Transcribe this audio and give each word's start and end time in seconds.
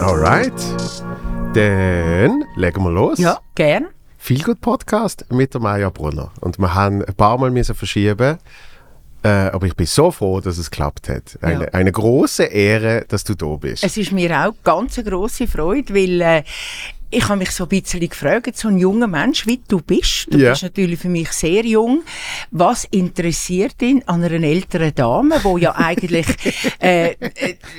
Alright. 0.00 0.52
Dann 1.52 2.44
legen 2.56 2.82
wir 2.82 2.90
los. 2.90 3.18
Ja, 3.18 3.40
gern. 3.54 3.88
Viel 4.16 4.42
gut 4.42 4.62
Podcast 4.62 5.26
mit 5.30 5.52
der 5.52 5.60
Maja 5.60 5.90
Brunner. 5.90 6.30
Und 6.40 6.58
wir 6.58 6.74
haben 6.74 7.04
ein 7.04 7.14
paar 7.14 7.36
Mal 7.36 7.50
müssen 7.50 7.74
verschieben. 7.74 8.38
Äh, 9.26 9.50
aber 9.52 9.66
ich 9.66 9.74
bin 9.74 9.86
so 9.86 10.10
froh, 10.12 10.40
dass 10.40 10.56
es 10.58 10.70
geklappt 10.70 11.08
hat. 11.08 11.38
Eine, 11.42 11.64
Ja. 11.64 11.70
eine 11.72 11.90
große 11.90 12.44
Ehre, 12.44 13.04
dass 13.08 13.24
du 13.24 13.34
da 13.34 13.56
bist. 13.56 13.82
Es 13.82 13.96
ist 13.96 14.12
mir 14.12 14.30
auch 14.46 14.54
ganz 14.62 14.98
eine 14.98 15.10
grosse 15.10 15.46
Freude, 15.48 15.92
weil 15.94 16.20
äh, 16.20 16.42
ich 17.10 17.24
habe 17.28 17.38
mich 17.38 17.50
so 17.52 17.64
ein 17.64 17.68
bisschen 17.68 18.00
gefragt, 18.08 18.56
so 18.56 18.68
ein 18.68 18.78
junger 18.78 19.06
Mensch, 19.06 19.46
wie 19.46 19.60
du 19.68 19.80
bist, 19.80 20.26
du 20.30 20.38
Ja. 20.38 20.50
bist 20.50 20.64
natürlich 20.64 20.98
für 21.00 21.08
mich 21.08 21.30
sehr 21.32 21.64
jung, 21.64 22.02
was 22.50 22.84
interessiert 22.84 23.80
ihn 23.80 24.02
an 24.06 24.22
einer 24.24 24.44
älteren 24.44 24.92
Dame, 24.94 25.40
die 25.44 25.60
ja 25.62 25.74
eigentlich 25.76 26.26
äh, 26.80 27.12
äh, 27.12 27.16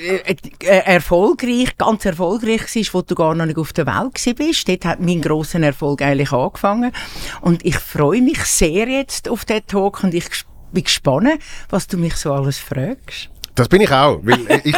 äh, 0.01 0.35
äh, 0.63 0.77
erfolgreich, 0.85 1.77
ganz 1.77 2.05
erfolgreich 2.05 2.73
ist, 2.75 2.93
wo 2.93 3.01
du 3.01 3.15
gar 3.15 3.35
noch 3.35 3.45
nicht 3.45 3.57
auf 3.57 3.73
der 3.73 3.85
Welt 3.85 4.35
bist. 4.37 4.67
Dort 4.67 4.85
hat 4.85 4.99
mein 5.01 5.21
grosser 5.21 5.61
Erfolg 5.61 6.01
eigentlich 6.01 6.31
angefangen. 6.31 6.91
Und 7.41 7.65
ich 7.65 7.77
freue 7.77 8.21
mich 8.21 8.43
sehr 8.45 8.87
jetzt 8.87 9.29
auf 9.29 9.45
den 9.45 9.65
Talk 9.67 10.03
und 10.03 10.13
ich 10.13 10.25
bin 10.77 10.83
gespannt, 10.83 11.41
was 11.69 11.87
du 11.87 11.97
mich 11.97 12.15
so 12.15 12.31
alles 12.33 12.59
fragst. 12.59 13.29
Das 13.57 13.67
bin 13.67 13.81
ich 13.81 13.91
auch. 13.91 14.19
Weil 14.23 14.39
ich, 14.63 14.75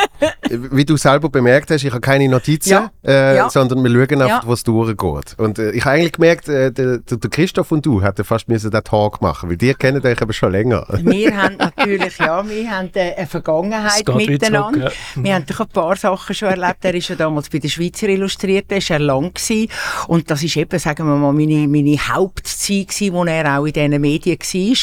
wie 0.50 0.86
du 0.86 0.98
selber 0.98 1.30
bemerkt 1.30 1.70
hast, 1.70 1.84
ich 1.84 1.92
habe 1.92 2.02
keine 2.02 2.28
Notizen, 2.28 2.70
Ja. 2.72 2.92
Äh, 3.06 3.36
Ja. 3.36 3.50
sondern 3.50 3.84
wir 3.84 3.92
schauen 3.92 4.22
einfach, 4.22 4.44
Ja. 4.44 4.50
was 4.50 4.64
durchgeht. 4.64 5.36
Und 5.38 5.60
äh, 5.60 5.72
ich 5.72 5.86
habe 5.86 5.96
eigentlich 5.98 6.14
gemerkt, 6.14 6.48
äh, 6.50 6.72
der, 6.72 6.98
der 7.00 7.30
Christoph 7.30 7.72
und 7.72 7.86
du 7.86 8.02
hätten 8.02 8.24
fast 8.24 8.48
müssen 8.48 8.72
den 8.72 8.84
Talk 8.84 9.22
machen, 9.22 9.50
weil 9.50 9.58
die 9.58 9.74
kennen 9.74 10.04
euch 10.06 10.22
aber 10.22 10.34
schon 10.34 10.52
länger. 10.52 10.86
Wir 11.02 11.36
haben 11.38 11.58
natürlich, 11.60 12.18
ja, 12.18 12.48
wir 12.50 12.72
haben 12.72 12.90
äh, 12.96 13.14
eine 13.16 13.28
Vergangenheit 13.28 14.08
miteinander. 14.16 14.90
zurück, 14.92 14.94
Wir 15.26 15.36
haben 15.36 15.46
doch 15.46 15.60
ein 15.60 15.68
paar 15.68 15.96
Sachen 15.96 16.34
schon 16.34 16.50
erlebt. 16.50 16.84
Er 16.84 16.96
ist 16.96 17.10
ja 17.10 17.16
damals 17.16 17.50
bei 17.50 17.60
der 17.60 17.68
Schweizer 17.70 18.08
Illustrierten, 18.08 18.78
ist 18.78 18.90
er 18.90 19.00
lang 19.00 19.34
gewesen. 19.34 19.68
Und 20.08 20.32
das 20.32 20.42
ist 20.44 20.56
eben, 20.58 20.80
sagen 20.80 21.06
wir 21.06 21.16
mal, 21.16 21.34
meine, 21.34 21.68
meine 21.68 21.98
Hauptzeit 21.98 22.88
gewesen, 22.88 23.14
wo 23.14 23.26
er 23.26 23.60
auch 23.60 23.66
in 23.66 23.74
diesen 23.74 24.02
Medien 24.02 24.38
war. 24.40 24.78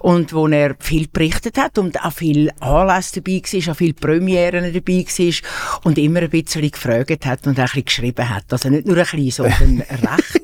Und 0.00 0.32
wo 0.32 0.46
er 0.48 0.74
viel 0.78 1.08
berichtet 1.10 1.56
hat 1.58 1.78
und 1.78 1.98
auch 2.04 2.12
viel 2.12 2.50
Anlässe 2.60 3.21
dabei 3.22 3.66
war, 3.66 3.72
auch 3.72 3.76
viel 3.76 3.94
Premieren 3.94 4.72
dabei 4.72 5.06
war. 5.06 5.80
Und 5.84 5.98
immer 5.98 6.20
ein 6.20 6.30
bisschen 6.30 6.70
gefragt 6.70 7.26
hat 7.26 7.46
und 7.46 7.58
auch 7.58 7.62
ein 7.62 7.64
bisschen 7.64 7.84
geschrieben 7.84 8.28
hat. 8.28 8.44
Also 8.50 8.68
nicht 8.68 8.86
nur 8.86 8.96
ein 8.96 9.04
bisschen, 9.04 9.30
sondern 9.30 9.80
recht 9.88 10.42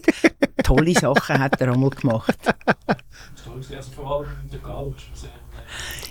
tolle 0.63 0.93
Sachen 0.93 1.39
hat 1.39 1.61
er 1.61 1.73
einmal 1.73 1.91
gemacht. 1.91 2.39
Also 3.77 3.91
vor 3.93 4.19
allem 4.19 4.29
in 4.45 4.51
der 4.51 4.61
ist 4.61 5.21
sehr 5.23 5.31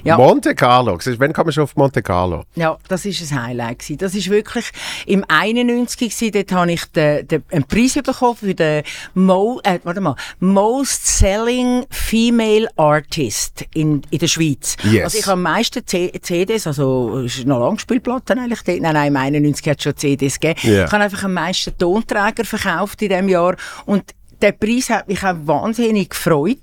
Ja. 0.07 0.17
Monte 0.17 0.55
Carlo. 0.55 0.97
Wann 0.97 1.33
kann 1.33 1.45
man 1.45 1.53
schon 1.53 1.63
auf 1.63 1.75
Monte 1.75 2.01
Carlo? 2.01 2.43
Ja, 2.55 2.77
das 2.87 3.05
ist 3.05 3.21
ein 3.31 3.43
Highlight 3.43 3.79
gewesen. 3.79 3.97
Das 3.97 4.15
ist 4.15 4.29
wirklich 4.29 4.71
im 5.05 5.25
91 5.27 5.97
gewesen, 5.97 6.31
dort 6.31 6.51
habe 6.51 6.71
ich 6.71 6.85
den, 6.85 7.27
den, 7.27 7.43
einen 7.51 7.65
Preis 7.65 7.93
bekommen 7.95 8.37
für 8.37 8.55
den 8.55 8.83
Mo, 9.13 9.59
äh, 9.63 9.79
warte 9.83 9.99
mal, 9.99 10.15
Most 10.39 11.05
Selling 11.05 11.85
Female 11.89 12.67
Artist 12.77 13.65
in, 13.73 14.01
in 14.09 14.19
der 14.19 14.27
Schweiz. 14.27 14.77
Yes. 14.83 15.03
Also 15.03 15.17
ich 15.17 15.25
habe 15.25 15.33
am 15.33 15.41
meisten 15.41 15.85
C 15.85 16.11
CDs, 16.21 16.67
also 16.67 17.19
es 17.19 17.39
ist 17.39 17.47
noch 17.47 17.59
Langspielplatten 17.59 18.39
eigentlich, 18.39 18.61
dort. 18.63 18.79
nein, 18.81 18.93
nein, 18.93 19.07
im 19.07 19.17
91 19.17 19.67
hat 19.67 19.77
es 19.77 19.83
schon 19.83 19.97
CDs 19.97 20.39
gegeben. 20.39 20.59
Ja. 20.63 20.85
Ich 20.85 20.91
habe 20.91 21.03
einfach 21.03 21.23
am 21.23 21.33
meisten 21.33 21.77
Tonträger 21.77 22.45
verkauft 22.45 23.01
in 23.01 23.09
diesem 23.09 23.29
Jahr 23.29 23.55
und 23.85 24.03
der 24.41 24.51
Preis 24.51 24.89
hat 24.89 25.07
mich 25.07 25.23
auch 25.23 25.35
wahnsinnig 25.45 26.09
gefreut, 26.11 26.57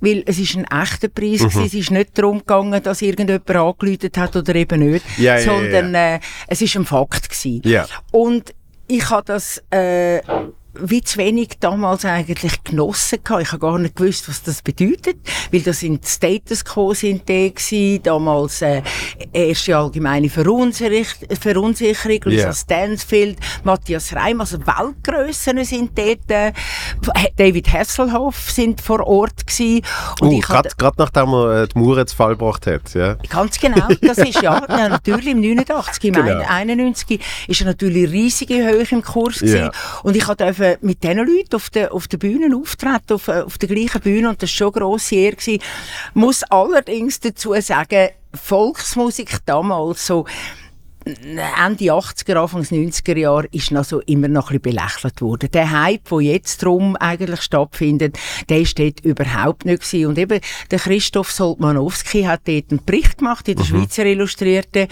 weil 0.00 0.22
es 0.26 0.38
ist 0.38 0.56
ein 0.56 0.64
echter 0.64 1.08
Preis 1.08 1.40
Mhm. 1.40 1.62
Es 1.64 1.74
ist 1.74 1.90
nicht 1.90 2.16
darum 2.18 2.38
gegangen, 2.38 2.82
dass 2.82 3.02
irgendjemand 3.02 3.50
angerufen 3.50 4.10
hat 4.16 4.36
oder 4.36 4.54
eben 4.54 4.80
nicht, 4.92 5.04
Ja, 5.18 5.34
ja, 5.34 5.38
ja, 5.38 5.44
sondern 5.44 5.94
Äh, 5.94 6.20
es 6.46 6.62
ist 6.62 6.76
ein 6.76 6.84
Fakt 6.84 7.28
gewesen. 7.28 7.62
Ja. 7.64 7.86
Und 8.12 8.54
ich 8.86 9.08
habe 9.10 9.24
das 9.24 9.62
äh, 9.70 10.20
wie 10.82 11.00
zu 11.02 11.18
wenig 11.18 11.50
damals 11.60 12.04
eigentlich 12.04 12.62
genossen 12.64 13.18
gehabt. 13.22 13.42
Ich 13.42 13.48
habe 13.52 13.60
gar 13.60 13.78
nicht 13.78 13.96
gewusst, 13.96 14.28
was 14.28 14.42
das 14.42 14.62
bedeutet, 14.62 15.16
weil 15.52 15.60
das 15.60 15.80
sind 15.80 16.06
Status 16.06 16.64
Quo 16.64 16.94
sind 16.94 17.28
die 17.28 18.00
damals 18.02 18.62
äh, 18.62 18.82
erste 19.32 19.76
allgemeine 19.76 20.28
Verunsicher- 20.28 21.04
Verunsicherung, 21.40 22.20
Lisa 22.24 22.46
Ja. 22.46 22.52
Stansfield, 22.52 23.38
Matthias 23.64 24.14
Reim, 24.14 24.40
also 24.40 24.58
Weltgrössen 24.58 25.64
sind 25.64 25.96
dort, 25.98 26.30
äh, 26.30 26.52
David 27.36 27.72
Hasselhoff 27.72 28.50
sind 28.50 28.80
vor 28.80 29.06
Ort 29.06 29.46
gewesen. 29.46 29.82
Und 30.20 30.26
Uh, 30.28 30.38
ich 30.38 30.48
habe 30.48 30.68
Gerade 30.76 30.96
nachdem 30.98 31.32
er 31.32 31.62
äh, 31.62 31.68
die 31.68 31.78
Mauer 31.78 32.06
zu 32.06 32.16
Fall 32.16 32.30
gebracht 32.30 32.66
hat. 32.66 32.94
Ja. 32.94 33.14
Ganz 33.28 33.58
genau, 33.58 33.88
das 34.00 34.18
ist 34.18 34.42
ja, 34.42 34.62
ja 34.68 34.88
natürlich 34.88 35.26
im 35.28 35.40
89, 35.40 36.04
im 36.04 36.14
Genau. 36.14 36.42
91 36.48 37.20
ist 37.46 37.60
er 37.60 37.66
natürlich 37.66 38.10
riesige 38.10 38.54
Höhe 38.56 38.86
im 38.90 39.02
Kurs 39.02 39.38
gewesen. 39.40 39.70
und 40.02 40.16
ich 40.16 40.26
durfte 40.66 40.86
mit 40.86 41.02
diesen 41.02 41.18
Leuten 41.18 41.56
auf 41.56 41.70
der, 41.70 41.92
auf 41.92 42.08
der 42.08 42.18
Bühne 42.18 42.56
auftreten, 42.56 43.14
auf, 43.14 43.28
äh, 43.28 43.42
auf 43.42 43.58
der 43.58 43.68
gleichen 43.68 44.00
Bühne 44.00 44.28
und 44.28 44.42
das 44.42 44.50
war 44.50 44.56
schon 44.56 44.72
grosse 44.72 45.14
Ehre 45.16 45.36
gewesen. 45.36 45.62
Muss 46.14 46.42
allerdings 46.44 47.20
dazu 47.20 47.54
sagen, 47.60 48.10
Volksmusik 48.34 49.38
damals 49.46 50.06
so 50.06 50.26
Ende 51.06 51.84
80er, 51.84 52.34
Anfangs 52.34 52.72
90er 52.72 53.16
Jahre 53.16 53.46
ist 53.52 53.70
noch 53.70 53.84
so 53.84 54.00
immer 54.00 54.26
noch 54.26 54.50
ein 54.50 54.58
bisschen 54.58 54.76
belächelt 54.76 55.22
worden. 55.22 55.48
Der 55.52 55.70
Hype, 55.70 56.08
der 56.08 56.20
jetzt 56.20 56.64
drum 56.64 56.96
eigentlich 56.96 57.42
stattfindet, 57.42 58.18
der 58.48 58.62
ist 58.62 58.76
dort 58.76 59.04
überhaupt 59.04 59.66
nicht 59.66 59.84
gewesen. 59.84 60.06
Und 60.06 60.18
eben, 60.18 60.40
der 60.68 60.78
Christoph 60.80 61.30
Soltmanowski 61.30 62.24
hat 62.24 62.48
dort 62.48 62.72
einen 62.72 62.84
Bericht 62.84 63.18
gemacht 63.18 63.46
in 63.46 63.56
der 63.56 63.62
Schweizer 63.62 64.04
Illustrierte. 64.04 64.88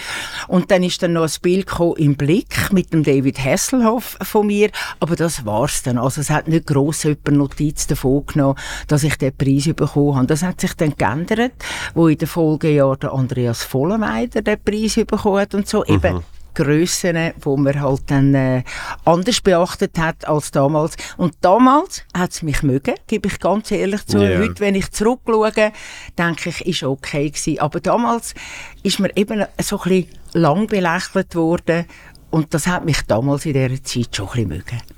Und 0.47 0.71
dann 0.71 0.85
ist 0.85 1.03
dann 1.03 1.15
noch 1.15 1.25
ein 1.25 1.33
Bild 1.43 1.67
gekommen 1.67 1.97
im 1.97 2.15
Blick 2.15 2.71
mit 2.71 2.93
dem 2.93 3.03
David 3.03 3.45
Hasselhoff 3.45 4.17
von 4.23 4.47
mir. 4.47 4.71
Aber 5.01 5.17
das 5.17 5.45
war's 5.45 5.83
dann. 5.83 5.99
Also 5.99 6.21
es 6.21 6.31
hat 6.31 6.47
nicht 6.47 6.69
gross 6.69 7.03
jemand 7.03 7.33
Notiz 7.33 7.89
davon 7.89 8.25
genommen, 8.27 8.57
dass 8.87 9.03
ich 9.03 9.17
den 9.17 9.37
Preis 9.37 9.65
bekommen 9.75 10.15
habe. 10.15 10.27
Das 10.29 10.45
hat 10.45 10.61
sich 10.61 10.75
dann 10.75 10.95
geändert, 10.97 11.55
wo 11.93 12.07
in 12.07 12.19
den 12.19 12.29
Folgejahren 12.29 13.01
der 13.01 13.13
Andreas 13.13 13.65
Vollenweider 13.65 14.43
den 14.43 14.63
Preis 14.63 14.95
bekommen 14.95 15.41
hat 15.41 15.57
und 15.57 15.67
so. 15.67 15.83
Eben 16.11 16.25
Grössen, 16.55 17.33
wo 17.41 17.57
man 17.57 17.81
halt 17.81 18.03
dann 18.07 18.35
äh, 18.35 18.63
anders 19.05 19.41
beachtet 19.41 19.99
hat 19.99 20.27
als 20.27 20.53
damals. 20.53 20.97
Und 21.17 21.35
damals 21.41 22.05
hat 22.17 22.31
es 22.31 22.43
mich 22.43 22.63
mögen, 22.63 22.95
gebe 23.07 23.29
ich 23.29 23.41
ganz 23.41 23.71
ehrlich 23.71 24.07
zu. 24.07 24.19
Ja. 24.19 24.39
Heute, 24.39 24.61
wenn 24.61 24.77
ich 24.77 24.91
zurückschaue, 24.93 25.73
denke 26.17 26.49
ich, 26.49 26.67
ist 26.67 26.83
okay 26.85 27.29
gewesen. 27.31 27.59
Aber 27.59 27.81
damals 27.81 28.35
ist 28.83 29.01
mir 29.01 29.15
eben 29.17 29.45
so 29.61 29.81
ein 29.81 29.89
bisschen 29.89 30.09
lang 30.33 30.67
belächelt 30.69 31.35
worden. 31.35 31.87
Und 32.31 32.55
das 32.55 32.67
hat 32.67 32.85
mich 32.85 33.03
damals 33.03 33.47
in 33.47 33.53
dieser 33.53 33.83
Zeit 33.83 34.15
schon 34.15 34.29
ein 34.29 34.33
bisschen 34.33 34.49
mögen. 34.49 34.94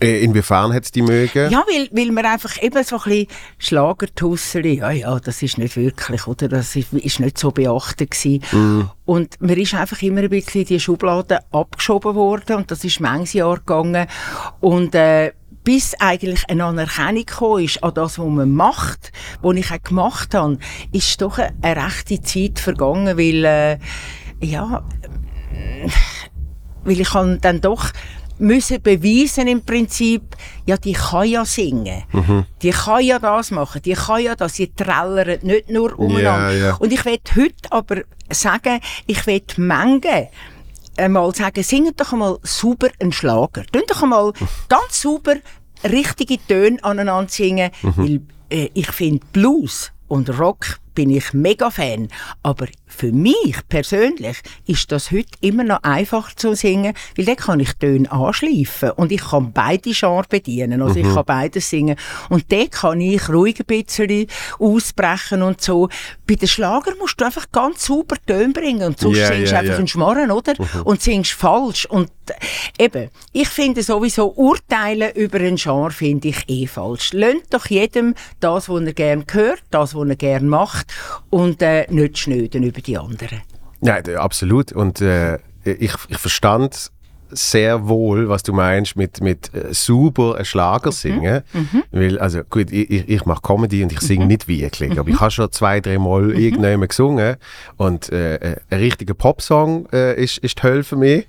Äh, 0.00 0.24
Inwiefern 0.24 0.72
hat 0.72 0.84
es 0.84 0.92
die 0.92 1.02
mögen? 1.02 1.50
Ja, 1.50 1.64
weil, 1.68 1.88
weil 1.92 2.12
man 2.12 2.26
einfach 2.26 2.60
eben 2.62 2.82
so 2.84 2.96
ein 2.96 3.02
bisschen 3.02 3.26
Schlagertusseli, 3.58 4.78
ja, 4.78 4.90
ja, 4.90 5.20
das 5.20 5.42
ist 5.42 5.58
nicht 5.58 5.76
wirklich, 5.76 6.26
oder? 6.26 6.48
Das 6.48 6.74
ist, 6.76 6.92
ist 6.92 7.20
nicht 7.20 7.38
so 7.38 7.50
beachtet 7.50 8.10
gewesen. 8.10 8.90
Und 9.04 9.40
man 9.40 9.56
ist 9.56 9.74
einfach 9.74 10.00
immer 10.02 10.22
ein 10.22 10.30
bisschen 10.30 10.62
in 10.62 10.66
die 10.66 10.80
Schubladen 10.80 11.38
abgeschoben 11.52 12.14
worden 12.14 12.56
und 12.56 12.70
das 12.70 12.84
ist 12.84 13.00
manches 13.00 13.34
Jahr 13.34 13.58
gegangen. 13.58 14.06
Und, 14.60 14.94
äh, 14.94 15.32
bis 15.64 15.94
eigentlich 15.98 16.48
eine 16.48 16.64
Anerkennung 16.64 17.24
gekommen 17.24 17.64
ist 17.64 17.82
an 17.82 17.94
das, 17.94 18.18
was 18.18 18.26
man 18.26 18.52
macht, 18.52 19.12
was 19.40 19.56
ich 19.56 19.70
auch 19.72 19.82
gemacht 19.82 20.34
habe, 20.34 20.58
ist 20.92 21.20
doch 21.22 21.38
eine, 21.38 21.84
rechte 21.84 22.20
Zeit 22.20 22.58
vergangen, 22.58 23.16
weil, 23.16 23.44
äh, 23.44 23.78
ja, 24.40 24.84
weil 26.84 27.00
ich 27.00 27.08
dann 27.08 27.60
doch 27.62 27.90
müssen 28.38 28.82
beweisen 28.82 29.48
im 29.48 29.64
Prinzip, 29.64 30.22
ja, 30.66 30.76
die 30.76 30.92
kann 30.92 31.28
ja 31.28 31.44
singen. 31.44 32.02
Die 32.62 32.70
kann 32.70 33.02
ja 33.02 33.18
das 33.18 33.50
machen. 33.50 33.82
Die 33.82 33.92
kann 33.92 34.22
ja 34.22 34.34
das. 34.34 34.54
Sie 34.54 34.68
trällert 34.68 35.44
nicht 35.44 35.70
nur 35.70 35.98
umeinander. 35.98 36.52
Ja, 36.52 36.66
ja. 36.66 36.74
Und 36.76 36.92
ich 36.92 37.04
will 37.04 37.18
heute 37.36 37.70
aber 37.70 38.02
sagen, 38.30 38.80
ich 39.06 39.26
will 39.26 39.42
Menge 39.56 40.28
einmal 40.96 41.34
sagen, 41.34 41.62
singt 41.62 42.00
doch 42.00 42.12
einmal 42.12 42.38
sauber 42.42 42.88
einen 43.00 43.12
Schlager. 43.12 43.64
Tönt 43.66 43.90
doch 43.90 44.02
einmal 44.02 44.32
ganz 44.68 45.02
sauber 45.02 45.36
richtige 45.84 46.38
Töne 46.46 46.82
aneinander 46.82 47.30
singen, 47.30 47.70
weil 47.82 48.20
äh, 48.50 48.68
ich 48.74 48.90
finde 48.90 49.24
Blues 49.32 49.92
und 50.08 50.38
Rock 50.38 50.78
bin 50.94 51.10
ich 51.10 51.32
mega 51.32 51.70
Fan, 51.70 52.08
aber 52.42 52.66
für 52.94 53.12
mich 53.12 53.56
persönlich 53.68 54.38
ist 54.66 54.90
das 54.92 55.10
heute 55.10 55.28
immer 55.40 55.64
noch 55.64 55.82
einfach 55.82 56.34
zu 56.34 56.54
singen, 56.54 56.94
weil 57.16 57.24
dann 57.24 57.36
kann 57.36 57.60
ich 57.60 57.72
Töne 57.74 58.10
anschleifen 58.10 58.90
und 58.92 59.12
ich 59.12 59.22
kann 59.22 59.52
beide 59.52 59.90
Genres 59.90 60.28
bedienen, 60.28 60.80
also 60.82 60.98
Mhm. 60.98 61.06
ich 61.08 61.14
kann 61.14 61.24
beides 61.24 61.70
singen 61.70 61.96
und 62.30 62.50
dann 62.52 62.70
kann 62.70 63.00
ich 63.00 63.28
ruhig 63.28 63.58
ein 63.60 63.66
bisschen 63.66 64.26
ausbrechen 64.58 65.42
und 65.42 65.60
so. 65.60 65.88
Bei 66.26 66.34
den 66.34 66.48
Schlager 66.48 66.92
musst 66.98 67.20
du 67.20 67.24
einfach 67.24 67.46
ganz 67.52 67.84
sauber 67.86 68.16
Töne 68.26 68.52
bringen 68.52 68.82
und 68.88 68.98
sonst 68.98 69.18
Ja, 69.18 69.28
singst 69.28 69.50
du 69.50 69.54
ja, 69.54 69.60
einfach 69.60 69.72
ja. 69.74 69.78
einen 69.78 69.88
Schmarren, 69.88 70.30
oder? 70.30 70.54
Und 70.84 71.02
singst 71.02 71.32
falsch 71.32 71.86
und 71.86 72.10
eben, 72.78 73.10
ich 73.32 73.48
finde 73.48 73.82
sowieso 73.82 74.32
Urteilen 74.34 75.12
über 75.14 75.38
ein 75.40 75.56
Genre 75.56 75.90
finde 75.90 76.28
ich 76.28 76.44
eh 76.48 76.66
falsch. 76.66 77.12
Lönnt 77.12 77.52
doch 77.52 77.66
jedem 77.66 78.14
das, 78.40 78.68
was 78.68 78.82
er 78.82 78.92
gern 78.94 79.24
hört, 79.30 79.62
das, 79.70 79.94
was 79.94 80.08
er 80.08 80.16
gern 80.16 80.48
macht 80.48 80.86
und 81.30 81.60
äh, 81.62 81.86
nicht 81.90 82.18
schnöden 82.18 82.62
über 82.62 82.80
die 82.86 82.98
anderen. 82.98 83.42
D- 84.02 84.16
absolut. 84.16 84.72
Und 84.72 85.00
äh, 85.00 85.38
ich, 85.64 85.94
ich 86.08 86.18
verstand 86.18 86.90
sehr 87.34 87.88
wohl, 87.88 88.28
was 88.28 88.42
du 88.42 88.52
meinst 88.52 88.96
mit, 88.96 89.20
mit 89.20 89.52
äh, 89.54 89.72
super 89.72 90.44
Schlager 90.44 90.92
singen. 90.92 91.42
Weil, 91.90 92.18
also 92.18 92.42
gut, 92.48 92.70
ich, 92.70 93.08
ich, 93.08 93.26
mache 93.26 93.42
Comedy 93.42 93.82
und 93.82 93.92
ich 93.92 94.00
singe 94.00 94.26
nicht 94.26 94.48
wirklich, 94.48 94.98
aber 94.98 95.08
ich 95.08 95.20
habe 95.20 95.30
schon 95.30 95.50
zwei, 95.52 95.80
drei 95.80 95.98
Mal 95.98 96.30
irgendjemand 96.32 96.90
gesungen 96.90 97.36
und 97.76 98.10
äh, 98.12 98.36
äh, 98.36 98.56
ein 98.70 98.78
richtiger 98.78 99.14
Popsong 99.14 99.88
äh, 99.92 100.22
ist, 100.22 100.38
ist 100.38 100.58
die 100.58 100.62
Hölle 100.62 100.84
für 100.84 100.96
mich. 100.96 101.26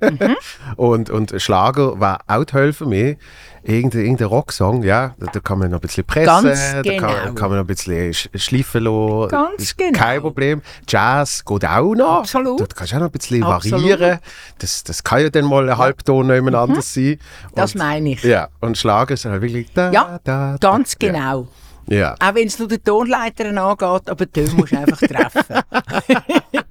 und, 0.76 1.10
und 1.10 1.32
ein 1.32 1.40
Schlager 1.40 2.00
war 2.00 2.20
auch 2.26 2.44
die 2.44 2.54
Hölle 2.54 2.72
für 2.72 2.86
mich. 2.86 3.16
Irgendein, 3.64 4.02
irgendein 4.02 4.28
Rocksong, 4.28 4.82
ja, 4.82 5.14
da, 5.18 5.26
da 5.30 5.40
kann 5.40 5.58
man 5.58 5.70
noch 5.70 5.78
ein 5.78 5.82
bisschen 5.82 6.04
pressen, 6.04 6.26
Ganz 6.26 6.72
da 6.72 6.80
genau. 6.80 7.08
kann, 7.08 7.34
kann 7.34 7.48
man 7.50 7.58
noch 7.58 7.64
ein 7.64 7.66
bisschen 7.66 8.14
sch 8.14 8.30
schleifen 8.34 8.84
lassen. 8.84 9.28
Ganz 9.28 9.76
genau. 9.76 9.98
Kein 9.98 10.20
Problem. 10.22 10.62
Jazz 10.88 11.44
geht 11.44 11.66
auch 11.66 11.94
noch. 11.94 12.20
Absolut. 12.20 12.60
Da 12.60 12.66
kannst 12.74 12.92
du 12.92 12.96
auch 12.96 13.00
noch 13.00 13.08
ein 13.08 13.12
bisschen 13.12 13.42
Absolut. 13.42 13.80
Mhm. 13.80 13.90
variieren. 13.90 14.18
Das, 14.58 14.84
das 14.84 15.04
kann 15.04 15.20
ja 15.20 15.27
dann 15.30 15.44
mal 15.46 15.68
ein 15.68 15.76
Halbton 15.78 16.30
jemand 16.30 16.56
anders 16.56 16.92
sein. 16.94 17.18
Das 17.54 17.72
Und- 17.74 17.78
meine 17.78 18.10
ich. 18.12 18.22
Ja, 18.22 18.48
und 18.60 18.76
Schlager 18.78 19.14
ist 19.14 19.24
halt 19.24 19.42
wirklich 19.42 19.68
da, 19.74 19.90
Ja, 19.92 20.18
da, 20.24 20.56
da. 20.58 20.70
ganz 20.70 20.98
genau. 20.98 21.48
Ja. 21.86 22.14
Auch 22.20 22.34
wenn 22.34 22.46
es 22.48 22.58
nur 22.58 22.68
den 22.68 22.82
Tonleitern 22.84 23.56
angeht, 23.56 24.10
aber 24.10 24.26
den 24.26 24.54
musst 24.56 24.72
du 24.72 24.78
einfach 24.78 24.98
treffen. 24.98 25.42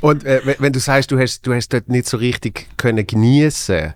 Und 0.00 0.24
äh, 0.24 0.40
wenn- 0.58 0.72
du 0.72 0.80
sagst, 0.80 1.10
du 1.10 1.18
hast, 1.18 1.46
du 1.46 1.54
hast 1.54 1.72
dort 1.72 1.88
nicht 1.88 2.06
so 2.08 2.16
richtig 2.16 2.66
können 2.76 3.06
genießen, 3.06 3.94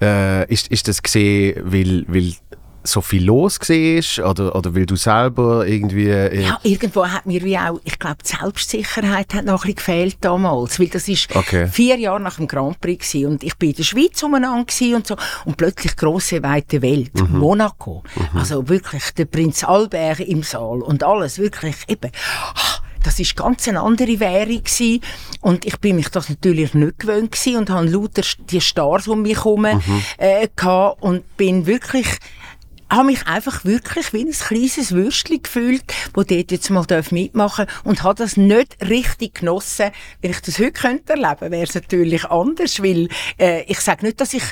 äh, 0.00 0.52
ist, 0.52 0.68
ist 0.68 0.88
das 0.88 1.02
gesehen, 1.02 1.60
weil, 1.64 2.04
weil 2.08 2.34
so 2.82 3.00
viel 3.02 3.24
los 3.24 3.58
war 3.60 4.30
oder, 4.30 4.54
oder 4.56 4.74
weil 4.74 4.86
du 4.86 4.96
selber 4.96 5.66
irgendwie... 5.66 6.08
Äh, 6.08 6.42
Ja, 6.42 6.58
irgendwo 6.62 7.06
hat 7.06 7.26
mir 7.26 7.42
wie 7.44 7.58
auch, 7.58 7.78
ich 7.84 7.98
glaube, 7.98 8.16
die 8.24 8.28
Selbstsicherheit 8.36 9.34
hat 9.34 9.44
noch 9.44 9.64
ein 9.64 9.74
bisschen 9.74 9.74
gefehlt 9.76 10.16
damals, 10.22 10.80
weil 10.80 10.88
das 10.88 11.06
ist 11.08 11.34
Okay. 11.34 11.66
vier 11.68 11.98
Jahre 11.98 12.20
nach 12.20 12.36
dem 12.36 12.48
Grand 12.48 12.80
Prix 12.80 13.10
gewesen 13.12 13.32
und 13.32 13.44
ich 13.44 13.56
bin 13.56 13.70
in 13.70 13.76
der 13.76 13.82
Schweiz 13.84 14.22
umeinander 14.22 14.64
und 14.96 15.06
so 15.06 15.16
und 15.44 15.56
plötzlich 15.56 15.96
große 15.96 16.42
weite 16.42 16.80
Welt, 16.82 17.12
Monaco, 17.30 18.02
also 18.34 18.68
wirklich 18.68 19.10
der 19.16 19.26
Prinz 19.26 19.62
Albert 19.64 20.20
im 20.20 20.42
Saal 20.42 20.80
und 20.82 21.02
alles 21.04 21.38
wirklich 21.38 21.76
eben. 21.88 22.10
ah, 22.54 22.80
Das 23.02 23.18
ist 23.18 23.34
ganz 23.36 23.66
eine 23.68 23.80
andere 23.80 24.20
Währung 24.20 24.62
gewesen. 24.62 25.00
und 25.40 25.64
ich 25.64 25.78
bin 25.78 25.96
mich 25.96 26.08
das 26.10 26.28
natürlich 26.28 26.74
nicht 26.74 26.98
gewöhnt 26.98 27.32
gewesen 27.32 27.56
und 27.58 27.70
habe 27.70 27.86
lauter 27.88 28.22
die 28.50 28.60
Stars 28.60 29.08
um 29.08 29.22
mich 29.22 29.36
herum 29.38 29.64
äh, 29.64 30.48
gehabt 30.54 31.02
und 31.02 31.36
bin 31.36 31.66
wirklich 31.66 32.06
habe 32.90 33.06
mich 33.06 33.26
einfach 33.26 33.64
wirklich 33.64 34.12
wie 34.12 34.24
ein 34.24 34.32
kleines 34.32 34.92
Würstchen 34.92 35.42
gefühlt, 35.42 35.84
wo 36.14 36.22
dort 36.22 36.50
jetzt 36.50 36.70
mal 36.70 36.84
darf 36.84 37.12
mitmachen 37.12 37.66
und 37.84 38.02
habe 38.02 38.16
das 38.16 38.36
nicht 38.36 38.76
richtig 38.88 39.40
genossen. 39.40 39.90
Wenn 40.20 40.32
ich 40.32 40.40
das 40.40 40.58
heute 40.58 40.72
könnte 40.72 41.12
erleben, 41.12 41.52
wäre 41.52 41.64
es 41.64 41.74
natürlich 41.74 42.24
anders, 42.24 42.82
weil 42.82 43.08
äh, 43.38 43.62
ich 43.64 43.80
sage 43.80 44.04
nicht, 44.04 44.20
dass 44.20 44.34
ich 44.34 44.44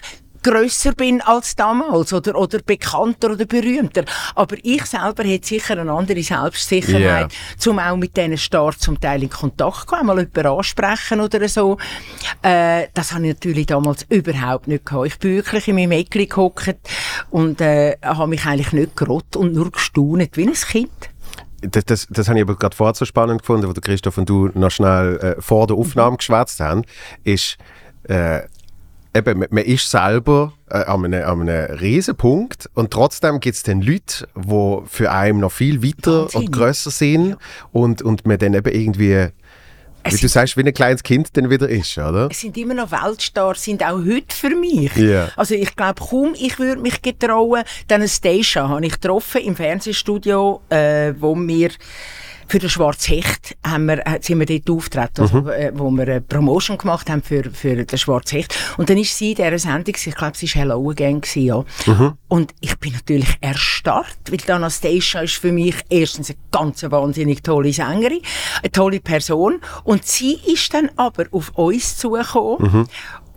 grösser 0.43 0.93
bin 0.93 1.21
als 1.21 1.57
damals 1.57 2.13
oder, 2.13 2.37
oder 2.37 2.61
bekannter 2.65 3.33
oder 3.33 3.47
berühmter. 3.47 4.05
Aber 4.35 4.57
ich 4.63 4.85
selber 4.87 5.25
hätte 5.25 5.49
sicher 5.49 5.79
eine 5.79 5.93
andere 5.93 6.23
Selbstsicherheit, 6.23 7.33
zum 7.57 7.79
auch 7.79 7.97
mit 7.97 8.17
diesen 8.17 8.39
Stars 8.39 8.79
zum 8.79 9.01
Teil 9.01 9.23
in 9.23 9.31
Kontakt 9.31 9.81
zu 9.81 9.87
kommen, 9.87 10.07
mal 10.07 10.19
jemanden 10.19 10.47
ansprechen 10.47 11.21
oder 11.21 11.49
so. 11.49 11.79
Äh, 12.43 12.87
das 12.95 13.13
habe 13.13 13.27
ich 13.27 13.35
natürlich 13.35 13.67
damals 13.67 14.07
überhaupt 14.09 14.69
nicht 14.69 14.87
gehabt. 14.87 15.07
Ich 15.07 15.19
bin 15.19 15.37
wirklich 15.37 15.69
in 15.69 15.77
meinem 15.77 15.93
Eckli 15.93 16.27
gehockt 16.27 16.77
und 17.31 17.61
äh, 17.61 17.97
habe 18.03 18.29
mich 18.29 18.45
eigentlich 18.45 18.73
nicht 18.73 18.97
gerott 18.97 19.37
und 19.37 19.55
nur 19.55 19.71
gestaunet, 19.71 20.37
wie 20.37 20.47
ein 20.47 20.55
Kind. 20.55 21.11
Das, 21.61 21.85
das, 21.87 22.07
das 22.09 22.29
habe 22.29 22.39
ich 22.39 22.45
aber 22.45 22.55
gerade 22.55 22.77
vorher 22.77 22.95
so 22.95 23.05
spannend 23.05 23.41
gefunden, 23.41 23.69
wo 23.69 23.73
Christoph 23.73 24.19
und 24.19 24.29
du 24.29 24.51
noch 24.55 24.71
schnell 24.71 25.19
äh, 25.19 25.43
vor 25.43 25.67
der 25.67 25.77
Aufnahme 25.77 26.17
geschwätzt 26.17 26.61
haben, 26.61 26.83
ist, 27.25 27.59
äh, 28.05 28.43
eben, 29.15 29.45
man- 29.51 29.65
ist 29.65 29.91
selber 29.91 30.53
äh, 30.71 30.79
an 30.85 31.05
einem, 31.05 31.25
an 31.25 31.49
einem 31.49 31.79
Riesenpunkt 31.79 32.69
und 32.75 32.91
trotzdem 32.91 33.41
gibt 33.41 33.57
es 33.57 33.63
dann 33.63 33.81
Leute, 33.83 34.29
die 34.37 34.79
für 34.87 35.11
einen 35.11 35.41
noch 35.41 35.53
viel 35.53 35.83
weiter 35.83 36.23
Wahnsinn. 36.25 36.41
und 36.41 36.53
grösser 36.53 36.91
sind 36.91 37.37
und, 37.73 38.03
und 38.03 38.27
man 38.27 38.39
dann 38.39 38.55
eben 38.55 38.73
irgendwie, 38.73 39.29
wie 40.05 40.15
Es 40.15 40.21
du 40.21 40.27
ist- 40.27 40.33
sagst, 40.33 40.57
wie 40.57 40.63
ein 40.63 40.73
kleines 40.73 41.03
Kind 41.03 41.37
dann 41.37 41.51
wieder 41.51 41.69
ist, 41.69 41.97
oder? 41.99 42.29
Es 42.31 42.41
sind 42.41 42.57
immer 42.57 42.75
noch 42.75 42.91
Weltstars, 42.93 43.65
sind 43.65 43.83
auch 43.83 43.99
heute 43.99 44.35
für 44.35 44.51
mich. 44.55 44.95
Ja. 44.97 45.29
Also 45.37 45.55
ich 45.55 45.75
glaube 45.75 46.01
kaum, 46.09 46.35
ich 46.39 46.59
würde 46.59 46.81
mich 46.81 47.03
getrauen. 47.03 47.63
Dann 47.89 48.01
eine 48.03 48.09
Station 48.09 48.69
habe 48.69 48.87
ich 48.87 48.93
getroffen 48.93 49.41
im 49.43 49.57
Fernsehstudio, 49.57 50.61
äh, 50.71 51.13
wo 51.19 51.35
wir 51.37 51.71
für 52.49 52.59
den 52.59 52.71
Schwarz 52.71 53.09
Hecht 53.09 53.57
haben 53.65 53.87
wir, 53.87 54.07
äh, 54.07 54.19
sind 54.21 54.39
wir 54.39 54.47
dort 54.47 54.71
aufgetreten, 54.71 55.21
also, 55.21 55.49
äh, 55.51 55.71
wo 55.75 55.91
wir 55.91 56.03
eine 56.03 56.21
Promotion 56.21 56.79
gemacht 56.79 57.11
haben 57.11 57.23
für, 57.23 57.45
für 57.51 57.85
den 57.85 57.99
Schwarz 57.99 58.33
Hecht. 58.33 58.55
Und 58.79 58.89
dann 58.91 58.97
ist 58.97 59.17
sie 59.17 59.31
in 59.31 59.37
dieser 59.37 59.59
Sendung, 59.59 59.95
ich 59.95 60.15
glaube, 60.15 60.37
sie 60.37 60.47
war 60.55 60.63
Hello 60.63 60.91
Again, 60.91 61.21
gewesen, 61.21 61.43
ja. 61.43 61.65
Und 62.29 62.55
ich 62.61 62.77
bin 62.79 62.93
natürlich 62.93 63.37
erstarrt, 63.41 64.19
weil 64.31 64.55
Anastasia 64.55 65.21
ist 65.21 65.35
für 65.35 65.53
mich 65.53 65.75
erstens 65.89 66.31
eine 66.31 66.39
ganz 66.51 66.83
wahnsinnig 66.83 67.43
tolle 67.43 67.73
Sängerin, 67.73 68.21
eine 68.63 68.73
tolle 68.73 69.01
Person. 69.01 69.61
Und 69.85 70.07
sie 70.07 70.39
ist 70.47 70.73
dann 70.73 70.91
aber 70.97 71.27
auf 71.31 71.51
uns 71.55 71.97
zugekommen 71.99 72.87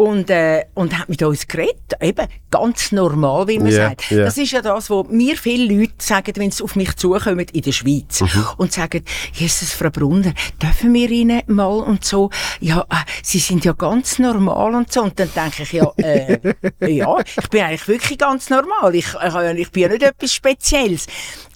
und, 0.02 0.32
äh, 0.32 0.66
und 0.74 0.98
hat 0.98 1.10
mit 1.10 1.22
uns 1.22 1.48
geredet. 1.48 1.94
Eben 2.02 2.28
ganz 2.50 2.92
normal, 2.92 3.48
wie 3.48 3.60
man 3.60 3.68
Ja, 3.72 3.90
sagt. 3.90 4.10
ja. 4.10 4.24
Das 4.26 4.38
ist 4.38 4.52
ja 4.52 4.62
das, 4.62 4.90
was 4.90 5.08
mir 5.10 5.38
viele 5.38 5.74
Leute 5.74 5.94
sagen, 6.00 6.34
wenn 6.38 6.50
sie 6.50 6.64
auf 6.64 6.76
mich 6.76 6.96
zukommen 6.96 7.46
in 7.54 7.62
der 7.62 7.72
Schweiz 7.72 8.24
und 8.58 8.74
sagen, 8.74 9.04
Jesus, 9.34 9.74
Frau 9.74 9.92
Brunner, 9.92 10.34
dürfen 10.62 10.92
wir 10.94 11.10
Ihnen 11.10 11.42
mal 11.48 11.66
und 11.82 12.04
so, 12.04 12.32
ja, 12.60 12.82
äh, 12.90 12.96
Sie 13.22 13.38
sind 13.40 13.64
ja 13.64 13.74
ganz 13.74 14.18
normal 14.18 14.74
und 14.74 14.92
so. 14.92 15.04
Und 15.04 15.20
dann 15.20 15.30
denke 15.36 15.64
ich, 15.64 15.72
ja, 15.74 15.92
äh, 15.98 16.40
ja, 16.92 17.18
ich 17.20 17.50
bin 17.50 17.62
eigentlich 17.62 17.88
wirklich 17.88 18.18
ganz 18.18 18.50
normal. 18.50 18.96
Ich, 18.96 19.14
äh, 19.14 19.62
ich 19.62 19.72
bin 19.72 19.84
ja 19.84 19.90
nicht 19.90 20.04
etwas 20.04 20.34
Spezielles. 20.34 21.06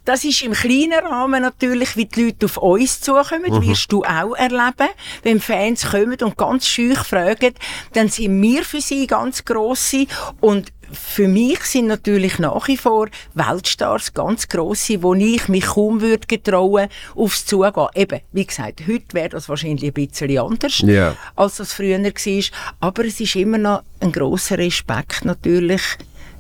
Das 0.06 0.24
ist 0.24 0.42
im 0.44 0.54
kleinen 0.54 1.04
Rahmen 1.04 1.42
natürlich, 1.42 1.98
wie 1.98 2.06
die 2.06 2.26
Leute 2.26 2.46
auf 2.46 2.58
uns 2.58 3.02
zukommen, 3.02 3.68
wirst 3.68 3.92
du 3.92 4.04
auch 4.04 4.36
erleben. 4.36 4.90
Wenn 5.24 5.42
Fans 5.42 5.90
kommen 5.90 6.18
und 6.22 6.38
ganz 6.38 6.68
schüch 6.68 7.00
fragen, 7.00 7.54
dann 7.94 8.10
sind 8.10 8.42
wir 8.42 8.64
für 8.64 8.82
sie 8.82 9.08
ganz 9.08 9.44
grosse 9.44 10.06
und 10.42 10.72
für 10.92 11.28
mich 11.28 11.60
sind 11.62 11.88
natürlich 11.88 12.38
nach 12.38 12.68
wie 12.68 12.78
vor 12.78 13.08
Weltstars 13.34 14.14
ganz 14.14 14.48
grosse, 14.48 15.02
wo 15.02 15.16
ich 15.16 15.48
mich 15.48 15.66
kaum 15.66 16.02
würde 16.02 16.28
getrauen, 16.28 16.90
aufs 17.16 17.46
Zugehen. 17.46 17.88
Eben, 17.96 18.22
wie 18.32 18.46
gesagt, 18.46 18.82
heute 18.88 19.06
wäre 19.14 19.30
das 19.30 19.50
wahrscheinlich 19.50 19.86
ein 19.86 19.94
bisschen 19.94 20.38
anders, 20.38 20.80
Ja. 20.80 21.16
als 21.36 21.58
das 21.58 21.74
früher 21.74 22.00
war. 22.02 22.44
Aber 22.80 23.06
es 23.06 23.20
ist 23.20 23.36
immer 23.36 23.58
noch 23.58 23.82
ein 24.00 24.12
grosser 24.12 24.60
Respekt 24.60 25.26
natürlich 25.26 25.82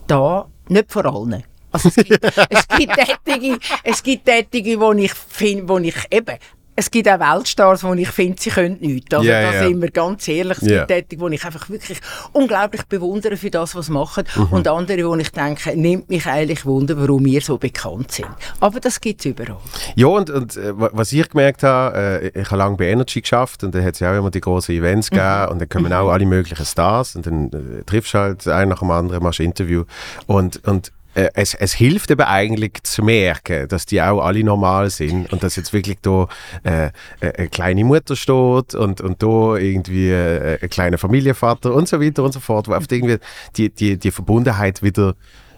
da, 0.05 0.47
nicht 0.69 0.91
vor 0.91 1.05
allen. 1.05 1.43
Also 1.75 1.89
es 1.89 1.95
gibt, 1.95 2.23
es 2.49 2.67
gibt 2.77 2.93
Tätige, 3.25 3.57
es 3.83 4.03
gibt 4.03 4.25
Tätige, 4.25 4.79
wo 4.79 4.91
ich 4.93 5.13
finde, 5.13 5.67
wo 5.69 5.77
ich 5.77 5.95
eben, 6.11 6.35
es 6.77 6.91
gibt 6.91 7.07
auch 7.07 7.17
Weltstars, 7.21 7.85
wo 7.85 7.93
ich 7.93 8.09
finde, 8.09 8.35
sie 8.37 8.49
können 8.49 8.75
nichts. 8.81 9.13
Also 9.15 9.25
Ja, 9.25 9.43
da 9.43 9.53
ja. 9.53 9.63
sind 9.63 9.81
wir 9.81 9.91
ganz 9.91 10.27
ehrlich. 10.27 10.57
Es 10.57 10.67
Ja. 10.67 10.79
gibt 10.79 10.87
Tätige, 10.89 11.21
wo 11.21 11.29
ich 11.29 11.45
einfach 11.45 11.69
wirklich 11.69 11.99
unglaublich 12.33 12.83
bewundere 12.83 13.37
für 13.37 13.49
das, 13.49 13.75
was 13.75 13.85
sie 13.85 13.93
machen. 13.93 14.25
Mhm. 14.35 14.47
Und 14.51 14.67
andere, 14.67 15.07
wo 15.07 15.15
ich 15.15 15.31
denke, 15.31 15.73
nimmt 15.77 16.09
mich 16.09 16.25
eigentlich 16.25 16.65
Wunder, 16.65 16.97
warum 16.99 17.23
wir 17.23 17.39
so 17.39 17.57
bekannt 17.57 18.11
sind. 18.11 18.27
Aber 18.59 18.81
das 18.81 18.99
gibt 18.99 19.21
es 19.21 19.25
überall. 19.27 19.55
Ja, 19.95 20.07
und, 20.07 20.29
und 20.29 20.57
äh, 20.57 20.77
wa- 20.77 20.89
was 20.91 21.13
ich 21.13 21.29
gemerkt 21.29 21.63
habe, 21.63 22.21
äh, 22.33 22.41
ich 22.41 22.47
habe 22.51 22.57
lange 22.57 22.75
bei 22.75 22.87
Energy 22.89 23.21
geschafft 23.21 23.63
und 23.63 23.73
da 23.73 23.81
hat 23.81 23.93
es 23.93 24.01
ja 24.01 24.11
auch 24.13 24.17
immer 24.17 24.29
die 24.31 24.41
großen 24.41 24.75
Events 24.75 25.09
gegeben 25.11 25.47
und 25.51 25.59
dann 25.61 25.69
kommen 25.69 25.93
auch 25.93 26.09
alle 26.09 26.25
möglichen 26.25 26.65
Stars 26.65 27.15
und 27.15 27.25
dann 27.25 27.51
äh, 27.53 27.83
triffst 27.85 28.13
du 28.13 28.17
halt 28.17 28.45
einen 28.49 28.71
nach 28.71 28.79
dem 28.79 28.91
anderen, 28.91 29.23
machst 29.23 29.39
ein 29.39 29.45
Interview 29.45 29.85
und, 30.27 30.61
und 30.67 30.91
es, 31.15 31.53
es 31.53 31.73
hilft 31.73 32.11
eben 32.11 32.21
eigentlich 32.21 32.83
zu 32.83 33.01
merken, 33.01 33.67
dass 33.67 33.85
die 33.85 34.01
auch 34.01 34.21
alle 34.21 34.43
normal 34.43 34.89
sind 34.89 35.31
und 35.31 35.43
dass 35.43 35.55
jetzt 35.55 35.71
wirklich 35.71 35.97
da 36.01 36.27
äh, 36.63 36.87
äh, 37.21 37.31
eine 37.37 37.47
kleine 37.47 37.85
Mutter 37.85 38.15
steht 38.15 38.75
und, 38.75 38.99
und 39.01 39.23
da 39.23 39.55
irgendwie 39.55 40.09
äh, 40.09 40.59
ein 40.61 40.69
kleiner 40.69 40.97
Familienvater 40.97 41.73
und 41.73 41.87
so 41.87 42.01
weiter 42.01 42.23
und 42.23 42.33
so 42.33 42.39
fort, 42.39 42.67
wo 42.67 42.73
oft 42.73 42.91
irgendwie 42.91 43.17
die, 43.55 43.69
die, 43.69 43.97
die 43.97 44.11
Verbundenheit 44.11 44.83
wieder 44.83 45.15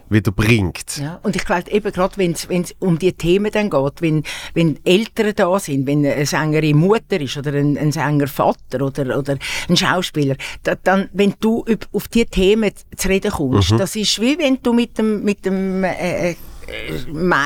wieder 0.10 0.32
bringt. 0.32 0.98
Ja, 0.98 1.20
und 1.24 1.36
ich 1.36 1.46
glaube 1.46 1.70
eben 1.72 1.92
gerade, 1.92 2.18
wenn 2.18 2.32
es 2.32 2.76
um 2.80 2.98
die 2.98 3.14
Themen 3.14 3.52
dann 3.52 3.70
geht, 3.70 4.02
wenn, 4.02 4.24
wenn 4.54 4.80
Eltern 4.86 5.34
da 5.36 5.60
sind, 5.60 5.86
wenn 5.88 6.06
eine 6.06 6.26
Sängerin 6.26 6.78
Mutter 6.78 7.20
ist 7.20 7.38
oder 7.38 7.54
ein, 7.54 7.78
ein 7.78 7.92
Sänger 7.92 8.28
Vater 8.28 8.82
oder, 8.82 9.18
oder 9.18 9.38
ein 9.70 9.78
Schauspieler, 9.78 10.36
da, 10.64 10.76
dann, 10.82 11.10
wenn 11.14 11.34
du 11.40 11.66
auf 11.92 12.08
diese 12.08 12.26
Themen 12.28 12.72
zu 12.96 13.08
reden 13.10 13.32
kommst, 13.32 13.72
Mhm. 13.72 13.78
das 13.78 13.96
ist 13.96 14.20
wie 14.22 14.38
wenn 14.38 14.60
du 14.62 14.74
mit 14.74 14.98
dem, 14.98 15.24
mit 15.24 15.46
dem 15.46 15.84
äh, 15.84 16.32
äh, 16.32 16.36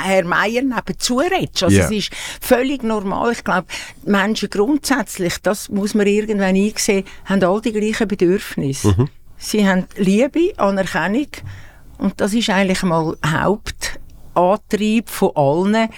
Herr 0.04 0.24
Meier 0.26 0.62
nebenzu 0.64 1.20
redest. 1.20 1.64
Also 1.64 1.78
Ja. 1.78 1.86
es 1.86 1.92
ist 1.92 2.10
völlig 2.42 2.84
normal. 2.84 3.32
Ich 3.34 3.44
glaube, 3.44 3.68
Menschen 4.04 4.50
grundsätzlich, 4.50 5.36
das 5.44 5.70
muss 5.70 5.94
man 5.94 6.08
irgendwann 6.08 6.56
einsehen, 6.56 7.04
haben 7.26 7.44
all 7.44 7.62
die 7.62 7.72
gleichen 7.72 8.08
Bedürfnisse. 8.08 8.88
Mhm. 8.98 9.10
Sie 9.38 9.68
haben 9.68 9.86
Liebe, 9.98 10.54
Anerkennung 10.58 11.28
und 12.02 12.20
das 12.20 12.34
ist 12.34 12.50
eigentlich 12.50 12.82
mal 12.82 13.16
Hauptantrieb 13.26 15.10
von 15.10 15.32
allen. 15.36 15.90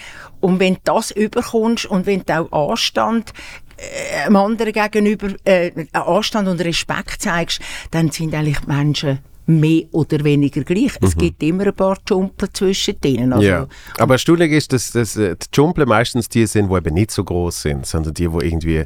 Und 0.41 0.59
wenn 0.59 0.75
du 0.75 0.81
das 0.83 1.11
überkommst 1.11 1.85
und 1.85 2.05
wenn 2.05 2.23
du 2.25 2.47
auch 2.51 2.71
Anstand 2.71 3.31
äh, 3.77 4.25
einem 4.25 4.35
anderen 4.35 4.73
gegenüber 4.73 5.29
äh, 5.45 5.71
Anstand 5.93 6.49
und 6.49 6.59
Respekt 6.59 7.21
zeigst, 7.21 7.61
dann 7.91 8.11
sind 8.11 8.35
eigentlich 8.35 8.59
die 8.59 8.67
Menschen 8.67 9.19
mehr 9.45 9.83
oder 9.91 10.23
weniger 10.23 10.63
gleich. 10.63 10.93
Es 11.01 11.17
gibt 11.17 11.43
immer 11.43 11.67
ein 11.67 11.73
paar 11.73 11.97
Jumpel 12.07 12.49
zwischen 12.53 12.99
denen. 13.01 13.33
Also, 13.33 13.43
Mhm. 13.43 13.49
ja. 13.49 13.67
Aber 13.99 14.13
erstaunlich 14.15 14.51
ist, 14.51 14.71
dass, 14.73 14.91
dass 14.91 15.17
äh, 15.17 15.35
die 15.35 15.45
Jumpel 15.53 15.85
meistens 15.85 16.29
die 16.29 16.45
sind, 16.45 16.69
die 16.71 16.75
eben 16.75 16.93
nicht 16.93 17.11
so 17.11 17.23
groß 17.23 17.61
sind, 17.63 17.85
sondern 17.85 18.13
die, 18.13 18.27
die 18.27 18.45
irgendwie, 18.45 18.83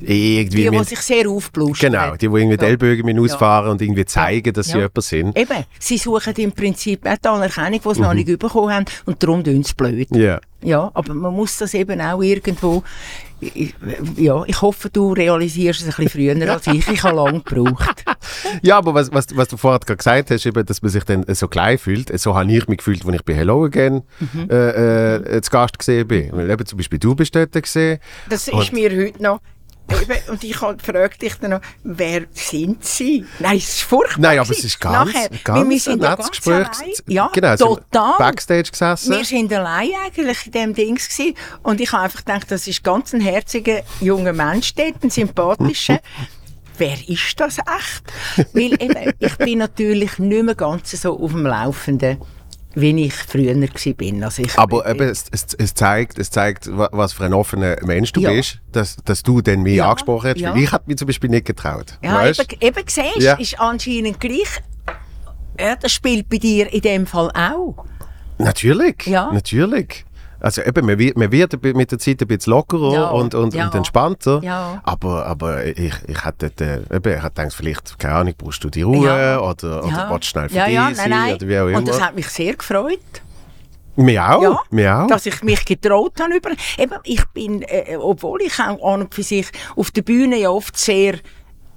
irgendwie 0.00 0.64
Die, 0.64 0.70
die 0.70 0.84
sich 0.84 1.00
sehr 1.00 1.28
aufblustern. 1.28 1.92
Genau, 1.92 2.12
die, 2.12 2.18
die 2.18 2.26
irgendwie 2.26 2.56
die 2.56 2.64
Ja. 2.64 2.68
Ellbogen 2.70 3.04
mit 3.06 3.18
ausfahren 3.18 3.70
und 3.70 3.82
irgendwie 3.82 4.04
zeigen, 4.04 4.52
dass 4.52 4.66
sie 4.66 4.72
Ja. 4.72 4.78
jemand 4.78 5.02
sind. 5.02 5.36
Eben, 5.38 5.64
sie 5.78 5.98
suchen 5.98 6.34
im 6.36 6.52
Prinzip 6.52 7.04
auch 7.06 7.16
die 7.16 7.28
Anerkennung, 7.28 7.80
die 7.84 7.94
sie 7.94 8.00
noch 8.00 8.14
nicht 8.14 8.38
bekommen 8.38 8.72
haben 8.72 8.84
und 9.06 9.22
darum 9.22 9.42
tun 9.42 9.62
sie 9.64 9.74
blöd. 9.74 10.08
Ja. 10.14 10.40
Ja, 10.60 10.90
aber 10.94 11.14
man 11.14 11.32
muss 11.34 11.56
das 11.58 11.72
eben 11.74 12.00
auch 12.00 12.20
irgendwo. 12.20 12.82
Ich- 13.40 13.74
Ja, 14.16 14.42
ich 14.46 14.60
hoffe, 14.62 14.90
du 14.90 15.12
realisierst 15.12 15.80
es 15.80 15.86
ein 15.98 16.04
bisschen 16.04 16.36
früher 16.36 16.52
als 16.52 16.66
ich. 16.66 16.86
Ich 16.88 17.02
habe 17.02 17.16
lange 17.16 17.40
gebraucht. 17.40 18.04
Ja, 18.62 18.78
aber 18.78 18.94
was, 18.94 19.12
was, 19.12 19.26
was 19.36 19.48
du 19.48 19.56
vorher 19.56 19.78
gerade 19.80 19.96
gesagt 19.96 20.30
hast, 20.30 20.44
eben, 20.46 20.64
dass 20.64 20.82
man 20.82 20.90
sich 20.90 21.04
dann 21.04 21.24
so 21.34 21.48
klein 21.48 21.78
fühlt, 21.78 22.16
so 22.18 22.34
habe 22.36 22.50
ich 22.52 22.66
mich 22.68 22.78
gefühlt, 22.78 23.04
als 23.04 23.14
ich 23.16 23.24
bei 23.24 23.34
Hello 23.34 23.64
Again 23.64 24.02
Mhm. 24.20 24.48
äh, 24.50 25.16
äh, 25.36 25.40
zu 25.42 25.50
Gast 25.50 25.78
gesehen 25.78 26.06
bin. 26.06 26.30
Weil 26.32 26.50
eben 26.50 26.64
zum 26.66 26.76
Beispiel 26.76 26.98
du 26.98 27.14
bist 27.14 27.34
dort 27.34 27.52
gesehen. 27.52 27.98
Das 28.28 28.46
ist 28.48 28.72
mir 28.72 28.90
heute 28.90 29.22
noch. 29.22 29.40
Eben, 29.90 30.18
und 30.30 30.44
ich 30.44 30.60
habe 30.60 30.82
fragt 30.82 31.22
dich 31.22 31.34
dann 31.36 31.52
noch, 31.52 31.60
wer 31.82 32.22
sind 32.32 32.84
Sie? 32.84 33.24
Nein, 33.38 33.56
es 33.56 33.68
ist 33.68 33.82
furchtbar. 33.82 34.20
Nein, 34.20 34.38
aber 34.38 34.50
es 34.50 34.64
ist 34.64 34.78
ganz, 34.80 35.12
Nachher, 35.12 35.30
ganz 35.44 35.68
wir 35.68 35.80
sind 35.80 35.92
ein 35.92 35.98
nettes 36.10 36.16
ganz 36.16 36.30
Gespräch. 36.30 36.66
allein. 36.66 36.92
Ja, 37.06 37.30
genau, 37.32 37.48
wir 37.48 37.56
total. 37.56 38.14
Backstage 38.18 38.70
gesessen. 38.70 39.10
Wir 39.16 39.24
sind 39.24 39.52
allein 39.52 39.90
eigentlich 40.04 40.46
in 40.46 40.52
diesem 40.52 40.74
Ding 40.74 40.94
gewesen. 40.96 41.34
und 41.62 41.80
ich 41.80 41.92
habe 41.92 42.04
einfach 42.04 42.24
gedacht, 42.24 42.50
das 42.50 42.66
ist 42.66 42.84
ganz 42.84 43.14
ein 43.14 43.20
herziger 43.20 43.80
junger 44.00 44.32
Mensch 44.32 44.74
dort, 44.74 45.02
ein 45.02 45.10
sympathischer. 45.10 46.00
Wer 46.78 46.96
ist 47.08 47.40
das 47.40 47.58
echt? 47.58 48.52
Weil 48.54 48.74
eben, 48.80 49.12
ich 49.18 49.36
bin 49.36 49.58
natürlich 49.58 50.18
nicht 50.18 50.44
mehr 50.44 50.54
ganz 50.54 50.92
so 50.92 51.18
auf 51.18 51.32
dem 51.32 51.44
Laufenden, 51.44 52.18
wie 52.74 53.04
ich 53.06 53.14
früher 53.14 53.54
war. 53.56 54.24
Also 54.24 54.42
ich, 54.42 54.58
aber 54.58 54.86
eben, 54.88 55.08
es, 55.08 55.24
es, 55.30 55.74
zeigt, 55.74 56.18
es 56.18 56.30
zeigt, 56.30 56.68
wa- 56.76 56.88
was 56.92 57.12
für 57.14 57.24
ein 57.24 57.34
offener 57.34 57.76
Mensch 57.84 58.12
du 58.12 58.20
Ja. 58.20 58.30
bist, 58.30 58.60
dass, 58.72 58.96
dass 59.04 59.22
du 59.22 59.40
dann 59.40 59.62
mich 59.62 59.76
Ja, 59.76 59.88
angesprochen 59.88 60.30
hast. 60.30 60.38
ja. 60.40 60.54
Ich 60.54 60.70
hätte 60.72 60.84
mich 60.86 60.96
zum 60.98 61.06
Beispiel 61.06 61.30
nicht 61.30 61.46
getraut. 61.46 61.98
Ja, 62.02 62.14
weißt? 62.14 62.40
eben, 62.52 62.60
eben 62.76 62.82
siehst, 62.86 63.16
Ja. 63.18 63.34
ist 63.34 63.58
anscheinend 63.58 64.20
gleich. 64.20 64.60
Ja, 65.58 65.74
das 65.76 65.92
spielt 65.92 66.28
bei 66.28 66.36
dir 66.38 66.72
in 66.72 66.80
dem 66.82 67.06
Fall 67.06 67.30
auch. 67.32 67.84
Natürlich, 68.38 69.06
Ja. 69.06 69.32
natürlich. 69.32 70.04
Also 70.40 70.62
eben, 70.62 70.86
man 70.86 70.98
wird, 70.98 71.16
man 71.16 71.32
wird 71.32 71.62
mit 71.74 71.90
der 71.90 71.98
Zeit 71.98 72.20
ein 72.22 72.28
bisschen 72.28 72.52
lockerer 72.52 72.92
Ja, 72.92 73.08
und, 73.08 73.34
und, 73.34 73.54
ja. 73.54 73.66
und 73.66 73.74
entspannter. 73.74 74.40
Ja. 74.42 74.80
Aber, 74.84 75.26
aber 75.26 75.64
ich, 75.66 75.94
ich 76.06 76.24
hätte 76.24 76.52
äh, 76.60 76.96
eben, 76.96 77.12
ich 77.16 77.22
hätte 77.22 77.30
gedacht, 77.42 77.54
vielleicht, 77.54 77.98
keine 77.98 78.14
Ahnung, 78.14 78.34
brauchst 78.38 78.62
du 78.62 78.70
die 78.70 78.82
Ruhe 78.82 79.06
Ja. 79.06 79.40
oder, 79.40 79.84
oder 79.84 79.92
Ja. 79.92 80.10
willst 80.10 80.24
du 80.26 80.28
schnell 80.30 80.48
für 80.48 80.56
ja, 80.56 80.64
dich 80.66 80.74
ja, 80.74 80.84
nein, 80.84 80.94
sein 80.94 81.10
nein. 81.10 81.34
oder 81.34 81.48
wie 81.48 81.58
auch 81.58 81.66
immer. 81.68 81.78
Und 81.78 81.88
das 81.88 82.00
hat 82.00 82.14
mich 82.14 82.28
sehr 82.28 82.54
gefreut. 82.54 82.98
Mir 83.96 84.36
auch, 84.36 84.42
Ja, 84.42 84.60
mir 84.70 84.96
auch. 84.96 85.06
dass 85.08 85.26
ich 85.26 85.42
mich 85.42 85.64
getraut 85.64 86.12
habe. 86.20 86.36
Über, 86.36 86.50
eben, 86.78 86.94
ich 87.02 87.24
bin, 87.34 87.62
äh, 87.62 87.96
obwohl 87.96 88.42
ich 88.42 88.56
auch 88.60 88.94
an 88.94 89.02
und 89.02 89.14
für 89.14 89.24
sich 89.24 89.48
auf 89.74 89.90
der 89.90 90.02
Bühne 90.02 90.36
ja 90.38 90.50
oft 90.50 90.76
sehr, 90.76 91.14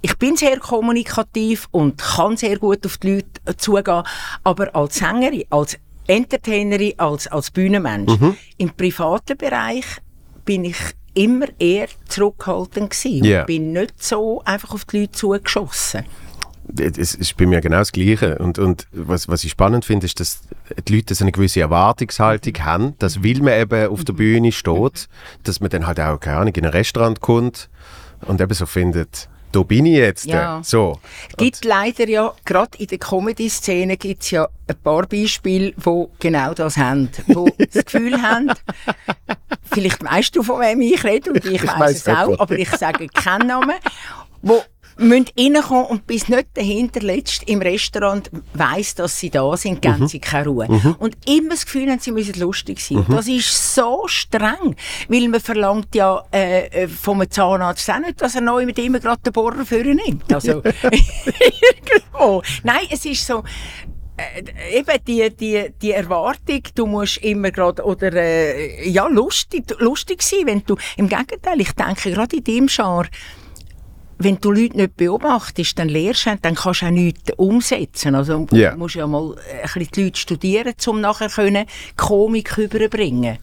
ich 0.02 0.16
bin 0.18 0.36
sehr 0.36 0.60
kommunikativ 0.60 1.66
und 1.72 2.00
kann 2.00 2.36
sehr 2.36 2.58
gut 2.60 2.86
auf 2.86 2.98
die 2.98 3.14
Leute 3.16 3.26
äh, 3.46 3.54
zugehen, 3.56 4.04
aber 4.44 4.74
als 4.76 4.96
Sängerin, 4.96 5.42
als 5.50 5.76
Entertainerin, 6.16 6.94
als, 6.98 7.26
als 7.26 7.50
Bühnenmensch, 7.50 8.18
Mhm. 8.20 8.36
im 8.58 8.70
privaten 8.70 9.36
Bereich 9.36 9.84
bin 10.44 10.64
ich 10.64 10.76
immer 11.14 11.46
eher 11.58 11.88
zurückhaltend 12.08 12.90
gewesen. 12.90 13.24
Ja. 13.24 13.40
und 13.40 13.46
bin 13.46 13.72
nicht 13.72 14.02
so 14.02 14.42
einfach 14.44 14.72
auf 14.72 14.84
die 14.86 15.00
Leute 15.00 15.12
zugeschossen. 15.12 16.04
es 16.78 17.14
ist 17.14 17.36
bei 17.36 17.44
mir 17.46 17.60
genau 17.60 17.78
das 17.78 17.92
Gleiche. 17.92 18.38
Und, 18.38 18.58
und 18.58 18.86
was, 18.92 19.28
was 19.28 19.44
ich 19.44 19.50
spannend 19.50 19.84
finde, 19.84 20.06
ist, 20.06 20.20
dass 20.20 20.42
die 20.88 20.96
Leute 20.96 21.14
so 21.14 21.24
eine 21.24 21.32
gewisse 21.32 21.60
Erwartungshaltung 21.60 22.54
haben, 22.64 22.94
dass 22.98 23.22
weil 23.22 23.40
man 23.40 23.54
eben 23.60 23.88
auf 23.88 24.04
der 24.04 24.12
Bühne 24.14 24.52
steht, 24.52 25.08
dass 25.42 25.60
man 25.60 25.70
dann 25.70 25.86
halt 25.86 26.00
auch, 26.00 26.18
keine 26.20 26.38
Ahnung, 26.38 26.54
in 26.54 26.64
ein 26.64 26.70
Restaurant 26.72 27.20
kommt 27.20 27.68
und 28.22 28.40
eben 28.40 28.54
so 28.54 28.64
findet, 28.64 29.28
da 29.52 29.62
bin 29.62 29.86
ich 29.86 29.96
jetzt. 29.96 30.26
Ja. 30.26 30.60
So. 30.64 30.98
Es 31.30 31.36
gibt 31.36 31.64
leider 31.64 32.08
ja, 32.08 32.32
gerade 32.44 32.78
in 32.78 32.86
der 32.86 32.98
Comedy-Szene 32.98 33.96
gibt 33.96 34.22
es 34.22 34.30
ja 34.30 34.48
ein 34.66 34.76
paar 34.82 35.06
Beispiele, 35.06 35.72
die 35.72 36.06
genau 36.18 36.54
das 36.54 36.76
haben. 36.76 37.10
Die 37.28 37.66
das 37.72 37.84
Gefühl 37.84 38.20
haben, 38.20 38.50
vielleicht 39.70 40.02
weißt 40.02 40.34
du, 40.34 40.42
von 40.42 40.60
wem 40.60 40.80
ich 40.80 41.04
rede, 41.04 41.30
und 41.32 41.44
ich, 41.44 41.62
Ich 41.62 41.78
weiss 41.78 42.06
es 42.06 42.08
auch, 42.08 42.38
aber 42.38 42.58
ich 42.58 42.70
sage 42.70 43.06
keinen 43.08 43.46
Namen, 43.48 43.76
wo 44.40 44.62
müssen 44.98 45.26
reinkommen 45.38 45.86
und 45.86 46.06
bis 46.06 46.28
nicht 46.28 46.48
dahinter 46.54 47.00
letzt 47.00 47.42
im 47.48 47.60
Restaurant 47.60 48.30
weiss, 48.54 48.94
dass 48.94 49.18
sie 49.18 49.30
da 49.30 49.56
sind, 49.56 49.82
geben 49.82 50.00
Mhm. 50.00 50.08
sie 50.08 50.18
keine 50.18 50.46
Ruhe. 50.46 50.96
Und 50.98 51.16
immer 51.26 51.50
das 51.50 51.64
Gefühl 51.64 51.90
haben, 51.90 51.98
sie 52.00 52.12
müssen 52.12 52.38
lustig 52.40 52.80
sein. 52.80 52.98
Mhm. 53.06 53.14
Das 53.14 53.26
ist 53.28 53.74
so 53.74 54.02
streng, 54.06 54.76
weil 55.08 55.28
man 55.28 55.40
verlangt 55.40 55.94
ja 55.94 56.22
äh, 56.32 56.66
äh, 56.84 56.88
vom 56.88 57.22
Zahnarzt 57.28 57.88
auch 57.90 57.98
nicht, 57.98 58.20
dass 58.20 58.34
er 58.34 58.40
neu 58.42 58.64
mit 58.66 58.78
immer 58.78 59.00
gerade 59.00 59.22
den 59.22 59.32
Bohrer 59.32 59.64
führen 59.64 60.00
nimmt. 60.06 60.32
Also, 60.32 60.62
irgendwo. 61.42 62.42
Nein, 62.62 62.86
es 62.90 63.04
ist 63.04 63.26
so, 63.26 63.42
äh, 64.16 64.78
eben 64.78 65.04
die, 65.06 65.34
die, 65.34 65.72
die 65.80 65.92
Erwartung, 65.92 66.62
du 66.74 66.86
musst 66.86 67.18
immer 67.18 67.50
gerade, 67.50 67.82
oder, 67.84 68.12
äh, 68.12 68.88
ja, 68.88 69.06
lustig, 69.06 69.64
lustig 69.78 70.22
sein, 70.22 70.40
wenn 70.44 70.64
du, 70.64 70.76
im 70.96 71.08
Gegenteil, 71.08 71.60
ich 71.60 71.72
denke, 71.72 72.10
gerade 72.10 72.36
in 72.36 72.44
deinem 72.44 72.66
Genre, 72.66 73.08
wenn 74.24 74.38
du 74.40 74.52
Leute 74.52 74.76
nicht 74.76 74.96
beobachtest, 74.96 75.78
dann 75.78 75.88
lernst 75.88 76.26
du, 76.26 76.36
dann 76.40 76.54
kannst 76.54 76.82
du 76.82 76.86
auch 76.86 76.90
nichts 76.90 77.32
umsetzen. 77.36 78.14
Also 78.14 78.46
du 78.46 78.76
musst 78.76 78.94
ja 78.94 79.06
mal 79.06 79.34
ein 79.34 79.62
bisschen 79.62 79.88
die 79.94 80.04
Leute 80.04 80.18
studieren, 80.18 80.74
um 80.86 81.00
nachher 81.00 81.28
können 81.28 81.66
Komik 81.96 82.58
überbringen. 82.58 83.38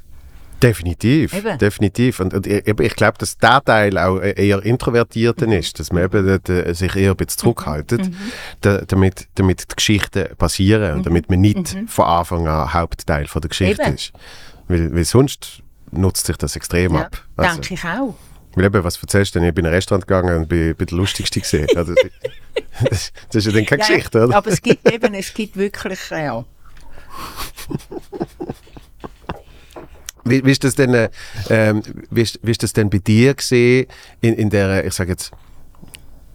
Definitiv, 0.62 1.34
Eben. 1.34 1.58
definitiv. 1.58 2.20
Und, 2.20 2.34
und 2.34 2.46
eben, 2.46 2.86
ich 2.86 2.96
glaube, 2.96 3.18
dass 3.18 3.38
der 3.38 3.64
Teil 3.64 3.98
auch 3.98 4.20
eher 4.20 4.62
introvertierten 4.64 5.54
ist, 5.54 5.80
dass 5.80 5.94
man 5.94 6.04
eben 6.04 6.28
äh, 6.28 6.74
sich 6.74 6.96
eher 6.98 7.12
ein 7.12 7.16
bisschen 7.16 7.40
zurückhaltet, 7.40 8.12
da, 8.60 8.80
damit, 8.86 9.30
damit 9.36 9.72
die 9.72 9.76
Geschichten 9.76 10.36
passieren 10.38 10.96
und 10.96 11.06
damit 11.06 11.30
man 11.30 11.40
nicht 11.40 11.78
von 11.88 12.06
Anfang 12.06 12.48
an 12.48 12.74
Hauptteil 12.74 13.28
von 13.28 13.42
der 13.42 13.50
Geschichte 13.50 13.84
Eben. 13.84 13.96
ist. 13.96 14.12
Weil, 14.68 14.94
weil 14.94 15.06
sonst 15.06 15.64
nutzt 15.92 16.26
sich 16.26 16.36
das 16.36 16.56
extrem 16.58 16.94
Ja, 16.94 17.02
ab. 17.04 17.24
Also, 17.38 17.62
denke 17.62 17.74
ich 17.76 17.86
auch. 17.86 18.16
Weil 18.56 18.66
eben, 18.66 18.84
was 18.84 19.02
erzählst 19.02 19.36
du 19.36 19.40
denn? 19.40 19.50
Ich 19.50 19.56
bin 19.56 19.66
in 19.66 19.70
ein 19.72 19.76
Restaurant 19.76 20.08
gegangen 20.08 20.36
und 20.38 20.50
bin, 20.50 20.76
bin 20.76 20.88
der 20.88 20.98
Lustigste 20.98 21.40
gesehen. 21.40 21.68
Also, 21.76 21.94
das, 22.90 23.12
das 23.28 23.36
ist 23.36 23.46
ja 23.48 23.52
dann 23.52 23.66
keine 23.66 23.82
Ja, 23.82 23.88
Geschichte, 23.88 24.24
oder? 24.26 24.36
Aber 24.38 24.50
es 24.52 24.62
gibt 24.62 24.90
eben, 24.92 25.14
es 25.14 25.34
gibt 25.34 25.58
wirklich, 25.58 26.00
ja. 26.12 26.46
Wie, 30.26 30.46
wie 30.46 30.52
ist 30.52 30.64
das 30.64 30.76
denn, 30.76 30.94
äh, 30.94 31.10
ähm, 31.50 31.82
wie, 32.12 32.22
ist, 32.22 32.40
wie 32.44 32.52
ist 32.52 32.62
das 32.62 32.74
denn 32.74 32.90
bei 32.90 33.00
dir 33.00 33.34
gesehen 33.34 33.88
in, 34.22 34.34
in 34.36 34.50
der, 34.50 34.86
ich 34.86 34.94
sage 34.94 35.12
jetzt, 35.12 35.32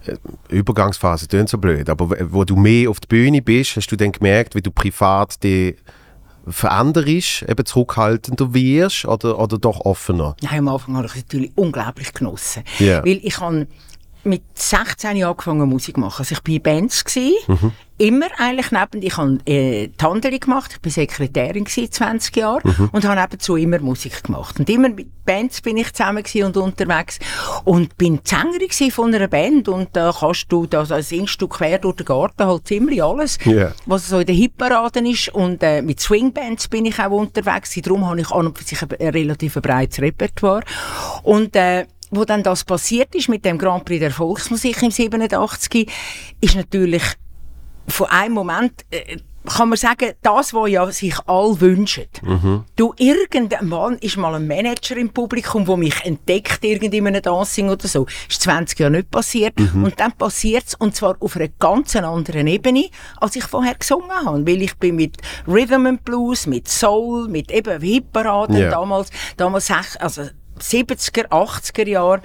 äh, 0.05 0.15
Übergangsphase, 0.49 1.27
klingt 1.27 1.49
so 1.49 1.57
blöd, 1.57 1.89
aber 1.89 2.09
wo- 2.09 2.15
wo 2.31 2.43
du 2.43 2.55
mehr 2.55 2.89
auf 2.89 2.99
der 2.99 3.07
Bühne 3.07 3.41
bist, 3.41 3.75
hast 3.75 3.87
du 3.87 3.95
dann 3.95 4.11
gemerkt, 4.11 4.55
wie 4.55 4.61
du 4.61 4.71
privat 4.71 5.41
die 5.43 5.75
veränderst, 6.47 7.43
eben 7.43 7.65
zurückhaltender 7.65 8.53
wirst 8.53 9.05
oder, 9.05 9.39
oder 9.39 9.57
doch 9.57 9.81
offener? 9.81 10.35
Nein, 10.41 10.59
am 10.59 10.67
Anfang 10.69 10.95
habe 10.97 11.07
ich 11.07 11.15
es 11.15 11.23
natürlich 11.23 11.51
unglaublich 11.55 12.13
genossen. 12.13 12.63
Ja. 12.79 13.03
Weil 13.03 13.19
ich 13.23 13.39
habe 13.39 13.67
mit 14.25 14.43
16 14.55 15.17
Jahren 15.17 15.31
angefangen 15.31 15.69
Musik 15.69 15.97
machen. 15.97 16.19
Also 16.19 16.33
ich 16.35 16.39
war 16.47 16.55
in 16.55 16.61
Bands, 16.61 17.03
gewesen, 17.05 17.73
immer 17.97 18.27
eigentlich 18.37 18.71
neben, 18.71 19.01
ich 19.05 19.15
habe 19.15 19.37
äh, 19.45 19.89
Handel 20.01 20.37
gemacht, 20.37 20.71
ich 20.77 20.83
war 20.85 20.91
Sekretärin 20.91 21.63
gewesen, 21.63 21.91
20 21.91 22.35
Jahre. 22.35 22.61
Und 22.91 23.05
habe 23.05 23.21
nebenzu 23.21 23.55
immer 23.55 23.79
Musik 23.79 24.23
gemacht. 24.23 24.59
Und 24.59 24.69
immer 24.69 24.89
mit 24.89 25.07
Bands 25.25 25.61
bin 25.61 25.77
ich 25.77 25.93
zusammen 25.93 26.21
gewesen 26.23 26.45
und 26.47 26.57
unterwegs. 26.57 27.19
Und 27.63 27.97
bin 27.97 28.19
Sängerin 28.23 28.59
gewesen 28.67 28.91
von 28.91 29.13
einer 29.15 29.27
Band. 29.29 29.69
Und 29.69 29.89
da 29.93 30.13
kannst 30.19 30.51
du, 30.51 30.65
da 30.65 30.79
also 30.79 30.99
singst 30.99 31.41
du 31.41 31.47
quer 31.47 31.79
durch 31.79 31.95
den 31.95 32.05
Garten 32.05 32.45
halt 32.45 32.67
ziemlich 32.67 33.01
alles, 33.01 33.37
Ja. 33.45 33.71
was 33.85 34.09
so 34.09 34.19
in 34.19 34.25
den 34.25 34.35
Hitparaden 34.35 35.05
ist. 35.05 35.29
Und 35.29 35.63
äh, 35.63 35.81
mit 35.81 35.99
Swingbands 36.01 36.67
bin 36.67 36.85
ich 36.85 36.99
auch 36.99 37.11
unterwegs. 37.11 37.69
Gewesen. 37.69 37.83
darum 37.83 38.05
habe 38.07 38.19
ich 38.19 38.29
an 38.31 38.47
und 38.47 38.57
für 38.57 38.63
sich 38.65 38.81
ein, 38.81 38.89
ein 38.99 39.07
relativ 39.09 39.53
breites 39.55 40.01
Repertoire. 40.01 40.63
Und 41.23 41.55
äh, 41.55 41.85
wo 42.15 42.25
dann 42.25 42.43
das 42.43 42.63
passiert 42.63 43.13
ist 43.15 43.29
mit 43.29 43.45
dem 43.45 43.57
Grand 43.57 43.85
Prix 43.85 43.99
der 43.99 44.11
Volksmusik 44.11 44.81
im 44.83 44.91
87, 44.91 45.89
ist 46.41 46.55
natürlich 46.55 47.03
von 47.87 48.07
einem 48.07 48.33
Moment, 48.33 48.85
äh, 48.91 49.17
kann 49.45 49.69
man 49.69 49.77
sagen, 49.77 50.13
das, 50.23 50.55
was 50.55 50.69
ja 50.71 50.89
sich 50.91 51.15
alle 51.27 51.61
wünschen. 51.61 52.05
Du, 52.75 52.95
irgendwann 52.97 53.95
ist 53.99 54.17
mal 54.17 54.33
ein 54.33 54.47
Manager 54.47 54.97
im 54.97 55.09
Publikum, 55.09 55.65
der 55.65 55.77
mich 55.77 56.03
entdeckt, 56.03 56.63
irgendwie 56.63 56.97
in 56.97 57.05
einem 57.05 57.21
Dancing 57.21 57.69
oder 57.69 57.87
so. 57.87 58.07
Ist 58.27 58.41
20 58.41 58.79
Jahre 58.79 58.93
nicht 58.93 59.11
passiert. 59.11 59.53
Und 59.59 59.99
dann 59.99 60.13
passiert 60.13 60.63
es, 60.65 60.73
und 60.73 60.95
zwar 60.95 61.15
auf 61.19 61.35
einer 61.35 61.49
ganz 61.59 61.95
anderen 61.95 62.47
Ebene, 62.47 62.89
als 63.17 63.35
ich 63.35 63.43
vorher 63.43 63.75
gesungen 63.75 64.09
habe. 64.09 64.47
Weil 64.47 64.63
ich 64.63 64.75
bin 64.77 64.95
mit 64.95 65.17
Rhythm 65.47 65.85
and 65.85 66.03
Blues, 66.03 66.47
mit 66.47 66.67
Soul, 66.67 67.27
mit 67.27 67.51
eben 67.51 67.79
Hitparaden 67.81 68.57
Ja. 68.57 68.71
damals, 68.71 69.11
damals 69.37 69.69
also 69.99 70.23
70er, 70.59 71.27
80er 71.29 71.87
Jahre 71.87 72.21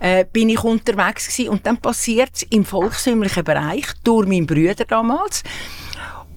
äh, 0.00 0.24
bin 0.24 0.48
ich 0.48 0.62
unterwegs 0.62 1.28
gewesen. 1.28 1.50
und 1.50 1.66
dann 1.66 1.78
passiert 1.78 2.30
es 2.34 2.42
im 2.44 2.64
volkstümlichen 2.64 3.44
Bereich 3.44 3.86
durch 4.04 4.26
meinen 4.26 4.46
Brüder 4.46 4.84
damals 4.84 5.42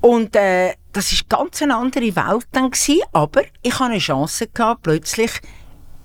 und 0.02 0.36
äh, 0.36 0.74
das 0.92 1.12
ist 1.12 1.30
ganz 1.30 1.62
eine 1.62 1.78
andere 1.78 2.16
Welt 2.16 2.48
dann 2.52 2.72
gewesen, 2.72 3.02
aber 3.14 3.44
ich 3.62 3.74
hatte 3.74 3.92
eine 3.92 4.00
Chance 4.00 4.48
gehabt, 4.48 4.82
plötzlich 4.82 5.32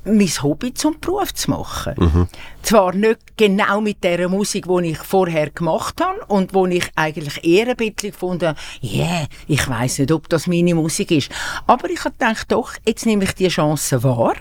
mein 0.04 0.28
Hobby 0.42 0.72
zum 0.72 1.00
Beruf 1.00 1.34
zu 1.34 1.50
machen. 1.50 1.94
Zwar 2.62 2.94
nicht 2.94 3.36
genau 3.36 3.80
mit 3.80 4.04
der 4.04 4.28
Musik, 4.28 4.66
die 4.68 4.90
ich 4.90 4.98
vorher 4.98 5.50
gemacht 5.50 6.00
habe 6.00 6.24
und 6.26 6.54
wo 6.54 6.66
ich 6.66 6.88
eigentlich 6.94 7.44
eher 7.44 7.68
ein 7.68 7.76
bisschen 7.76 8.12
gefunden 8.12 8.48
habe, 8.48 8.58
yeah, 8.82 9.26
ich 9.48 9.68
weiß 9.68 10.00
nicht, 10.00 10.12
ob 10.12 10.28
das 10.28 10.46
meine 10.46 10.74
Musik 10.74 11.10
ist. 11.10 11.30
Aber 11.66 11.90
ich 11.90 12.04
habe 12.04 12.12
gedacht, 12.12 12.52
doch, 12.52 12.74
jetzt 12.86 13.06
nehme 13.06 13.24
ich 13.24 13.34
die 13.34 13.48
Chance 13.48 14.02
wahr 14.04 14.34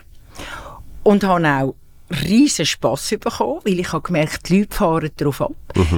und 1.06 1.24
habe 1.24 1.48
auch 1.48 1.76
riesen 2.24 2.66
Spass 2.66 3.10
bekommen, 3.10 3.62
weil 3.64 3.80
ich 3.80 3.92
habe 3.92 4.02
gemerkt, 4.02 4.50
die 4.50 4.60
Leute 4.60 4.76
fahren 4.76 5.10
darauf 5.18 5.42
ab. 5.42 5.54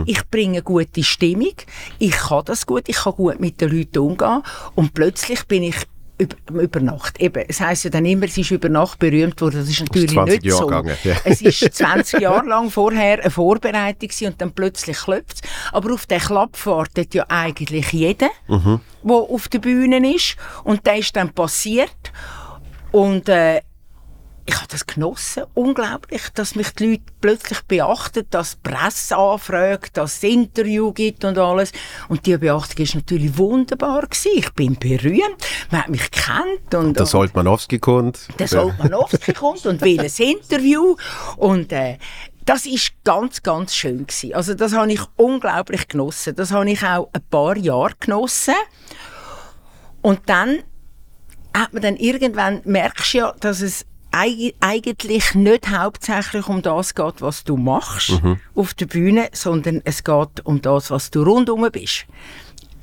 Ich 0.06 0.28
bringe 0.30 0.62
gute 0.62 1.04
Stimmung, 1.04 1.54
ich 2.00 2.12
kann 2.12 2.44
das 2.46 2.66
gut, 2.66 2.84
ich 2.88 2.98
kann 2.98 3.14
gut 3.14 3.40
mit 3.40 3.60
den 3.60 3.72
Leuten 3.72 4.00
umgehen 4.00 4.44
und 4.76 4.94
plötzlich 4.94 5.46
bin 5.46 5.64
ich 5.64 5.76
über, 6.18 6.62
über 6.62 6.80
Nacht. 6.80 7.20
Eben, 7.20 7.44
es 7.48 7.60
heisst 7.62 7.84
ja 7.84 7.90
dann 7.90 8.06
immer, 8.06 8.26
es 8.26 8.38
ist 8.38 8.52
über 8.52 8.70
Nacht 8.70 8.98
berühmt 9.00 9.40
worden. 9.40 9.60
Das 9.60 9.70
ist 9.70 9.82
natürlich 9.82 10.12
20 10.12 10.34
nicht 10.34 10.46
Jahre 10.46 10.60
so. 10.60 10.66
gegangen, 10.66 10.98
ja. 11.04 11.16
Es 11.24 11.42
ist 11.42 11.60
20 11.74 12.22
Jahre 12.22 12.48
lang 12.48 12.72
vorher 12.72 13.22
eine 13.22 13.30
Vorbereitung 13.30 14.10
und 14.22 14.42
dann 14.42 14.52
plötzlich 14.52 14.98
klopft 14.98 15.42
Aber 15.72 15.94
auf 15.94 16.08
den 16.08 16.20
Klapp 16.20 16.66
wartet 16.66 17.14
ja 17.14 17.26
eigentlich 17.28 17.92
jeder, 17.92 18.30
der 18.48 19.16
auf 19.16 19.48
der 19.48 19.60
Bühne 19.60 20.16
ist. 20.16 20.38
Und 20.64 20.88
der 20.88 20.98
ist 20.98 21.16
dann 21.16 21.30
passiert. 21.30 22.12
Und 22.92 23.30
äh, 23.30 23.62
ich 24.48 24.56
habe 24.56 24.68
das 24.70 24.88
genossen, 24.88 25.44
unglaublich, 25.54 26.22
dass 26.34 26.56
mich 26.56 26.72
die 26.72 26.92
Leute 26.92 27.04
plötzlich 27.20 27.62
beachten, 27.64 28.26
dass 28.30 28.58
die 28.62 28.70
Presse 28.70 29.18
anfragt, 29.18 29.98
dass 29.98 30.16
es 30.18 30.24
Interview 30.24 30.94
gibt 30.94 31.26
und 31.26 31.38
alles. 31.38 31.74
Und 32.08 32.26
die 32.26 32.38
Beachtung 32.38 32.84
ist 32.84 32.96
natürlich 32.96 33.38
wunderbar 33.38 34.04
gewesen. 34.04 34.32
Ich 34.36 34.50
bin 34.54 34.76
berühmt, 34.76 35.46
man 35.70 35.82
hat 35.82 35.90
mich 35.90 36.10
kennt 36.12 36.74
und 36.74 36.98
Der 36.98 37.06
Soltmanowski 37.06 37.80
kommt. 37.80 38.28
der 38.40 38.48
Solmanowski 38.48 39.34
kommt 39.34 39.66
und 39.66 39.82
will 39.82 40.00
ein 40.00 40.12
Interview 40.18 40.96
und 41.36 41.74
äh, 41.74 41.98
das 42.46 42.66
ist 42.66 42.94
ganz, 43.04 43.44
ganz 43.44 43.76
schön 43.76 44.08
gewesen. 44.08 44.34
Also 44.34 44.54
das 44.54 44.72
habe 44.74 44.94
ich 44.94 45.02
unglaublich 45.18 45.90
genossen. 45.90 46.34
Das 46.38 46.52
habe 46.52 46.72
ich 46.72 46.82
auch 46.82 47.10
ein 47.12 47.22
paar 47.30 47.58
Jahre 47.58 47.92
genossen. 48.00 48.54
Und 50.02 50.22
dann 50.28 50.60
hat 51.54 51.74
man 51.74 51.82
dann 51.82 51.98
irgendwann, 51.98 52.62
merkst 52.64 53.14
ja, 53.16 53.34
dass 53.42 53.60
es 53.60 53.86
eigentlich 54.60 55.36
nicht 55.36 55.70
hauptsächlich 55.70 56.48
um 56.48 56.62
das 56.62 56.96
geht, 56.96 57.22
was 57.22 57.44
du 57.44 57.58
machst 57.58 58.22
auf 58.56 58.74
der 58.74 58.86
Bühne, 58.88 59.30
sondern 59.34 59.82
es 59.84 60.04
geht 60.04 60.46
um 60.46 60.62
das, 60.62 60.92
was 60.92 61.12
du 61.12 61.24
rundum 61.24 61.68
bist. 61.72 62.06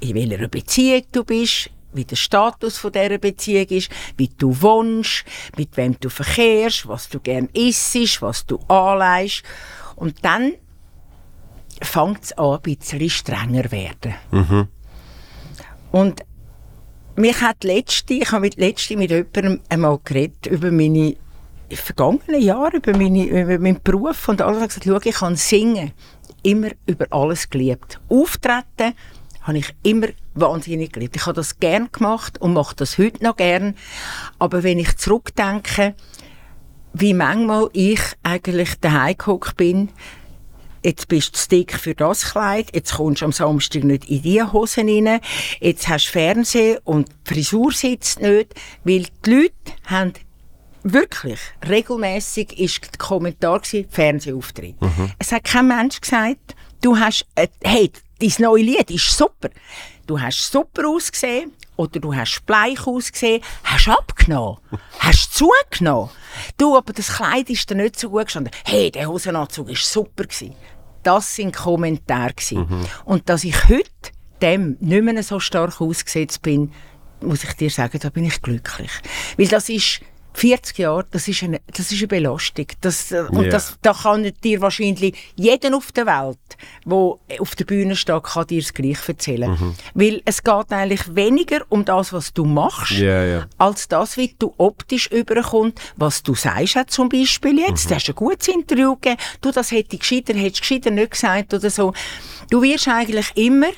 In 0.01 0.15
welcher 0.15 0.49
Beziehung 0.49 1.03
du 1.13 1.25
bist, 1.25 1.71
wie 1.93 2.05
der 2.05 2.17
Status 2.17 2.77
von 2.79 2.93
dieser 2.93 3.19
Beziehung 3.19 3.67
ist, 3.69 3.91
wie 4.17 4.29
du 4.29 4.61
wohnst, 4.61 5.25
mit 5.57 5.77
wem 5.77 5.99
du 6.01 6.09
verkehrst, 6.11 6.89
was 6.89 7.09
du 7.09 7.21
gern 7.21 7.49
isst, 7.53 8.21
was 8.21 8.45
du 8.47 8.59
anleihst. 8.69 9.43
Und 9.97 10.25
dann 10.25 10.55
fängt 11.81 12.25
es 12.25 12.33
an, 12.33 12.55
ein 12.57 12.63
bisschen 12.63 13.11
strenger 13.11 13.71
werden. 13.71 14.15
Und 15.93 16.25
mich 17.17 17.41
hat 17.41 17.63
letzte, 17.63 18.15
ich 18.15 18.33
habe 18.33 18.43
mit 18.43 18.57
letzte 18.57 18.97
mit 18.97 19.11
jemandem 19.11 19.61
einmal 19.69 20.01
geredet 20.05 20.47
über 20.47 20.73
meine 20.73 21.17
vergangenen 21.71 22.41
Jahre, 22.41 22.77
über, 22.77 22.93
meine, 22.93 23.25
über 23.25 23.59
meinen 23.59 23.81
Beruf 23.83 24.29
und 24.29 24.43
alles. 24.43 24.69
Gesagt, 24.69 24.85
schau, 24.87 25.01
ich 25.03 25.17
kann 25.17 25.37
singen, 25.37 25.93
immer 26.43 26.69
über 26.87 27.07
alles 27.11 27.51
geliebt. 27.51 28.01
Auftreten 28.09 28.95
habe 29.43 29.59
ich 29.59 29.75
immer 29.83 30.09
wahnsinnig 30.35 30.93
geliebt. 30.93 31.17
Ich 31.17 31.27
habe 31.27 31.35
das 31.35 31.61
gern 31.61 31.91
gemacht 31.93 32.41
und 32.41 32.55
mache 32.55 32.77
das 32.77 32.99
heute 32.99 33.23
noch 33.23 33.37
gern. 33.37 33.77
Aber 34.39 34.63
wenn 34.63 34.79
ich 34.79 34.97
zurückdenke, 34.97 35.95
wie 36.93 37.15
manchmal 37.15 37.69
ich 37.73 38.01
eigentlich 38.23 38.81
daheim 38.81 39.17
gehockt 39.19 39.57
bin, 39.57 39.91
jetzt 40.83 41.09
bist 41.09 41.35
du 41.35 41.39
zu 41.39 41.49
dick 41.49 41.73
für 41.75 41.95
das 41.95 42.33
Kleid, 42.33 42.69
jetzt 42.75 42.95
kommst 42.95 43.23
du 43.23 43.27
am 43.27 43.33
Samstag 43.33 43.85
nicht 43.85 44.05
in 44.05 44.23
die 44.23 44.43
Hosen 44.43 44.89
rein, 44.89 45.21
jetzt 45.61 45.89
hast 45.89 46.07
du 46.07 46.13
Fernsehen 46.13 46.79
und 46.85 47.09
die 47.09 47.35
Frisur 47.35 47.73
sitzt 47.73 48.21
nicht, 48.21 48.55
weil 48.85 49.07
die 49.25 49.31
Leute 49.31 49.73
haben 49.87 50.13
wirklich 50.85 51.41
regelmäßig 51.69 52.59
ist 52.59 52.83
der 52.83 52.99
Kommentar 52.99 53.61
gewesen, 53.61 53.89
Fernsehauftritt. 53.91 54.77
Es 55.19 55.33
hat 55.33 55.45
kein 55.45 55.67
Mensch 55.69 56.01
gesagt, 56.01 56.55
du 56.81 56.97
hast, 56.97 57.27
äh, 57.35 57.49
hey, 57.63 57.91
dein 58.21 58.33
neue 58.39 58.63
Lied 58.63 58.91
ist 58.91 59.17
super. 59.17 59.49
Du 60.07 60.21
hast 60.21 60.53
super 60.53 60.87
ausgesehen 60.87 61.53
oder 61.77 61.99
du 61.99 62.15
hast 62.15 62.45
bleich 62.47 62.87
ausgesehen, 62.87 63.43
hast 63.65 63.89
abgenommen, 63.89 64.59
hast 64.99 65.35
zugenommen. 65.35 66.11
Du, 66.59 66.77
aber 66.77 66.93
das 66.93 67.09
Kleid 67.09 67.49
ist 67.51 67.69
dir 67.69 67.75
nicht 67.75 67.99
so 67.99 68.11
gut 68.11 68.27
gestanden. 68.27 68.53
Hey, 68.65 68.91
der 68.91 69.09
Hosenanzug 69.09 69.71
ist 69.71 69.91
super 69.91 70.25
gewesen. 70.25 70.55
Das 71.03 71.35
sind 71.35 71.55
Kommentare 71.55 72.35
gewesen. 72.35 72.87
Und 73.05 73.29
dass 73.29 73.45
ich 73.45 73.69
heute 73.69 73.91
dem 74.41 74.77
nicht 74.81 75.05
mehr 75.05 75.23
so 75.23 75.41
stark 75.41 75.81
ausgesetzt 75.81 76.43
bin, 76.43 76.73
muss 77.21 77.45
ich 77.45 77.53
dir 77.55 77.71
sagen, 77.71 77.99
da 78.01 78.11
bin 78.11 78.25
ich 78.25 78.41
glücklich. 78.43 78.91
Weil 79.37 79.49
das 79.49 79.69
ist 79.69 80.01
40 80.37 80.79
Jahre, 80.79 81.07
das 81.13 81.29
ist 81.29 81.43
eine, 81.45 81.61
das 81.69 81.93
ist 81.93 81.99
eine 82.01 82.09
Belastung. 82.09 82.67
Das, 82.81 83.13
äh, 83.13 83.21
und 83.31 83.45
Ja. 83.45 83.51
das, 83.53 83.79
da 83.83 83.93
kann 83.93 84.31
dir 84.43 84.61
wahrscheinlich 84.61 85.15
jeder 85.37 85.77
auf 85.77 85.93
der 85.93 86.07
Welt, 86.07 86.39
der 86.85 87.41
auf 87.41 87.55
der 87.55 87.65
Bühne 87.65 87.95
steht, 87.95 88.23
kann 88.25 88.47
dir 88.49 88.61
das 88.61 88.75
Gleiche 88.75 89.13
erzählen. 89.13 89.77
Weil 89.95 90.23
es 90.25 90.43
geht 90.43 90.73
eigentlich 90.73 91.15
weniger 91.15 91.61
um 91.69 91.85
das, 91.85 92.13
was 92.13 92.33
du 92.33 92.45
machst, 92.45 92.91
Ja, 92.93 93.25
ja. 93.25 93.47
als 93.59 93.87
das, 93.89 94.17
wie 94.17 94.35
du 94.39 94.53
optisch 94.59 95.07
überkommst, 95.07 95.79
was 95.97 96.23
du 96.23 96.35
sagst 96.35 96.77
zum 96.89 97.09
Beispiel 97.09 97.59
jetzt. 97.61 97.91
Du 97.91 97.95
hast 97.95 98.09
ein 98.09 98.15
gutes 98.17 98.49
Interview 98.49 98.97
gegeben, 98.97 99.21
du, 99.41 99.53
das 99.53 99.71
hätte 99.71 99.95
ich 99.95 100.01
gescheiter, 100.01 100.35
hättest 100.35 100.63
gescheiter 100.63 100.91
nicht 100.91 101.13
gesagt 101.13 101.55
oder 101.55 101.71
so. 101.71 101.93
Du 102.51 102.61
wirst 102.61 102.89
eigentlich 102.89 103.31
immer 103.37 103.69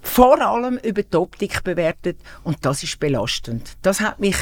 vor 0.00 0.40
allem 0.40 0.78
über 0.78 1.02
die 1.02 1.16
Optik 1.16 1.62
bewertet 1.62 2.18
und 2.42 2.58
das 2.64 2.82
ist 2.82 2.98
belastend. 3.00 3.72
Das 3.82 4.00
hat 4.00 4.18
mich 4.20 4.36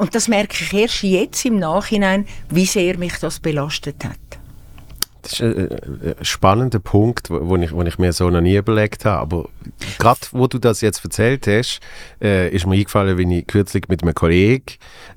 und 0.00 0.14
das 0.14 0.28
merke 0.28 0.56
ich 0.58 0.72
erst 0.72 1.02
jetzt 1.02 1.44
im 1.44 1.58
Nachhinein, 1.58 2.26
wie 2.48 2.64
sehr 2.64 2.96
mich 2.96 3.18
das 3.20 3.38
belastet 3.38 4.02
hat. 4.02 4.16
Das 5.20 5.32
ist 5.32 5.42
ein, 5.42 5.70
äh, 5.70 6.14
ein 6.18 6.24
spannender 6.24 6.78
Punkt, 6.78 7.28
wo 7.28 7.56
ich, 7.56 7.72
wo 7.72 7.82
ich 7.82 7.98
mir 7.98 8.14
so 8.14 8.30
noch 8.30 8.40
nie 8.40 8.56
überlegt 8.56 9.04
habe. 9.04 9.20
Aber 9.20 9.48
gerade 9.98 10.20
wo 10.32 10.46
du 10.46 10.58
das 10.58 10.80
jetzt 10.80 11.04
erzählt 11.04 11.46
hast, 11.46 11.80
äh, 12.22 12.48
ist 12.48 12.66
mir 12.66 12.76
eingefallen, 12.76 13.18
wie 13.18 13.38
ich 13.38 13.46
kürzlich 13.46 13.88
mit 13.88 14.02
einem 14.02 14.14
Kollegen 14.14 14.64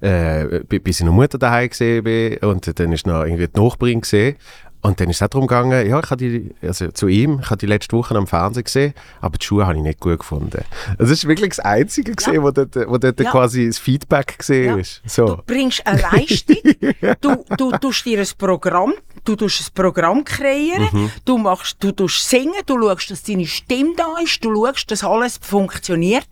äh, 0.02 0.60
bei, 0.68 0.80
bei 0.80 0.92
seiner 0.92 1.12
Mutter 1.12 1.38
daheim 1.38 1.70
gesehen 1.70 2.04
bin 2.04 2.38
und 2.40 2.78
dann 2.78 2.92
ist 2.92 3.08
noch 3.08 3.24
irgendwie 3.24 3.48
die 3.48 3.60
Nachbarin 3.60 4.02
gesehen. 4.02 4.36
Und 4.84 5.00
dann 5.00 5.10
ist 5.10 5.16
es 5.16 5.22
auch 5.24 5.30
darum 5.30 5.48
gegangen, 5.48 5.88
ja, 5.90 5.98
ich 6.00 6.10
habe 6.12 6.18
die, 6.18 6.54
also 6.62 6.92
zu 6.92 7.08
ihm, 7.08 7.40
ich 7.42 7.46
habe 7.50 7.58
die 7.58 7.66
letzte 7.66 7.96
Woche 7.98 8.16
am 8.16 8.28
Fernsehen 8.28 8.66
gesehen, 8.66 8.94
aber 9.22 9.38
die 9.38 9.46
Schuhe 9.46 9.66
habe 9.66 9.78
ich 9.78 9.82
nicht 9.82 10.00
gut 10.02 10.20
gefunden. 10.20 10.64
Das 10.98 11.10
ist 11.10 11.26
wirklich 11.26 11.52
das 11.52 11.60
Einzige 11.62 12.14
gesehen, 12.14 12.44
wo 12.44 12.52
dort, 12.52 12.76
wo 12.76 12.98
dort 12.98 13.18
Ja. 13.20 13.32
quasi 13.32 13.66
das 13.68 13.80
Feedback 13.80 14.38
gesehen 14.40 14.66
Ja. 14.66 14.76
ist. 14.78 15.02
So. 15.06 15.26
Du 15.38 15.42
bringst 15.46 15.88
eine 15.88 16.02
Leistung, 16.02 16.58
du, 17.22 17.46
du 17.58 17.72
tust 17.78 18.06
dir 18.06 18.20
ein 18.20 18.28
Programm, 18.38 18.94
du 19.24 19.38
tust 19.38 19.62
ein 19.70 19.74
Programm 19.74 20.26
kreieren, 20.26 20.90
Mhm. 20.92 21.12
du 21.24 21.38
machst, 21.38 21.78
du 21.80 21.92
tust 21.94 22.30
singen, 22.30 22.54
du 22.66 22.78
schaust, 22.82 23.10
dass 23.10 23.24
deine 23.24 23.48
Stimme 23.48 23.94
da 23.96 24.16
ist, 24.22 24.44
du 24.44 24.54
schaust, 24.54 24.92
dass 24.92 25.04
alles 25.04 25.40
funktioniert. 25.42 26.28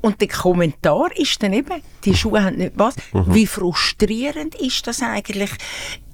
Und 0.00 0.20
der 0.20 0.28
Kommentar 0.28 1.08
ist 1.16 1.42
dann 1.42 1.52
eben, 1.52 1.82
die 2.04 2.14
Schuhe 2.14 2.44
haben 2.44 2.58
nicht 2.58 2.74
was. 2.76 2.94
Mhm. 3.12 3.34
Wie 3.34 3.46
frustrierend 3.48 4.54
ist 4.54 4.86
das 4.86 5.02
eigentlich? 5.02 5.50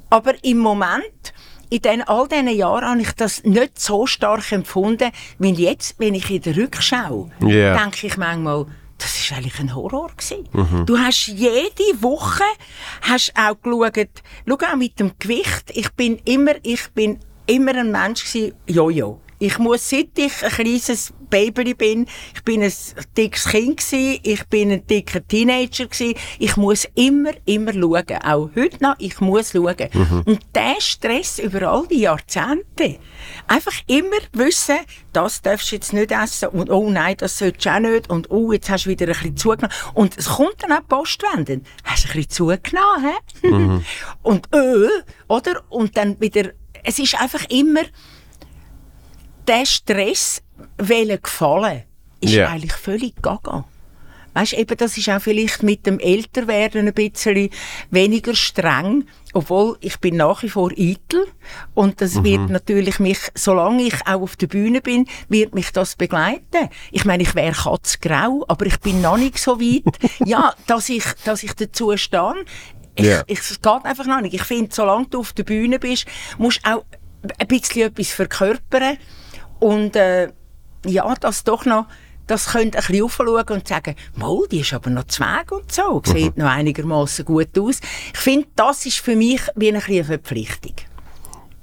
Aber 0.09 0.33
im 0.43 0.59
Moment, 0.59 1.35
in 1.75 1.83
den, 1.83 2.03
all 2.03 2.29
diesen 2.29 2.49
Jahren 2.49 2.89
habe 2.89 3.01
ich 3.01 3.13
das 3.13 3.43
nicht 3.43 3.81
so 3.81 4.07
stark 4.07 4.53
empfunden, 4.53 5.11
wie 5.39 5.51
jetzt, 5.53 5.97
wenn 5.99 6.15
ich 6.15 6.31
in 6.31 6.41
der 6.43 6.57
Rückschau, 6.57 7.31
Ja. 7.41 7.77
denke 7.77 8.07
ich 8.07 8.17
manchmal, 8.17 8.67
das 8.99 9.17
ist 9.19 9.33
eigentlich 9.33 9.59
ein 9.59 9.75
Horror 9.75 10.11
gewesen. 10.17 10.87
Du 10.87 10.97
hast 10.99 11.27
jede 11.27 12.01
Woche 12.01 12.45
hast 13.03 13.33
auch 13.37 13.57
geschaut, 13.61 14.09
schau 14.49 14.55
auch 14.55 14.77
mit 14.77 15.01
dem 15.01 15.13
Gewicht. 15.19 15.73
Ich 15.75 15.91
bin 15.95 16.19
immer, 16.25 16.53
ich 16.63 16.89
bin 16.95 17.19
immer 17.47 17.75
ein 17.75 17.91
Mensch 17.91 18.25
gewesen, 18.25 18.55
Jojo. 18.69 19.21
Ich 19.45 19.59
muss, 19.59 19.91
seit 19.91 20.19
ich 20.19 20.43
ein 20.43 20.49
kleines 20.49 21.13
Baby 21.29 21.75
bin, 21.75 22.07
ich 22.35 22.45
bin 22.45 22.63
ein 22.63 22.73
dickes 23.15 23.45
Kind 23.45 23.77
gewesen, 23.77 24.19
ich 24.23 24.43
bin 24.47 24.73
ein 24.73 24.87
dicker 24.87 25.21
Teenager 25.27 25.85
gewesen, 25.85 26.15
ich 26.39 26.57
muss 26.57 26.89
immer, 26.95 27.33
immer 27.45 27.75
schauen. 27.75 28.23
Auch 28.25 28.51
heute 28.57 28.83
noch, 28.83 28.95
ich 28.99 29.21
muss 29.21 29.53
schauen. 29.53 29.77
Und 30.25 30.41
der 30.55 30.77
Stress 30.79 31.41
über 31.41 31.69
all 31.69 31.87
die 31.89 32.01
Jahrzehnte, 32.01 32.99
einfach 33.47 33.75
immer 33.87 34.17
wissen, 34.33 34.79
das 35.13 35.43
darfst 35.43 35.71
du 35.71 35.77
jetzt 35.77 35.93
nicht 35.93 36.11
essen 36.11 36.49
und 36.49 36.71
oh 36.71 36.89
nein, 36.89 37.17
das 37.19 37.37
solltest 37.37 37.67
du 37.67 37.75
auch 37.75 37.81
nicht 37.81 38.09
und 38.09 38.31
oh, 38.31 38.51
jetzt 38.51 38.71
hast 38.71 38.87
du 38.87 38.91
wieder 38.91 39.09
ein 39.09 39.13
bisschen 39.13 39.37
zugenommen. 39.37 39.77
Und 39.93 40.17
es 40.17 40.25
kommt 40.25 40.63
dann 40.63 40.73
auch 40.73 40.89
Postwenden. 40.89 41.67
Hast 41.85 42.05
du 42.05 42.09
ein 42.09 42.15
bisschen 42.15 42.31
zugenommen, 42.31 43.13
hä? 43.43 43.83
Und 44.23 44.49
äh, 44.55 44.89
oder? 45.29 45.63
Und 45.69 45.99
dann 45.99 46.19
wieder, 46.19 46.53
es 46.83 46.99
ist 46.99 47.21
einfach 47.21 47.45
immer, 47.51 47.83
der 49.47 49.67
Stress 49.67 50.43
wollen 50.79 51.19
gefallen, 51.23 51.83
ist 52.21 52.33
Ja. 52.33 52.49
eigentlich 52.49 52.73
völlig 52.73 53.21
gaga. 53.23 53.65
Weißt, 54.37 54.55
eben, 54.55 54.77
das 54.77 54.99
ist 54.99 55.09
auch 55.11 55.21
vielleicht 55.23 55.63
mit 55.63 55.87
dem 55.87 56.01
Älterwerden 56.01 56.89
ein 56.89 56.93
bisschen 56.95 57.51
weniger 57.93 58.35
streng, 58.35 59.05
obwohl 59.33 59.77
ich 59.81 60.01
bin 60.01 60.17
nach 60.17 60.43
wie 60.43 60.49
vor 60.49 60.73
eitel 60.73 61.25
und 61.75 62.01
das 62.01 62.25
wird 62.25 62.51
natürlich 62.51 62.99
mich, 62.99 63.19
solange 63.37 63.85
ich 63.85 63.95
auch 64.07 64.23
auf 64.23 64.35
der 64.35 64.49
Bühne 64.49 64.81
bin, 64.81 65.07
wird 65.29 65.55
mich 65.55 65.71
das 65.71 65.95
begleiten. 65.95 66.69
Ich 66.91 67.05
meine, 67.05 67.23
ich 67.23 67.37
wäre 67.37 67.53
katzgrau, 67.55 68.45
aber 68.49 68.67
ich 68.67 68.81
bin 68.81 69.01
noch 69.01 69.19
nicht 69.19 69.39
so 69.39 69.61
weit, 69.61 69.85
ja, 70.27 70.53
dass 70.67 70.89
ich, 70.89 71.05
dass 71.25 71.45
ich 71.45 71.53
dazu 71.55 71.97
stehe. 71.97 72.35
Ich, 72.97 73.05
Ja. 73.07 73.23
ich, 73.29 73.39
es 73.39 73.61
geht 73.63 73.85
einfach 73.85 74.07
noch 74.07 74.21
nicht. 74.21 74.35
Ich 74.35 74.43
finde, 74.43 74.75
solange 74.75 75.07
du 75.07 75.21
auf 75.21 75.33
der 75.33 75.45
Bühne 75.45 75.79
bist, 75.79 76.07
musst 76.39 76.61
du 76.67 76.71
auch 76.75 76.85
ein 77.39 77.47
bisschen 77.47 77.83
etwas 77.83 78.09
verkörpern 78.11 78.99
und 79.61 79.97
äh, 79.97 80.33
ja, 80.87 81.15
das 81.21 81.45
doch 81.45 81.65
noch, 81.65 81.87
das 82.27 82.53
könnt 82.53 82.77
ein 82.77 82.83
bisschen 82.87 83.05
aufschauen 83.05 83.45
und 83.49 83.69
sagen, 83.69 83.97
mal, 84.17 84.39
die 84.51 84.61
ist 84.61 84.73
aber 84.73 84.91
noch 84.91 85.05
zweig 85.05 85.53
und 85.53 85.71
so, 85.71 86.03
sieht 86.05 86.37
noch 86.37 86.49
einigermaßen 86.49 87.25
gut 87.25 87.59
aus. 87.59 87.81
Ich 88.13 88.19
finde, 88.19 88.49
das 88.57 88.87
ist 88.87 88.99
für 88.99 89.17
mich 89.17 89.43
wie 89.57 89.69
eine 89.69 90.05
Verpflichtung. 90.05 90.75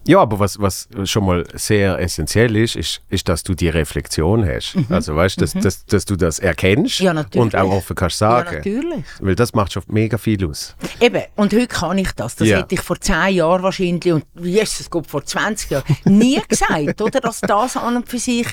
Ja, 0.08 0.20
aber 0.20 0.40
was, 0.40 0.60
was 0.60 0.90
schon 1.06 1.26
mal 1.26 1.46
sehr 1.54 2.00
essentiell 2.00 2.56
ist, 2.56 2.76
ist, 2.76 3.02
ist 3.10 3.30
dass 3.30 3.44
du 3.44 3.54
die 3.54 3.70
Reflexion 3.70 4.46
hast. 4.48 4.76
Also 4.90 5.16
weißt 5.16 5.38
du, 5.38 5.42
dass, 5.42 5.54
dass, 5.54 5.86
dass 5.86 6.06
du 6.06 6.16
das 6.16 6.40
erkennst 6.40 7.00
Mhm. 7.02 7.06
Ja, 7.06 7.26
und 7.36 7.56
auch 7.56 7.72
offen 7.72 7.96
kannst 7.96 8.18
sagen. 8.18 8.50
Ja, 8.50 8.58
natürlich. 8.58 9.06
Weil 9.20 9.36
das 9.36 9.54
macht 9.54 9.74
schon 9.74 9.84
mega 9.88 10.18
viel 10.18 10.44
aus. 10.48 10.76
Eben, 11.00 11.22
und 11.36 11.54
heute 11.54 11.68
kann 11.68 11.98
ich 11.98 12.12
das. 12.14 12.36
Das 12.36 12.48
Ja. 12.48 12.58
hätte 12.60 12.76
ich 12.76 12.82
vor 12.82 13.00
10 13.00 13.36
Jahren 13.36 13.62
wahrscheinlich, 13.64 14.12
und 14.12 14.26
Jesus 14.40 14.90
Gott, 14.90 15.06
vor 15.08 15.24
20 15.24 15.70
Jahren, 15.70 15.84
nie 16.06 16.42
gesagt, 16.50 17.02
oder? 17.02 17.20
Dass 17.20 17.42
das 17.42 17.78
an 17.78 17.98
und 17.98 18.10
für 18.10 18.18
sich 18.20 18.48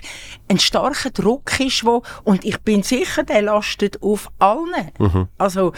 ein 0.48 0.58
starker 0.58 1.11
Druck 1.11 1.58
ist, 1.61 1.84
wo, 1.84 2.02
und 2.24 2.44
ich 2.44 2.61
bin 2.61 2.82
sicher, 2.82 3.22
der 3.22 3.42
lastet 3.42 4.02
auf 4.02 4.28
allen. 4.38 5.28
Also, 5.38 5.72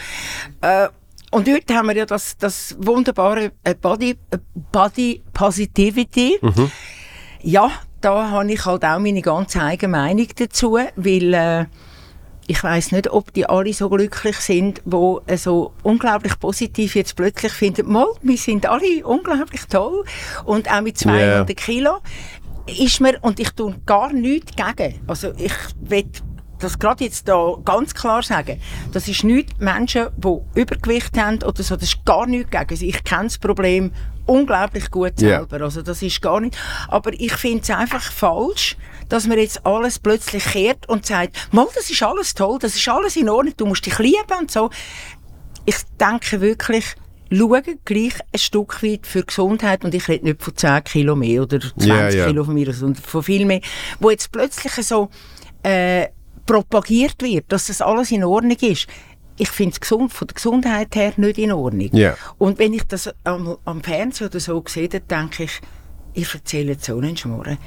äh, 0.61 0.87
und 1.31 1.49
heute 1.49 1.73
haben 1.73 1.87
wir 1.87 1.95
ja 1.95 2.05
das, 2.05 2.37
das 2.37 2.75
wunderbare 2.79 3.51
äh, 3.63 3.73
Body, 3.73 4.17
äh, 4.31 4.37
Body 4.71 5.23
Positivity. 5.33 6.37
Ja, 7.41 7.71
da 8.01 8.29
habe 8.29 8.51
ich 8.51 8.65
halt 8.65 8.83
auch 8.83 8.99
meine 8.99 9.21
ganz 9.21 9.55
eigene 9.55 9.91
Meinung 9.91 10.27
dazu, 10.35 10.77
weil 10.95 11.33
äh, 11.33 11.65
ich 12.47 12.63
weiß 12.63 12.91
nicht, 12.91 13.09
ob 13.09 13.33
die 13.33 13.45
alle 13.45 13.73
so 13.73 13.89
glücklich 13.89 14.35
sind, 14.37 14.81
wo 14.83 15.21
äh, 15.25 15.37
so 15.37 15.73
unglaublich 15.83 16.37
positiv 16.39 16.95
jetzt 16.95 17.15
plötzlich 17.15 17.53
finden, 17.53 17.91
mal, 17.91 18.07
wir 18.21 18.37
sind 18.37 18.65
alle 18.65 19.05
unglaublich 19.05 19.65
toll. 19.67 20.03
Und 20.45 20.69
auch 20.69 20.81
mit 20.81 20.97
200 20.97 21.55
Kilo. 21.55 21.99
Ist 22.67 22.99
mir, 23.01 23.17
und 23.21 23.39
ich 23.39 23.49
tue 23.51 23.75
gar 23.85 24.13
nichts 24.13 24.53
gegen, 24.55 25.01
also 25.07 25.31
ich 25.37 25.53
will 25.79 26.05
das 26.61 26.79
gerade 26.79 27.03
jetzt 27.03 27.27
da 27.27 27.55
ganz 27.65 27.93
klar 27.93 28.23
sagen, 28.23 28.61
das 28.91 29.07
ist 29.07 29.23
nicht 29.23 29.59
Menschen, 29.59 30.07
die 30.17 30.59
Übergewicht 30.59 31.17
haben 31.17 31.41
oder 31.43 31.63
so, 31.63 31.75
das 31.75 31.89
ist 31.89 32.05
gar 32.05 32.25
nichts 32.25 32.51
gegen 32.51 32.75
sie. 32.75 32.89
Ich 32.89 33.03
kenne 33.03 33.25
das 33.25 33.37
Problem 33.37 33.91
unglaublich 34.25 34.89
gut 34.91 35.19
selber, 35.19 35.61
also 35.61 35.81
das 35.81 36.01
ist 36.01 36.21
gar 36.21 36.39
nicht, 36.39 36.57
aber 36.87 37.11
ich 37.13 37.33
finde 37.33 37.63
es 37.63 37.69
einfach 37.69 38.11
falsch, 38.11 38.77
dass 39.09 39.27
man 39.27 39.37
jetzt 39.37 39.65
alles 39.65 39.99
plötzlich 39.99 40.43
kehrt 40.43 40.87
und 40.87 41.05
sagt, 41.05 41.49
mal, 41.51 41.67
das 41.75 41.89
ist 41.89 42.03
alles 42.03 42.33
toll, 42.33 42.57
das 42.61 42.75
ist 42.75 42.87
alles 42.87 43.15
in 43.15 43.29
Ordnung, 43.29 43.53
du 43.57 43.65
musst 43.65 43.85
dich 43.85 43.97
lieben 43.99 44.39
und 44.39 44.51
so. 44.51 44.69
Ich 45.65 45.75
denke 45.99 46.39
wirklich, 46.39 46.95
schauen 47.31 47.79
gleich 47.85 48.13
ein 48.33 48.39
Stück 48.39 48.83
weit 48.83 49.07
für 49.07 49.23
Gesundheit 49.23 49.83
und 49.83 49.95
ich 49.95 50.07
rede 50.07 50.25
nicht 50.25 50.41
von 50.41 50.55
10 50.55 50.83
Kilo 50.83 51.15
mehr 51.15 51.43
oder 51.43 51.59
20 51.59 51.87
Ja, 51.87 52.09
ja. 52.09 52.27
Kilo 52.27 52.43
von 52.43 52.53
mir 52.53 52.73
sondern 52.73 53.03
von 53.03 53.23
viel 53.23 53.45
mehr, 53.45 53.61
wo 53.99 54.09
jetzt 54.09 54.31
plötzlich 54.31 54.73
so 54.85 55.09
äh, 55.63 56.07
propagiert 56.45 57.21
wird, 57.21 57.45
dass 57.51 57.67
das 57.67 57.81
alles 57.81 58.11
in 58.11 58.23
Ordnung 58.23 58.57
ist. 58.61 58.87
Ich 59.37 59.49
finde 59.49 59.73
es 59.73 59.79
gesund, 59.79 60.13
von 60.13 60.27
der 60.27 60.35
Gesundheit 60.35 60.95
her 60.95 61.13
nicht 61.17 61.37
in 61.37 61.51
Ordnung. 61.51 61.89
Ja. 61.93 62.15
Und 62.37 62.59
wenn 62.59 62.73
ich 62.73 62.83
das 62.83 63.09
am, 63.23 63.57
am 63.65 63.81
Fernsehen 63.81 64.27
oder 64.27 64.39
so 64.39 64.63
sehe, 64.67 64.87
dann 64.89 65.01
denke 65.09 65.43
ich, 65.45 65.61
ihr 66.13 66.27
erzählt 66.33 66.83
so 66.83 66.97
einen 66.97 67.17
Schmarrn. 67.17 67.57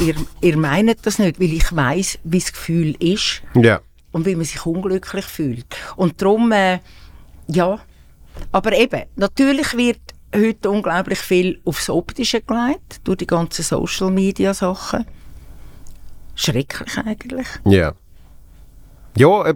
Ihr, 0.00 0.06
ihr, 0.08 0.14
ihr 0.40 0.56
meint 0.56 1.04
das 1.04 1.18
nicht, 1.18 1.40
weil 1.40 1.52
ich 1.52 1.74
weiß, 1.74 2.18
wie 2.24 2.38
das 2.38 2.52
Gefühl 2.52 2.94
ist 3.00 3.42
Ja. 3.54 3.80
und 4.12 4.26
wie 4.26 4.36
man 4.36 4.44
sich 4.44 4.64
unglücklich 4.66 5.24
fühlt. 5.24 5.66
Und 5.96 6.20
darum, 6.20 6.52
äh, 6.52 6.78
ja, 7.48 7.80
aber 8.52 8.72
eben, 8.72 9.02
natürlich 9.16 9.76
wird 9.76 10.00
heute 10.34 10.70
unglaublich 10.70 11.18
viel 11.18 11.60
aufs 11.64 11.88
Optische 11.88 12.42
gelegt, 12.42 13.00
durch 13.04 13.18
die 13.18 13.26
ganzen 13.26 13.62
Social-Media-Sachen. 13.62 15.06
Schrecklich 16.34 16.98
eigentlich. 16.98 17.46
Ja. 17.64 17.94
Ja, 19.16 19.48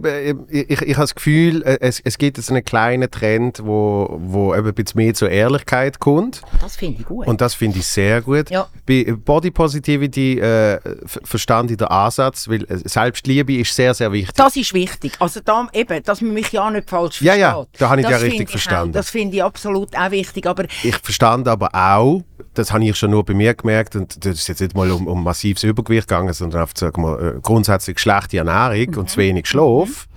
ich, 0.49 0.69
ich, 0.69 0.81
ich 0.81 0.93
habe 0.95 1.01
das 1.03 1.15
Gefühl, 1.15 1.61
äh, 1.63 1.77
es, 1.81 1.99
es 2.03 2.17
gibt 2.17 2.37
jetzt 2.37 2.49
einen 2.49 2.65
kleinen 2.65 3.09
Trend, 3.11 3.61
wo, 3.63 4.17
wo 4.21 4.55
eben 4.55 4.67
ein 4.67 4.73
bisschen 4.73 4.97
mehr 5.01 5.13
zur 5.13 5.29
Ehrlichkeit 5.29 5.99
kommt. 5.99 6.41
Das 6.59 6.75
finde 6.75 7.01
ich 7.01 7.05
gut. 7.05 7.27
Und 7.27 7.41
das 7.41 7.53
finde 7.53 7.79
ich 7.79 7.85
sehr 7.87 8.21
gut. 8.21 8.49
Ja. 8.49 8.67
Bei 8.87 9.13
Body 9.17 9.51
Positivity 9.51 10.39
äh, 10.39 10.79
ver- 11.05 11.21
verstand 11.23 11.71
ich 11.71 11.77
den 11.77 11.87
Ansatz, 11.87 12.47
weil 12.49 12.63
äh, 12.63 12.77
Selbstliebe 12.87 13.53
ist 13.53 13.75
sehr, 13.75 13.93
sehr 13.93 14.11
wichtig. 14.11 14.35
das 14.35 14.55
ist 14.55 14.73
wichtig. 14.73 15.13
Also 15.19 15.39
da, 15.43 15.67
eben, 15.73 16.01
dass 16.03 16.21
man 16.21 16.33
mich 16.33 16.51
ja 16.51 16.69
nicht 16.71 16.89
falsch 16.89 17.21
Ja, 17.21 17.33
versteht. 17.33 17.41
ja, 17.41 17.65
da 17.79 17.89
habe 17.89 18.01
ich 18.01 18.07
Das 18.07 18.11
ja 18.21 18.25
richtig 18.25 18.41
ich 18.41 18.49
verstanden. 18.49 18.89
Auch, 18.91 18.93
das 18.93 19.09
finde 19.09 19.35
ich 19.37 19.43
absolut 19.43 19.95
auch 19.97 20.11
wichtig. 20.11 20.45
Aber 20.47 20.65
Ich 20.83 20.97
verstand 20.97 21.47
aber 21.47 21.69
auch, 21.73 22.21
das 22.53 22.73
habe 22.73 22.83
ich 22.83 22.97
schon 22.97 23.11
nur 23.11 23.23
bei 23.23 23.33
mir 23.33 23.53
gemerkt, 23.53 23.95
und 23.95 24.25
das 24.25 24.35
ist 24.35 24.47
jetzt 24.47 24.61
nicht 24.61 24.75
mal 24.75 24.89
um, 24.91 25.07
um 25.07 25.23
massives 25.23 25.63
Übergewicht 25.63 26.07
gegangen, 26.07 26.33
sondern 26.33 26.63
auf 26.63 26.71
sagen 26.75 27.01
wir, 27.01 27.19
äh, 27.19 27.39
grundsätzlich 27.41 27.99
schlechte 27.99 28.37
Ernährung 28.37 28.95
und 28.95 29.09
zu 29.09 29.17
wenig 29.17 29.47
Schlaf. 29.47 30.07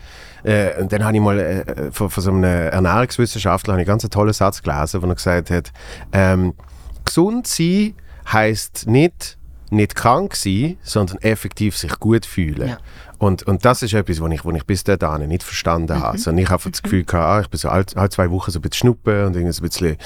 Äh, 0.43 0.81
und 0.81 0.93
dann 0.93 1.05
habe 1.05 1.17
ich 1.17 1.23
mal 1.23 1.39
äh, 1.39 1.91
von, 1.93 2.11
von 2.11 2.23
so 2.23 2.31
einem 2.31 2.45
Ernährungswissenschaftler 2.45 3.75
einen 3.75 3.85
ganz 3.87 4.03
tollen 4.09 4.33
Satz 4.33 4.63
gelesen, 4.63 5.03
wo 5.03 5.07
er 5.07 5.15
gesagt 5.15 5.51
hat, 5.51 5.73
ähm, 6.13 6.55
gesund 7.05 7.47
sein 7.47 7.95
heisst 8.33 8.87
nicht 8.87 9.39
nicht 9.71 9.95
krank 9.95 10.37
sein, 10.37 10.79
sondern 10.83 11.19
effektiv 11.19 11.77
sich 11.77 11.99
gut 11.99 12.27
fühlen. 12.27 12.69
Ja. 12.69 12.79
Und, 13.19 13.45
und 13.45 13.65
das 13.65 13.83
ist 13.83 13.95
etwas, 13.95 14.21
was 14.21 14.33
ich, 14.33 14.45
was 14.45 14.55
ich 14.55 14.65
bis 14.67 14.85
dahin 14.85 15.29
nicht 15.29 15.43
verstanden 15.43 16.01
habe. 16.01 16.19
Sondern 16.19 16.45
ich 16.45 16.51
habe 16.51 16.69
das 16.71 16.83
Gefühl 16.83 17.05
gehabt, 17.05 17.25
ah, 17.25 17.41
ich 17.41 17.49
bin 17.49 17.59
so 17.59 17.69
alle, 17.69 17.85
alle 17.95 18.09
zwei 18.11 18.31
Wochen 18.31 18.51
so 18.51 18.59
ein 18.59 18.63
bisschen 18.63 18.89
schnuppen 18.89 19.25
und 19.27 19.35
irgendwie 19.37 19.53
so 19.53 19.63
ein 19.63 19.69
bisschen, 19.69 19.97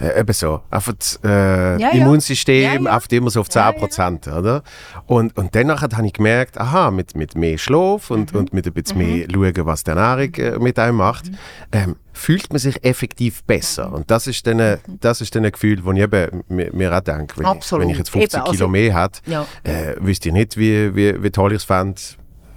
äh, 0.00 0.20
eben 0.20 0.32
so, 0.32 0.60
einfach 0.70 0.92
das 0.94 1.18
äh, 1.24 1.80
ja. 1.80 1.90
Immunsystem 1.90 2.62
Ja, 2.62 2.80
ja. 2.90 2.94
einfach 2.94 3.10
immer 3.10 3.30
so 3.30 3.40
auf 3.40 3.48
10%, 3.48 4.38
oder? 4.38 4.62
Und, 5.06 5.36
und 5.36 5.54
danach 5.54 5.82
habe 5.82 6.06
ich 6.06 6.12
gemerkt, 6.12 6.58
aha, 6.58 6.90
mit, 6.90 7.16
mit 7.16 7.34
mehr 7.36 7.58
Schlaf 7.58 8.10
und, 8.10 8.32
Mhm. 8.32 8.38
und 8.38 8.52
mit 8.52 8.66
ein 8.66 8.72
bisschen 8.72 8.98
mehr 8.98 9.26
schauen, 9.32 9.66
was 9.66 9.84
die 9.84 9.90
Ernährung 9.90 10.34
äh, 10.34 10.58
mit 10.58 10.78
einem 10.78 10.96
macht, 10.96 11.30
ähm, 11.72 11.96
fühlt 12.12 12.50
man 12.52 12.60
sich 12.60 12.82
effektiv 12.84 13.42
besser. 13.44 13.92
Und 13.92 14.10
das 14.10 14.26
ist 14.28 14.46
dann, 14.46 14.60
ein- 14.60 14.78
das 15.00 15.20
ist 15.20 15.34
dann 15.34 15.44
ein 15.44 15.50
Gefühl, 15.52 15.76
das 15.82 15.94
ich 15.94 16.00
eben 16.02 16.44
mir, 16.48 16.70
mir 16.72 16.96
auch 16.96 17.00
denke, 17.00 17.36
wenn, 17.38 17.44
ich, 17.44 17.50
Absolut. 17.50 17.82
wenn 17.84 17.90
ich 17.90 17.98
jetzt 17.98 18.10
50 18.10 18.34
Eben, 18.34 18.40
also- 18.42 18.52
Kilo 18.52 18.68
mehr 18.68 19.02
hätte, 19.02 19.20
Ja. 19.26 19.46
äh, 19.64 19.96
wüsste 20.00 20.28
ich 20.28 20.32
nicht, 20.34 20.56
wie, 20.56 20.94
wie, 20.94 21.22
wie 21.22 21.30
toll 21.30 21.52
ich 21.52 21.58
es 21.58 21.64
fände, 21.64 22.00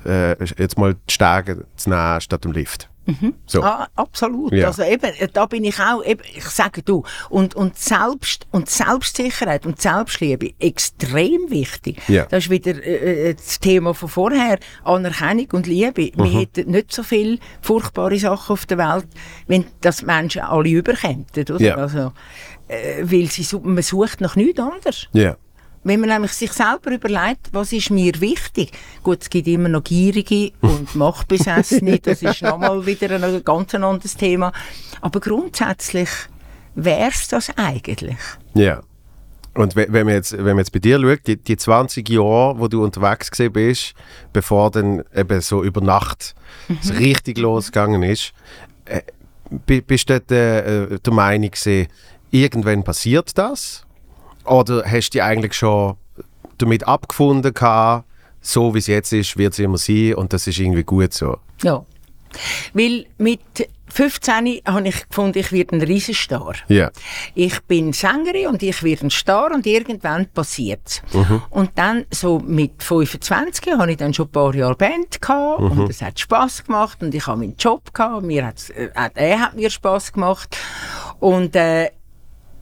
äh, 0.08 0.36
jetzt 0.58 0.78
mal 0.78 0.96
die 0.96 1.13
Stege 1.13 1.65
zu 1.76 1.89
nehmen 1.89 2.22
statt 2.22 2.43
dem 2.43 2.52
Lift. 2.54 2.89
So. 3.46 3.63
Ah, 3.63 3.88
absolut. 3.96 4.52
Ja. 4.52 4.67
Also 4.67 4.84
eben, 4.84 5.06
äh, 5.17 5.30
da 5.32 5.46
bin 5.46 5.63
ich 5.63 5.80
auch, 5.80 6.04
eben, 6.04 6.22
ich 6.36 6.43
sage 6.43 6.82
du, 6.84 7.04
und, 7.30 7.56
und, 7.56 7.78
Selbst, 7.78 8.48
und 8.52 8.70
Selbstsicherheit 8.70 9.65
und 9.65 9.82
Selbstliebe 9.82 10.52
extrem 10.60 11.50
wichtig. 11.50 12.02
Ja. 12.10 12.26
Das 12.26 12.46
ist 12.46 12.50
wieder 12.50 12.72
äh, 12.84 13.30
äh, 13.30 13.34
das 13.34 13.62
Thema 13.62 13.93
von 13.93 14.10
vorher, 14.10 14.60
Anerkennung 14.84 15.48
und 15.54 15.67
Liebe. 15.67 16.12
Wir 16.15 16.26
Mhm. 16.26 16.38
hätten 16.39 16.72
nicht 16.72 16.91
so 16.91 17.02
viele 17.02 17.39
furchtbare 17.62 18.20
Sachen 18.20 18.52
auf 18.52 18.65
der 18.65 18.78
Welt, 18.78 19.08
wenn 19.48 19.63
das 19.80 20.02
Menschen 20.02 20.41
alle 20.41 20.67
überkämen. 20.70 21.26
Oder? 21.38 21.62
Ja. 21.62 21.76
Also, 21.76 22.12
äh, 22.67 23.04
weil 23.04 23.28
sie, 23.32 23.48
man 23.63 23.84
sucht 23.84 24.20
nach 24.20 24.36
nichts 24.36 24.60
anderes. 24.60 25.08
Ja. 25.13 25.38
Wenn 25.88 26.02
man 26.02 26.10
nämlich 26.10 26.34
sich 26.34 26.52
selber 26.52 26.91
überlegt, 26.91 27.47
was 27.54 27.71
ist 27.71 27.89
mir 27.91 28.12
wichtig? 28.19 28.71
Gut, 29.04 29.21
es 29.21 29.30
gibt 29.30 29.47
immer 29.47 29.69
noch 29.69 29.84
Gierige 29.86 30.52
und 30.60 30.93
Machtbesessene, 30.95 32.00
das 32.00 32.21
ist 32.21 32.41
nochmal 32.41 32.86
wieder 32.86 33.10
ein 33.12 33.43
ganz 33.45 33.73
anderes 33.73 34.17
Thema. 34.17 34.52
Aber 35.00 35.21
grundsätzlich 35.21 36.10
wäre 36.76 37.10
es 37.10 37.30
das 37.30 37.50
eigentlich. 37.58 38.17
Ja. 38.54 38.82
Und 39.54 39.76
we- 39.78 39.88
wenn 39.89 40.06
man 40.06 40.15
jetzt, 40.15 40.34
wenn 40.34 40.43
man 40.45 40.58
jetzt 40.60 40.71
bei 40.73 40.80
dir 40.80 41.00
schaut, 41.00 41.26
die, 41.26 41.38
die 41.38 41.56
20 41.58 42.08
Jahre, 42.10 42.60
wo 42.60 42.67
du 42.67 42.84
unterwegs 42.84 43.32
gewesen 43.32 43.54
bist, 43.54 43.93
bevor 44.34 44.69
dann 44.71 45.04
eben 45.15 45.39
so 45.41 45.63
über 45.63 45.80
Nacht 45.82 46.36
es 46.82 46.93
richtig 47.00 47.38
losgegangen 47.39 48.04
ist, 48.04 48.34
äh, 48.86 49.02
bi- 49.65 49.82
bist 49.82 50.10
du 50.10 50.19
dort, 50.19 50.32
äh, 50.32 51.00
der 51.00 51.13
Meinung 51.13 51.50
gewesen, 51.50 51.88
irgendwann 52.30 52.84
passiert 52.84 53.38
das? 53.38 53.87
Oder 54.47 54.83
hast 54.86 55.10
du 55.10 55.17
dich 55.17 55.23
eigentlich 55.23 55.53
schon 55.53 55.95
damit 56.57 56.88
abgefunden 56.88 57.53
gehabt, 57.53 58.05
so 58.41 58.73
wie 58.73 58.79
es 58.79 58.88
jetzt 58.88 59.13
ist, 59.13 59.38
wird 59.38 59.53
es 59.53 59.60
immer 59.60 59.77
sein 59.77 60.15
und 60.15 60.33
das 60.33 60.47
ist 60.47 60.60
irgendwie 60.60 60.83
gut 60.83 61.13
so? 61.13 61.38
Ja. 61.63 61.86
Weil 62.73 63.05
mit 63.17 63.41
15 63.89 64.62
habe 64.65 64.88
ich 64.88 65.07
gefunden, 65.07 65.39
ich 65.39 65.51
werde 65.51 65.77
ein 65.77 65.81
Riesenstar. 65.81 66.53
Ja. 66.67 66.91
Ich 67.36 67.60
bin 67.63 67.93
Sängerin 67.93 68.47
und 68.47 68.62
ich 68.62 68.83
werde 68.83 69.07
ein 69.07 69.10
Star 69.10 69.51
und 69.53 69.65
irgendwann 69.65 70.27
passiert 70.27 70.81
es. 70.86 71.01
Und 71.49 71.71
dann, 71.75 72.05
so 72.12 72.39
mit 72.39 72.83
25, 72.83 73.73
hatte 73.77 73.91
ich 73.91 73.97
dann 73.97 74.13
schon 74.13 74.27
ein 74.27 74.31
paar 74.31 74.53
Jahre 74.53 74.75
Band 74.75 75.21
gehabt 75.21 75.62
und 75.62 75.89
es 75.89 76.01
hat 76.01 76.19
Spass 76.19 76.63
gemacht 76.63 77.01
und 77.01 77.15
ich 77.15 77.25
habe 77.25 77.39
meinen 77.39 77.55
Job 77.57 77.93
gehabt. 77.93 78.23
Mir 78.23 78.45
hat's, 78.45 78.69
äh, 78.69 78.89
er 78.93 79.39
hat 79.39 79.55
mir 79.55 79.69
Spass 79.69 80.12
gemacht. 80.12 80.57
Und 81.19 81.55
äh, 81.55 81.89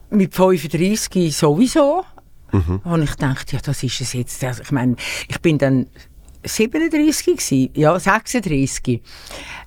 mit 0.10 0.36
35 0.36 1.36
sowieso 1.36 2.06
habe 2.86 3.04
ich 3.04 3.12
gedacht, 3.12 3.52
ja, 3.52 3.60
das 3.64 3.84
ist 3.84 4.02
es 4.02 4.14
jetzt. 4.14 4.44
Also, 4.44 4.64
ich 4.64 4.72
meine, 4.72 4.96
ich 5.28 5.40
bin 5.42 5.58
dann 5.58 5.88
37 6.44 7.26
gewesen, 7.26 7.70
ja, 7.74 7.98
36 7.98 9.02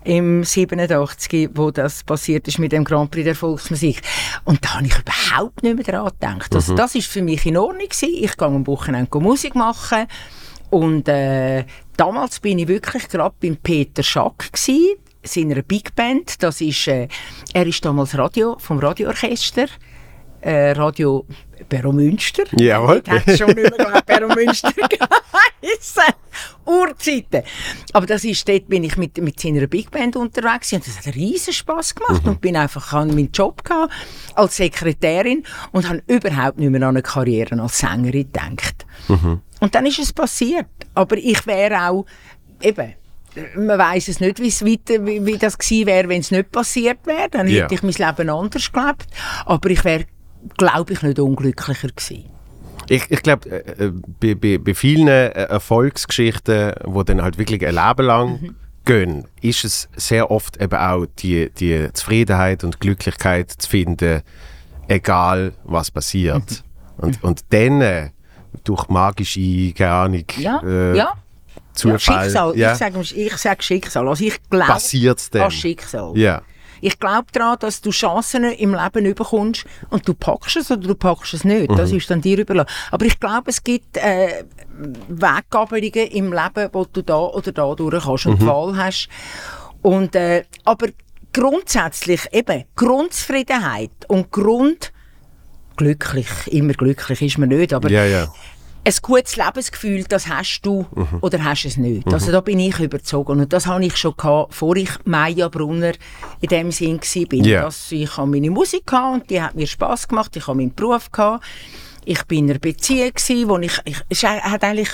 im 0.04 0.44
87, 0.44 1.50
wo 1.54 1.70
das 1.70 2.04
passiert 2.04 2.46
ist 2.48 2.58
mit 2.58 2.72
dem 2.72 2.84
Grand 2.84 3.10
Prix 3.10 3.24
der 3.24 3.34
Volksmusik. 3.34 4.00
Und 4.44 4.64
da 4.64 4.74
habe 4.74 4.86
ich 4.86 4.96
überhaupt 4.98 5.62
nicht 5.62 5.74
mehr 5.74 5.84
daran 5.84 6.12
gedacht. 6.18 6.54
Also, 6.54 6.74
das 6.74 6.94
ist 6.94 7.08
für 7.08 7.22
mich 7.22 7.44
in 7.46 7.56
Ordnung 7.56 7.88
gewesen. 7.88 8.14
Ich 8.14 8.36
gehe 8.36 8.48
am 8.48 8.66
Wochenende 8.66 9.18
Musik 9.18 9.54
machen 9.54 10.06
und 10.70 11.08
äh, 11.08 11.64
damals 11.96 12.40
bin 12.40 12.58
ich 12.58 12.68
wirklich 12.68 13.08
gerade 13.08 13.34
beim 13.40 13.56
Peter 13.56 14.02
Schack 14.02 14.52
gewesen, 14.52 14.96
seiner 15.22 15.62
Big 15.62 15.94
Band. 15.94 16.42
Das 16.42 16.60
ist, 16.60 16.86
äh, 16.88 17.08
er 17.52 17.66
ist 17.66 17.84
damals 17.84 18.16
Radio 18.16 18.56
vom 18.58 18.78
Radioorchester 18.78 19.66
äh, 20.40 20.72
Radio 20.72 21.26
Perro 21.68 21.92
Münster. 21.92 22.44
Jawohl. 22.58 23.02
Hat 23.06 23.22
es 23.26 23.38
schon 23.38 23.48
nicht 23.48 23.56
mehr 23.56 23.70
glaub, 23.70 24.06
Perro 24.06 24.34
Münster 24.34 24.72
geheissen. 24.72 26.14
Urzeiten. 26.64 27.42
Aber 27.92 28.06
das 28.06 28.24
ist, 28.24 28.48
dort 28.48 28.68
bin 28.68 28.84
ich 28.84 28.96
mit, 28.96 29.18
mit 29.18 29.40
seiner 29.40 29.66
Big 29.66 29.90
Band 29.90 30.16
unterwegs 30.16 30.72
und 30.72 30.86
das 30.86 30.98
hat 30.98 31.14
riesen 31.14 31.52
Spass 31.52 31.94
gemacht 31.94 32.26
und 32.26 32.40
bin 32.40 32.56
einfach 32.56 32.92
an 32.92 33.08
meinen 33.08 33.32
Job 33.32 33.64
gehabt 33.64 33.92
als 34.34 34.56
Sekretärin 34.56 35.44
und 35.72 35.88
habe 35.88 36.02
überhaupt 36.06 36.58
nicht 36.58 36.70
mehr 36.70 36.82
an 36.82 36.90
eine 36.90 37.02
Karriere 37.02 37.60
als 37.60 37.78
Sängerin 37.78 38.30
gedacht. 38.32 38.86
Und 39.60 39.74
dann 39.74 39.86
ist 39.86 39.98
es 39.98 40.12
passiert. 40.12 40.66
Aber 40.94 41.16
ich 41.16 41.46
wäre 41.46 41.88
auch, 41.88 42.06
eben, 42.60 42.94
man 43.56 43.78
weiß 43.78 44.08
es 44.08 44.20
nicht, 44.20 44.38
wie's 44.40 44.64
weiter, 44.64 45.04
wie, 45.04 45.24
wie 45.24 45.38
das 45.38 45.58
gewesen 45.58 45.86
wäre, 45.86 46.08
wenn 46.08 46.20
es 46.20 46.30
nicht 46.30 46.50
passiert 46.50 46.98
wäre. 47.04 47.28
Dann 47.30 47.46
hätte 47.46 47.74
ich 47.74 47.82
mein 47.82 47.92
Leben 47.92 48.30
anders 48.30 48.72
gelebt. 48.72 49.06
Aber 49.44 49.70
ich 49.70 49.84
wäre, 49.84 50.04
glaube 50.56 50.92
ich, 50.92 51.02
nicht 51.02 51.18
unglücklicher 51.18 51.88
gewesen. 51.88 52.24
Ich, 52.88 53.10
ich 53.10 53.22
glaube, 53.22 53.50
äh, 53.50 53.84
äh, 53.86 53.92
bei, 54.20 54.34
bei, 54.34 54.58
bei 54.58 54.74
vielen 54.74 55.08
äh, 55.08 55.28
Erfolgsgeschichten, 55.28 56.74
die 56.86 57.04
dann 57.04 57.22
halt 57.22 57.38
wirklich 57.38 57.66
ein 57.66 57.74
Leben 57.74 58.06
lang 58.06 58.54
gehen, 58.84 59.26
ist 59.42 59.64
es 59.64 59.88
sehr 59.96 60.30
oft 60.30 60.56
eben 60.60 60.78
auch 60.78 61.06
die, 61.18 61.50
die 61.50 61.92
Zufriedenheit 61.92 62.64
und 62.64 62.80
Glücklichkeit 62.80 63.50
zu 63.50 63.68
finden, 63.68 64.22
egal 64.86 65.52
was 65.64 65.90
passiert. 65.90 66.64
Und, 66.96 67.22
und 67.22 67.44
dann 67.50 67.80
äh, 67.82 68.10
durch 68.64 68.88
magische, 68.88 69.72
keine 69.72 69.92
Ahnung, 69.92 70.24
Ja, 70.38 70.62
äh, 70.64 70.96
ja. 70.96 71.12
Zufall, 71.74 71.94
ja 71.94 71.98
Schicksal. 71.98 72.56
Ich 72.56 72.78
sage 72.78 73.00
ich 73.00 73.36
sag 73.36 73.62
Schicksal. 73.62 74.08
Also 74.08 74.24
ich 74.24 74.38
glaube 74.50 74.72
an 74.72 75.50
Schicksal. 75.50 76.16
Ja. 76.16 76.42
Ich 76.80 76.98
glaube 76.98 77.26
daran, 77.32 77.56
dass 77.60 77.80
du 77.80 77.90
Chancen 77.90 78.44
im 78.44 78.74
Leben 78.74 79.14
bekommst 79.14 79.64
und 79.90 80.06
du 80.06 80.14
packst 80.14 80.56
es 80.56 80.70
oder 80.70 80.86
du 80.88 80.94
packst 80.94 81.34
es 81.34 81.44
nicht. 81.44 81.70
Mhm. 81.70 81.76
Das 81.76 81.92
ist 81.92 82.10
dann 82.10 82.20
dir 82.20 82.38
überlassen. 82.38 82.70
Aber 82.90 83.04
ich 83.06 83.18
glaube, 83.20 83.50
es 83.50 83.62
gibt 83.62 83.96
äh, 83.96 84.44
Weggabelungen 85.08 86.06
im 86.08 86.32
Leben, 86.32 86.68
wo 86.72 86.84
du 86.84 87.02
da 87.02 87.18
oder 87.18 87.52
da 87.52 87.74
durch 87.74 88.04
kannst 88.04 88.26
Mhm. 88.26 88.32
und 88.32 88.42
die 88.42 88.46
Wahl 88.46 88.76
hast. 88.76 89.08
Und, 89.82 90.14
äh, 90.14 90.44
aber 90.64 90.88
grundsätzlich 91.32 92.22
eben 92.32 92.64
Grundzufriedenheit 92.76 93.90
und 94.08 94.30
Grund 94.30 94.92
glücklich, 95.76 96.26
immer 96.46 96.72
glücklich 96.72 97.22
ist 97.22 97.38
man 97.38 97.48
nicht, 97.50 97.72
aber 97.72 97.88
Ja, 97.90 98.04
ja. 98.04 98.26
Ein 98.88 98.94
gutes 99.02 99.36
Lebensgefühl, 99.36 100.04
das 100.04 100.28
hast 100.28 100.62
du 100.62 100.86
oder 101.20 101.44
hast 101.44 101.64
es 101.66 101.76
nicht. 101.76 102.10
Also 102.12 102.32
da 102.32 102.40
bin 102.40 102.58
ich 102.58 102.80
überzogen 102.80 103.40
und 103.40 103.52
das 103.52 103.66
habe 103.66 103.84
ich 103.84 103.96
schon 103.96 104.14
gehabt, 104.16 104.50
bevor 104.50 104.76
ich 104.76 104.90
Maya 105.04 105.48
Brunner 105.48 105.92
in 106.40 106.48
dem 106.48 106.72
Sinn 106.72 106.98
war. 106.98 107.46
Ja. 107.46 107.62
Dass 107.62 107.92
ich 107.92 108.16
habe 108.16 108.30
meine 108.30 108.50
Musik 108.50 108.86
gehabt 108.86 109.14
und 109.14 109.30
die 109.30 109.42
hat 109.42 109.54
mir 109.54 109.66
Spaß 109.66 110.08
gemacht. 110.08 110.34
Ich 110.36 110.46
habe 110.46 110.56
meinen 110.56 110.74
Beruf 110.74 111.10
gehabt. 111.12 111.44
Ich 112.04 112.22
bin 112.24 112.44
in 112.44 112.50
einer 112.50 112.58
Beziehung 112.58 113.12
gewesen, 113.12 113.48
wo 113.48 113.58
ich, 113.58 113.78
ich 113.84 113.98
es 114.08 114.22
hat 114.22 114.64
eigentlich 114.64 114.90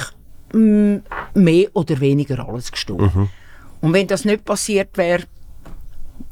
mm, 0.52 0.96
mehr 1.34 1.68
oder 1.74 2.00
weniger 2.00 2.48
alles 2.48 2.72
gestimmt. 2.72 3.12
Und 3.80 3.92
wenn 3.92 4.06
das 4.08 4.24
nicht 4.24 4.44
passiert 4.44 4.96
wäre, 4.96 5.22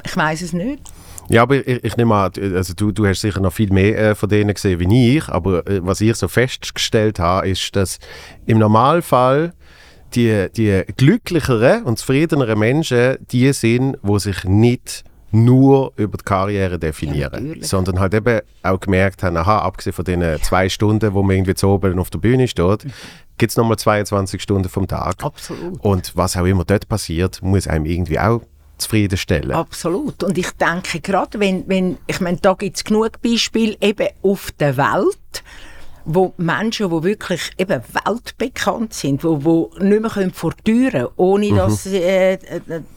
ich 0.05 0.17
weiß 0.17 0.43
es 0.43 0.53
nicht. 0.53 0.83
Ja, 1.29 1.43
aber 1.43 1.67
ich, 1.67 1.85
ich 1.85 1.97
nehme 1.97 2.15
an, 2.15 2.33
also 2.55 2.75
du, 2.75 2.93
du 2.93 3.07
hast 3.07 3.21
sicher 3.21 3.41
noch 3.41 3.53
viel 3.53 3.73
mehr 3.73 3.99
äh, 3.99 4.15
von 4.15 4.29
denen 4.29 4.53
gesehen 4.53 4.81
wie 4.81 5.17
ich, 5.17 5.29
aber 5.29 5.67
äh, 5.67 5.81
was 5.85 6.01
ich 6.01 6.15
so 6.17 6.29
festgestellt 6.29 7.19
habe, 7.19 7.49
ist, 7.49 7.75
dass 7.77 7.99
im 8.47 8.59
Normalfall 8.59 9.53
die, 10.15 10.49
die 10.55 10.85
glücklicheren 10.97 11.85
und 11.85 11.99
zufriedeneren 11.99 12.59
Menschen 12.59 13.17
die 13.31 13.53
sind, 13.53 13.97
die 14.03 14.19
sich 14.19 14.45
nicht 14.45 15.05
nur 15.33 15.93
über 15.97 16.19
die 16.19 16.25
Karriere 16.25 16.79
definieren, 16.79 17.33
natürlich. 17.33 17.67
sondern 17.67 17.99
halt 17.99 18.13
eben 18.13 18.41
auch 18.63 18.79
gemerkt 18.79 19.23
haben, 19.23 19.37
aha, 19.37 19.61
abgesehen 19.61 19.95
von 19.95 20.05
den 20.05 20.23
zwei 20.43 20.69
Stunden, 20.69 21.15
wo 21.15 21.23
man 21.23 21.37
irgendwie 21.37 21.55
zu 21.55 21.69
oben 21.69 21.99
auf 21.99 22.11
der 22.11 22.19
Bühne 22.19 22.47
steht, 22.47 22.87
gibt 23.39 23.51
es 23.51 23.57
nochmal 23.57 23.79
22 23.79 24.43
Stunden 24.43 24.69
vom 24.69 24.87
Tag. 24.87 25.25
Absolut. 25.25 25.81
Und 25.81 26.15
was 26.17 26.37
auch 26.37 26.45
immer 26.45 26.65
dort 26.65 26.87
passiert, 26.87 27.41
muss 27.43 27.67
einem 27.67 27.87
irgendwie 27.87 28.19
auch 28.19 28.43
zufriedenstellen. 28.83 29.53
Absolut. 29.53 30.23
Und 30.23 30.37
ich 30.39 30.51
denke 30.53 31.01
gerade, 31.01 31.41
wenn, 31.41 31.65
wenn 31.69 31.99
ich 32.07 32.21
meine, 32.21 32.39
da 32.39 32.55
gibt 32.55 32.77
es 32.77 32.85
genug 32.85 33.21
Beispiele 33.23 33.77
eben 33.81 34.09
auf 34.23 34.51
der 34.59 34.77
Welt, 34.77 35.43
wo 36.05 36.35
Menschen, 36.37 36.91
die 36.91 37.03
wirklich 37.05 37.53
eben 37.59 37.81
weltbekannt 38.05 38.93
sind, 38.93 39.23
wo, 39.23 39.45
wo 39.45 39.71
nicht 39.79 40.01
mehr 40.03 40.11
können 40.11 40.33
vor 40.33 40.53
die 40.67 40.73
Türen, 40.73 41.07
ohne 41.17 41.55
dass 41.55 41.87
äh, 41.87 42.33
äh, 42.35 42.39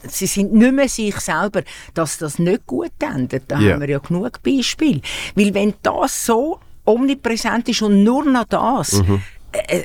sie 0.07 0.25
sind 0.25 0.53
nicht 0.53 0.73
mehr 0.73 0.89
sich 0.89 1.15
selber, 1.19 1.61
dass 1.93 2.17
das 2.17 2.39
nicht 2.39 2.65
gut 2.65 2.91
endet. 2.99 3.43
Da 3.47 3.59
Ja. 3.59 3.73
haben 3.73 3.81
wir 3.81 3.89
ja 3.89 3.99
genug 3.99 4.41
Beispiele. 4.41 5.01
Weil 5.35 5.53
wenn 5.53 5.75
das 5.83 6.25
so 6.25 6.59
omnipräsent 6.83 7.69
ist 7.69 7.81
und 7.83 8.03
nur 8.03 8.25
noch 8.25 8.45
das, 8.45 8.93
äh, 8.99 9.03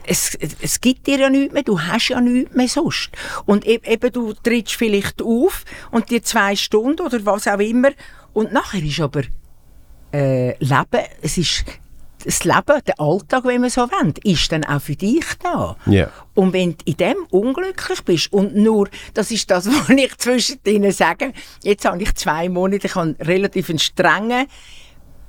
es, 0.06 0.36
es 0.60 0.80
gibt 0.80 1.06
dir 1.06 1.18
ja 1.18 1.30
nichts 1.30 1.52
mehr, 1.52 1.62
du 1.62 1.80
hast 1.80 2.08
ja 2.08 2.20
nichts 2.20 2.54
mehr 2.54 2.68
sonst. 2.68 3.10
Und 3.46 3.66
e- 3.66 3.80
eben, 3.84 4.12
du 4.12 4.32
trittst 4.32 4.74
vielleicht 4.74 5.22
auf 5.22 5.64
und 5.90 6.10
die 6.10 6.22
zwei 6.22 6.56
Stunden 6.56 7.02
oder 7.02 7.24
was 7.24 7.46
auch 7.46 7.58
immer 7.58 7.90
und 8.32 8.52
nachher 8.52 8.82
ist 8.82 9.00
aber 9.00 9.22
äh, 10.12 10.56
Leben, 10.58 11.06
es 11.22 11.38
ist 11.38 11.64
das 12.24 12.44
Leben, 12.44 12.80
der 12.86 13.00
Alltag, 13.00 13.44
wenn 13.44 13.62
man 13.62 13.70
so 13.70 13.82
will, 13.82 14.12
ist 14.24 14.52
dann 14.52 14.64
auch 14.64 14.80
für 14.80 14.96
dich 14.96 15.24
da. 15.42 15.76
Ja. 15.86 16.10
Und 16.34 16.52
wenn 16.52 16.72
du 16.72 16.84
in 16.84 16.96
dem 16.96 17.16
unglücklich 17.30 18.02
bist 18.04 18.32
und 18.32 18.54
nur, 18.54 18.88
das 19.14 19.30
ist 19.30 19.50
das, 19.50 19.66
was 19.70 19.88
ich 19.88 20.16
zwischen 20.18 20.62
denen 20.64 20.92
sage, 20.92 21.32
jetzt 21.62 21.84
habe 21.84 22.02
ich 22.02 22.14
zwei 22.14 22.48
Monate, 22.48 22.86
ich 22.86 22.94
habe 22.94 23.16
relativ 23.20 23.70
einen 23.70 23.78
strengen 23.78 24.46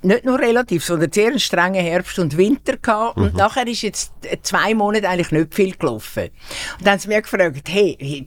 nicht 0.04 0.26
nur 0.26 0.40
relativ, 0.40 0.84
sondern 0.84 1.12
sehr 1.12 1.28
einen 1.28 1.40
strengen 1.40 1.84
Herbst 1.84 2.20
und 2.20 2.38
Winter 2.38 2.78
gehabt. 2.78 3.18
Und 3.18 3.36
nachher 3.36 3.68
ist 3.68 3.82
jetzt 3.82 4.12
zwei 4.42 4.74
Monate 4.74 5.08
eigentlich 5.08 5.32
nicht 5.32 5.54
viel 5.54 5.76
gelaufen. 5.76 6.30
Und 6.78 6.86
dann 6.86 6.94
haben 6.94 7.00
sie 7.00 7.08
mich 7.08 7.24
gefragt, 7.24 7.70
hey, 7.70 8.26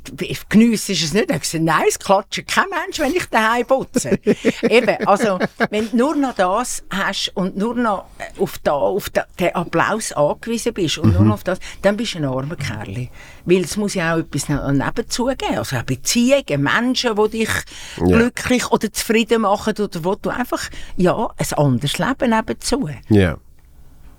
geniessest 0.48 1.00
du 1.00 1.04
es 1.04 1.12
nicht? 1.12 1.30
Ich 1.30 1.40
gesagt, 1.40 1.64
nein, 1.64 1.84
es 1.88 1.98
klatscht 1.98 2.46
kein 2.46 2.64
Mensch, 2.70 2.98
wenn 2.98 3.14
ich 3.14 3.26
daheim 3.26 3.66
putze. 3.66 4.18
Eben, 4.62 5.06
also, 5.06 5.38
wenn 5.70 5.90
du 5.90 5.96
nur 5.96 6.16
noch 6.16 6.34
das 6.34 6.82
hast 6.90 7.32
und 7.34 7.56
nur 7.56 7.74
noch 7.74 8.06
auf, 8.38 8.58
da, 8.58 8.72
auf 8.72 9.10
da, 9.10 9.26
den 9.38 9.54
Applaus 9.54 10.12
angewiesen 10.12 10.72
bist 10.72 10.98
und 10.98 11.12
nur 11.12 11.22
noch 11.22 11.34
auf 11.34 11.44
das, 11.44 11.58
dann 11.82 11.96
bist 11.96 12.14
du 12.14 12.18
ein 12.18 12.24
armer 12.24 12.56
Kerl. 12.56 13.08
Weil 13.46 13.62
es 13.62 13.76
muss 13.76 13.94
ja 13.94 14.14
auch 14.14 14.18
etwas 14.18 14.48
nebenzu 14.48 15.26
geben. 15.26 15.58
Also 15.58 15.76
auch 15.76 15.82
Beziehungen, 15.82 16.62
Menschen, 16.62 17.14
die 17.16 17.38
dich 17.38 17.50
Ja. 17.98 18.06
glücklich 18.06 18.70
oder 18.70 18.92
zufrieden 18.92 19.42
machen 19.42 19.74
oder 19.78 20.04
wo 20.04 20.14
du 20.14 20.30
einfach, 20.30 20.62
ja, 20.96 21.28
ein 21.36 21.52
anderes 21.58 21.98
Leben 21.98 22.30
nebenzu. 22.30 22.88
Ja. 23.08 23.36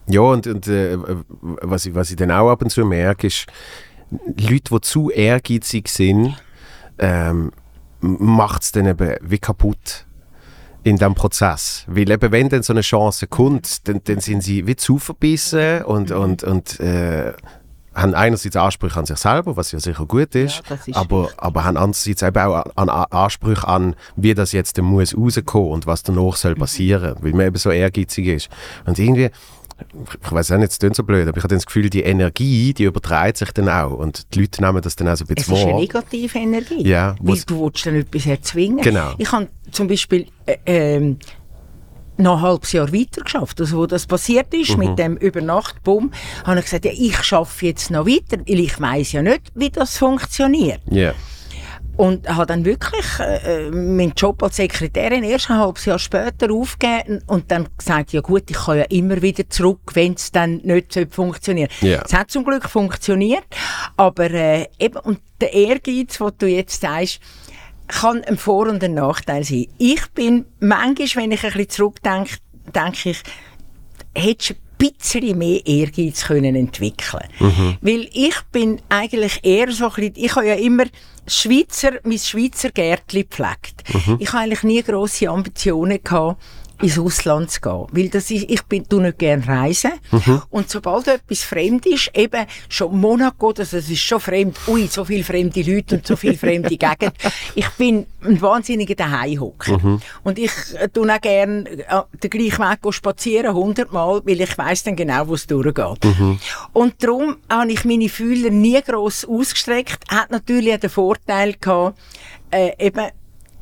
Ja, 0.08 0.22
und, 0.22 0.46
und 0.46 0.68
äh, 0.68 0.98
was, 1.42 1.88
ich, 1.88 1.96
was 1.96 2.12
ich 2.12 2.16
dann 2.16 2.30
auch 2.30 2.52
ab 2.52 2.62
und 2.62 2.70
zu 2.70 2.86
merke, 2.86 3.26
ist, 3.28 3.48
Leute, 4.12 4.70
die 4.72 4.82
zu 4.82 5.10
ehrgeizig 5.10 5.88
sind, 5.88 6.36
ähm, 7.00 7.52
macht 8.02 8.62
es 8.62 8.72
dann 8.72 8.86
eben 8.86 9.16
wie 9.22 9.40
kaputt 9.40 10.06
in 10.84 10.98
diesem 10.98 11.16
Prozess. 11.16 11.86
Weil 11.88 12.12
eben, 12.12 12.32
wenn 12.32 12.50
dann 12.50 12.62
so 12.62 12.72
eine 12.74 12.82
Chance 12.82 13.26
kommt, 13.26 13.88
dann, 13.88 14.02
dann 14.04 14.20
sind 14.20 14.44
sie 14.44 14.68
wie 14.68 14.76
zu 14.76 15.00
verbissen 15.00 15.82
und, 15.86 16.12
und, 16.12 16.44
und 16.44 16.80
äh, 16.80 17.34
haben 17.96 18.14
einerseits 18.14 18.56
Ansprüche 18.58 19.00
an 19.00 19.06
sich 19.06 19.18
selber, 19.18 19.56
was 19.58 19.72
ja 19.72 19.80
sicher 19.80 20.06
gut 20.06 20.36
ist, 20.36 20.62
Ja, 20.70 20.76
ist 20.86 20.96
aber, 20.96 21.30
aber 21.38 21.64
haben 21.64 21.78
andererseits 21.78 22.22
eben 22.22 22.38
auch 22.38 22.66
an, 22.76 22.90
an 22.90 23.06
Ansprüche 23.10 23.68
an, 23.68 23.96
wie 24.16 24.34
das 24.34 24.52
jetzt 24.52 24.80
muss 24.82 25.16
rauskommen 25.18 25.70
und 25.72 25.88
was 25.88 26.04
danach 26.04 26.36
soll 26.36 26.56
passieren, 26.56 27.16
weil 27.22 27.32
man 27.32 27.48
eben 27.48 27.56
so 27.56 27.72
ehrgeizig 27.72 28.28
ist. 28.28 28.50
Und 28.86 29.00
irgendwie, 29.00 29.30
ich 30.24 30.32
weiß 30.32 30.52
auch 30.54 30.58
nicht, 30.58 30.72
es 30.72 30.80
klingt 30.80 30.96
so 30.96 31.04
blöd, 31.04 31.28
aber 31.28 31.38
ich 31.38 31.44
habe 31.44 31.54
das 31.56 31.66
Gefühl, 31.66 31.90
die 31.90 32.02
Energie, 32.04 32.74
die 32.74 32.84
überträgt 32.84 33.38
sich 33.38 33.52
dann 33.52 33.70
auch 33.70 33.92
und 33.92 34.34
die 34.34 34.42
Leute 34.42 34.62
nehmen 34.64 34.82
das 34.82 34.96
dann 34.96 35.08
auch 35.08 35.16
so 35.16 35.26
ein 35.26 35.30
Es 35.30 35.36
bisschen 35.36 35.56
ist 35.56 35.64
eine 35.64 35.72
wahr. 35.74 35.80
negative 35.80 36.38
Energie. 36.38 36.88
Ja, 36.88 37.16
weil 37.22 37.40
du 37.46 37.62
willst 37.66 37.86
dann 37.86 37.96
etwas 37.96 38.26
erzwingen. 38.26 38.82
Genau. 38.82 39.14
Ich 39.18 39.32
habe 39.32 39.48
zum 39.72 39.88
Beispiel 39.88 40.28
äh, 40.46 40.58
ähm, 40.66 41.18
noch 42.17 42.38
ein 42.38 42.41
halbes 42.41 42.71
Jahr 42.71 42.91
weiter 42.93 43.21
geschafft. 43.21 43.60
Also, 43.62 43.78
wo 43.78 43.86
das 43.86 44.06
passiert 44.06 44.54
ist, 44.54 44.78
Mhm. 44.78 44.80
mit 44.80 44.99
dem 44.99 45.17
Übernachtbumm, 45.17 46.12
habe 46.45 46.60
ich 46.60 46.65
gesagt, 46.65 46.86
ja, 46.86 46.91
ich 46.93 47.21
schaffe 47.23 47.65
jetzt 47.65 47.91
noch 47.91 48.06
weiter, 48.06 48.38
weil 48.47 48.60
ich 48.60 48.80
weiß 48.80 49.12
ja 49.13 49.21
nicht, 49.21 49.51
wie 49.56 49.69
das 49.69 49.97
funktioniert. 49.97 50.82
Ja. 50.89 51.13
Und 51.97 52.28
habe 52.28 52.45
dann 52.45 52.65
wirklich 52.65 53.06
äh, 53.19 53.67
äh, 53.67 53.71
meinen 53.71 54.12
Job 54.17 54.43
als 54.43 54.58
Sekretärin 54.58 55.23
erst 55.23 55.49
ein 55.49 55.58
halbes 55.60 55.86
Jahr 55.86 55.97
später 55.97 56.51
aufgegeben 56.51 57.21
und 57.28 57.49
dann 57.49 57.69
gesagt, 57.78 58.12
ja 58.12 58.19
gut, 58.19 58.43
ich 58.49 58.58
kann 58.58 58.80
ja 58.80 58.84
immer 58.89 59.21
wieder 59.21 59.49
zurück, 59.49 59.80
wenn 59.93 60.13
es 60.15 60.30
dann 60.30 60.58
nicht 60.58 60.91
so 60.91 61.01
funktioniert. 61.10 61.71
Ja. 61.80 62.01
Es 62.06 62.13
hat 62.13 62.30
zum 62.32 62.43
Glück 62.43 62.69
funktioniert, 62.69 63.45
aber 63.95 64.30
äh, 64.30 64.67
eben, 64.78 64.97
und 64.97 65.19
der 65.39 65.54
Ehrgeiz, 65.54 66.17
den 66.17 66.32
du 66.38 66.47
jetzt 66.47 66.82
sagst, 66.82 67.21
kann 67.88 68.24
ein 68.24 68.38
Vor- 68.38 68.67
und 68.67 68.84
ein 68.84 68.93
Nachteil 68.93 69.43
sein. 69.43 69.67
Ich 69.78 70.08
bin 70.13 70.45
manchmal, 70.60 71.24
wenn 71.24 71.32
ich 71.32 71.43
ein 71.43 71.52
bisschen 71.52 71.69
zurückdenke, 71.69 72.38
denke 72.74 73.10
ich, 73.12 73.24
hättest 74.15 74.52
ein 74.52 74.58
bisschen 74.78 75.38
mehr 75.38 75.65
Ehrgeiz 75.65 76.26
können 76.26 76.56
entwickeln 76.56 77.28
Weil 77.82 78.10
ich 78.13 78.36
bin 78.52 78.82
eigentlich 78.89 79.39
eher 79.43 79.71
so 79.71 79.86
ein 79.86 79.93
bisschen, 79.93 80.13
ich 80.15 80.36
habe 80.36 80.48
ja 80.48 80.56
immer 80.56 80.86
Schweizer, 81.28 81.93
mein 82.04 82.19
Schweizer 82.19 82.69
Gärtli 82.69 83.24
gepflegt. 83.24 83.84
Ich 84.19 84.32
habe 84.32 84.43
eigentlich 84.43 84.63
nie 84.63 84.84
grosse 84.84 85.30
Ambitionen 85.30 86.04
gehabt, 86.04 86.41
ins 86.82 87.00
Ausland 87.00 87.52
zu 87.52 87.62
gehen. 87.62 87.88
Weil 87.92 88.10
das 88.10 88.30
ist, 88.32 88.50
ich 88.50 88.62
bin, 88.64 88.88
tu 88.88 89.00
nicht 89.00 89.18
gerne 89.18 89.48
reisen. 89.48 89.92
Und 90.50 90.70
sobald 90.70 91.08
etwas 91.08 91.44
fremd 91.44 91.86
ist, 91.86 92.12
eben 92.14 92.46
schon 92.70 93.00
Monaco, 93.00 93.54
das, 93.54 93.72
das 93.72 93.90
ist 93.90 94.02
schon 94.02 94.20
fremd, 94.20 94.58
ui, 94.68 94.88
so 94.88 95.06
viele 95.06 95.24
fremde 95.24 95.62
Leute 95.62 95.96
und 95.96 96.08
so 96.08 96.16
viele 96.16 96.38
fremde 96.38 96.70
Gegend. 96.78 97.14
Ich 97.56 97.70
bin 97.72 98.06
ein 98.24 98.42
wahnsinniger 98.42 98.96
Daheimhocker. 98.96 99.80
Und 100.24 100.40
ich 100.40 100.52
äh, 100.80 100.90
tu 100.90 101.04
auch 101.08 101.22
gerne 101.22 101.70
äh, 101.70 102.02
den 102.24 102.30
gleichen 102.30 102.60
Weg 102.60 102.94
spazieren, 102.94 103.54
hundertmal, 103.54 104.22
weil 104.26 104.42
ich 104.42 104.58
weiss 104.58 104.84
dann 104.84 104.96
genau, 104.96 105.28
wo 105.28 105.36
es 105.36 105.48
durchgeht. 105.48 106.06
Und 106.74 107.04
darum 107.04 107.38
habe 107.50 107.72
ich 107.72 107.86
meine 107.86 108.10
Fühler 108.10 108.50
nie 108.50 108.82
gross 108.82 109.26
ausgestreckt. 109.26 110.04
Hat 110.10 110.32
natürlich 110.32 110.74
auch 110.74 110.80
den 110.80 110.90
Vorteil 110.90 111.56
gehabt, 111.60 111.98
äh, 112.52 112.72
eben, 112.80 113.08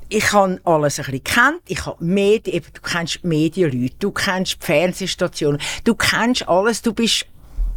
ich 0.09 0.31
habe 0.33 0.59
alles 0.63 0.99
ein 0.99 1.05
bisschen 1.05 1.23
kennt. 1.23 1.61
Ich 1.67 1.85
habe 1.85 2.03
Medien, 2.03 2.55
eben, 2.55 2.65
du 2.73 2.81
kennst 2.81 3.19
die 3.23 3.27
Medienleute, 3.27 3.95
du 3.99 4.11
kennst 4.11 4.57
Fernsehstationen, 4.63 5.59
du 5.83 5.95
kennst 5.95 6.47
alles, 6.47 6.81
du 6.81 6.93
bist 6.93 7.25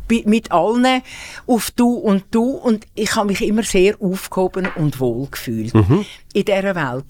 bi- 0.08 0.24
mit 0.26 0.52
allen 0.52 1.02
auf 1.46 1.70
du 1.72 1.94
und 1.94 2.24
du 2.30 2.50
und 2.50 2.86
ich 2.94 3.14
habe 3.16 3.26
mich 3.28 3.42
immer 3.42 3.62
sehr 3.62 3.94
aufgehoben 4.00 4.68
und 4.76 5.00
wohl 5.00 5.28
gefühlt 5.30 5.74
in 6.34 6.44
dieser 6.44 6.74
Welt. 6.74 7.04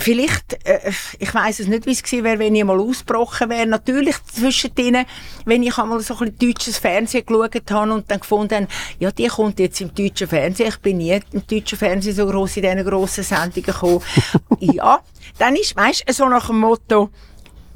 Vielleicht, 0.00 0.64
äh, 0.64 0.92
ich 1.18 1.34
weiß 1.34 1.58
es 1.60 1.66
nicht, 1.66 1.84
wie 1.86 1.90
es 1.90 2.02
gewesen 2.02 2.22
wäre, 2.22 2.38
wenn 2.38 2.54
ich 2.54 2.64
mal 2.64 2.78
ausgebrochen 2.78 3.50
wäre. 3.50 3.66
Natürlich 3.66 4.16
zwischen 4.32 4.72
denen, 4.74 5.04
wenn 5.44 5.64
ich 5.64 5.76
einmal 5.76 6.00
so 6.00 6.14
ein 6.14 6.32
bisschen 6.32 6.38
deutsches 6.38 6.78
Fernsehen 6.78 7.26
geschaut 7.26 7.70
habe 7.70 7.92
und 7.92 8.10
dann 8.10 8.20
gefunden 8.20 8.54
habe, 8.54 8.68
ja, 9.00 9.10
die 9.10 9.26
kommt 9.26 9.58
jetzt 9.58 9.80
im 9.80 9.92
deutschen 9.92 10.28
Fernsehen. 10.28 10.68
Ich 10.68 10.78
bin 10.78 10.98
nie 10.98 11.20
im 11.32 11.46
deutschen 11.46 11.76
Fernsehen 11.76 12.14
so 12.14 12.26
gross 12.26 12.56
in 12.56 12.62
diesen 12.62 12.84
grossen 12.84 13.24
Sendungen 13.24 13.62
gekommen. 13.64 14.00
ja, 14.60 15.00
dann 15.38 15.56
ist, 15.56 15.74
weißt 15.74 16.04
so 16.12 16.28
nach 16.28 16.46
dem 16.46 16.60
Motto, 16.60 17.10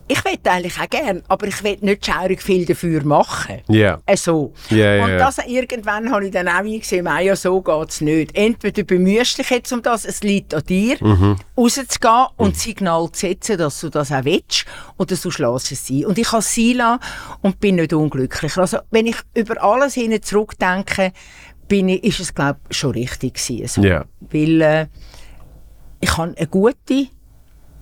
ich 0.09 0.25
will 0.25 0.39
eigentlich 0.45 0.79
auch 0.81 0.91
gern, 0.91 1.23
aber 1.29 1.47
ich 1.47 1.63
will 1.63 1.79
nicht 1.81 2.05
schaurig 2.05 2.43
viel 2.43 2.65
dafür 2.67 3.05
machen. 3.05 3.61
Ja. 3.69 4.01
Äh, 4.05 4.17
so. 4.17 4.53
Ja, 4.69 4.97
ja, 4.97 5.05
und 5.05 5.11
das 5.19 5.39
irgendwann 5.47 6.11
habe 6.11 6.27
ich 6.27 6.33
dann 6.33 6.49
auch 6.49 6.55
eingesehen, 6.55 7.07
ah, 7.07 7.21
ja, 7.21 7.37
so 7.37 7.61
geht's 7.63 8.01
nicht. 8.01 8.37
Entweder 8.37 8.83
du 8.83 8.85
bemühst 8.85 9.39
dich 9.39 9.49
jetzt 9.51 9.73
um 9.73 9.83
das, 9.83 10.05
es 10.05 10.23
liegt 10.23 10.55
an 10.55 10.65
dir, 10.65 10.97
Mhm. 11.01 11.37
rauszugehen 11.57 12.27
und 12.37 12.57
Signal 12.57 13.11
zu 13.13 13.21
setzen, 13.21 13.59
dass 13.59 13.81
du 13.81 13.89
das 13.89 14.13
auch 14.13 14.25
willst, 14.25 14.67
oder 14.99 15.17
du 15.17 15.29
lässt 15.29 15.73
es 15.73 15.87
sein. 15.87 16.05
Und 16.07 16.19
ich 16.19 16.31
habe 16.31 16.41
es 16.41 16.55
sein 16.55 16.75
lassen 16.75 17.01
und 17.41 17.61
bin 17.61 17.77
nicht 17.77 17.93
unglücklich. 17.93 18.57
Also, 18.59 18.79
wenn 18.91 19.07
ich 19.07 19.17
über 19.35 19.63
alles 19.63 19.95
hin 19.95 20.21
zurückdenke, 20.23 21.13
bin 21.69 21.89
ich, 21.89 22.05
ist 22.05 22.21
es, 22.21 22.35
glaube 22.35 22.59
ich, 22.69 22.77
schon 22.77 22.91
richtig 22.91 23.35
gewesen. 23.35 23.67
So. 23.69 23.83
Ja. 23.83 24.05
Weil 24.21 24.61
äh, 24.61 24.87
ich 26.01 26.17
habe 26.19 26.35
eine 26.37 26.47
gute 26.49 27.07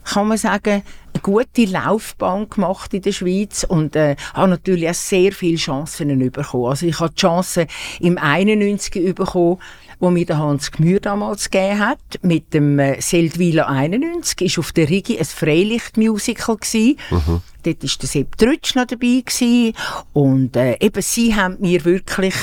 kann 0.02 0.28
man 0.28 0.38
sagen, 0.38 0.82
eine 1.12 1.22
gute 1.22 1.64
Laufbahn 1.64 2.48
gemacht 2.48 2.94
in 2.94 3.02
der 3.02 3.12
Schweiz 3.12 3.64
und 3.64 3.96
äh, 3.96 4.16
habe 4.34 4.50
natürlich 4.50 4.88
auch 4.88 4.94
sehr 4.94 5.32
viele 5.32 5.56
Chancen 5.56 6.30
bekommen. 6.30 6.66
Also 6.66 6.86
ich 6.86 6.98
habe 7.00 7.12
die 7.12 7.20
Chance 7.20 7.66
im 8.00 8.18
91 8.18 9.14
bekommen, 9.14 9.58
wo 9.98 10.10
mir 10.10 10.24
der 10.24 10.38
Hans 10.38 10.72
Gmür 10.72 11.00
damals 11.00 11.50
gegeben 11.50 11.78
hat, 11.78 11.98
mit 12.22 12.54
dem 12.54 12.78
äh, 12.78 13.00
Seldwyla 13.00 13.66
91, 13.66 14.40
ist 14.40 14.58
auf 14.58 14.72
der 14.72 14.88
Rigi 14.88 15.18
ein 15.18 15.24
Freilichtmusical 15.24 16.56
gsi. 16.56 16.96
Dort 17.62 17.84
ist 17.84 18.00
der 18.02 18.08
Sepp 18.08 18.38
Trütsch 18.38 18.74
noch 18.74 18.86
dabei 18.86 19.22
gsi 19.24 19.74
und 20.12 20.56
äh, 20.56 20.76
eben 20.80 21.02
sie 21.02 21.34
haben 21.34 21.58
mir 21.60 21.84
wirklich 21.84 22.34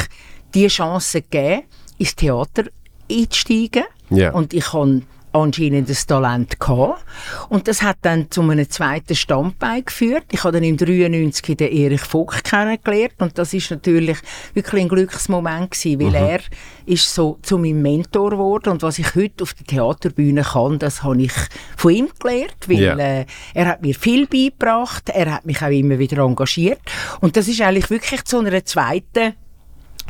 die 0.53 0.67
Chance 0.67 1.21
gegeben, 1.23 1.63
ins 1.97 2.15
Theater 2.15 2.65
einzusteigen. 3.11 3.83
Ja. 4.09 4.31
Und 4.31 4.53
ich 4.53 4.71
habe 4.73 5.01
anscheinend 5.37 5.89
das 5.89 6.05
Talent 6.05 6.59
gehabt. 6.59 7.03
Und 7.49 7.67
das 7.67 7.81
hat 7.81 7.97
dann 8.01 8.29
zu 8.31 8.41
einem 8.41 8.69
zweiten 8.69 9.15
Standbein 9.15 9.85
geführt. 9.85 10.25
Ich 10.31 10.43
habe 10.43 10.53
dann 10.53 10.63
im 10.63 10.77
93 10.77 11.57
den 11.57 11.71
Erich 11.71 12.01
Vogt 12.01 12.43
kennengelernt 12.43 13.13
und 13.19 13.37
das 13.37 13.53
ist 13.53 13.71
natürlich 13.71 14.17
wirklich 14.53 14.83
ein 14.83 14.89
Glücksmoment 14.89 15.71
gewesen, 15.71 15.99
weil 16.01 16.15
er 16.15 16.39
ist 16.85 17.13
so 17.13 17.39
zu 17.41 17.57
meinem 17.57 17.81
Mentor 17.81 18.31
geworden 18.31 18.69
und 18.69 18.81
was 18.83 18.99
ich 18.99 19.15
heute 19.15 19.43
auf 19.43 19.53
der 19.53 19.65
Theaterbühne 19.65 20.43
kann, 20.43 20.79
das 20.79 21.03
habe 21.03 21.21
ich 21.21 21.33
von 21.75 21.91
ihm 21.93 22.09
gelernt, 22.19 22.55
weil 22.67 22.81
Ja. 22.81 22.97
äh, 22.97 23.25
er 23.53 23.65
hat 23.65 23.81
mir 23.81 23.95
viel 23.95 24.27
beigebracht, 24.27 25.09
er 25.09 25.33
hat 25.33 25.45
mich 25.45 25.61
auch 25.61 25.69
immer 25.69 25.99
wieder 25.99 26.23
engagiert 26.23 26.79
und 27.21 27.35
das 27.37 27.47
ist 27.47 27.61
eigentlich 27.61 27.89
wirklich 27.89 28.23
zu 28.25 28.39
einer 28.39 28.63
zweiten 28.65 29.33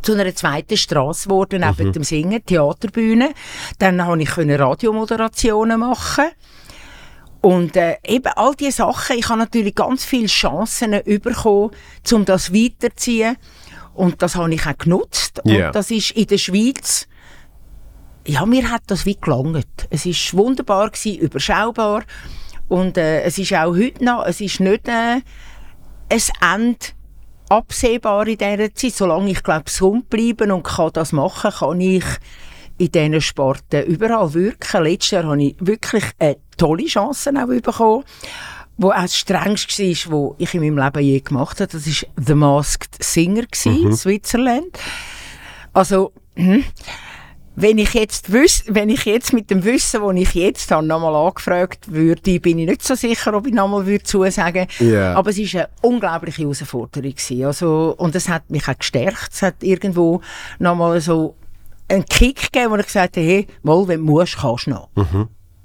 zu 0.01 0.13
einer 0.13 0.33
zweiten 0.36 0.77
Straße 0.77 1.29
geworden, 1.29 1.63
neben 1.65 1.91
dem 1.93 2.03
Singen, 2.03 2.45
Theaterbühne. 2.45 3.31
Dann 3.79 3.97
konnte 3.99 4.23
ich 4.23 4.60
Radiomoderationen 4.60 5.79
machen. 5.79 6.25
Und 7.41 7.75
äh, 7.77 7.97
eben 8.05 8.31
all 8.36 8.55
diese 8.55 8.77
Sachen, 8.77 9.17
ich 9.17 9.29
habe 9.29 9.39
natürlich 9.39 9.75
ganz 9.75 10.03
viele 10.03 10.27
Chancen 10.27 10.99
bekommen, 11.05 11.71
um 12.12 12.25
das 12.25 12.53
weiterzuziehen. 12.53 13.38
Und 13.93 14.21
das 14.21 14.36
habe 14.36 14.53
ich 14.53 14.65
auch 14.65 14.77
genutzt. 14.77 15.41
Ja. 15.45 15.67
Und 15.67 15.75
das 15.75 15.91
ist 15.91 16.12
in 16.12 16.27
der 16.27 16.38
Schweiz, 16.38 17.07
ja, 18.27 18.45
mir 18.45 18.69
hat 18.69 18.83
das 18.88 19.05
wie 19.05 19.17
gelangt. 19.19 19.88
Es 19.89 20.05
ist 20.05 20.36
wunderbar 20.36 20.89
gewesen, 20.89 21.19
überschaubar. 21.19 22.03
Und 22.67 22.97
äh, 22.97 23.21
es 23.21 23.38
ist 23.38 23.53
auch 23.53 23.75
heute 23.75 24.03
noch, 24.03 24.25
es 24.25 24.41
ist 24.41 24.60
nicht, 24.60 24.88
äh, 24.88 25.21
ein 26.10 26.25
Ende 26.41 26.77
absehbar 27.49 28.27
in 28.27 28.38
dieser 28.38 28.73
Zeit. 28.73 28.93
Solange 28.93 29.31
ich, 29.31 29.43
glaube 29.43 29.65
gesund 29.65 30.10
bleiben 30.10 30.51
und 30.51 30.63
kann 30.63 30.91
das 30.93 31.12
machen, 31.12 31.51
kann 31.51 31.81
ich 31.81 32.05
in 32.77 32.91
diesen 32.91 33.21
Sporten 33.21 33.83
überall 33.86 34.33
wirken. 34.33 34.83
Letztes 34.83 35.12
Jahr 35.12 35.23
habe 35.25 35.43
ich 35.43 35.55
wirklich 35.60 36.05
eine 36.19 36.38
tolle 36.57 36.86
Chance 36.86 37.31
auch 37.36 37.47
bekommen, 37.47 38.03
wo 38.77 38.91
auch 38.91 39.01
das 39.01 39.17
strengste 39.17 39.83
war, 39.83 40.29
was 40.29 40.36
ich 40.38 40.53
in 40.53 40.62
meinem 40.62 40.77
Leben 40.77 41.03
je 41.03 41.19
gemacht 41.19 41.60
habe. 41.60 41.71
Das 41.71 41.88
war 41.88 42.10
The 42.23 42.36
Masked 42.36 43.03
Singer 43.03 43.45
in 43.65 43.95
Switzerland. 43.95 44.77
Also, 45.73 46.12
hm, 46.36 46.63
wenn 47.60 47.80
ich 47.80 47.96
jetzt 47.96 48.32
wüs 48.32 48.63
wenn 48.67 48.89
ich 48.89 49.06
jetzt 49.06 49.34
mit 49.34 49.50
dem 49.50 49.63
Wissen, 49.63 50.02
das 50.02 50.15
ich 50.15 50.34
jetzt 50.36 50.70
habe, 50.70 50.86
nochmal 50.86 51.15
angefragt 51.15 51.92
würde, 51.92 52.40
bin 52.40 52.60
ich 52.60 52.67
nicht 52.67 52.84
so 52.84 52.94
sicher, 52.94 53.34
ob 53.34 53.48
ich 53.48 53.54
nochmal 53.54 53.88
würde 53.88 54.04
zusagen. 54.04 54.67
Ja. 54.77 55.15
Aber 55.15 55.31
es 55.31 55.40
war 55.40 55.62
eine 55.62 55.69
unglaubliche 55.81 56.44
Herausforderung 56.44 57.10
gewesen. 57.10 57.46
Also, 57.46 57.96
und 57.98 58.15
es 58.15 58.29
hat 58.29 58.48
mich 58.52 58.67
auch 58.67 58.77
gestärkt. 58.77 59.29
Es 59.34 59.42
hat 59.42 59.56
irgendwo 59.63 60.21
nochmal 60.60 61.02
so 61.02 61.36
einen 61.88 62.06
Kick 62.06 62.52
gegeben, 62.52 62.71
wo 62.71 62.75
ich 62.75 62.86
gesagt 62.86 63.17
habe, 63.17 63.25
hey, 63.25 63.48
mal, 63.63 63.88
wenn 63.88 64.06
du 64.06 64.12
musst, 64.12 64.38
kannst 64.38 64.67
du 64.67 64.71
noch. 64.71 64.90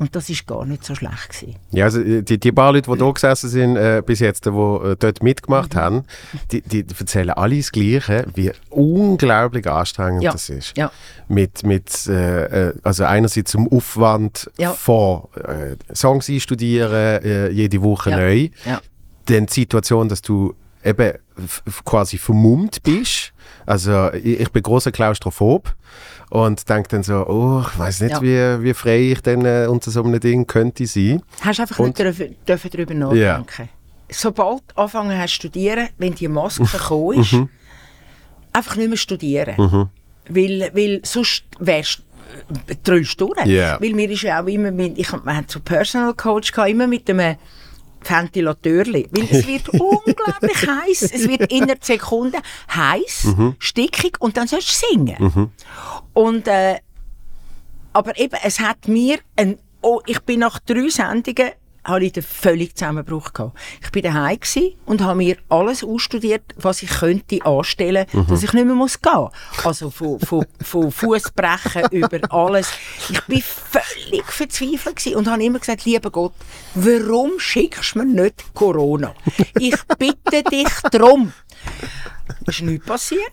Und 0.02 0.16
das 0.16 0.28
ist 0.28 0.48
gar 0.48 0.64
nicht 0.66 0.84
so 0.84 0.96
schlecht 0.96 1.28
gewesen. 1.30 1.56
Ja, 1.70 1.84
also 1.84 2.02
die, 2.02 2.38
die 2.40 2.50
paar 2.52 2.72
Leute, 2.72 2.90
die 2.90 2.98
da 2.98 3.08
gesessen 3.10 3.48
sind 3.48 3.76
äh, 3.76 4.02
bis 4.04 4.18
jetzt, 4.18 4.46
die 4.46 4.50
äh, 4.50 4.96
dort 4.98 5.22
mitgemacht 5.22 5.76
haben, 5.76 6.02
die, 6.50 6.60
die 6.60 6.84
erzählen 6.98 7.30
alle 7.30 7.56
das 7.56 7.70
Gleiche, 7.70 8.26
wie 8.34 8.50
unglaublich 8.70 9.68
anstrengend 9.70 10.24
Ja. 10.24 10.32
das 10.32 10.48
ist. 10.48 10.76
Ja. 10.76 10.90
Mit, 11.28 11.62
mit 11.62 12.06
äh, 12.08 12.70
äh, 12.70 12.74
also 12.82 13.04
einerseits 13.04 13.52
zum 13.52 13.68
Aufwand 13.68 14.50
Ja. 14.58 14.72
von 14.72 15.28
äh, 15.36 15.76
Songs 15.94 16.28
einstudieren, 16.28 17.22
äh, 17.24 17.48
jede 17.50 17.80
Woche 17.82 18.10
neu. 18.10 18.48
Dann 19.26 19.46
die 19.46 19.52
Situation, 19.52 20.08
dass 20.08 20.20
du 20.20 20.54
eben 20.84 21.12
quasi 21.84 22.18
vermummt 22.18 22.82
bist. 22.82 23.32
Also 23.66 24.12
ich, 24.14 24.40
ich 24.40 24.50
bin 24.50 24.64
großer 24.64 24.90
Klaustrophob 24.90 25.72
und 26.32 26.66
denke 26.68 26.88
dann 26.88 27.02
so, 27.02 27.26
oh, 27.26 27.62
ich 27.70 27.78
weiß 27.78 28.00
nicht, 28.00 28.12
Ja. 28.12 28.22
wie, 28.22 28.64
wie 28.64 28.72
frei 28.74 29.10
ich 29.12 29.20
denn 29.20 29.44
äh, 29.44 29.66
unter 29.68 29.90
so 29.90 30.02
einem 30.02 30.18
Ding 30.18 30.46
könnte 30.46 30.86
sein. 30.86 31.22
Hast 31.42 31.60
einfach 31.60 31.78
Und- 31.78 31.98
nicht 31.98 31.98
dürfen, 32.48 32.70
darüber 32.72 32.94
nachdenken. 32.94 33.68
Sobald 34.10 34.62
du 34.74 34.76
angefangen 34.80 35.18
hast 35.18 35.30
zu 35.32 35.36
studieren, 35.36 35.88
wenn 35.98 36.14
die 36.14 36.28
Maske 36.28 36.64
gekommen 36.64 37.20
ist, 37.20 37.36
einfach 38.52 38.76
nicht 38.76 38.88
mehr 38.88 38.96
studieren. 38.96 39.90
Weil, 40.28 40.70
weil 40.74 41.00
sonst 41.04 41.44
wärst 41.58 41.98
du 41.98 42.74
drüllst 42.82 43.20
du 43.20 43.34
durch. 43.34 43.46
Ja. 43.46 43.78
Weil 43.80 43.92
mir 43.92 44.08
ist 44.10 44.22
ja 44.22 44.42
auch 44.42 44.46
immer, 44.46 44.70
mit, 44.70 44.98
ich, 44.98 45.12
wir 45.12 45.36
hatten 45.36 45.48
so 45.48 45.58
einen 45.58 45.64
Personal 45.64 46.14
Coach, 46.14 46.50
gehabt, 46.52 46.70
immer 46.70 46.86
mit 46.86 47.08
einem 47.10 47.36
Ventilatörli. 48.08 49.08
Weil 49.10 49.28
es 49.30 49.46
wird 49.46 49.68
unglaublich 49.80 50.66
heiß. 50.66 51.02
Es 51.02 51.28
wird 51.28 51.52
innerhalb 51.52 51.80
der 51.80 51.96
Sekunde 51.96 52.38
heiß, 52.74 53.28
stickig 53.58 54.20
und 54.20 54.36
dann 54.36 54.46
sollst 54.48 54.68
du 54.82 54.86
singen. 54.88 55.50
Und, 56.12 56.48
äh, 56.48 56.78
aber 57.92 58.18
eben, 58.18 58.36
es 58.42 58.60
hat 58.60 58.88
mir 58.88 59.18
ein, 59.36 59.58
oh, 59.82 60.00
ich 60.06 60.20
bin 60.20 60.40
nach 60.40 60.58
drei 60.60 60.88
Sendungen 60.88 61.52
habe 61.84 62.04
ich 62.04 62.12
den 62.12 62.22
völlig 62.22 62.76
Zusammenbruch 62.76 63.32
gehabt. 63.32 63.58
Ich 63.82 63.90
bin 63.90 64.02
daheim 64.02 64.38
und 64.86 65.00
habe 65.00 65.16
mir 65.16 65.36
alles 65.48 65.84
ausstudiert, 65.84 66.42
was 66.56 66.82
ich 66.82 66.90
könnte 66.90 67.44
anstellen, 67.44 68.06
dass 68.28 68.42
ich 68.42 68.52
nicht 68.52 68.64
mehr 68.64 68.74
muss 68.74 69.00
gehen. 69.00 69.28
Also 69.64 69.90
von, 69.90 70.20
von, 70.20 70.46
von 70.60 70.92
Fußbrechen 70.92 71.84
über 71.90 72.20
alles. 72.32 72.70
Ich 73.08 73.20
bin 73.22 73.42
völlig 73.42 74.24
verzweifelt 74.24 74.96
gsi 74.96 75.14
und 75.14 75.28
habe 75.28 75.42
immer 75.44 75.58
gesagt, 75.58 75.84
lieber 75.84 76.10
Gott, 76.10 76.34
warum 76.74 77.38
schickst 77.38 77.94
du 77.94 78.00
mir 78.00 78.22
nicht 78.22 78.54
Corona? 78.54 79.14
Ich 79.58 79.76
bitte 79.98 80.42
dich 80.44 80.68
drum. 80.90 81.32
Es 82.46 82.56
ist 82.56 82.62
nichts 82.62 82.86
passiert. 82.86 83.32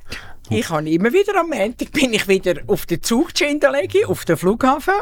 Ich 0.51 0.69
habe 0.69 0.89
immer 0.89 1.13
wieder 1.13 1.39
am 1.39 1.49
Montag 1.49 1.91
bin 1.91 2.13
ich 2.13 2.27
wieder 2.27 2.55
auf 2.67 2.85
den 2.85 3.01
Zug 3.03 3.29
Schindelegi, 3.37 4.05
auf 4.05 4.25
den 4.25 4.35
Flughafen. 4.37 4.93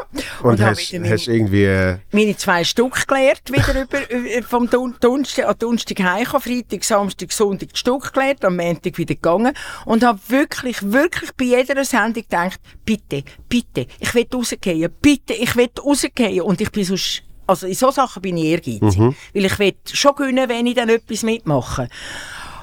Und, 0.42 0.60
habe 0.60 0.70
hast, 0.72 0.92
meine, 0.92 1.10
hast 1.10 1.26
irgendwie... 1.28 1.64
Äh, 1.64 1.98
meine 2.12 2.36
zwei 2.36 2.64
Stück 2.64 3.06
gelernt, 3.08 3.42
wieder 3.50 3.82
über, 3.82 4.10
über- 4.10 4.46
vom 4.46 4.68
Dun- 4.68 4.96
Donnerstag 5.00 5.46
an 5.46 5.54
Donnerstag 5.58 6.00
heimgekommen, 6.00 6.42
Freitag, 6.42 6.84
Samstag, 6.84 7.32
Sonntag 7.32 7.70
die 7.72 7.78
Stück 7.78 8.12
gelernt, 8.12 8.44
am 8.44 8.56
Montag 8.56 8.98
wieder 8.98 9.14
gegangen 9.14 9.52
und 9.86 10.04
habe 10.04 10.18
wirklich, 10.28 10.76
wirklich 10.82 11.30
bei 11.36 11.44
jeder 11.46 11.84
Sendung 11.84 12.22
gedacht, 12.24 12.60
bitte, 12.84 13.24
bitte, 13.48 13.86
ich 14.00 14.14
will 14.14 14.26
rausgehen, 14.32 14.92
bitte, 15.00 15.32
ich 15.32 15.56
will 15.56 15.70
rausgehen. 15.82 16.42
Und 16.42 16.60
ich 16.60 16.70
bin 16.70 16.84
sonst, 16.84 17.22
also 17.46 17.66
in 17.66 17.74
so 17.74 17.90
Sachen 17.90 18.20
bin 18.20 18.36
ich 18.36 18.44
ehrgeizig, 18.44 18.98
weil 19.32 19.44
ich 19.46 19.58
will 19.58 19.74
schon 19.92 20.14
gewinnen, 20.14 20.48
wenn 20.48 20.66
ich 20.66 20.74
dann 20.74 20.90
etwas 20.90 21.22
mitmache. 21.22 21.88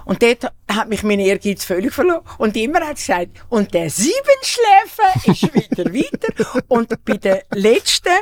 Und 0.05 0.21
dort 0.21 0.51
hat 0.71 0.87
mich 0.87 1.03
mein 1.03 1.19
Ehrgeiz 1.19 1.65
völlig 1.65 1.93
verloren. 1.93 2.21
Und 2.37 2.55
immer 2.55 2.81
hat 2.81 2.97
es 2.97 3.07
gesagt, 3.07 3.29
und 3.49 3.73
der 3.73 3.89
Siebenschläfer 3.89 5.25
ist 5.31 5.53
wieder 5.53 5.93
weiter. 5.93 6.63
Und 6.67 7.03
bei 7.03 7.17
der 7.17 7.43
letzten, 7.51 8.13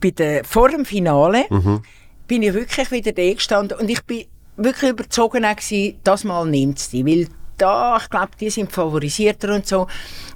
bei 0.00 0.10
der, 0.10 0.44
vor 0.44 0.68
dem 0.68 0.84
Finale, 0.84 1.46
bin 2.28 2.42
ich 2.42 2.54
wirklich 2.54 2.90
wieder 2.90 3.12
da 3.12 3.32
gestanden. 3.32 3.78
Und 3.78 3.88
ich 3.88 4.02
bin 4.04 4.26
wirklich 4.56 4.90
überzogen 4.90 5.42
gewesen, 5.42 5.98
das 6.04 6.24
Mal 6.24 6.46
nimmt 6.46 6.78
es 6.78 6.90
die. 6.90 7.04
Weil 7.04 7.28
da, 7.60 7.98
ich 8.00 8.08
glaube, 8.08 8.30
die 8.38 8.50
sind 8.50 8.72
favorisierter 8.72 9.54
und 9.54 9.66
so. 9.66 9.86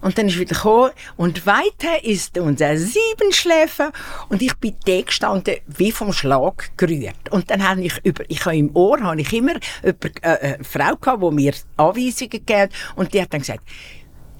Und 0.01 0.19
dann 0.19 0.29
ist 0.29 0.39
wieder 0.39 0.55
gekommen. 0.55 0.91
Und 1.17 1.47
weiter 1.47 2.03
ist 2.03 2.37
unser 2.39 2.77
Siebenschläfer. 2.77 3.93
Und 4.29 4.43
ich 4.43 4.55
bin 4.57 4.77
da 4.85 5.01
gestanden, 5.01 5.57
wie 5.67 5.93
vom 5.93 6.13
Schlag 6.13 6.71
gerührt. 6.77 7.31
Und 7.31 7.51
dann 7.51 7.67
habe 7.67 7.83
ich 7.83 7.95
über, 8.05 8.25
ich 8.29 8.45
habe 8.45 8.57
im 8.57 8.75
Ohr, 8.75 9.01
habe 9.01 9.21
ich 9.21 9.33
immer 9.33 9.55
über, 9.83 10.09
äh, 10.23 10.55
eine 10.55 10.65
Frau 10.65 10.97
gehabt, 10.97 11.23
die 11.23 11.31
mir 11.31 11.55
Anweisungen 11.77 12.31
gegeben 12.31 12.61
hat. 12.61 12.71
Und 12.97 13.15
die 13.15 13.23
hat 13.23 13.33
dann 13.33 13.41
gesagt, 13.41 13.63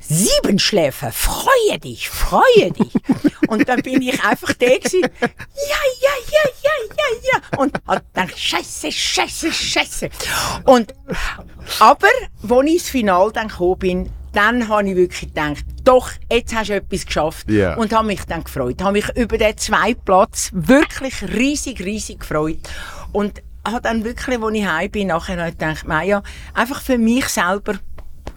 Siebenschläfer, 0.09 1.13
freue 1.13 1.79
dich, 1.79 2.09
freue 2.09 2.71
dich. 2.73 2.93
und 3.49 3.69
dann 3.69 3.81
bin 3.83 4.03
ich 4.03 4.23
einfach 4.23 4.53
da 4.55 4.67
gewesen, 4.67 5.03
ja, 5.03 5.81
ja, 6.01 6.11
ja, 6.31 6.51
ja, 6.63 6.71
ja, 6.97 7.31
ja. 7.33 7.59
Und 7.59 7.75
hab 7.87 8.15
gedacht, 8.15 8.39
scheiße, 8.39 8.93
scheiße, 8.93 9.53
scheiße. 9.53 10.11
Und, 10.65 10.95
aber, 11.79 12.09
als 12.43 12.67
ich 12.67 12.73
ins 12.73 12.89
Finale 12.91 13.33
dann 13.33 13.49
gekommen 13.49 13.79
bin, 13.79 14.11
dann 14.35 14.69
habe 14.69 14.89
ich 14.89 14.97
wirklich 14.97 15.33
gedacht, 15.33 15.65
doch, 15.85 16.11
jetzt 16.31 16.55
hast 16.55 16.69
du 16.69 16.75
etwas 16.75 17.07
geschafft. 17.07 17.49
Ja. 17.49 17.75
Und 17.77 17.93
habe 17.93 18.07
mich 18.07 18.25
dann 18.25 18.45
gefreut. 18.45 18.83
Habe 18.83 18.93
mich 18.93 19.09
über 19.17 19.39
den 19.39 19.57
zweiten 19.57 20.05
Platz 20.05 20.51
wirklich 20.53 21.23
riesig, 21.23 21.81
riesig 21.81 22.21
gefreut. 22.21 22.59
Und 23.13 23.43
habe 23.67 23.81
dann 23.83 24.05
wirklich, 24.05 24.39
als 24.43 24.55
ich 24.55 24.67
heim 24.67 24.91
bin, 24.91 25.09
nachher 25.09 25.51
gedacht, 25.51 25.87
Maja, 25.87 26.23
einfach 26.53 26.83
für 26.83 26.99
mich 26.99 27.29
selber, 27.29 27.75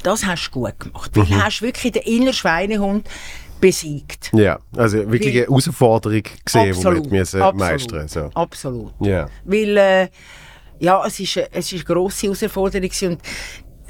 das 0.03 0.25
hast 0.25 0.47
du 0.53 0.61
gut 0.61 0.79
gemacht. 0.79 1.11
Weil 1.15 1.25
du 1.25 1.35
hast 1.43 1.61
wirklich 1.61 1.91
den 1.93 2.03
inneren 2.03 2.33
Schweinehund 2.33 3.07
besiegt. 3.59 4.29
ja, 4.33 4.59
also 4.75 4.97
wirklich 5.11 5.35
eine 5.35 5.45
Herausforderung 5.47 6.21
gesehen, 6.45 6.75
die 6.75 6.83
wir 6.83 7.09
müssen 7.19 7.41
meistern 7.55 8.07
so. 8.07 8.29
Absolut. 8.35 8.93
Ja. 8.99 9.27
Weil, 9.45 9.77
äh, 9.77 10.07
ja, 10.79 11.03
es 11.05 11.19
ist, 11.19 11.37
eine- 11.37 11.47
es 11.53 11.71
ist 11.73 11.87
eine 11.87 11.95
grosse 11.95 12.27
Herausforderung 12.27 12.91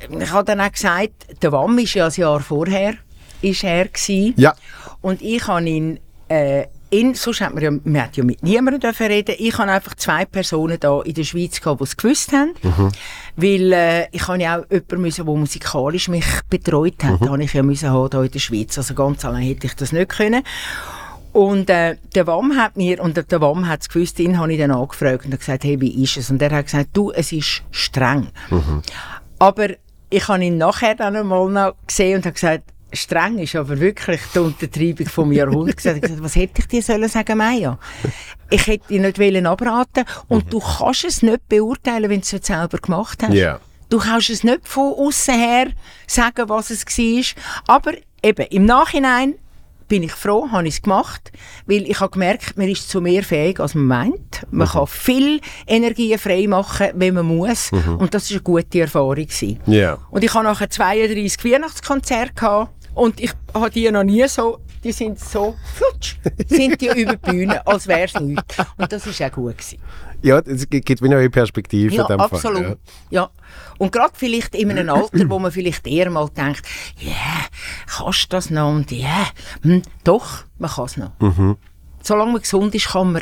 und 0.10 0.22
ich 0.22 0.32
habe 0.32 0.45
dann 0.45 0.62
auch 0.62 0.72
gesagt, 0.72 1.41
der 1.41 1.51
Wamm 1.51 1.78
ist 1.80 1.95
ja 1.95 2.05
ein 2.05 2.14
Jahr 2.16 2.39
vorher 2.39 2.93
ist 3.41 3.64
er 3.64 3.86
gewesen. 3.88 4.34
Ja. 4.38 4.55
Und 5.01 5.22
ich 5.22 5.45
habe 5.47 5.68
ihn, 5.70 5.99
äh, 6.30 6.66
in, 6.89 7.15
sonst 7.15 7.41
hat 7.41 7.53
man 7.53 7.63
ja, 7.63 7.71
man 7.71 8.01
hat 8.01 8.17
ja 8.17 8.23
mit 8.23 8.43
niemandem 8.43 8.91
reden. 8.91 9.35
Ich 9.38 9.57
habe 9.57 9.71
einfach 9.71 9.95
zwei 9.95 10.25
Personen 10.25 10.79
da 10.79 11.01
in 11.01 11.13
der 11.13 11.23
Schweiz 11.23 11.59
gehabt, 11.59 11.81
die 11.81 11.83
es 11.83 11.97
gewusst 11.97 12.31
haben. 12.31 12.53
Weil, 13.35 13.73
äh, 13.73 14.07
ich 14.11 14.27
habe 14.27 14.41
ja 14.41 14.59
auch 14.59 14.71
jemanden 14.71 15.01
müssen, 15.01 15.25
der 15.25 15.35
musikalisch 15.35 16.07
mich 16.07 16.25
betreut 16.49 17.03
hat, 17.03 17.21
habe 17.21 17.43
ich 17.43 17.53
ja 17.53 17.63
müssen 17.63 17.89
haben 17.89 18.09
da 18.09 18.23
in 18.23 18.31
der 18.31 18.39
Schweiz. 18.39 18.77
Also 18.77 18.93
ganz 18.93 19.25
allein 19.25 19.43
hätte 19.43 19.67
ich 19.67 19.75
das 19.75 19.91
nicht 19.91 20.09
können. 20.09 20.43
Und 21.33 21.69
äh, 21.69 21.97
der 22.15 22.25
WAM 22.25 22.55
hat 22.55 22.77
mir, 22.77 23.01
und 23.01 23.15
der, 23.15 23.23
der 23.23 23.41
WAM 23.41 23.67
hat 23.67 23.81
es 23.81 23.89
gewusst, 23.89 24.19
ihn 24.19 24.39
habe 24.39 24.51
ich 24.51 24.59
dann 24.59 24.71
angefragt 24.71 25.25
und 25.25 25.38
gesagt, 25.38 25.65
hey, 25.65 25.79
wie 25.79 26.03
ist 26.03 26.17
es? 26.17 26.31
Und 26.31 26.41
er 26.41 26.51
hat 26.51 26.65
gesagt, 26.65 26.89
du, 26.93 27.11
es 27.11 27.31
ist 27.31 27.63
streng. 27.69 28.29
Aber 29.38 29.67
ich 30.09 30.27
habe 30.27 30.43
ihn 30.43 30.57
nachher 30.57 30.95
dann 30.95 31.15
einmal 31.15 31.49
noch 31.49 31.75
gesehen 31.85 32.17
und 32.17 32.25
habe 32.25 32.33
gesagt, 32.33 32.63
streng 32.93 33.39
ist 33.39 33.55
aber 33.55 33.79
wirklich 33.79 34.21
die 34.33 34.39
Untertreibung 34.39 35.07
vom 35.07 35.31
Jahrhundert. 35.31 35.77
gesagt, 35.77 36.01
gesagt, 36.01 36.23
was 36.23 36.35
hätte 36.35 36.61
ich 36.61 36.67
dir 36.67 36.81
sollen 36.81 37.09
sagen, 37.09 37.38
Maya? 37.38 37.77
Ich 38.49 38.65
hätte 38.67 38.88
dich 38.88 39.01
nicht 39.01 39.19
wollen 39.19 39.45
abraten 39.45 40.05
und 40.27 40.51
du 40.51 40.59
kannst 40.59 41.03
es 41.03 41.21
nicht 41.21 41.47
beurteilen, 41.49 42.09
wenn 42.09 42.21
du 42.21 42.25
es 42.25 42.33
nicht 42.33 42.45
selber 42.45 42.77
gemacht 42.77 43.23
hast. 43.23 43.33
Ja. 43.33 43.59
Du 43.89 43.99
kannst 43.99 44.29
es 44.29 44.43
nicht 44.43 44.67
von 44.67 44.93
außen 44.93 45.35
her 45.35 45.67
sagen, 46.07 46.49
was 46.49 46.69
es 46.69 46.85
war. 46.85 47.75
Aber 47.75 47.93
eben, 48.21 48.45
im 48.47 48.65
Nachhinein 48.65 49.35
bin 49.88 50.03
ich 50.03 50.11
froh, 50.11 50.49
habe 50.51 50.67
ich 50.67 50.75
es 50.75 50.81
gemacht, 50.81 51.31
weil 51.65 51.89
ich 51.89 51.99
habe 51.99 52.11
gemerkt, 52.11 52.57
man 52.57 52.67
ist 52.67 52.89
zu 52.89 53.01
mehr 53.01 53.23
fähig, 53.23 53.59
als 53.59 53.73
man 53.75 53.85
meint. 53.85 54.45
Man 54.51 54.67
kann 54.67 54.88
viel 54.88 55.39
Energie 55.65 56.17
frei 56.17 56.45
machen, 56.47 56.88
wenn 56.95 57.13
man 57.13 57.25
muss. 57.25 57.71
Und 57.71 58.13
das 58.13 58.29
war 58.29 58.35
eine 58.35 58.43
gute 58.43 58.81
Erfahrung. 58.81 59.15
Gewesen. 59.15 59.59
Ja. 59.65 59.97
Und 60.11 60.23
ich 60.23 60.33
hatte 60.33 60.43
nachher 60.43 60.69
32 60.69 61.53
Weihnachtskonzerte 61.53 62.33
gehabt 62.33 62.71
und 62.98 63.20
ich 63.20 63.32
habe 63.54 63.70
die 63.70 63.89
noch 63.91 64.04
nie 64.04 64.28
so, 64.28 64.60
die 64.84 64.91
sind 64.91 65.20
so 65.20 65.56
flutsch, 65.76 66.18
sind 66.48 66.82
die 66.82 66.88
über 66.88 67.16
die 67.16 67.32
Bühne, 67.32 67.66
als 67.68 67.88
wäre 67.88 68.06
es 68.06 68.20
nichts. 68.20 68.58
Und 68.78 68.91
das 68.91 69.06
ist 69.06 69.22
auch 69.22 69.32
gut 69.32 69.58
gewesen. 69.58 69.80
Ja, 70.24 70.39
es 70.39 70.68
gibt 70.68 71.02
wie 71.02 71.10
neue 71.10 71.30
Perspektiven. 71.30 71.95
Ja, 71.95 72.04
in 72.04 72.08
dem 72.08 72.18
Fall, 72.18 72.28
absolut. 72.28 72.64
ja. 72.64 72.76
ja. 73.12 73.30
Und 73.78 73.91
gerade 73.91 74.14
vielleicht 74.16 74.56
in 74.56 74.72
einem 74.72 74.89
Alter, 74.89 75.30
wo 75.30 75.38
man 75.38 75.52
vielleicht 75.52 75.86
eher 75.86 76.10
mal 76.10 76.28
denkt, 76.30 76.64
ja, 77.00 77.45
kannst 77.86 78.24
du 78.24 78.28
das 78.30 78.50
noch? 78.50 78.72
Und 78.72 78.91
ja, 78.91 79.28
hm, 79.62 79.84
doch, 80.04 80.45
man 80.58 80.72
kann 80.72 80.86
es 80.86 80.98
noch. 80.98 81.12
Mhm. 81.20 81.58
Solange 82.02 82.32
man 82.32 82.41
gesund 82.41 82.74
ist, 82.74 82.88
kann 82.88 83.12
man 83.12 83.22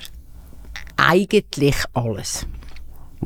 eigentlich 0.96 1.76
alles. 1.94 2.48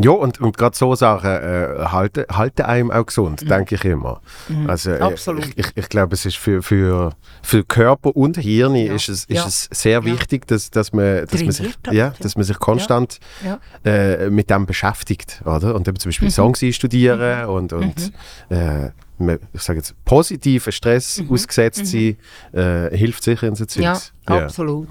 Ja, 0.02 0.12
und, 0.12 0.39
und 0.39 0.58
gerade 0.58 0.78
so 0.78 0.95
Sachen 0.95 1.30
äh, 1.30 1.86
halten, 1.91 2.24
halten 2.32 2.62
einem 2.62 2.89
auch 2.89 3.06
gesund, 3.06 3.50
denke 3.50 3.76
ich 3.76 3.84
immer. 3.84 4.22
Also, 4.68 4.91
äh, 4.91 4.95
Mhm. 4.97 5.04
Absolut. 5.04 5.45
Ich, 5.45 5.58
ich, 5.58 5.68
ich 5.76 5.89
glaube, 5.89 6.14
es 6.16 6.26
ist 6.26 6.38
für, 6.38 6.62
für, 6.64 7.12
für 7.43 7.64
Körper 7.66 8.16
und 8.16 8.38
Hirn 8.38 8.76
ist, 8.76 9.10
es, 9.10 9.26
ist 9.26 9.30
Ja. 9.30 9.45
es 9.45 9.68
sehr 9.72 10.06
wichtig, 10.06 10.47
dass, 10.47 10.72
dass, 10.72 10.93
man, 10.93 11.26
dass, 11.28 11.41
man 11.43 11.52
sich, 11.52 11.74
ja, 11.88 11.91
ja. 11.93 12.14
dass 12.22 12.36
man 12.38 12.45
sich 12.45 12.58
konstant 12.60 13.20
Ja. 13.43 13.60
äh, 13.84 14.30
mit 14.30 14.50
dem 14.50 14.66
beschäftigt. 14.66 15.41
Oder? 15.45 15.76
Und 15.76 15.88
eben 15.88 16.00
zum 16.00 16.08
Mhm. 16.08 16.12
Beispiel 16.12 16.32
Songs 16.32 16.64
einstudieren 16.64 17.45
und, 17.47 17.74
und 17.74 18.12
äh, 18.50 18.91
man- 19.18 19.39
ich 19.52 19.62
sage 19.62 19.80
jetzt, 19.80 19.93
positiven 20.06 20.72
Stress 20.72 21.22
ausgesetzt 21.30 21.86
sein, 21.88 22.16
äh, 22.54 22.95
hilft 22.97 23.22
sicher 23.24 23.47
in 23.47 23.56
so 23.56 23.66
Mhm. 23.66 23.82
Ja, 23.84 23.93
Zeugs. 23.95 24.14
Ja. 24.30 24.43
absolut. 24.45 24.88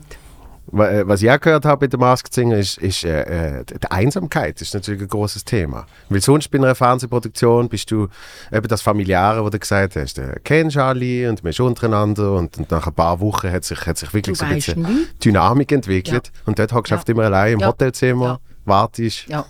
Äh, 0.72 1.06
Was 1.06 1.22
ich 1.22 1.30
auch 1.30 1.40
gehört 1.40 1.64
habe 1.64 1.80
bei 1.80 1.86
der 1.86 1.98
Masked 1.98 2.32
Singer 2.34 2.56
ist, 2.58 2.78
ist 2.78 3.04
äh, 3.04 3.60
äh, 3.60 3.64
die 3.64 3.90
Einsamkeit 3.90 4.60
ist 4.60 4.74
natürlich 4.74 5.02
ein 5.02 5.08
großes 5.08 5.44
Thema. 5.44 5.86
Weil 6.08 6.20
sonst 6.20 6.50
bei 6.50 6.58
einer 6.58 6.74
Fernsehproduktion 6.74 7.68
bist 7.68 7.90
du 7.90 8.08
eben 8.52 8.68
das 8.68 8.82
Familiäre, 8.82 9.42
wo 9.44 9.48
du 9.50 9.58
gesagt 9.58 9.96
hast, 9.96 10.18
äh, 10.18 10.36
kennst 10.44 10.76
alle 10.76 11.30
und 11.30 11.42
man 11.42 11.50
ist 11.50 11.60
untereinander 11.60 12.32
und, 12.34 12.58
und 12.58 12.70
nach 12.70 12.86
ein 12.86 12.92
paar 12.94 13.20
Wochen 13.20 13.50
hat 13.50 13.64
sich, 13.64 13.86
hat 13.86 13.98
sich 13.98 14.12
wirklich 14.12 14.36
Du 14.38 14.44
so 14.44 14.44
ein 14.44 14.54
bisschen 14.56 14.82
nichts. 14.82 15.18
Dynamik 15.24 15.72
entwickelt 15.72 16.30
und 16.46 16.58
dort 16.58 16.72
hockst 16.72 16.90
du 16.90 16.94
Ja. 16.94 16.98
oft 16.98 17.08
immer 17.08 17.24
allein 17.24 17.54
im 17.54 17.60
Ja. 17.60 17.68
Hotelzimmer, 17.68 18.26
Ja. 18.26 18.38
Wartest. 18.68 19.26
Ja. 19.28 19.46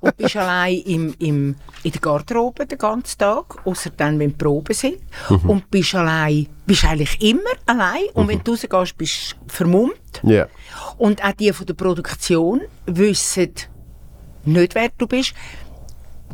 Und 0.00 0.16
bist 0.16 0.36
allein 0.42 0.78
im, 0.78 1.14
im, 1.18 1.56
in 1.82 1.92
der 1.92 2.00
Garderobe 2.00 2.66
den 2.66 2.78
ganzen 2.78 3.18
Tag, 3.18 3.64
außer 3.66 3.90
dann, 3.96 4.18
wenn 4.18 4.30
die 4.30 4.36
Proben 4.36 4.74
sind. 4.74 4.98
Mhm. 5.28 5.50
Und 5.50 5.70
bist 5.70 5.94
allein, 5.94 6.46
bist 6.66 6.84
eigentlich 6.84 7.20
immer 7.22 7.40
allein. 7.66 8.04
Und 8.14 8.28
wenn 8.28 8.42
du 8.42 8.52
rausgehst, 8.52 8.98
bist 8.98 9.32
du 9.32 9.52
vermummt. 9.52 10.20
Ja. 10.22 10.46
Und 10.98 11.22
auch 11.22 11.32
die 11.32 11.52
von 11.52 11.66
der 11.66 11.74
Produktion 11.74 12.62
wissen 12.86 13.52
nicht, 14.44 14.74
wer 14.74 14.90
du 14.98 15.06
bist. 15.06 15.34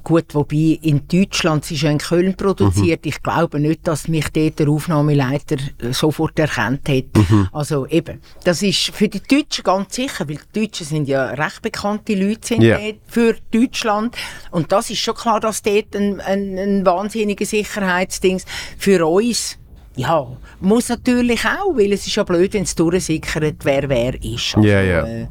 Gut, 0.03 0.35
wobei 0.35 0.79
in 0.83 1.07
Deutschland, 1.09 1.65
es 1.65 1.73
ist 1.73 1.83
ja 1.83 1.91
in 1.91 1.99
Köln 1.99 2.35
produziert, 2.37 3.05
ich 3.07 3.23
glaube 3.23 3.61
nicht, 3.61 3.87
dass 3.87 4.09
mich 4.09 4.29
dort 4.31 4.59
der 4.59 4.69
Aufnahmeleiter 4.69 5.57
äh, 5.83 5.93
sofort 5.93 6.39
erkannt 6.39 6.89
hat. 6.89 7.05
Also 7.53 7.87
eben, 7.87 8.21
das 8.45 8.63
ist 8.63 8.91
für 8.95 9.09
die 9.09 9.21
Deutschen 9.21 9.65
ganz 9.65 9.95
sicher, 9.95 10.29
weil 10.29 10.39
die 10.55 10.61
Deutschen 10.61 10.87
sind 10.87 11.09
ja 11.09 11.27
recht 11.27 11.63
bekannte 11.63 12.15
Leute 12.15 12.49
sind 12.49 12.63
dort 12.63 12.97
für 13.07 13.37
Deutschland. 13.51 14.17
Und 14.51 14.73
das 14.73 14.91
ist 14.91 14.99
schon 14.99 15.15
klar, 15.15 15.41
dass 15.41 15.63
dort 15.63 15.95
ein, 15.95 16.21
ein, 16.21 16.59
ein 16.59 16.87
wahnsinniger 16.87 17.45
Sicherheitsding 17.45 18.41
für 18.79 19.07
uns 19.07 19.59
ja, 19.99 20.29
muss 20.61 20.89
natürlich 20.89 21.45
auch, 21.45 21.77
weil 21.77 21.93
es 21.93 22.07
ist 22.07 22.15
ja 22.15 22.23
blöd, 22.23 22.55
wenn 22.55 22.63
es 22.63 22.75
durchsickert, 22.77 23.57
wer 23.65 23.89
wer 23.89 24.15
ist. 24.23 24.57
Also, 24.57 24.69
Ja, 24.69 24.81
ja. 24.81 25.05
Äh, 25.05 25.27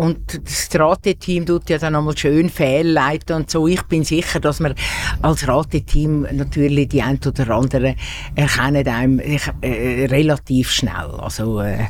und 0.00 0.40
das 0.44 0.68
Rateteam 0.80 1.44
tut 1.44 1.68
ja 1.68 1.76
dann 1.76 1.94
einmal 1.94 2.16
schön 2.16 2.48
fehlleiten 2.48 3.36
und 3.36 3.50
so. 3.50 3.66
Ich 3.68 3.82
bin 3.82 4.02
sicher, 4.02 4.40
dass 4.40 4.58
wir 4.60 4.74
als 5.20 5.46
Rateteam 5.46 6.26
natürlich 6.32 6.88
die 6.88 7.02
ein 7.02 7.18
oder 7.26 7.50
andere 7.50 7.96
erkennen 8.34 8.88
einem 8.88 9.20
äh, 9.20 10.06
relativ 10.06 10.70
schnell. 10.70 11.10
Also, 11.18 11.60
äh, 11.60 11.86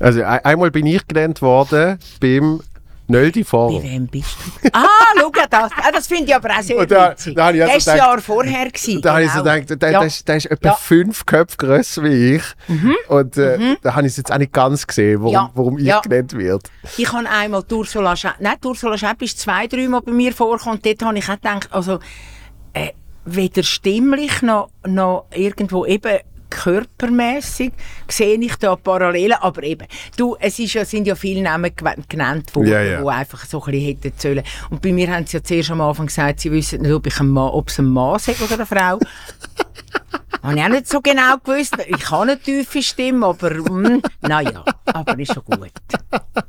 Also 0.00 0.22
ein- 0.24 0.44
einmal 0.44 0.72
bin 0.72 0.86
ich 0.86 1.06
genannt 1.06 1.40
worden 1.42 1.98
beim 2.20 2.60
Nöldi 3.06 3.44
bei 3.44 3.82
wem 3.82 4.06
bist 4.06 4.36
du? 4.62 4.68
ah, 4.72 4.86
schau 5.18 5.30
das. 5.50 5.70
Ah, 5.76 5.90
das 5.92 6.06
finde 6.06 6.24
ich 6.24 6.34
aber 6.34 6.50
auch 6.50 6.62
sehr 6.62 6.86
da- 6.86 7.10
witzig. 7.10 7.36
da 7.36 7.50
ich 7.50 7.62
also 7.62 7.74
das 7.74 7.86
war 7.86 7.94
gedacht- 7.94 8.08
Jahr 8.08 8.20
vorher. 8.22 8.66
Gewesen, 8.70 9.02
Da 9.02 9.12
habe 9.12 9.24
ich 9.24 9.30
so 9.30 9.42
genau. 9.42 9.54
gedacht, 9.54 9.82
der, 9.82 9.90
Ja. 9.90 9.98
der, 9.98 10.06
ist, 10.06 10.26
der 10.28 10.36
ist 10.36 10.46
etwa 10.46 10.68
Ja. 10.68 10.72
Mhm. 10.72 10.78
fünf 10.80 11.26
Köpfe 11.26 11.56
grösser 11.58 12.02
wie 12.04 12.36
ich. 12.36 12.42
Und 13.08 13.36
äh, 13.36 13.76
da 13.82 13.94
habe 13.94 14.06
ich 14.06 14.12
es 14.12 14.16
jetzt 14.16 14.32
auch 14.32 14.38
nicht 14.38 14.52
ganz 14.52 14.86
gesehen, 14.86 15.20
warum, 15.20 15.32
Ja. 15.34 15.50
warum 15.54 15.78
ich 15.78 16.00
genannt 16.02 16.32
wird. 16.32 16.70
Ich 16.96 17.12
habe 17.12 17.28
einmal 17.28 17.62
die 17.62 17.74
Ursula 17.74 18.16
Schäpp, 18.16 18.34
nein, 18.40 18.56
die 18.62 18.66
Ursula 18.68 18.96
Schäpp 18.96 19.20
ist 19.22 19.38
zwei, 19.38 19.66
dreimal 19.66 20.00
bei 20.00 20.12
mir 20.12 20.32
vorgekommen. 20.32 20.80
Dort 20.82 21.02
habe 21.02 21.18
ich 21.18 21.28
auch 21.28 21.34
gedacht, 21.34 21.68
also, 21.72 21.98
äh, 22.72 22.90
weder 23.26 23.62
stimmlich 23.62 24.40
noch, 24.42 24.70
noch 24.86 25.26
irgendwo 25.34 25.84
eben 25.86 26.18
körpermäßig 26.54 27.72
sehe 28.08 28.36
ich 28.38 28.56
da 28.56 28.76
Parallelen, 28.76 29.36
aber 29.40 29.62
eben, 29.62 29.86
du, 30.16 30.36
es 30.40 30.58
ist 30.58 30.74
ja, 30.74 30.84
sind 30.84 31.06
ja 31.06 31.14
viele 31.14 31.42
Namen 31.42 31.70
genannt 32.08 32.54
worden, 32.54 32.68
Ja, 32.68 32.80
ja. 32.82 33.02
die 33.02 33.08
einfach 33.08 33.44
so 33.44 33.62
ein 33.62 33.70
bisschen 33.72 33.86
hätten 33.86 34.12
sollen. 34.18 34.42
Und 34.70 34.80
bei 34.82 34.92
mir 34.92 35.10
haben 35.12 35.26
sie 35.26 35.36
ja 35.38 35.42
zuerst 35.42 35.70
am 35.70 35.80
Anfang 35.80 36.06
gesagt, 36.06 36.40
sie 36.40 36.50
wissen 36.52 36.82
nicht, 36.82 36.92
ob, 36.92 37.06
ich 37.06 37.18
ein 37.20 37.28
Mann, 37.28 37.50
ob 37.50 37.68
es 37.68 37.78
ein 37.78 37.86
Mann 37.86 38.16
ist 38.16 38.40
oder 38.40 38.54
eine 38.54 38.66
Frau. 38.66 38.98
Habe 40.42 40.56
ich 40.58 40.62
auch 40.62 40.68
nicht 40.68 40.88
so 40.88 41.00
genau 41.00 41.38
gewusst. 41.42 41.74
Ich 41.86 42.10
habe 42.10 42.22
eine 42.24 42.38
tiefe 42.38 42.82
Stimme, 42.82 43.24
aber 43.28 43.50
mm, 43.54 44.02
naja, 44.20 44.62
aber 44.84 45.18
ist 45.18 45.32
schon 45.32 45.42
gut. 45.44 45.70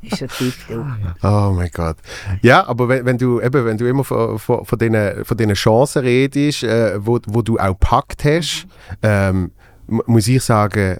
Ist 0.02 0.18
schon 0.18 0.28
tipptopp. 0.28 0.84
Oh 1.22 1.52
mein 1.56 1.70
Gott. 1.72 1.96
Ja, 2.42 2.66
aber 2.66 2.88
wenn, 2.90 3.06
wenn 3.06 3.16
du 3.16 3.40
eben, 3.40 3.64
wenn 3.64 3.78
du 3.78 3.88
immer 3.88 4.04
von, 4.04 4.38
von, 4.38 4.66
von 4.66 4.78
diesen 4.78 5.24
von 5.24 5.36
diesen 5.38 5.54
Chancen 5.54 6.02
redest, 6.02 6.62
äh, 6.64 6.98
wo, 7.06 7.18
wo 7.26 7.40
du 7.40 7.56
auch 7.58 7.78
packt 7.80 8.24
hast, 8.26 8.66
ähm, 9.02 9.44
mu- 9.44 9.50
muss 9.86 10.28
ich 10.28 10.42
sagen, 10.42 10.98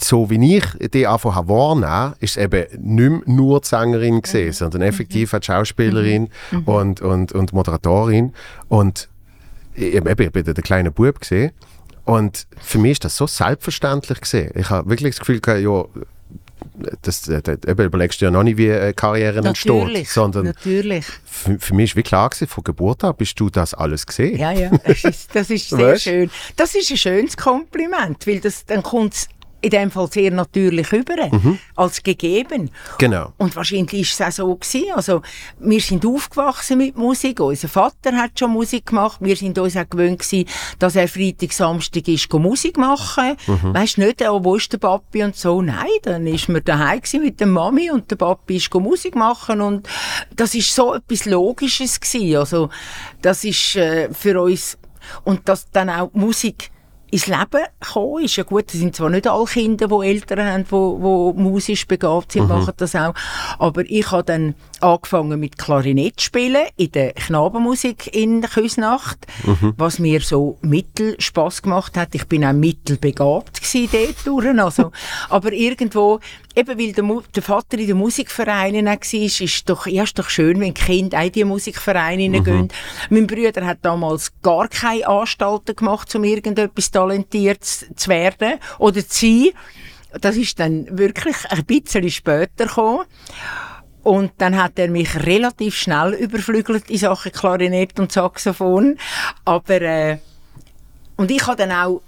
so 0.00 0.28
wie 0.28 0.56
ich 0.56 0.64
die 0.92 1.06
einfach 1.06 1.34
habe 1.36 1.48
wahrnehmen, 1.48 2.14
ist 2.20 2.36
es 2.36 2.42
eben 2.42 2.66
nicht 2.72 3.10
mehr 3.10 3.20
nur 3.26 3.60
die 3.60 3.68
Sängerin 3.68 4.22
gesehen, 4.22 4.52
sondern 4.52 4.82
effektiv 4.82 5.32
auch 5.34 5.38
die 5.38 5.46
Schauspielerin 5.46 6.30
und, 6.64 7.00
und, 7.00 7.32
und 7.32 7.52
Moderatorin. 7.52 8.32
Und 8.68 9.08
ich, 9.74 9.94
eben, 9.94 10.08
ich 10.08 10.32
bin 10.32 10.44
der 10.44 10.54
kleine 10.54 10.90
Bub 10.90 11.20
gesehen. 11.20 11.52
Und 12.04 12.46
für 12.60 12.78
mich 12.78 12.92
ist 12.92 13.04
das 13.04 13.16
so 13.16 13.26
selbstverständlich 13.26 14.20
gesehen. 14.20 14.50
Ich 14.54 14.68
habe 14.68 14.90
wirklich 14.90 15.14
das 15.14 15.20
Gefühl, 15.20 15.40
gehabt, 15.40 15.62
ja, 15.62 15.84
das, 17.02 17.22
das 17.22 17.42
eben 17.66 17.84
überlegst 17.84 18.20
du 18.20 18.26
ja 18.26 18.30
noch 18.30 18.42
nicht, 18.42 18.56
wie 18.56 18.72
eine 18.72 18.94
Karriere 18.94 19.38
entsteht, 19.46 20.08
sondern 20.08 20.46
natürlich. 20.46 21.04
für, 21.24 21.74
mich 21.74 21.90
ist 21.90 21.96
wie 21.96 22.02
klar 22.02 22.30
gewesen, 22.30 22.48
von 22.48 22.64
Geburt 22.64 23.04
an 23.04 23.14
bist 23.16 23.38
du 23.38 23.50
das 23.50 23.74
alles 23.74 24.06
gesehen. 24.06 24.38
Ja, 24.38 24.52
ja, 24.52 24.70
das 24.84 25.04
ist, 25.04 25.34
das 25.34 25.50
ist 25.50 25.68
sehr 25.70 25.78
Weißt? 25.78 26.02
schön. 26.02 26.30
Das 26.56 26.74
ist 26.74 26.90
ein 26.90 26.96
schönes 26.96 27.36
Kompliment, 27.36 28.26
weil 28.26 28.40
das, 28.40 28.64
dann 28.64 28.82
kommt 28.82 29.14
es 29.14 29.28
in 29.64 29.70
dem 29.70 29.90
Fall 29.90 30.10
sehr 30.12 30.30
natürlich 30.30 30.92
über, 30.92 31.30
als 31.74 32.02
gegeben. 32.02 32.70
Genau. 32.98 33.32
Und 33.38 33.56
wahrscheinlich 33.56 34.02
ist 34.02 34.20
es 34.20 34.20
auch 34.20 34.32
so 34.32 34.54
gewesen. 34.54 34.92
Also, 34.94 35.22
wir 35.58 35.80
sind 35.80 36.04
aufgewachsen 36.04 36.78
mit 36.78 36.96
Musik. 36.96 37.40
Unser 37.40 37.68
Vater 37.68 38.12
hat 38.12 38.38
schon 38.38 38.52
Musik 38.52 38.86
gemacht. 38.86 39.18
Wir 39.20 39.36
sind 39.36 39.58
uns 39.58 39.76
auch 39.76 39.88
gewöhnt 39.88 40.18
gewesen, 40.18 40.46
dass 40.78 40.96
er 40.96 41.08
Freitag, 41.08 41.52
Samstag 41.52 42.06
ist, 42.08 42.30
Musik 42.32 42.76
machen. 42.76 43.36
Weisst 43.46 43.96
nicht, 43.96 44.22
oh, 44.28 44.44
wo 44.44 44.56
ist 44.56 44.70
der 44.70 44.78
Papi 44.78 45.24
und 45.24 45.34
so. 45.34 45.62
Nein, 45.62 45.86
dann 46.02 46.26
ist 46.26 46.48
man 46.50 46.62
daheim 46.62 47.00
gewesen 47.00 47.22
mit 47.22 47.40
der 47.40 47.46
Mami 47.46 47.90
und 47.90 48.10
der 48.10 48.16
Papi 48.16 48.56
ist 48.56 48.72
Musik 48.74 49.16
machen 49.16 49.62
und 49.62 49.88
das 50.36 50.54
ist 50.54 50.74
so 50.74 50.94
etwas 50.94 51.24
Logisches 51.24 51.98
gewesen. 51.98 52.36
Also, 52.36 52.68
das 53.22 53.44
ist 53.44 53.76
äh, 53.76 54.12
für 54.12 54.42
uns 54.42 54.76
und 55.24 55.48
dass 55.48 55.70
dann 55.70 55.88
auch 55.88 56.12
Musik 56.12 56.70
ins 57.14 57.28
Leben 57.28 57.64
kommen 57.80 58.24
ist 58.24 58.36
ja 58.36 58.42
gut. 58.42 58.66
Das 58.66 58.74
sind 58.74 58.96
zwar 58.96 59.08
nicht 59.08 59.28
alle 59.28 59.44
Kinder, 59.44 59.86
die 59.86 60.06
Eltern 60.06 60.44
haben, 60.44 60.64
die, 60.64 61.36
die 61.36 61.42
musisch 61.42 61.86
begabt 61.86 62.32
sind, 62.32 62.48
machen 62.48 62.74
das 62.76 62.96
auch. 62.96 63.14
Aber 63.58 63.82
ich 63.86 64.10
habe 64.10 64.24
dann 64.24 64.54
angefangen 64.84 65.40
mit 65.40 65.58
Klarinett 65.58 66.20
spielen 66.20 66.66
in 66.76 66.92
der 66.92 67.12
Knabenmusik 67.14 68.14
in 68.14 68.42
Küsnacht, 68.42 69.26
was 69.76 69.98
mir 69.98 70.20
so 70.20 70.58
mittel 70.62 71.16
Spaß 71.18 71.62
gemacht 71.62 71.96
hat. 71.96 72.14
Ich 72.14 72.26
bin 72.26 72.44
auch 72.44 72.52
mittelbegabt 72.52 73.60
gsi 73.60 73.88
dort 73.90 74.26
durch. 74.26 74.58
Also, 74.58 74.92
aber 75.30 75.52
irgendwo, 75.52 76.20
eben 76.54 76.78
weil 76.78 76.92
der, 76.92 77.22
der 77.34 77.42
Vater 77.42 77.78
in 77.78 77.86
den 77.86 77.96
Musikvereinen 77.96 78.86
war, 78.86 78.98
ist 79.02 79.68
doch, 79.68 79.86
ja, 79.86 80.04
ist 80.04 80.18
doch 80.18 80.28
schön, 80.28 80.60
wenn 80.60 80.74
Kinder 80.74 81.18
auch 81.18 81.24
in 81.24 81.32
die 81.32 81.44
Musikvereine 81.44 82.42
gehen. 82.42 82.68
Mein 83.10 83.26
Bruder 83.26 83.64
hat 83.64 83.78
damals 83.82 84.32
gar 84.42 84.68
keine 84.68 85.06
Anstalten 85.06 85.74
gemacht, 85.74 86.14
um 86.14 86.24
irgendetwas 86.24 86.90
talentiert 86.90 87.64
zu 87.64 88.04
zu 88.04 88.10
werden 88.10 88.58
oder 88.78 89.06
zu 89.06 89.26
sein. 89.26 89.48
Das 90.20 90.36
ist 90.36 90.60
dann 90.60 90.86
wirklich 90.96 91.36
ein 91.48 91.64
bisschen 91.64 92.08
später 92.10 92.66
gekommen. 92.66 93.04
Und 94.04 94.32
dann 94.38 94.56
hat 94.56 94.78
er 94.78 94.88
mich 94.88 95.24
relativ 95.26 95.74
schnell 95.74 96.12
überflügelt 96.12 96.90
in 96.90 96.98
Sachen 96.98 97.32
Klarinett 97.32 97.98
und 97.98 98.12
Saxophon. 98.12 98.98
Aber, 99.44 99.80
äh, 99.80 100.18
und 101.16 101.30
ich 101.30 101.46
habe 101.46 101.56
dann 101.56 101.72
auch 101.72 102.00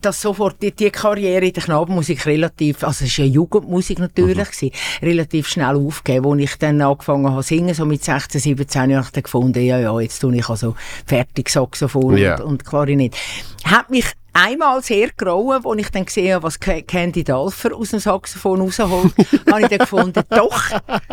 das 0.00 0.20
sofort, 0.20 0.62
die, 0.62 0.70
die 0.70 0.90
Karriere 0.90 1.46
in 1.46 1.52
der 1.52 1.62
Knabenmusik 1.62 2.24
relativ, 2.26 2.84
also 2.84 3.04
es 3.04 3.18
war 3.18 3.24
ja 3.24 3.32
Jugendmusik 3.32 3.98
natürlich, 3.98 4.50
gewesen, 4.50 4.70
relativ 5.02 5.48
schnell 5.48 5.74
aufgegeben, 5.76 6.24
wo 6.26 6.34
ich 6.36 6.56
dann 6.58 6.80
angefangen 6.80 7.28
habe 7.28 7.42
zu 7.42 7.48
singen, 7.48 7.74
so 7.74 7.84
mit 7.84 8.04
16, 8.04 8.40
17 8.40 8.82
habe 8.96 9.04
ich 9.04 9.10
dann 9.10 9.22
gefunden, 9.22 9.64
ja, 9.64 9.78
ja, 9.80 9.98
jetzt 10.00 10.20
tue 10.20 10.36
ich 10.36 10.48
also 10.48 10.76
fertig 11.06 11.48
Saxophon 11.48 12.16
Ja. 12.18 12.36
und, 12.36 12.42
und 12.44 12.64
Klarinett. 12.64 13.16
Hat 13.64 13.90
mich 13.90 14.06
einmal 14.32 14.82
sehr 14.82 15.08
grauen, 15.16 15.64
als 15.64 15.78
ich 15.80 15.90
dann 15.90 16.04
gesehen 16.04 16.34
habe, 16.34 16.44
was 16.44 16.58
Candy 16.60 17.24
Dalfer 17.24 17.74
aus 17.74 17.90
dem 17.90 18.00
Saxophon 18.00 18.60
rausholt, 18.60 19.12
habe 19.50 19.62
ich 19.62 19.68
dann 19.68 19.78
gefunden, 19.78 20.22
doch, 20.30 20.62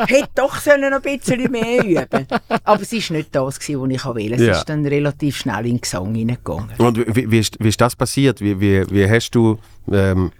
hätte 0.08 0.30
doch 0.36 0.58
sollen 0.58 0.90
noch 0.92 1.02
ein 1.04 1.18
bisschen 1.20 1.52
mehr 1.52 1.84
üben. 1.84 2.28
Aber 2.64 2.82
es 2.82 2.92
war 2.92 3.18
nicht 3.18 3.36
das, 3.36 3.44
was 3.44 3.70
ich 3.70 3.76
wollte. 3.78 4.34
Es 4.36 4.42
Ja. 4.42 4.52
ist 4.60 4.66
dann 4.70 4.86
relativ 4.86 5.38
schnell 5.38 5.66
in 5.66 5.76
den 5.76 5.82
Gesang 5.82 6.14
hineingegangen. 6.16 6.70
Und 6.78 7.16
wie, 7.16 7.30
wie, 7.32 7.40
ist, 7.40 7.58
wie 7.60 7.70
ist 7.70 7.82
das 7.82 7.96
passiert? 7.96 8.42
Wie, 8.42 8.60
wie, 8.60 8.84
wie 8.90 9.10
hast 9.10 9.32
du, 9.32 9.58
ähm, 9.92 10.32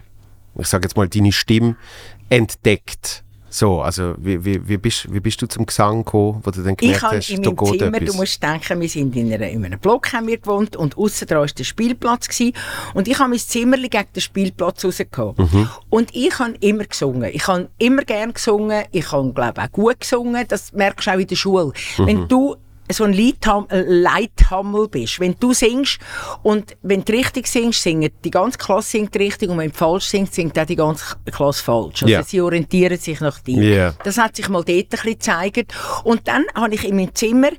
ich 0.58 0.66
sage 0.66 0.84
jetzt 0.84 0.96
mal, 0.96 1.08
deine 1.08 1.32
Stimme 1.32 1.76
entdeckt? 2.28 3.24
So, 3.50 3.80
also 3.80 4.14
wie, 4.18 4.44
wie, 4.44 4.68
wie, 4.68 4.76
bist, 4.76 5.12
wie 5.12 5.20
bist 5.20 5.40
du 5.40 5.46
zum 5.46 5.64
Gesang 5.64 6.04
gekommen, 6.04 6.40
wo 6.42 6.50
du 6.50 6.62
dann 6.62 6.72
Ich 6.72 6.78
gemerkt 6.78 7.02
habe 7.02 7.16
hast, 7.16 7.30
in 7.30 7.42
da 7.42 7.50
meinem 7.50 7.56
geht 7.56 7.80
Zimmer, 7.80 7.96
etwas? 7.96 8.10
du 8.14 8.16
musst 8.20 8.42
denken, 8.42 8.80
wir 8.80 8.88
sind 8.88 9.16
in, 9.16 9.32
einer, 9.32 9.48
in 9.48 9.64
einem 9.64 9.78
Block 9.78 10.12
haben 10.12 10.26
wir 10.26 10.36
gewohnt 10.38 10.76
und 10.76 10.96
außen 10.98 11.26
dran 11.26 11.40
war 11.40 11.46
der 11.46 11.64
Spielplatz 11.64 12.28
gewesen. 12.28 12.52
und 12.94 13.08
ich 13.08 13.18
habe 13.18 13.30
mein 13.30 13.38
Zimmer 13.38 13.78
gegen 13.78 14.04
den 14.14 14.20
Spielplatz 14.20 14.84
rausgehabt. 14.84 15.38
Mhm. 15.38 15.68
Und 15.88 16.14
ich 16.14 16.38
habe 16.38 16.54
immer 16.60 16.84
gesungen. 16.84 17.30
Ich 17.32 17.46
habe 17.46 17.68
immer 17.78 18.02
gern 18.02 18.34
gesungen. 18.34 18.84
Ich 18.92 19.10
habe, 19.12 19.32
glaube 19.32 19.62
auch 19.62 19.72
gut 19.72 20.00
gesungen. 20.00 20.44
Das 20.48 20.72
merkst 20.72 21.06
du 21.06 21.10
auch 21.12 21.18
in 21.18 21.26
der 21.26 21.36
Schule. 21.36 21.72
Mhm. 21.98 22.06
Wenn 22.06 22.28
du 22.28 22.56
so 22.90 23.04
ein 23.04 23.12
Leitham 23.12 23.66
äh, 23.70 23.82
Leithammel 23.82 24.88
bist, 24.88 25.20
wenn 25.20 25.36
du 25.38 25.52
singst 25.52 25.98
und 26.42 26.76
wenn 26.82 27.04
du 27.04 27.12
richtig 27.12 27.46
singst, 27.46 27.82
singt 27.82 28.12
die 28.24 28.30
ganze 28.30 28.58
Klasse 28.58 28.90
singt 28.90 29.16
richtig 29.16 29.50
und 29.50 29.58
wenn 29.58 29.70
du 29.70 29.76
falsch 29.76 30.06
singst, 30.06 30.34
singt 30.34 30.58
auch 30.58 30.66
die 30.66 30.76
ganze 30.76 31.16
Klasse 31.30 31.62
falsch. 31.62 32.02
Also 32.02 32.12
Ja. 32.12 32.22
sie 32.22 32.40
orientieren 32.40 32.98
sich 32.98 33.20
nach 33.20 33.40
dir. 33.40 33.62
Ja. 33.62 33.94
Das 34.04 34.18
hat 34.18 34.36
sich 34.36 34.48
mal 34.48 34.64
dort 34.64 34.68
ein 34.68 34.88
bisschen 34.88 35.12
gezeigt. 35.12 35.74
Und 36.04 36.26
dann 36.26 36.44
habe 36.54 36.74
ich 36.74 36.84
in 36.84 36.96
meinem 36.96 37.14
Zimmer 37.14 37.50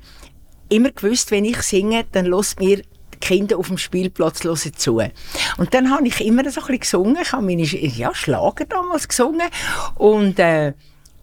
immer 0.68 0.90
gewusst, 0.90 1.30
wenn 1.30 1.44
ich 1.44 1.60
singe, 1.62 2.04
dann 2.12 2.26
lässt 2.26 2.58
mir 2.60 2.78
die 2.78 3.18
Kinder 3.20 3.58
auf 3.58 3.68
dem 3.68 3.78
Spielplatz 3.78 4.44
hören 4.44 4.72
zu. 4.76 5.00
Und 5.58 5.74
dann 5.74 5.90
habe 5.90 6.06
ich 6.06 6.24
immer 6.24 6.42
so 6.50 6.60
ein 6.60 6.66
bisschen 6.66 6.80
gesungen. 6.80 7.18
Ich 7.22 7.32
habe 7.32 7.44
meine 7.44 7.62
ja, 7.62 8.14
Schlager 8.14 8.64
damals 8.64 9.08
gesungen. 9.08 9.48
Und, 9.96 10.38
äh, 10.38 10.72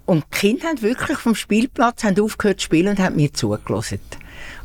und 0.07 0.23
die 0.33 0.37
Kinder 0.37 0.69
haben 0.69 0.81
wirklich 0.81 1.17
vom 1.17 1.35
Spielplatz 1.35 2.03
haben 2.03 2.19
aufgehört 2.19 2.61
zu 2.61 2.65
spielen 2.65 2.87
und 2.87 2.99
haben 2.99 3.17
mir 3.17 3.31
zugelassen. 3.33 3.99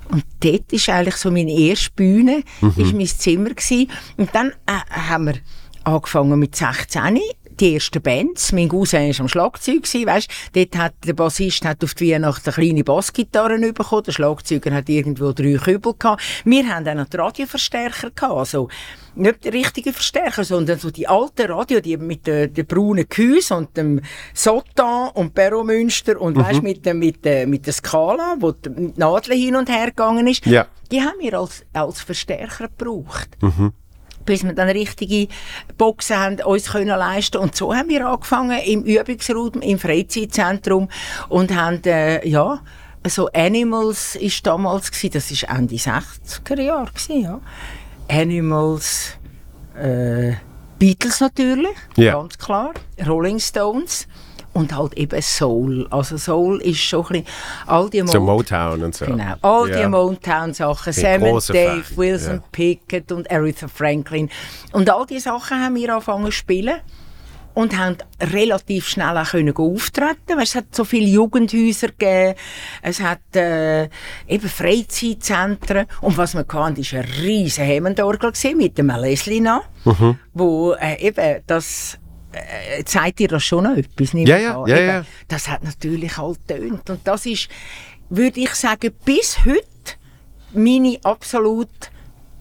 Und 0.08 0.24
dort 0.40 0.72
ist 0.72 0.88
eigentlich 0.88 1.16
so 1.16 1.30
meine 1.30 1.52
erste 1.52 1.90
Bühne, 1.90 2.44
ist 2.76 2.92
mein 2.92 3.06
Zimmer 3.06 3.50
gewesen. 3.50 3.90
Und 4.16 4.34
dann 4.34 4.52
äh, 4.66 4.78
haben 4.90 5.26
wir 5.26 5.34
angefangen 5.84 6.38
mit 6.38 6.54
16 6.54 7.18
die 7.60 7.74
ersten 7.74 8.02
Bands. 8.02 8.52
Mein 8.52 8.68
Cousin 8.68 9.08
war 9.10 9.20
am 9.20 9.28
Schlagzeug, 9.28 9.82
weisst. 10.06 10.30
Dort 10.52 10.76
hat 10.76 10.94
der 11.06 11.12
Bassist 11.12 11.64
hat 11.64 11.82
auf 11.84 11.94
die 11.94 12.12
Weihnachten 12.12 12.50
eine 12.50 12.54
kleine 12.54 12.84
Bassgitarre 12.84 13.58
bekommen. 13.72 14.02
Der 14.04 14.12
Schlagzeuger 14.12 14.72
hat 14.72 14.88
irgendwo 14.88 15.32
drei 15.32 15.54
Kübel 15.54 15.94
gehabt. 15.98 16.22
Wir 16.44 16.66
haben 16.68 16.86
auch 16.88 16.94
noch 16.94 17.08
die 17.08 17.16
Radioverstärker 17.16 18.10
gehabt. 18.10 18.34
Also, 18.34 18.68
nicht 19.14 19.44
die 19.44 19.50
richtigen 19.50 19.92
Verstärker, 19.92 20.42
sondern 20.42 20.78
so 20.78 20.90
die 20.90 21.06
alten 21.06 21.50
Radio, 21.50 21.80
die 21.80 21.96
mit 21.98 22.26
den, 22.26 22.52
den 22.54 22.66
braunen 22.66 23.04
Gehäuse 23.08 23.54
und 23.56 23.76
dem 23.76 24.00
Sotan 24.32 25.10
und 25.10 25.34
Peromünster 25.34 26.18
und 26.20 26.36
weisst, 26.36 26.62
mit, 26.62 26.84
der- 26.86 26.94
mit, 26.94 27.24
der- 27.24 27.46
mit 27.46 27.66
der 27.66 27.74
Skala, 27.74 28.36
wo 28.40 28.52
die 28.52 28.92
Nadel 28.96 29.36
hin 29.36 29.56
und 29.56 29.68
her 29.68 29.88
gegangen 29.88 30.26
ist. 30.26 30.46
Ja. 30.46 30.66
Die 30.90 31.00
haben 31.00 31.18
wir 31.20 31.38
als, 31.38 31.62
als 31.74 32.00
Verstärker 32.00 32.68
gebraucht 32.68 33.28
bis 34.24 34.44
wir 34.44 34.52
dann 34.54 34.68
richtige 34.68 35.28
Boxen 35.78 36.16
haben, 36.16 36.40
uns 36.42 36.70
können 36.70 36.88
leisten 36.88 37.38
Und 37.38 37.54
so 37.56 37.74
haben 37.74 37.88
wir 37.88 38.06
angefangen 38.06 38.58
im 38.60 38.82
Übungsraum, 38.82 39.60
im 39.60 39.78
Freizeitzentrum 39.78 40.88
und 41.28 41.54
haben, 41.54 41.82
äh, 41.84 42.26
ja, 42.26 42.60
so 43.06 43.28
Animals 43.32 44.14
ist 44.16 44.46
damals 44.46 44.90
gewesen, 44.90 45.12
das 45.12 45.30
ist 45.30 45.44
Ende 45.44 45.74
60er 45.74 46.60
Jahre 46.60 46.90
gewesen, 46.92 47.22
ja. 47.22 47.40
Animals, 48.08 49.16
äh, 49.76 50.34
Beatles 50.78 51.20
natürlich, 51.20 51.76
Ja. 51.96 52.14
ganz 52.14 52.38
klar, 52.38 52.72
Rolling 53.06 53.38
Stones 53.38 54.06
und 54.54 54.76
halt 54.76 54.94
eben 54.94 55.20
Soul. 55.22 55.86
Also 55.90 56.16
Soul 56.18 56.60
ist 56.62 56.78
schon 56.80 57.06
ein 57.06 57.08
bisschen, 57.22 57.26
all 57.66 57.88
die 57.90 58.00
So 58.06 58.20
Mo- 58.20 58.34
Motown 58.36 58.82
und 58.82 58.94
so. 58.94 59.06
Genau. 59.06 59.34
All 59.42 59.70
Ja. 59.70 59.82
die 59.82 59.88
Motown-Sachen. 59.88 60.92
Sam 60.92 61.24
and 61.24 61.48
Dave, 61.48 61.82
Fan, 61.84 61.96
Wilson 61.96 62.34
ja. 62.36 62.42
Pickett 62.52 63.10
und 63.12 63.30
Aretha 63.30 63.68
Franklin. 63.68 64.28
Und 64.72 64.90
all 64.90 65.06
diese 65.06 65.20
Sachen 65.24 65.62
haben 65.62 65.74
wir 65.74 65.90
angefangen 65.92 66.26
zu 66.26 66.32
spielen. 66.32 66.76
Und 67.54 67.76
haben 67.76 67.98
relativ 68.18 68.88
schnell 68.88 69.14
auch 69.18 69.28
können 69.32 69.54
auftreten. 69.54 70.38
Es 70.40 70.54
hat 70.54 70.74
so 70.74 70.84
viele 70.86 71.04
Jugendhäuser 71.04 71.88
gegeben. 71.88 72.34
Es 72.80 72.98
hat 72.98 73.18
äh, 73.36 73.90
eben 74.26 74.48
Freizeitzentren. 74.48 75.84
Und 76.00 76.16
was 76.16 76.32
wir 76.32 76.40
hatten, 76.40 76.54
war 76.56 76.66
eine 76.66 77.04
riesige 77.22 77.66
Hemmendorgel 77.66 78.32
mit 78.56 78.78
dem 78.78 78.88
Leslina, 78.88 79.60
Mhm. 79.84 80.18
wo 80.32 80.72
äh, 80.80 80.98
eben 81.06 81.42
das 81.46 81.98
äh, 82.32 82.84
zeigt 82.84 83.18
dir 83.18 83.28
das 83.28 83.44
schon 83.44 83.64
noch 83.64 83.76
etwas? 83.76 84.12
Ja, 84.12 84.38
ja, 84.38 84.66
ja, 84.66 84.80
ja. 84.80 85.04
Das 85.28 85.48
hat 85.48 85.62
natürlich 85.64 86.16
halt 86.16 86.38
tönt 86.48 86.88
Und 86.90 87.00
das 87.04 87.26
ist, 87.26 87.48
würde 88.10 88.40
ich 88.40 88.54
sagen, 88.54 88.90
bis 89.04 89.44
heute 89.44 89.64
meine 90.52 90.98
absolut 91.02 91.68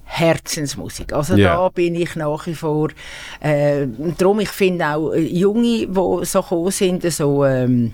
Herzensmusik. 0.04 1.14
Also 1.14 1.36
Ja. 1.36 1.56
da 1.56 1.70
bin 1.70 1.96
ich 1.96 2.16
nach 2.16 2.46
wie 2.46 2.54
vor. 2.56 2.90
Äh, 3.40 3.88
darum, 4.18 4.42
ich 4.42 4.50
finde 4.50 4.86
auch 4.88 5.12
äh, 5.14 5.20
Junge, 5.20 5.88
die 5.88 6.26
so 6.26 6.42
gekommen 6.42 6.72
sind, 6.72 7.10
so 7.12 7.46
ähm, 7.46 7.94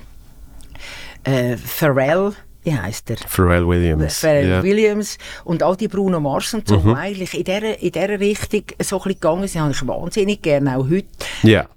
äh, 1.24 1.56
Pharrell, 1.58 2.32
wie 2.64 2.74
heißt 2.76 3.10
der? 3.10 3.18
Pharrell 3.18 3.68
Williams. 3.68 4.20
Pharrell 4.20 4.50
ja. 4.50 4.64
Williams 4.64 5.18
und 5.44 5.62
all 5.62 5.76
die 5.78 5.88
Bruno 5.88 6.20
Mars 6.20 6.54
und 6.56 6.68
so, 6.68 6.78
die 6.78 6.90
eigentlich 6.96 7.38
in 7.38 7.44
dieser, 7.44 7.80
in 7.80 7.92
dieser 7.92 8.20
Richtung 8.20 8.64
so 8.82 8.98
ein 8.98 9.04
bisschen 9.04 9.20
gegangen 9.20 9.48
sind, 9.48 9.62
habe 9.62 9.72
ich 9.72 9.88
wahnsinnig 9.88 10.42
gerne, 10.42 10.78
auch 10.78 10.90
heute. 10.90 11.08
ja. 11.44 11.68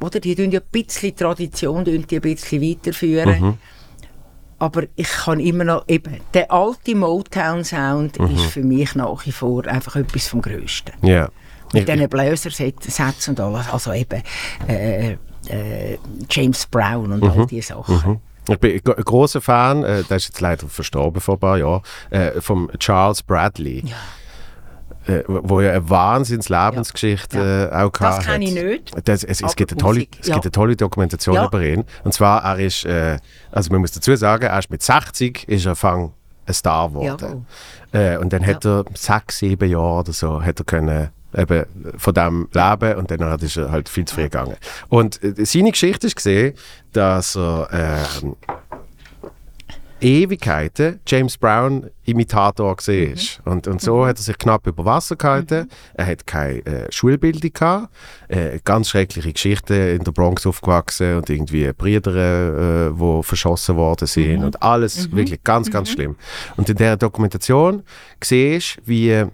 Oder? 0.00 0.20
Die 0.20 0.34
tun 0.34 0.50
ja 0.50 0.60
ein 0.60 0.66
bisschen 0.70 1.14
Tradition 1.16 1.84
die 1.84 1.96
ein 1.96 2.20
bisschen 2.20 2.62
weiterführen. 2.62 3.58
Aber 4.60 4.82
ich 4.96 5.08
kann 5.08 5.38
immer 5.38 5.62
noch, 5.64 5.84
eben, 5.86 6.16
der 6.34 6.50
alte 6.50 6.94
Motown-Sound 6.96 8.16
ist 8.16 8.46
für 8.46 8.62
mich 8.64 8.94
nach 8.96 9.24
wie 9.24 9.30
vor 9.32 9.64
einfach 9.66 9.94
etwas 9.96 10.28
vom 10.28 10.42
Größten. 10.42 10.94
ja. 11.02 11.28
Mit 11.74 11.86
Ich- 11.86 11.94
diesen 11.94 12.08
Bläsersätzen 12.08 13.34
und 13.34 13.40
alles, 13.40 13.68
also 13.68 13.92
eben 13.92 14.22
äh, 14.66 15.12
äh, 15.48 15.98
James 16.30 16.64
Brown 16.66 17.12
und 17.12 17.22
all 17.22 17.44
diese 17.46 17.74
Sachen. 17.74 18.20
Ich 18.48 18.58
bin 18.58 18.72
ein 18.72 18.80
gro- 18.82 18.94
ein 18.94 19.04
grosser 19.04 19.42
Fan, 19.42 19.84
äh, 19.84 20.02
der 20.04 20.16
ist 20.16 20.28
jetzt 20.28 20.40
leider 20.40 20.66
verstorben 20.66 21.20
vor 21.20 21.34
ein 21.34 21.40
paar 21.40 21.58
Jahren, 21.58 21.82
äh, 22.08 22.40
vom 22.40 22.70
Charles 22.78 23.22
Bradley. 23.22 23.84
Äh, 25.08 25.22
wo 25.26 25.62
ja 25.62 25.70
eine 25.70 25.88
Wahnsinns-Lebensgeschichte 25.88 27.70
äh, 27.72 27.74
auch 27.74 27.90
Das 27.90 28.18
gehabt 28.18 28.26
kenne 28.26 28.44
ich 28.44 28.52
nicht. 28.52 29.08
Das, 29.08 29.24
es, 29.24 29.40
es, 29.40 29.56
gibt 29.56 29.72
eine 29.72 29.80
tolle, 29.80 30.00
Musik, 30.00 30.18
es 30.20 30.26
ja. 30.26 30.34
gibt 30.34 30.44
eine 30.44 30.52
tolle 30.52 30.76
Dokumentation 30.76 31.34
Ja. 31.34 31.46
über 31.46 31.62
ihn. 31.62 31.84
Und 32.04 32.12
zwar, 32.12 32.44
er 32.44 32.58
ist, 32.58 32.84
äh, 32.84 33.16
also 33.50 33.72
man 33.72 33.80
muss 33.80 33.92
dazu 33.92 34.14
sagen, 34.16 34.44
erst 34.44 34.70
mit 34.70 34.82
60 34.82 35.48
ist 35.48 35.64
er 35.64 35.76
fang 35.76 36.12
ein 36.46 36.52
Star 36.54 36.88
geworden. 36.88 37.46
Äh, 37.92 38.18
und 38.18 38.34
dann 38.34 38.44
hat 38.44 38.66
er 38.66 38.84
sechs, 38.94 39.38
sieben 39.38 39.70
Jahre 39.70 40.00
oder 40.00 40.12
so, 40.12 40.42
hat 40.42 40.58
er 40.58 40.64
können 40.64 41.08
eben 41.36 41.64
von 41.96 42.14
dem 42.14 42.48
leben 42.52 42.96
und 42.96 43.10
dann 43.10 43.38
ist 43.40 43.56
er 43.56 43.70
halt 43.70 43.88
viel 43.88 44.04
zu 44.04 44.14
früh 44.14 44.22
gegangen. 44.24 44.56
Und 44.88 45.22
äh, 45.22 45.44
seine 45.44 45.70
Geschichte 45.70 46.06
ist 46.06 46.16
gesehen, 46.16 46.54
dass 46.92 47.36
er 47.36 47.68
ähm, 48.22 48.36
Ewigkeiten 50.00 51.00
James 51.06 51.36
Brown 51.36 51.90
Imitator 52.04 52.76
gesehen 52.76 53.14
ist. 53.14 53.40
Und, 53.44 53.66
und 53.66 53.80
so 53.80 54.06
hat 54.06 54.18
er 54.18 54.22
sich 54.22 54.38
knapp 54.38 54.66
über 54.66 54.84
Wasser 54.84 55.16
gehalten. 55.16 55.68
Er 55.94 56.06
hat 56.06 56.26
keine 56.26 56.64
äh, 56.66 56.92
Schulbildung 56.92 57.52
gehabt. 57.52 57.92
Äh, 58.28 58.60
ganz 58.64 58.90
schreckliche 58.90 59.32
Geschichten 59.32 59.96
in 59.96 60.04
der 60.04 60.12
Bronx 60.12 60.46
aufgewachsen 60.46 61.16
und 61.16 61.28
irgendwie 61.28 61.72
Brüder, 61.72 62.88
äh, 62.88 62.98
wo 62.98 63.22
verschossen 63.22 63.76
worden 63.76 64.06
sind 64.06 64.44
und 64.44 64.62
alles 64.62 65.10
wirklich 65.12 65.42
ganz, 65.42 65.70
ganz 65.70 65.90
schlimm. 65.90 66.16
Und 66.56 66.68
in 66.68 66.76
der 66.76 66.96
Dokumentation 66.96 67.82
siehst 68.22 68.78
wie 68.84 69.24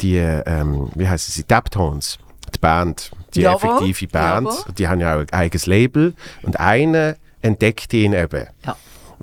die, 0.00 0.16
ähm, 0.16 0.90
wie 0.94 1.08
heißen 1.08 1.32
sie, 1.32 1.44
Daptones, 1.46 2.18
die 2.54 2.58
Band, 2.58 3.10
die 3.34 3.42
Jawohl, 3.42 3.70
effektive 3.70 4.06
Band, 4.08 4.48
jawohl. 4.48 4.74
die 4.76 4.88
haben 4.88 5.00
ja 5.00 5.16
auch 5.16 5.20
ein 5.20 5.32
eigenes 5.32 5.66
Label 5.66 6.14
und 6.42 6.58
einer 6.60 7.16
entdeckt 7.42 7.92
ihn 7.92 8.12
eben 8.12 8.46
Ja. 8.64 8.76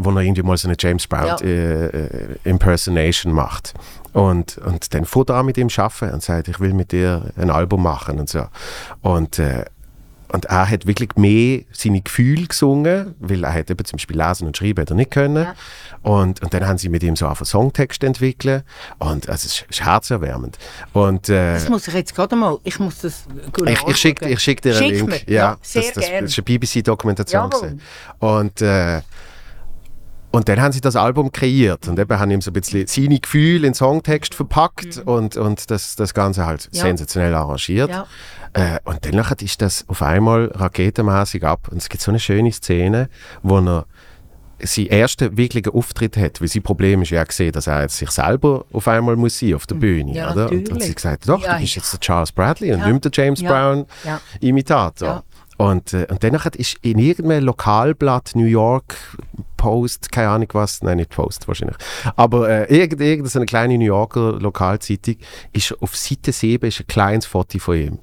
Wo 0.04 0.12
er 0.12 0.22
irgendwie 0.22 0.44
mal 0.44 0.58
so 0.58 0.68
eine 0.68 0.76
James 0.80 1.08
Brown 1.08 1.28
Ja. 1.28 1.38
äh, 1.42 1.86
äh, 1.86 2.36
Impersonation 2.44 3.34
macht. 3.34 3.74
Und, 4.14 4.58
und 4.60 4.94
dann 4.94 5.06
er 5.30 5.36
an 5.36 5.46
mit 5.46 5.58
ihm 5.58 5.70
arbeiten 5.78 6.14
und 6.14 6.22
sagt, 6.24 6.48
ich 6.50 6.60
will 6.60 6.74
mit 6.74 6.92
dir 6.92 7.32
ein 7.38 7.50
Album 7.50 7.84
machen 7.84 8.20
und 8.20 8.30
so. 8.30 8.46
Und, 9.02 9.40
äh, 9.40 9.66
und 10.34 10.46
er 10.46 10.70
hat 10.70 10.86
wirklich 10.88 11.16
mehr 11.18 11.62
seine 11.74 12.00
Gefühle 12.02 12.48
gesungen, 12.48 13.16
weil 13.20 13.44
er 13.44 13.54
hat 13.54 13.70
eben 13.70 13.84
zum 13.84 13.98
Beispiel 13.98 14.18
lesen 14.18 14.48
und 14.48 14.56
schreiben 14.56 14.80
hat 14.82 14.90
er 14.90 14.96
nicht 14.96 15.12
können. 15.12 15.44
Ja. 15.44 15.54
Und, 16.04 16.42
und 16.42 16.54
dann 16.54 16.66
haben 16.66 16.78
sie 16.78 16.88
mit 16.90 17.04
ihm 17.04 17.16
so 17.18 17.28
einen 17.28 17.36
Songtext 17.36 18.02
entwickelt 18.04 18.64
und 18.98 19.30
also 19.30 19.46
es 19.46 19.66
ist, 19.70 19.86
herzerwärmend. 19.86 20.58
Und 20.94 21.28
äh, 21.30 21.54
Das 21.56 21.68
muss 21.70 21.88
ich 21.88 21.94
jetzt 21.94 22.16
gerade 22.16 22.36
mal, 22.38 22.58
ich 22.64 22.80
muss 22.80 23.00
das 23.00 23.26
ich, 23.68 23.88
ich 23.88 23.98
schicke 23.98 24.38
schick 24.40 24.62
dir 24.62 24.76
einen 24.78 24.90
Link. 24.90 25.10
mir. 25.10 25.34
Ja, 25.34 25.58
sehr 25.62 25.84
das, 25.84 25.94
das, 25.94 26.06
gerne. 26.06 26.22
das 26.22 26.32
ist 26.32 26.38
eine 26.40 26.46
BBC-Dokumentation. 26.46 27.50
Und, 28.20 28.62
äh, 28.62 29.02
und 30.32 30.48
dann 30.50 30.62
haben 30.62 30.72
sie 30.72 30.82
das 30.82 30.96
Album 30.96 31.32
kreiert 31.32 31.88
und 31.88 32.00
eben 32.00 32.18
haben 32.20 32.32
ihm 32.32 32.42
so 32.42 32.52
ein 32.52 32.54
bisschen 32.54 32.88
seine 32.88 33.20
Gefühle 33.20 33.68
in 33.68 33.74
Songtext 33.74 34.34
verpackt 34.34 35.02
und, 35.06 35.36
und 35.38 35.70
das, 35.70 35.96
das 35.96 36.14
Ganze 36.14 36.46
halt 36.46 36.70
Ja. 36.72 36.84
sensationell 36.84 37.34
arrangiert. 37.36 37.90
Ja. 37.90 38.06
Äh, 38.54 38.80
und 38.86 39.06
dann 39.06 39.26
ist 39.40 39.62
das 39.62 39.86
auf 39.88 40.02
einmal 40.02 40.52
raketenmäßig 40.54 41.44
ab. 41.46 41.68
Und 41.72 41.78
es 41.78 41.90
gibt 41.90 42.02
so 42.02 42.12
eine 42.12 42.20
schöne 42.20 42.52
Szene, 42.52 43.10
wo 43.44 43.60
er 43.60 43.86
seinen 44.64 44.88
ersten 44.88 45.36
wirklichen 45.38 45.72
Auftritt 45.74 46.16
hat, 46.18 46.40
weil 46.40 46.48
sein 46.48 46.62
Problem 46.62 47.02
ist 47.02 47.10
ja 47.10 47.24
gesehen, 47.24 47.52
dass 47.52 47.66
er 47.68 47.82
jetzt 47.82 47.98
sich 47.98 48.12
selber 48.12 48.64
auf 48.72 48.88
einmal 48.88 49.16
muss 49.16 49.40
sein 49.40 49.56
auf 49.56 49.66
der 49.66 49.76
Bühne, 49.76 50.12
Mhm. 50.12 50.16
Ja, 50.16 50.32
oder? 50.34 50.52
Und, 50.52 50.70
und 50.70 50.84
sie 50.84 50.94
gesagt, 50.94 51.28
doch, 51.28 51.42
Ja, 51.44 51.56
du 51.56 51.62
bist 51.62 51.76
jetzt 51.76 51.92
der 51.94 52.00
Charles 52.00 52.32
Bradley 52.32 52.72
und 52.74 52.86
nicht 52.86 53.04
der 53.06 53.12
James 53.14 53.42
Ja. 53.42 53.50
Brown. 53.52 53.86
Imitator. 54.40 55.24
Ja. 55.62 55.72
Und, 55.72 55.94
äh, 55.94 56.08
und 56.10 56.24
dann 56.24 56.34
nachher 56.34 56.54
ist 56.56 56.78
in 56.82 57.00
irgendeinem 57.00 57.46
Lokalblatt 57.46 58.32
New 58.36 58.46
York 58.46 58.96
Post, 59.58 60.12
keine 60.12 60.30
Ahnung 60.30 60.48
was, 60.54 60.82
nein, 60.82 60.98
nicht 60.98 61.12
Post 61.12 61.48
wahrscheinlich, 61.48 61.78
aber 62.16 62.50
äh, 62.50 62.76
irgend- 62.76 63.00
irgendeine 63.00 63.46
kleine 63.46 63.78
New 63.78 63.86
Yorker 63.86 64.40
Lokalzeitung, 64.40 65.18
ist 65.54 65.80
auf 65.82 65.96
Seite 65.96 66.32
7 66.32 66.68
ist 66.68 66.80
ein 66.80 66.88
kleines 66.88 67.28
Foto 67.28 67.60
von 67.60 67.76
ihm. 67.78 68.00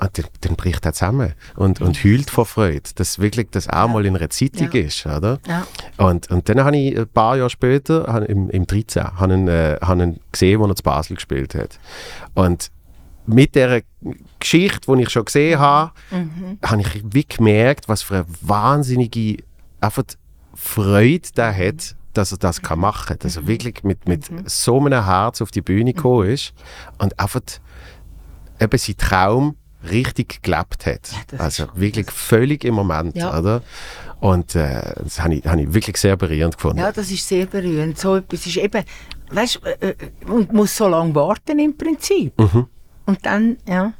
Und 0.00 0.18
dann, 0.18 0.26
dann 0.42 0.54
bricht 0.56 0.84
er 0.84 0.92
zusammen 0.92 1.32
und, 1.56 1.80
und 1.80 2.04
heult 2.04 2.28
vor 2.30 2.44
Freude, 2.46 2.82
dass 2.96 3.18
wirklich 3.18 3.48
das 3.50 3.68
auch 3.70 3.88
mal 3.88 4.04
in 4.04 4.16
einer 4.16 4.28
Zeitung 4.30 4.70
Ja. 4.70 4.80
ist, 4.82 5.06
oder? 5.06 5.40
Ja. 5.48 5.66
Und, 5.96 6.30
und 6.30 6.46
dann 6.48 6.62
habe 6.62 6.76
ich 6.76 6.96
ein 6.96 7.08
paar 7.08 7.36
Jahre 7.38 7.50
später, 7.50 8.06
im, 8.28 8.48
im 8.50 8.66
13, 8.66 9.02
habe 9.18 9.32
ich 9.32 9.38
ihn, 9.40 9.48
äh, 9.48 9.78
habe 9.80 10.02
ihn 10.02 10.20
gesehen, 10.30 10.60
wo 10.60 10.66
er 10.66 10.76
zu 10.76 10.82
Basel 10.82 11.16
gespielt 11.16 11.54
hat. 11.54 11.80
Und 12.34 12.70
mit 13.28 13.54
dieser 13.54 13.80
Geschichte, 14.38 14.92
die 14.94 15.02
ich 15.02 15.10
schon 15.10 15.24
gesehen 15.24 15.58
habe, 15.58 15.92
habe 16.64 16.80
ich 16.80 17.02
wie 17.12 17.24
gemerkt, 17.24 17.88
was 17.88 18.02
für 18.02 18.16
eine 18.16 18.26
wahnsinnige 18.40 19.42
einfach 19.80 20.04
Freude 20.54 21.28
der 21.36 21.56
hat, 21.56 21.94
dass 22.14 22.32
er 22.32 22.38
das 22.38 22.62
kann 22.62 22.80
machen 22.80 23.06
kann. 23.08 23.18
Dass 23.20 23.36
er 23.36 23.46
wirklich 23.46 23.84
mit, 23.84 24.08
mit 24.08 24.24
so 24.50 24.80
einem 24.84 25.04
Herz 25.04 25.40
auf 25.40 25.50
die 25.50 25.60
Bühne 25.62 25.92
gekommen 25.92 26.28
ist 26.28 26.52
und 26.98 27.18
einfach 27.20 27.42
eben 28.60 28.78
seinen 28.78 28.96
Traum 28.96 29.56
richtig 29.88 30.42
gelebt 30.42 30.86
hat. 30.86 31.10
das 31.28 31.40
also 31.40 31.68
wirklich 31.74 32.10
völlig 32.10 32.64
im 32.64 32.74
Moment, 32.74 33.16
Ja. 33.16 33.38
oder? 33.38 33.62
Und 34.20 34.56
äh, 34.56 34.94
das 35.04 35.20
habe 35.22 35.36
ich, 35.36 35.46
habe 35.46 35.62
ich 35.62 35.72
wirklich 35.72 35.96
sehr 35.96 36.16
berührend 36.16 36.56
gefunden. 36.56 36.78
Ja, 36.78 36.90
das 36.90 37.08
ist 37.12 37.26
sehr 37.28 37.46
berührend. 37.46 37.96
So 37.98 38.16
etwas 38.16 38.44
ist 38.46 38.56
eben, 38.56 38.82
weißt 39.30 39.60
du, 39.62 39.68
äh, 39.68 39.90
äh, 39.90 39.94
und 40.28 40.52
muss 40.52 40.76
so 40.76 40.88
lange 40.88 41.14
warten 41.14 41.60
im 41.60 41.76
Prinzip. 41.76 42.36
Mhm. 42.36 42.66
Und 43.08 43.24
dann, 43.24 43.56
ja, 43.66 43.94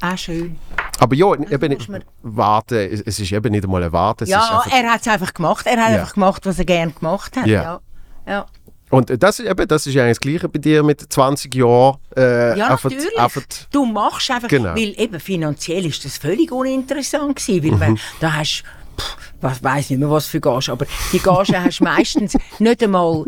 auch 0.00 0.18
schön. 0.18 0.56
Aber 0.98 1.14
ja, 1.14 1.32
eben 1.34 1.72
muss 1.74 1.86
man- 1.88 2.02
warten, 2.22 2.74
es 3.06 3.20
ist 3.20 3.30
eben 3.30 3.52
nicht 3.52 3.62
einmal 3.64 3.84
ein 3.84 3.92
Warten. 3.92 4.26
Ja, 4.26 4.64
er 4.72 4.92
hat 4.92 5.02
es 5.02 5.06
einfach 5.08 5.32
gemacht. 5.32 5.66
Er 5.68 5.76
hat 5.82 5.92
Ja. 5.92 6.00
einfach 6.00 6.14
gemacht, 6.14 6.44
was 6.44 6.58
er 6.58 6.64
gerne 6.64 6.90
gemacht 6.90 7.36
hat. 7.36 7.46
Ja. 7.46 7.80
Ja. 8.26 8.46
Und 8.90 9.22
das, 9.22 9.38
ist 9.38 9.48
eben, 9.48 9.68
das 9.68 9.86
ist 9.86 9.94
ja 9.94 10.02
eigentlich 10.02 10.18
das 10.18 10.20
Gleiche 10.20 10.48
bei 10.48 10.58
dir 10.58 10.82
mit 10.82 11.00
20 11.12 11.54
Jahren. 11.54 11.98
Äh, 12.16 12.58
Ja, 12.58 12.70
einfach, 12.70 12.90
natürlich. 12.90 13.18
einfach- 13.18 13.42
du 13.70 13.86
machst 13.86 14.28
einfach, 14.32 14.48
Genau. 14.48 14.72
Mhm. 14.72 14.76
weil 14.76 14.94
eben 15.00 15.20
finanziell 15.20 15.86
ist 15.86 16.04
das 16.04 16.18
völlig 16.18 16.50
uninteressant 16.50 17.36
gewesen, 17.36 17.70
weil 17.72 17.80
wenn, 17.80 17.98
da 18.20 18.32
hast 18.34 18.64
pff, 18.94 19.16
was 19.40 19.62
weiß 19.62 19.90
nicht 19.90 19.98
mehr 19.98 20.10
was 20.10 20.26
für 20.26 20.40
Gage, 20.40 20.72
aber 20.72 20.86
die 21.12 21.18
Gage 21.18 21.62
hast 21.62 21.80
du 21.80 21.84
meistens 21.84 22.36
nicht 22.58 22.82
einmal 22.82 23.24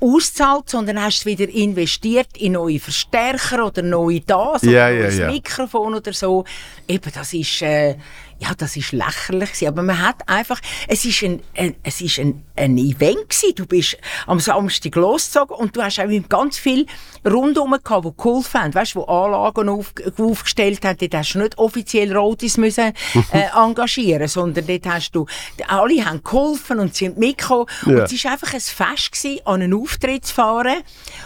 auszahlt, 0.00 0.70
sondern 0.70 1.02
hast 1.02 1.18
es 1.18 1.26
wieder 1.26 1.48
investiert 1.48 2.36
in 2.36 2.52
neue 2.52 2.78
Verstärker 2.78 3.66
oder 3.66 3.82
neue 3.82 4.20
das 4.20 4.62
oder 4.62 4.72
Ja, 4.72 4.88
ja, 4.88 5.02
neues 5.02 5.18
ja. 5.18 5.30
Mikrofon 5.30 5.94
oder 5.94 6.12
so. 6.12 6.44
Eben, 6.86 7.10
das 7.12 7.32
ist 7.32 7.62
äh, 7.62 7.96
ja, 8.40 8.50
das 8.56 8.76
ist 8.76 8.92
lächerlich 8.92 9.52
gewesen. 9.52 9.68
aber 9.68 9.82
man 9.82 10.00
hat 10.00 10.28
einfach, 10.28 10.60
es 10.86 11.04
ist 11.04 11.22
ein, 11.22 11.42
ein 11.56 11.74
es 11.82 12.00
ist 12.00 12.18
ein, 12.18 12.44
ein 12.54 12.78
Event 12.78 13.28
gewesen. 13.28 13.54
Du 13.56 13.66
bist 13.66 13.98
am 14.26 14.38
Samstag 14.38 14.94
losgezogen 14.94 15.56
und 15.56 15.76
du 15.76 15.82
hast 15.82 15.98
auch 15.98 16.08
ganz 16.28 16.56
viel 16.56 16.86
rundum 17.26 17.76
gehabt, 17.82 18.04
die 18.04 18.12
geholfen 18.16 18.60
haben, 18.60 18.74
weißt, 18.74 18.94
wo 18.94 19.04
Anlagen 19.04 19.68
auf, 19.68 19.92
aufgestellt 20.18 20.84
haben. 20.84 20.98
Dort 20.98 21.14
hast 21.14 21.34
du 21.34 21.40
nicht 21.40 21.58
offiziell 21.58 22.16
Rotis 22.16 22.56
müssen 22.56 22.92
äh, 23.32 23.48
engagieren, 23.54 24.28
sondern 24.28 24.66
dort 24.66 24.86
hast 24.86 25.12
du, 25.12 25.26
alle 25.66 26.04
haben 26.04 26.22
geholfen 26.22 26.78
und 26.78 26.94
sind 26.94 27.18
mitgekommen. 27.18 27.66
Ja. 27.86 27.92
Und 27.92 28.00
es 28.02 28.12
ist 28.12 28.26
einfach 28.26 28.54
ein 28.54 28.60
Fest 28.60 29.12
gewesen, 29.12 29.40
an 29.46 29.62
einen 29.62 29.74
Auftritt 29.74 30.26
zu 30.26 30.34
fahren 30.34 30.82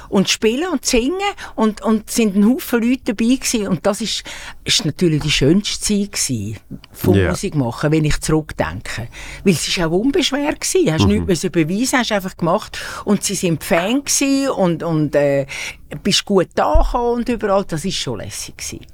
und 0.09 0.29
zu 0.29 0.35
spielen 0.35 0.69
und 0.71 0.85
zu 0.85 0.97
singen 0.97 1.19
und, 1.57 1.83
und 1.83 2.11
sind 2.11 2.37
ein 2.37 2.49
Haufen 2.49 2.83
Leute 2.83 3.15
dabei 3.15 3.37
gewesen. 3.37 3.69
und 3.69 3.85
das 3.87 4.01
ist, 4.01 4.25
ist 4.65 4.85
natürlich 4.85 5.23
die 5.23 5.31
schönste 5.31 5.81
Zeit 5.81 6.13
gewesen, 6.13 6.59
von 7.03 7.15
Ja. 7.15 7.31
Musik 7.31 7.55
machen, 7.55 7.91
wenn 7.93 8.05
ich 8.05 8.21
zurückdenke. 8.21 9.09
Weil 9.45 9.53
es 9.53 9.67
ist 9.69 9.81
auch 9.81 9.91
unbeschwert 9.91 10.61
gewesen, 10.61 10.87
Mhm. 10.87 10.93
hast 10.93 11.07
nichts 11.07 11.27
müssen 11.27 11.51
beweisen, 11.51 11.99
hast 11.99 12.13
einfach 12.13 12.37
gemacht 12.37 12.79
und 13.05 13.23
sie 13.25 13.35
sind 13.35 13.63
Fan 13.63 14.03
und, 14.57 14.83
und 14.83 15.15
äh, 15.17 15.47
bist 16.03 16.25
gut 16.25 16.49
da 16.55 16.81
und 16.93 17.29
überall, 17.29 17.65
das 17.65 17.85
ist 17.85 17.97
schon 17.97 18.19
lässig 18.21 18.57
gewesen. 18.57 18.87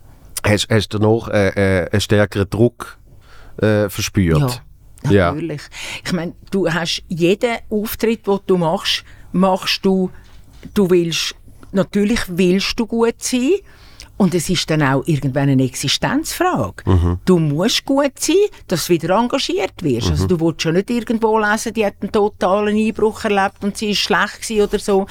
hast, 0.44 0.68
hast 0.70 0.88
du 0.94 0.98
noch 0.98 1.28
äh, 1.28 1.48
äh, 1.84 1.90
einen 1.90 2.00
stärkeren 2.00 2.48
Druck 2.48 2.98
äh, 3.60 3.88
verspürt? 3.88 4.62
Ja, 5.08 5.32
natürlich. 5.32 5.62
Ich 6.04 6.12
meine, 6.12 6.34
du 6.50 6.68
hast 6.68 7.02
jeden 7.08 7.56
Auftritt, 7.70 8.26
den 8.26 8.38
du 8.46 8.56
machst, 8.56 9.04
machst 9.32 9.84
du, 9.84 10.10
du 10.74 10.90
willst, 10.90 11.34
natürlich 11.72 12.20
willst 12.28 12.78
du 12.80 12.86
gut 12.86 13.14
sein. 13.22 13.52
Und 14.18 14.34
es 14.34 14.50
ist 14.50 14.68
dann 14.68 14.82
auch 14.82 15.02
irgendwann 15.06 15.48
eine 15.48 15.64
Existenzfrage. 15.64 16.82
Du 17.24 17.38
musst 17.38 17.84
gut 17.84 18.18
sein, 18.18 18.36
dass 18.66 18.86
du 18.86 18.92
wieder 18.92 19.16
engagiert 19.16 19.80
wirst. 19.82 20.10
Also 20.10 20.26
du 20.26 20.40
willst 20.40 20.62
schon 20.62 20.74
nicht 20.74 20.90
irgendwo 20.90 21.38
lesen, 21.38 21.72
die 21.72 21.86
hat 21.86 21.94
einen 22.00 22.12
totalen 22.12 22.76
Einbruch 22.76 23.24
erlebt 23.24 23.62
und 23.62 23.76
sie 23.76 23.90
ist 23.92 23.98
schlecht 24.00 24.50
oder 24.50 24.78
so. 24.78 25.06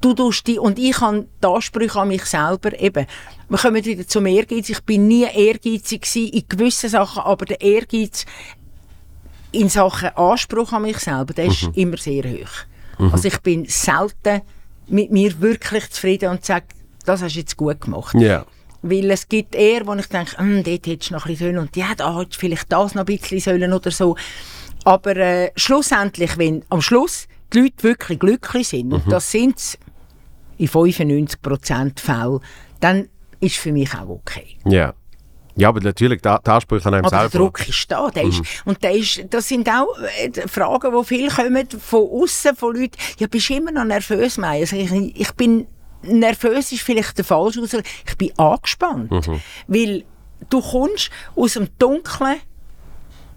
Du 0.00 0.14
tust 0.14 0.46
die, 0.46 0.58
und 0.58 0.78
ich 0.78 1.00
habe 1.00 1.26
die 1.42 1.46
Ansprüche 1.46 2.00
an 2.00 2.08
mich 2.08 2.24
selber 2.24 2.78
eben. 2.80 3.06
Wir 3.48 3.58
kommen 3.58 3.84
wieder 3.84 4.06
zum 4.06 4.26
Ehrgeiz. 4.26 4.68
Ich 4.68 4.80
bin 4.82 5.06
nie 5.06 5.24
ehrgeizig 5.24 6.02
gewesen 6.02 6.32
in 6.32 6.44
gewissen 6.48 6.90
Sachen, 6.90 7.22
aber 7.22 7.44
der 7.44 7.60
Ehrgeiz 7.60 8.24
in 9.52 9.68
Sachen 9.68 10.08
Anspruch 10.16 10.72
an 10.72 10.82
mich 10.82 10.98
selber, 10.98 11.34
der 11.34 11.44
ist 11.44 11.70
immer 11.74 11.98
sehr 11.98 12.24
hoch. 12.24 13.12
Also 13.12 13.28
ich 13.28 13.38
bin 13.40 13.66
selten 13.66 14.40
mit 14.88 15.10
mir 15.12 15.40
wirklich 15.40 15.90
zufrieden 15.90 16.30
und 16.30 16.44
sage, 16.44 16.66
das 17.08 17.22
hast 17.22 17.34
du 17.34 17.40
jetzt 17.40 17.56
gut 17.56 17.80
gemacht. 17.80 18.14
Ja. 18.18 18.44
Weil 18.82 19.10
es 19.10 19.28
gibt 19.28 19.54
eher, 19.54 19.86
wo 19.86 19.94
ich 19.94 20.06
denke, 20.06 20.38
hm, 20.38 20.64
dort 20.64 20.86
hättest 20.86 21.10
du 21.10 21.14
noch 21.14 21.26
ein 21.26 21.32
bisschen 21.32 21.46
sollen 21.54 21.58
und 21.58 21.76
ja, 21.76 21.94
da 21.96 22.18
hättest 22.18 22.36
du 22.36 22.40
vielleicht 22.40 22.72
das 22.72 22.94
noch 22.94 23.02
ein 23.02 23.06
bisschen 23.06 23.40
sollen 23.40 23.72
oder 23.72 23.90
so. 23.90 24.16
Aber 24.84 25.16
äh, 25.16 25.52
schlussendlich, 25.54 26.36
wenn 26.38 26.64
am 26.68 26.82
Schluss 26.82 27.28
die 27.52 27.60
Leute 27.60 27.82
wirklich 27.82 28.18
glücklich 28.18 28.68
sind, 28.68 28.92
und 28.92 29.10
das 29.10 29.30
sind 29.30 29.58
sie 29.58 29.78
in 30.58 30.68
95% 30.68 32.00
Fällen, 32.00 32.40
dann 32.80 33.08
ist 33.40 33.56
für 33.56 33.72
mich 33.72 33.94
auch 33.94 34.08
okay. 34.08 34.56
Ja. 34.64 34.94
Ja, 35.54 35.68
aber 35.68 35.80
natürlich, 35.80 36.22
der, 36.22 36.38
der 36.38 36.54
Anspruch 36.54 36.84
an 36.86 36.94
einem 36.94 37.04
Aber 37.04 37.10
der 37.10 37.28
selber. 37.28 37.44
Druck 37.44 37.68
ist 37.68 37.90
da. 37.90 38.08
Der 38.10 38.24
ist, 38.24 38.42
und 38.64 38.82
der 38.82 38.92
ist, 38.92 39.22
das 39.28 39.48
sind 39.48 39.68
auch 39.68 39.86
äh, 39.98 40.48
Fragen, 40.48 40.92
die 40.98 41.04
viel 41.04 41.28
kommen 41.28 41.68
von 41.68 42.08
außen, 42.08 42.56
von 42.56 42.74
Leuten. 42.74 42.96
Ja, 43.18 43.26
bist 43.26 43.50
du 43.50 43.54
immer 43.54 43.70
noch 43.70 43.84
nervös, 43.84 44.38
Maya? 44.38 44.60
Also 44.60 44.76
ich, 44.76 44.90
ich 45.20 45.32
bin 45.32 45.66
nervös, 46.02 46.72
ist 46.72 46.82
vielleicht 46.82 47.18
der 47.18 47.24
falsche 47.24 47.60
Ausdruck. 47.60 47.84
Ich 48.06 48.16
bin 48.16 48.38
angespannt. 48.38 49.10
Weil 49.66 50.04
du 50.50 50.60
kommst 50.60 51.10
aus 51.36 51.54
dem 51.54 51.68
Dunklen, 51.78 52.36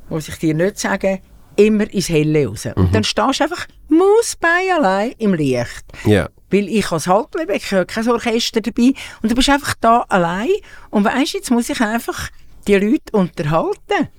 muss 0.10 0.28
ich 0.28 0.36
dir 0.38 0.54
nicht 0.54 0.80
sagen, 0.80 1.20
immer 1.56 1.90
ins 1.92 2.10
Helle 2.10 2.48
raus. 2.48 2.68
Und 2.76 2.94
dann 2.94 3.04
stehst 3.04 3.40
du 3.40 3.44
einfach 3.44 3.68
Mausbein 3.88 4.72
allein 4.78 5.14
im 5.18 5.34
Licht. 5.34 5.86
Ja. 6.06 6.30
Weil 6.52 6.68
ich 6.70 6.92
als 6.92 7.08
Halblebeck, 7.08 7.64
ich 7.64 7.72
habe 7.72 7.86
kein 7.86 8.08
Orchester 8.10 8.62
dabei. 8.62 8.94
Und 9.22 9.32
du 9.32 9.36
bist 9.36 9.50
einfach 9.50 9.74
da 9.80 10.02
allein. 10.10 10.50
Und 10.90 11.06
weisst, 11.06 11.34
jetzt 11.34 11.52
muss 11.52 11.70
ich 11.70 11.80
einfach 11.82 12.30
die 12.68 12.76
Leute 12.76 13.12
unterhalten. 13.14 14.10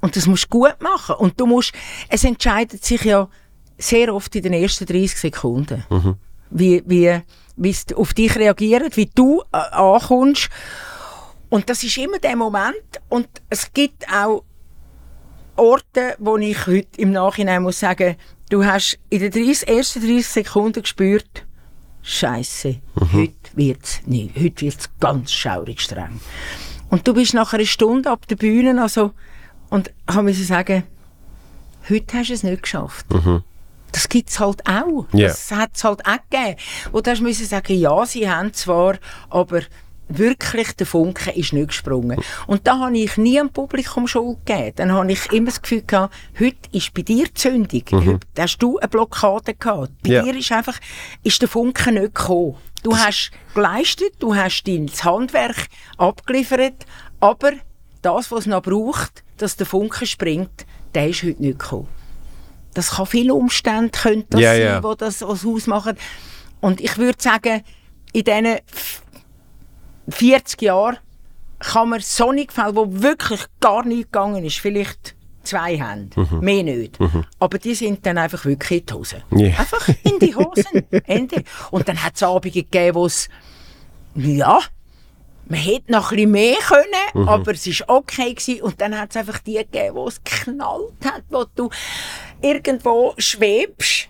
Und 0.00 0.16
das 0.16 0.26
musst 0.26 0.44
du 0.44 0.58
gut 0.58 0.76
machen. 0.80 1.16
Und 1.16 1.38
du 1.40 1.46
musst, 1.46 1.72
es 2.08 2.24
entscheidet 2.24 2.84
sich 2.84 3.04
ja 3.04 3.28
sehr 3.78 4.14
oft 4.14 4.34
in 4.34 4.42
den 4.42 4.52
ersten 4.52 4.86
30 4.86 5.16
Sekunden. 5.16 5.84
Wie, 6.50 6.82
wie, 6.86 7.20
wie 7.56 7.70
es 7.70 7.86
auf 7.94 8.14
dich 8.14 8.36
reagiert, 8.36 8.96
wie 8.96 9.10
du 9.14 9.42
äh, 9.52 9.56
ankommst. 9.56 10.48
Und 11.48 11.68
das 11.68 11.82
ist 11.82 11.98
immer 11.98 12.18
der 12.18 12.36
Moment. 12.36 13.00
Und 13.08 13.28
es 13.48 13.72
gibt 13.72 14.06
auch 14.12 14.44
Orte, 15.56 16.16
wo 16.18 16.36
ich 16.38 16.66
heute 16.66 17.00
im 17.00 17.12
Nachhinein 17.12 17.62
muss 17.62 17.80
sagen, 17.80 18.16
du 18.48 18.64
hast 18.64 18.98
in 19.10 19.20
den 19.20 19.30
30, 19.30 19.68
ersten 19.68 20.00
30 20.00 20.26
Sekunden 20.26 20.82
gespürt, 20.82 21.46
Scheiße, 22.02 22.80
heute 23.12 23.34
wird's 23.54 24.00
nicht, 24.06 24.34
heute 24.36 24.62
wird's 24.62 24.88
ganz 25.00 25.32
schaurig 25.32 25.80
streng. 25.80 26.18
Und 26.88 27.06
du 27.06 27.12
bist 27.12 27.34
nach 27.34 27.52
einer 27.52 27.66
Stunde 27.66 28.10
ab 28.10 28.26
der 28.26 28.36
Bühne, 28.36 28.80
also, 28.80 29.12
und 29.68 29.90
habe 30.08 30.22
müssen 30.24 30.44
sagen, 30.44 30.84
heute 31.88 32.18
hast 32.18 32.30
du 32.30 32.34
es 32.34 32.42
nicht 32.42 32.62
geschafft. 32.62 33.06
Das 33.92 34.08
gibt 34.08 34.30
es 34.30 34.40
halt 34.40 34.66
auch. 34.66 35.06
Ja. 35.12 35.28
Das 35.28 35.50
hat 35.50 35.70
es 35.74 35.84
halt 35.84 36.04
auch 36.06 36.18
gegeben. 36.30 36.56
Und 36.92 37.06
da 37.06 37.12
hast 37.12 37.20
du 37.20 37.32
sagen, 37.32 37.78
ja, 37.78 38.06
sie 38.06 38.28
haben 38.30 38.52
zwar, 38.52 38.96
aber 39.28 39.62
wirklich 40.08 40.72
der 40.72 40.86
Funke 40.86 41.30
ist 41.30 41.52
nicht 41.52 41.68
gesprungen. 41.68 42.20
Und 42.46 42.66
da 42.66 42.78
habe 42.80 42.98
ich 42.98 43.16
nie 43.16 43.38
am 43.38 43.50
Publikum 43.50 44.08
Schuld 44.08 44.38
gegeben. 44.44 44.72
Dann 44.76 44.92
habe 44.92 45.12
ich 45.12 45.30
immer 45.32 45.46
das 45.46 45.62
Gefühl 45.62 45.82
gehabt, 45.86 46.14
heute 46.38 46.56
ist 46.72 46.92
bei 46.94 47.02
dir 47.02 47.26
die 47.26 47.34
Zündung. 47.34 47.82
Heute 47.92 48.20
hast 48.38 48.58
du 48.58 48.78
eine 48.78 48.88
Blockade 48.88 49.54
gehabt. 49.54 49.90
Bei 50.02 50.10
Ja. 50.10 50.22
dir 50.22 50.36
ist 50.36 50.50
einfach, 50.52 50.78
ist 51.22 51.40
der 51.40 51.48
Funke 51.48 51.92
nicht 51.92 52.14
gekommen. 52.14 52.56
Du 52.82 52.96
hast 52.96 53.30
geleistet, 53.54 54.14
du 54.20 54.34
hast 54.34 54.64
dein 54.64 54.90
Handwerk 55.02 55.66
abgeliefert, 55.98 56.86
aber 57.20 57.52
das, 58.02 58.30
was 58.32 58.40
es 58.40 58.46
noch 58.46 58.62
braucht, 58.62 59.22
dass 59.36 59.56
der 59.56 59.66
Funke 59.66 60.06
springt, 60.06 60.66
der 60.94 61.08
ist 61.10 61.22
heute 61.22 61.42
nicht 61.42 61.58
gekommen. 61.58 61.88
Das 62.74 62.92
kann 62.92 63.06
viele 63.06 63.34
Umstände 63.34 63.90
können 63.90 64.24
das 64.30 64.40
Ja, 64.40 64.52
sein, 64.52 64.62
ja. 64.62 64.80
die 64.80 64.96
das 64.98 65.22
was 65.22 65.44
ausmachen. 65.44 65.96
Und 66.60 66.80
ich 66.80 66.96
würde 66.98 67.20
sagen, 67.20 67.62
in 68.12 68.24
diesen 68.24 68.44
f- 68.46 69.02
40 70.08 70.62
Jahren 70.62 70.98
kann 71.58 71.88
man 71.90 72.00
Sonnigfälle, 72.00 72.74
wo 72.76 72.86
wirklich 73.02 73.40
gar 73.60 73.84
nichts 73.84 74.06
gegangen 74.12 74.44
ist, 74.44 74.58
vielleicht 74.58 75.14
zwei 75.42 75.78
haben, 75.78 76.10
Mhm. 76.16 76.40
mehr 76.40 76.62
nicht. 76.62 76.98
Aber 77.38 77.58
die 77.58 77.74
sind 77.74 78.04
dann 78.06 78.18
einfach 78.18 78.44
wirklich 78.44 78.80
in 78.80 78.86
die 78.86 78.92
Hose. 78.94 79.22
Ja. 79.30 79.58
Einfach 79.58 79.88
in 80.04 80.18
die 80.18 80.34
Hosen. 80.34 80.86
Ende. 81.06 81.44
Und 81.70 81.88
dann 81.88 82.02
hat 82.02 82.14
es 82.16 82.22
Abende 82.22 82.50
gegeben, 82.50 82.94
wo 82.94 83.06
es, 83.06 83.28
ja, 84.14 84.60
man 85.48 85.58
hätte 85.58 85.90
noch 85.92 86.10
ein 86.12 86.16
bisschen 86.16 86.30
mehr 86.30 86.56
können, 86.58 87.28
aber 87.28 87.52
es 87.52 87.66
war 87.80 87.96
okay. 87.96 88.34
Gewesen. 88.34 88.62
Und 88.62 88.80
dann 88.80 88.96
hat 88.98 89.10
es 89.10 89.16
einfach 89.16 89.38
die 89.40 89.54
gegeben, 89.54 89.96
wo 89.96 90.08
es 90.08 90.22
geknallt 90.22 91.04
hat, 91.04 91.22
wo 91.30 91.44
du 91.54 91.68
irgendwo 92.42 93.14
schwebst. 93.18 94.08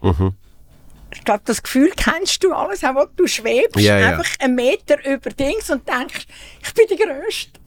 Ich 1.12 1.24
glaube, 1.24 1.42
das 1.44 1.62
Gefühl 1.62 1.90
kennst 1.96 2.42
du 2.44 2.52
alles, 2.52 2.84
auch 2.84 2.94
wo 2.94 3.04
du 3.16 3.26
schwebst, 3.26 3.80
Ja, 3.80 3.98
ja. 3.98 4.08
einfach 4.10 4.28
einen 4.38 4.54
Meter 4.54 5.04
über 5.04 5.30
Dings 5.30 5.68
und 5.70 5.86
denkst, 5.88 6.26
ich 6.62 6.74
bin 6.74 6.86
der 6.88 7.06
Größte. 7.06 7.60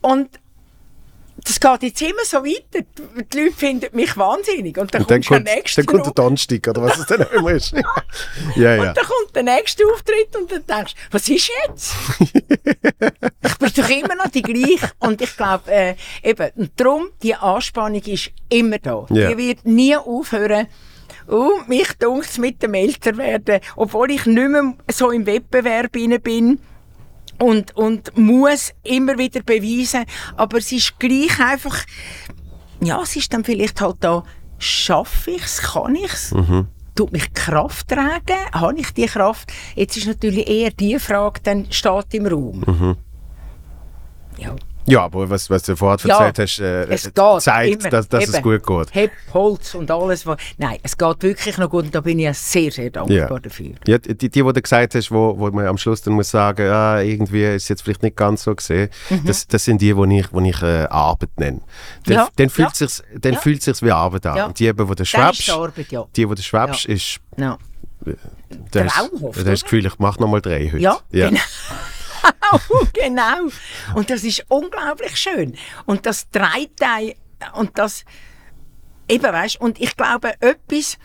Und 0.00 0.28
das 1.46 1.60
geht 1.60 1.82
jetzt 1.84 2.02
immer 2.02 2.24
so 2.24 2.38
weiter. 2.38 2.84
Die 3.32 3.38
Leute 3.38 3.56
finden 3.56 3.88
mich 3.92 4.16
wahnsinnig. 4.16 4.76
Und 4.78 4.92
dann, 4.92 5.02
Und 5.02 5.10
dann 5.10 5.22
kommt, 5.22 5.44
nächsten 5.44 5.80
dann 5.80 5.86
kommt 5.86 6.06
der 6.06 6.12
Donnerstag, 6.12 6.66
oder 6.66 6.82
was 6.82 6.98
es 6.98 7.06
dann 7.06 7.24
immer 7.32 7.52
ist. 7.52 7.72
ja, 8.56 8.74
ja. 8.74 8.80
und 8.80 8.96
dann 8.96 9.04
kommt 9.04 9.36
der 9.36 9.42
nächste 9.44 9.84
Auftritt 9.86 10.34
und 10.34 10.50
dann 10.50 10.66
denkst 10.66 10.94
du, 10.94 11.00
was 11.12 11.28
ist 11.28 11.50
jetzt? 11.68 11.94
ich 12.20 13.58
bin 13.58 13.72
doch 13.76 13.88
immer 13.88 14.14
noch 14.16 14.30
die 14.30 14.42
gleiche. 14.42 14.90
Und 14.98 15.22
ich 15.22 15.36
glaube, 15.36 15.70
äh, 15.70 15.94
eben, 16.24 16.50
und 16.56 16.72
darum, 16.76 17.10
die 17.22 17.34
Anspannung 17.34 18.02
ist 18.02 18.30
immer 18.48 18.78
da. 18.78 19.06
Ja. 19.10 19.28
Die 19.30 19.38
wird 19.38 19.64
nie 19.64 19.96
aufhören. 19.96 20.66
Und 21.28 21.68
mich 21.68 21.92
dunkt 21.98 22.38
mit 22.38 22.62
dem 22.62 22.74
Älterwerden, 22.74 23.60
obwohl 23.76 24.10
ich 24.10 24.26
nicht 24.26 24.48
mehr 24.48 24.74
so 24.90 25.10
im 25.10 25.26
Wettbewerb 25.26 25.92
bin 25.92 26.58
und, 27.38 27.76
und 27.76 28.16
muss 28.16 28.72
immer 28.82 29.18
wieder 29.18 29.42
beweisen. 29.42 30.04
Aber 30.36 30.58
es 30.58 30.72
ist 30.72 30.98
gleich 30.98 31.38
einfach, 31.40 31.84
ja, 32.80 33.00
es 33.02 33.16
ist 33.16 33.32
dann 33.32 33.44
vielleicht 33.44 33.80
halt 33.80 33.96
da, 34.00 34.24
schaffe 34.58 35.32
ich 35.32 35.44
es, 35.44 35.60
kann 35.60 35.94
ich 35.94 36.12
es? 36.12 36.34
Tut 36.94 37.12
mich 37.12 37.32
Kraft 37.34 37.88
tragen? 37.88 38.38
Habe 38.52 38.78
ich 38.78 38.90
die 38.92 39.06
Kraft? 39.06 39.52
Jetzt 39.74 39.96
ist 39.98 40.06
natürlich 40.06 40.48
eher 40.48 40.70
die 40.70 40.98
Frage, 40.98 41.40
dann 41.42 41.70
steht 41.70 42.14
im 42.14 42.26
Raum. 42.26 42.96
Ja. 44.38 44.56
Ja, 44.86 45.02
aber 45.04 45.28
was, 45.28 45.48
was 45.50 45.62
du 45.64 45.76
vorher 45.76 45.98
Ja, 46.08 46.24
erzählt 46.26 46.38
hast, 46.48 46.58
äh, 46.60 46.84
es 46.94 47.04
geht 47.04 47.42
zeigt, 47.42 47.80
immer. 47.82 47.90
dass, 47.90 48.08
dass 48.08 48.28
es 48.28 48.34
Eben. 48.34 48.42
gut 48.42 48.66
geht. 48.66 48.94
Heb, 48.94 49.10
Holz 49.34 49.74
und 49.74 49.90
alles. 49.90 50.26
Was, 50.26 50.38
nein, 50.58 50.78
es 50.82 50.96
geht 50.96 51.22
wirklich 51.22 51.58
noch 51.58 51.70
gut 51.70 51.84
und 51.86 51.94
da 51.94 52.00
bin 52.00 52.18
ich 52.18 52.36
sehr, 52.38 52.70
sehr 52.70 52.90
dankbar 52.90 53.16
Ja. 53.16 53.38
dafür. 53.38 53.72
Ja, 53.86 53.98
die, 53.98 54.14
die, 54.14 54.28
die 54.30 54.42
du 54.42 54.52
gesagt 54.62 54.94
hast, 54.94 55.10
wo, 55.10 55.38
wo 55.38 55.50
man 55.50 55.66
am 55.66 55.76
Schluss 55.78 56.02
dann 56.02 56.14
muss 56.14 56.30
sagen, 56.30 56.68
ah, 56.70 57.00
irgendwie 57.00 57.44
ist 57.44 57.64
es 57.64 57.68
jetzt 57.68 57.82
vielleicht 57.82 58.02
nicht 58.02 58.16
ganz 58.16 58.42
so 58.44 58.54
gesehen, 58.54 58.88
das, 59.24 59.46
das 59.46 59.64
sind 59.64 59.80
die, 59.80 59.96
wo 59.96 60.04
ich, 60.04 60.32
wo 60.32 60.40
ich 60.40 60.62
äh, 60.62 60.84
Arbeit 60.84 61.30
nenne. 61.38 61.60
Dann, 62.04 62.14
Mhm. 62.16 62.20
Ja, 62.22 62.28
dann 62.36 62.48
fühlt 62.50 62.68
ja. 62.68 62.74
sich's, 62.74 63.02
dann 63.20 63.34
Ja. 63.34 63.40
fühlt 63.40 63.62
sich's 63.62 63.82
wie 63.82 63.90
Arbeit 63.90 64.26
an. 64.26 64.54
Die, 64.54 64.66
eben, 64.66 64.88
wo 64.88 64.94
du 64.94 65.04
schwebst, 65.04 65.46
die 65.46 65.50
Arbeit, 65.52 65.90
ja. 65.92 66.04
die, 66.16 66.28
wo 66.28 66.34
du 66.34 66.42
schwebst, 66.42 66.86
ist, 66.86 67.18
da 67.36 67.56
hast, 68.84 68.94
Traumhaft, 68.94 69.22
da 69.22 69.28
hast 69.28 69.38
oder? 69.40 69.50
das 69.50 69.62
Gefühl, 69.64 69.86
ich 69.86 69.98
mache 69.98 70.20
nochmal 70.20 70.40
drei 70.40 70.66
heute. 70.66 70.78
Ja, 70.78 70.98
ja. 71.10 71.30
genau. 72.32 72.86
genau. 72.94 73.52
Und 73.94 74.10
das 74.10 74.24
ist 74.24 74.44
unglaublich 74.48 75.16
schön. 75.16 75.56
Und 75.84 76.06
das 76.06 76.28
Dreiteil 76.30 77.14
und 77.54 77.78
das 77.78 78.04
eben, 79.08 79.32
weißt, 79.32 79.60
und 79.60 79.80
ich 79.80 79.96
glaube, 79.96 80.34
etwas, 80.40 80.98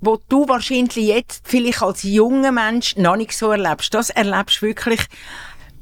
wo 0.00 0.20
du 0.28 0.48
wahrscheinlich 0.48 0.96
jetzt 0.96 1.46
vielleicht 1.48 1.82
als 1.82 2.02
junger 2.02 2.52
Mensch 2.52 2.96
noch 2.96 3.16
nicht 3.16 3.32
so 3.32 3.50
erlebst, 3.50 3.92
das 3.94 4.10
erlebst 4.10 4.62
wirklich, 4.62 5.00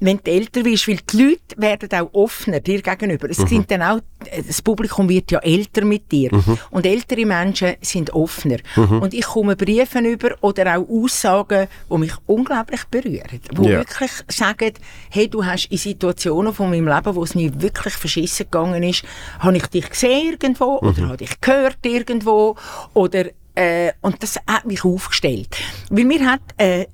wenn 0.01 0.21
du 0.23 0.31
älter 0.31 0.65
wirst, 0.65 0.89
weil 0.89 0.99
die 1.11 1.23
Leute 1.23 1.41
werden 1.57 1.89
auch 2.01 2.13
offener 2.13 2.61
dir 2.61 2.83
gegenüber. 2.83 3.29
Es 3.31 3.39
sind 3.39 3.71
dann 3.71 3.83
auch, 3.83 4.01
das 4.47 4.61
Publikum 4.63 5.09
wird 5.09 5.31
ja 5.31 5.39
älter 5.41 5.85
mit 5.85 6.11
dir. 6.13 6.31
Und 6.71 6.87
ältere 6.87 7.25
Menschen 7.25 7.75
sind 7.81 8.13
offener. 8.13 8.59
Und 8.77 9.15
ich 9.15 9.25
komme 9.25 9.57
Briefe 9.57 9.99
über 10.01 10.37
oder 10.43 10.77
auch 10.79 10.89
Aussagen, 10.89 11.69
die 11.91 11.99
mich 11.99 12.13
unglaublich 12.27 12.85
berühren. 12.91 13.41
Die 13.51 13.69
Ja. 13.69 13.79
wirklich 13.79 14.11
sagen, 14.29 14.73
hey, 15.11 15.29
du 15.29 15.45
hast 15.45 15.67
in 15.67 15.79
Situationen 15.79 16.53
von 16.53 16.71
meinem 16.71 16.89
Leben, 16.89 17.15
wo 17.15 17.23
es 17.25 17.35
mir 17.35 17.61
wirklich 17.61 17.95
verschissen 17.95 18.45
gegangen 18.51 18.83
ist, 18.83 19.03
habe 19.39 19.57
ich 19.57 19.67
dich 19.67 19.89
gesehen 19.89 20.33
irgendwo 20.33 20.79
oder 20.79 21.03
habe 21.09 21.17
dich 21.17 21.41
gehört 21.41 21.79
irgendwo 21.85 22.57
oder 22.95 23.27
äh, 23.55 23.93
und 24.03 24.23
das 24.23 24.37
hat 24.47 24.67
mich 24.67 24.85
aufgestellt. 24.85 25.57
Weil 25.89 26.05
mir 26.05 26.31
hat 26.31 26.41
äh, 26.59 26.87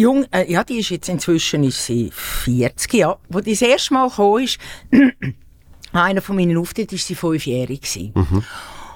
Jung, 0.00 0.24
äh, 0.32 0.50
ja, 0.50 0.64
die 0.64 0.78
ist 0.78 0.90
jetzt 0.90 1.08
inzwischen 1.08 1.64
ist 1.64 1.84
sie 1.84 2.10
40, 2.12 2.94
ja. 2.94 3.16
Wo 3.28 3.40
die 3.40 3.52
das 3.52 3.62
erste 3.62 3.94
Mal 3.94 4.08
gekommen 4.08 4.44
ist, 4.44 4.58
einer 5.92 6.22
von 6.22 6.36
meinen 6.36 6.56
Auftritten 6.56 6.92
war 6.92 6.98
sie 6.98 7.14
fünfjährig. 7.14 7.80
gewesen. 7.82 8.44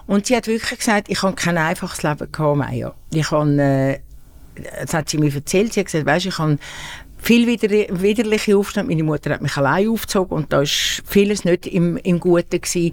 Und 0.06 0.26
sie 0.26 0.36
hat 0.36 0.46
wirklich 0.46 0.78
gesagt, 0.78 1.08
ich 1.08 1.22
habe 1.22 1.34
kein 1.34 1.56
einfaches 1.58 2.02
Leben 2.02 2.30
gehabt, 2.30 2.56
Maya. 2.58 2.94
Ich 3.12 3.30
habe, 3.30 3.50
äh, 3.62 3.98
das 4.82 4.94
hat 4.94 5.08
sie 5.08 5.18
mir 5.18 5.34
erzählt, 5.34 5.72
sie 5.72 5.80
hat 5.80 5.86
gesagt, 5.86 6.06
weisst, 6.06 6.26
ich 6.26 6.38
habe 6.38 6.58
viel 7.16 7.46
wider 7.46 7.70
widerliche 8.02 8.54
Aufstände. 8.56 8.90
Meine 8.92 9.02
Mutter 9.02 9.32
hat 9.32 9.40
mich 9.40 9.56
allein 9.56 9.88
aufgezogen 9.88 10.36
und 10.36 10.52
da 10.52 10.58
war 10.58 10.66
vieles 10.66 11.44
nicht 11.46 11.66
im, 11.66 11.96
im 11.96 12.20
Guten. 12.20 12.60
Gewesen. 12.60 12.92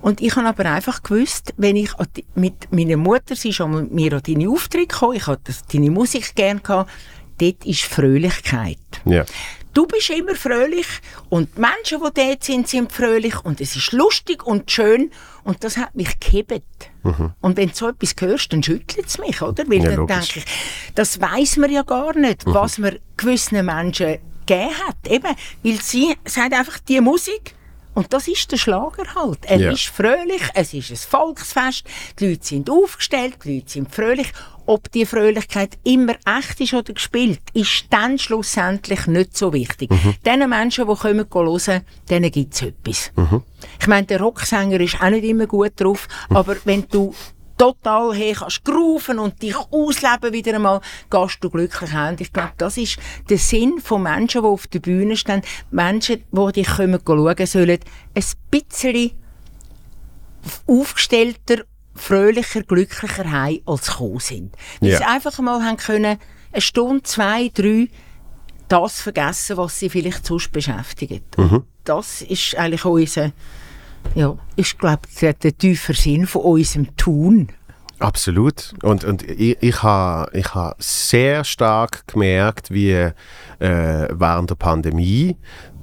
Und 0.00 0.22
ich 0.22 0.34
habe 0.36 0.48
aber 0.48 0.64
einfach 0.64 1.02
gewusst, 1.02 1.52
wenn 1.58 1.76
ich 1.76 1.90
die- 2.16 2.24
mit 2.34 2.72
meiner 2.72 2.96
Mutter, 2.96 3.36
sie 3.36 3.50
ist 3.50 3.56
schon 3.56 3.74
mit 3.74 3.92
mir 3.92 4.14
an 4.14 4.22
deine 4.26 4.48
Auftritte 4.48 4.86
gekommen, 4.86 5.16
ich 5.16 5.26
hatte 5.26 5.52
deine 5.70 5.90
Musik 5.90 6.34
gerne 6.34 6.60
gehabt, 6.60 6.90
dort 7.38 7.64
ist 7.64 7.82
Fröhlichkeit. 7.82 8.78
Ja. 9.04 9.24
Du 9.74 9.86
bist 9.86 10.10
immer 10.10 10.34
fröhlich 10.34 10.86
und 11.28 11.50
die 11.56 11.60
Menschen, 11.60 12.00
die 12.04 12.20
dort 12.20 12.42
sind, 12.42 12.66
sind 12.68 12.90
fröhlich 12.90 13.44
und 13.44 13.60
es 13.60 13.76
ist 13.76 13.92
lustig 13.92 14.44
und 14.44 14.70
schön 14.70 15.10
und 15.44 15.62
das 15.62 15.76
hat 15.76 15.94
mich 15.94 16.18
gehebt. 16.18 16.62
Und 17.40 17.56
wenn 17.56 17.68
du 17.68 17.74
so 17.74 17.88
etwas 17.88 18.14
hörst, 18.18 18.52
dann 18.52 18.62
schüttelt 18.62 19.06
es 19.06 19.18
mich, 19.18 19.40
oder? 19.40 19.64
Weil 19.68 19.82
Ja, 19.84 19.96
dann 19.96 20.06
denke 20.06 20.40
ich, 20.40 20.44
das 20.94 21.20
weiß 21.20 21.58
man 21.58 21.70
ja 21.70 21.82
gar 21.82 22.14
nicht, 22.16 22.44
was 22.44 22.78
man 22.78 22.98
gewissen 23.16 23.64
Menschen 23.64 24.18
gegeben 24.46 24.74
hat. 24.86 24.96
Eben, 25.08 25.34
weil 25.62 25.80
sie 25.80 26.14
sagt 26.24 26.52
einfach, 26.54 26.78
die 26.80 27.00
Musik, 27.00 27.54
und 27.94 28.12
das 28.12 28.28
ist 28.28 28.50
der 28.52 28.56
Schlager 28.58 29.04
halt. 29.14 29.38
Er 29.46 29.58
Ja. 29.58 29.70
ist 29.72 29.86
fröhlich, 29.86 30.42
es 30.54 30.74
ist 30.74 30.90
ein 30.90 30.96
Volksfest, 30.96 31.84
die 32.18 32.28
Leute 32.30 32.46
sind 32.46 32.68
aufgestellt, 32.70 33.38
die 33.44 33.56
Leute 33.56 33.70
sind 33.70 33.94
fröhlich. 33.94 34.32
Ob 34.68 34.92
die 34.92 35.06
Fröhlichkeit 35.06 35.78
immer 35.82 36.14
echt 36.26 36.60
ist 36.60 36.74
oder 36.74 36.92
gespielt, 36.92 37.40
ist 37.54 37.86
dann 37.88 38.18
schlussendlich 38.18 39.06
nicht 39.06 39.34
so 39.34 39.54
wichtig. 39.54 39.88
Den 40.26 40.46
Menschen, 40.46 40.86
die 40.86 40.94
kommen 40.94 41.26
hören, 41.32 41.82
denen 42.10 42.30
gibt 42.30 42.52
es 42.52 42.60
etwas. 42.60 43.10
Ich 43.80 43.86
meine, 43.86 44.06
der 44.06 44.20
Rocksänger 44.20 44.78
ist 44.80 45.00
auch 45.00 45.08
nicht 45.08 45.24
immer 45.24 45.46
gut 45.46 45.72
drauf, 45.76 46.06
aber 46.28 46.54
wenn 46.66 46.86
du 46.90 47.14
total 47.56 48.14
hey, 48.14 48.34
kannst 48.34 48.62
grooven 48.62 49.18
und 49.18 49.40
dich 49.40 49.56
ausleben 49.56 50.34
wieder 50.34 50.56
einmal, 50.56 50.82
gehst 51.08 51.38
du 51.40 51.48
glücklich 51.48 51.92
heim. 51.94 52.16
Ich 52.18 52.30
glaube, 52.30 52.52
das 52.58 52.76
ist 52.76 52.98
der 53.30 53.38
Sinn 53.38 53.80
von 53.82 54.02
Menschen, 54.02 54.42
die 54.42 54.48
auf 54.48 54.66
der 54.66 54.80
Bühne 54.80 55.16
stehen. 55.16 55.40
Menschen, 55.70 56.24
die 56.30 56.52
dich 56.52 56.68
kommen 56.68 57.00
schauen 57.06 57.46
sollen, 57.46 57.78
ein 58.14 58.24
bisschen 58.50 59.12
aufgestellter, 60.66 61.64
fröhlicher, 61.98 62.62
glücklicher 62.62 63.30
heim 63.30 63.60
als 63.66 63.88
gekommen 63.88 64.20
sind. 64.20 64.54
Weil 64.80 64.90
Ja. 64.90 64.98
sie 64.98 65.04
einfach 65.04 65.38
mal 65.40 65.62
haben 65.62 65.76
können, 65.76 66.18
eine 66.52 66.60
Stunde, 66.62 67.02
zwei, 67.02 67.50
drei, 67.52 67.88
das 68.68 69.00
vergessen, 69.00 69.56
was 69.56 69.78
sie 69.78 69.88
vielleicht 69.90 70.26
sonst 70.26 70.52
beschäftigt. 70.52 71.36
Und 71.36 71.64
das 71.84 72.22
ist 72.22 72.56
eigentlich 72.56 72.84
unser, 72.84 73.32
ja, 74.14 74.36
ich 74.56 74.76
glaube, 74.78 75.02
der, 75.20 75.32
der 75.34 75.56
tiefe 75.56 75.94
Sinn 75.94 76.26
von 76.26 76.42
unserem 76.42 76.94
Tun. 76.96 77.48
Absolut. 77.98 78.74
Und, 78.82 79.04
und 79.04 79.22
ich, 79.28 79.56
ich 79.60 79.82
habe 79.82 80.30
ich 80.36 80.54
ha 80.54 80.74
sehr 80.78 81.42
stark 81.44 82.06
gemerkt, 82.06 82.70
wie 82.70 82.92
äh, 82.92 83.12
während 83.58 84.50
der 84.50 84.54
Pandemie 84.54 85.36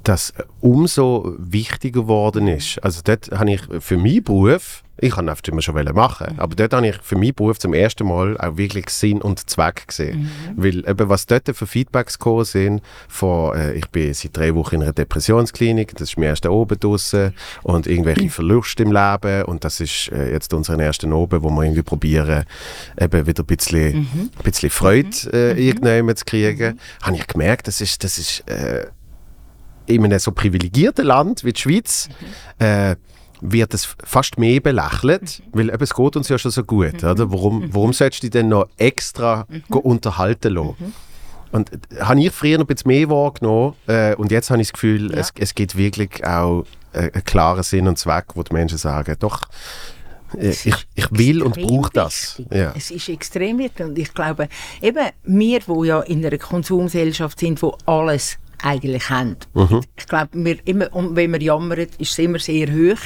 das 0.08 0.32
umso 0.60 1.34
wichtiger 1.38 2.02
geworden 2.02 2.46
ist. 2.46 2.78
Also 2.82 3.00
dort 3.02 3.30
habe 3.32 3.52
ich 3.52 3.60
für 3.80 3.96
meinen 3.96 4.22
Beruf, 4.22 4.82
ich 4.98 5.14
kann 5.14 5.28
oft 5.28 5.46
immer 5.48 5.60
schon 5.60 5.74
machen, 5.94 6.38
aber 6.38 6.54
dort 6.54 6.72
habe 6.72 6.88
ich 6.88 6.96
für 7.02 7.16
meinen 7.16 7.34
Beruf 7.34 7.58
zum 7.58 7.74
ersten 7.74 8.06
Mal 8.06 8.38
auch 8.38 8.56
wirklich 8.56 8.88
Sinn 8.88 9.20
und 9.20 9.50
Zweck 9.50 9.88
gesehen. 9.88 10.30
Weil 10.56 10.88
eben, 10.88 11.08
was 11.08 11.26
dort 11.26 11.54
für 11.54 11.66
Feedbacks 11.66 12.18
gekommen 12.18 12.44
sind, 12.44 12.82
von, 13.08 13.54
äh, 13.56 13.74
ich 13.74 13.88
bin 13.88 14.14
seit 14.14 14.36
drei 14.36 14.54
Wochen 14.54 14.76
in 14.76 14.82
einer 14.84 14.92
Depressionsklinik, 14.92 15.92
das 15.96 16.10
ist 16.10 16.18
mir 16.18 16.26
erst 16.26 16.44
da 16.44 16.50
oben 16.50 16.78
draussen 16.78 17.34
und 17.64 17.86
irgendwelche 17.86 18.30
Verluste 18.30 18.84
im 18.84 18.92
Leben 18.92 19.42
und 19.44 19.64
das 19.64 19.80
ist 19.80 20.10
äh, 20.12 20.30
jetzt 20.32 20.54
unseren 20.54 20.80
ersten 20.80 21.12
oben, 21.12 21.42
wo 21.42 21.50
wir 21.50 21.64
irgendwie 21.64 21.82
probieren, 21.82 22.44
eben 22.98 23.26
wieder 23.26 23.42
ein 23.42 23.46
bisschen, 23.46 24.08
ein 24.14 24.30
bisschen 24.44 24.70
Freude 24.70 25.10
äh, 25.32 25.60
irgendjemand 25.62 26.18
zu 26.20 26.24
kriegen, 26.24 26.78
habe 27.02 27.16
ich 27.16 27.26
gemerkt, 27.26 27.66
das 27.66 27.80
ist, 27.80 28.02
das 28.02 28.18
ist 28.18 28.48
äh, 28.48 28.86
in 29.86 30.04
einem 30.04 30.18
so 30.18 30.32
privilegierten 30.32 31.06
Land 31.06 31.44
wie 31.44 31.52
die 31.52 31.60
Schweiz 31.60 32.08
äh, 32.58 32.96
wird 33.40 33.74
es 33.74 33.94
fast 34.02 34.38
mehr 34.38 34.60
belächelt, 34.60 35.42
weil 35.52 35.68
eben, 35.68 35.82
es 35.82 35.94
geht 35.94 36.16
uns 36.16 36.28
ja 36.28 36.38
schon 36.38 36.50
so 36.50 36.64
gut. 36.64 37.04
Oder? 37.04 37.30
Warum, 37.30 37.72
warum 37.72 37.92
solltest 37.92 38.22
du 38.22 38.26
dich 38.26 38.32
denn 38.32 38.48
noch 38.48 38.68
extra 38.78 39.46
unterhalten 39.68 40.54
lassen? 40.54 40.94
Und 41.52 41.70
äh, 41.72 42.00
habe 42.00 42.20
ich 42.20 42.32
früher 42.32 42.58
noch 42.58 42.64
ein 42.64 42.74
bisschen 42.74 42.88
mehr 42.88 43.08
wahrgenommen 43.08 43.74
äh, 43.86 44.14
und 44.16 44.30
jetzt 44.30 44.50
habe 44.50 44.60
ich 44.60 44.68
das 44.68 44.72
Gefühl, 44.72 45.12
Ja. 45.12 45.18
es, 45.18 45.32
es 45.38 45.54
gibt 45.54 45.76
wirklich 45.76 46.24
auch 46.26 46.64
äh, 46.92 47.10
einen 47.12 47.24
klaren 47.24 47.62
Sinn 47.62 47.86
und 47.88 47.98
Zweck, 47.98 48.24
wo 48.34 48.42
die 48.42 48.52
Menschen 48.52 48.78
sagen, 48.78 49.14
doch, 49.20 49.42
äh, 50.36 50.48
ich, 50.50 50.74
ich 50.94 51.06
will 51.10 51.42
und 51.42 51.54
brauche 51.56 51.90
das. 51.92 52.42
Ja. 52.50 52.72
Es 52.76 52.90
ist 52.90 53.08
extrem 53.08 53.58
wichtig 53.58 53.86
und 53.86 53.98
ich 53.98 54.12
glaube, 54.12 54.48
eben 54.82 55.06
wir, 55.24 55.60
wo 55.66 55.84
ja 55.84 56.00
in 56.00 56.24
einer 56.26 56.36
Konsumgesellschaft 56.38 57.38
sind, 57.38 57.62
wo 57.62 57.76
alles 57.86 58.38
eigentlich 58.62 59.10
haben. 59.10 59.36
Mhm. 59.54 59.80
Ich 59.96 60.06
glaube, 60.06 60.38
immer, 60.64 60.88
wenn 60.92 61.32
wir 61.32 61.42
jammern, 61.42 61.86
ist 61.98 62.12
es 62.12 62.18
immer 62.18 62.38
sehr 62.38 62.68
hoch. 62.68 63.00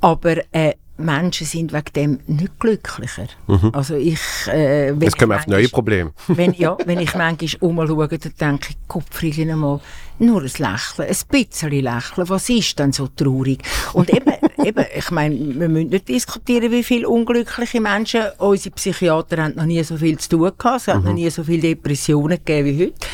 Aber 0.00 0.36
äh, 0.52 0.74
Menschen 0.98 1.46
sind 1.46 1.72
wegen 1.72 1.92
dem 1.94 2.20
nicht 2.26 2.58
glücklicher. 2.58 3.28
Also 3.72 3.94
ich... 3.94 4.20
Äh, 4.48 4.88
wenn 4.88 4.96
Mhm. 4.96 5.02
Jetzt 5.02 5.18
kommen 5.18 5.38
auf 5.38 5.46
neue 5.46 5.68
Probleme. 5.68 6.12
wenn, 6.28 6.52
ja, 6.54 6.76
wenn 6.84 6.98
ich 6.98 7.14
manchmal 7.14 7.70
umschaue, 7.70 8.08
dann 8.08 8.32
denke 8.40 8.68
ich, 8.70 8.76
Kopfriggen 8.88 9.50
einmal, 9.50 9.80
nur 10.18 10.42
ein 10.42 10.46
Lächeln, 10.46 11.08
ein 11.08 11.16
bisschen 11.30 11.70
Lächeln, 11.70 12.28
was 12.28 12.48
ist 12.48 12.78
denn 12.78 12.92
so 12.92 13.08
traurig? 13.08 13.62
Und 13.92 14.10
eben, 14.10 14.32
eben 14.64 14.84
ich 14.94 15.10
meine, 15.12 15.36
wir 15.38 15.68
müssen 15.68 15.90
nicht 15.90 16.08
diskutieren, 16.08 16.72
wie 16.72 16.82
viele 16.82 17.08
unglückliche 17.08 17.80
Menschen, 17.80 18.22
unsere 18.38 18.74
Psychiater 18.74 19.44
haben 19.44 19.54
noch 19.54 19.66
nie 19.66 19.82
so 19.84 19.96
viel 19.96 20.18
zu 20.18 20.30
tun 20.30 20.52
gehabt, 20.58 20.80
es 20.80 20.88
hat 20.88 21.04
noch 21.04 21.12
nie 21.12 21.30
so 21.30 21.44
viele 21.44 21.62
Depressionen 21.62 22.38
gegeben 22.44 22.78
wie 22.78 22.86
heute. 22.86 23.06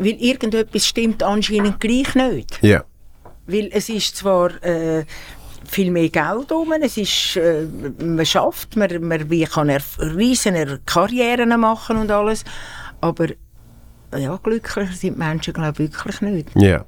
Weil 0.00 0.16
irgendetwas 0.20 0.86
stimmt 0.86 1.22
anscheinend 1.22 1.78
gleich 1.80 2.14
nicht. 2.14 2.58
Ja. 2.62 2.84
Weil 3.46 3.68
es 3.72 3.88
ist 3.88 4.16
zwar 4.16 4.50
äh, 4.64 5.04
viel 5.68 5.90
mehr 5.90 6.08
Geld 6.08 6.50
um, 6.52 6.72
es 6.80 6.96
ist, 6.96 7.36
äh, 7.36 7.66
man 8.02 8.24
schafft, 8.26 8.76
man, 8.76 9.02
man 9.06 9.30
wie 9.30 9.44
kann 9.44 9.68
er 9.68 9.82
riesen 9.98 10.80
Karrieren 10.86 11.60
machen 11.60 11.96
und 11.98 12.10
alles, 12.10 12.44
aber 13.00 13.28
ja, 14.16 14.36
glücklicher 14.42 14.92
sind 14.92 15.18
Menschen, 15.18 15.52
glaube 15.54 15.84
ich, 15.84 15.92
wirklich 15.92 16.20
nicht. 16.20 16.48
Ja. 16.56 16.84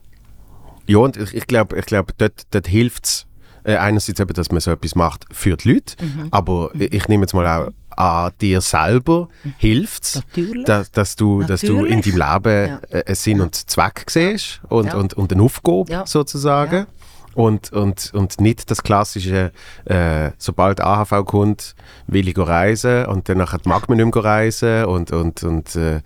Ja, 0.89 0.99
und 0.99 1.17
ich, 1.17 1.35
ich 1.35 1.47
glaube, 1.47 1.79
ich 1.79 1.87
glaub, 1.87 2.17
dort, 2.19 2.43
dort 2.51 2.67
hilft 2.67 3.05
es 3.05 3.27
äh, 3.65 3.77
einerseits 3.77 4.19
eben, 4.19 4.33
dass 4.35 4.51
man 4.51 4.61
so 4.61 4.73
etwas 4.73 4.97
macht 4.97 5.27
für 5.31 5.57
die 5.57 5.75
Leute, 5.75 5.95
Mhm. 6.05 6.29
aber 6.33 6.71
ich, 6.75 6.93
ich 6.93 7.09
nehme 7.09 7.23
jetzt 7.23 7.35
mal 7.35 7.47
auch 7.47 7.71
an 7.97 8.33
dir 8.41 8.61
selber 8.61 9.29
hilft 9.59 10.23
dass, 10.67 10.91
dass, 10.91 11.17
du, 11.17 11.43
dass 11.43 11.61
du 11.61 11.85
in 11.85 12.01
deinem 12.03 12.17
Leben 12.17 12.69
Ja. 12.69 12.81
äh, 12.91 13.05
einen 13.07 13.15
Sinn 13.15 13.41
und 13.41 13.55
Zweck 13.55 14.05
siehst 14.09 14.61
und, 14.69 14.87
Ja. 14.87 14.95
und, 14.97 15.15
und 15.15 15.33
eine 15.33 15.43
Aufgabe 15.43 15.91
Ja. 15.93 16.07
sozusagen. 16.07 16.87
Und, 17.35 17.73
und, 17.73 18.11
und 18.13 18.43
nicht 18.43 18.71
das 18.71 18.83
klassische, 18.83 19.53
äh, 19.87 20.33
sobald 20.37 20.83
AHV 20.83 21.25
kommt, 21.25 21.75
will 22.07 22.29
ich 22.29 22.37
reisen 22.37 23.07
und 23.07 23.27
dann 23.31 23.39
nachher 23.39 23.59
mag 23.65 23.89
man 23.89 23.97
nicht 23.97 24.15
mehr 24.15 24.23
reisen 24.23 24.85
und, 24.85 25.13
und, 25.13 25.43
und 25.43 25.75
äh, 25.77 26.03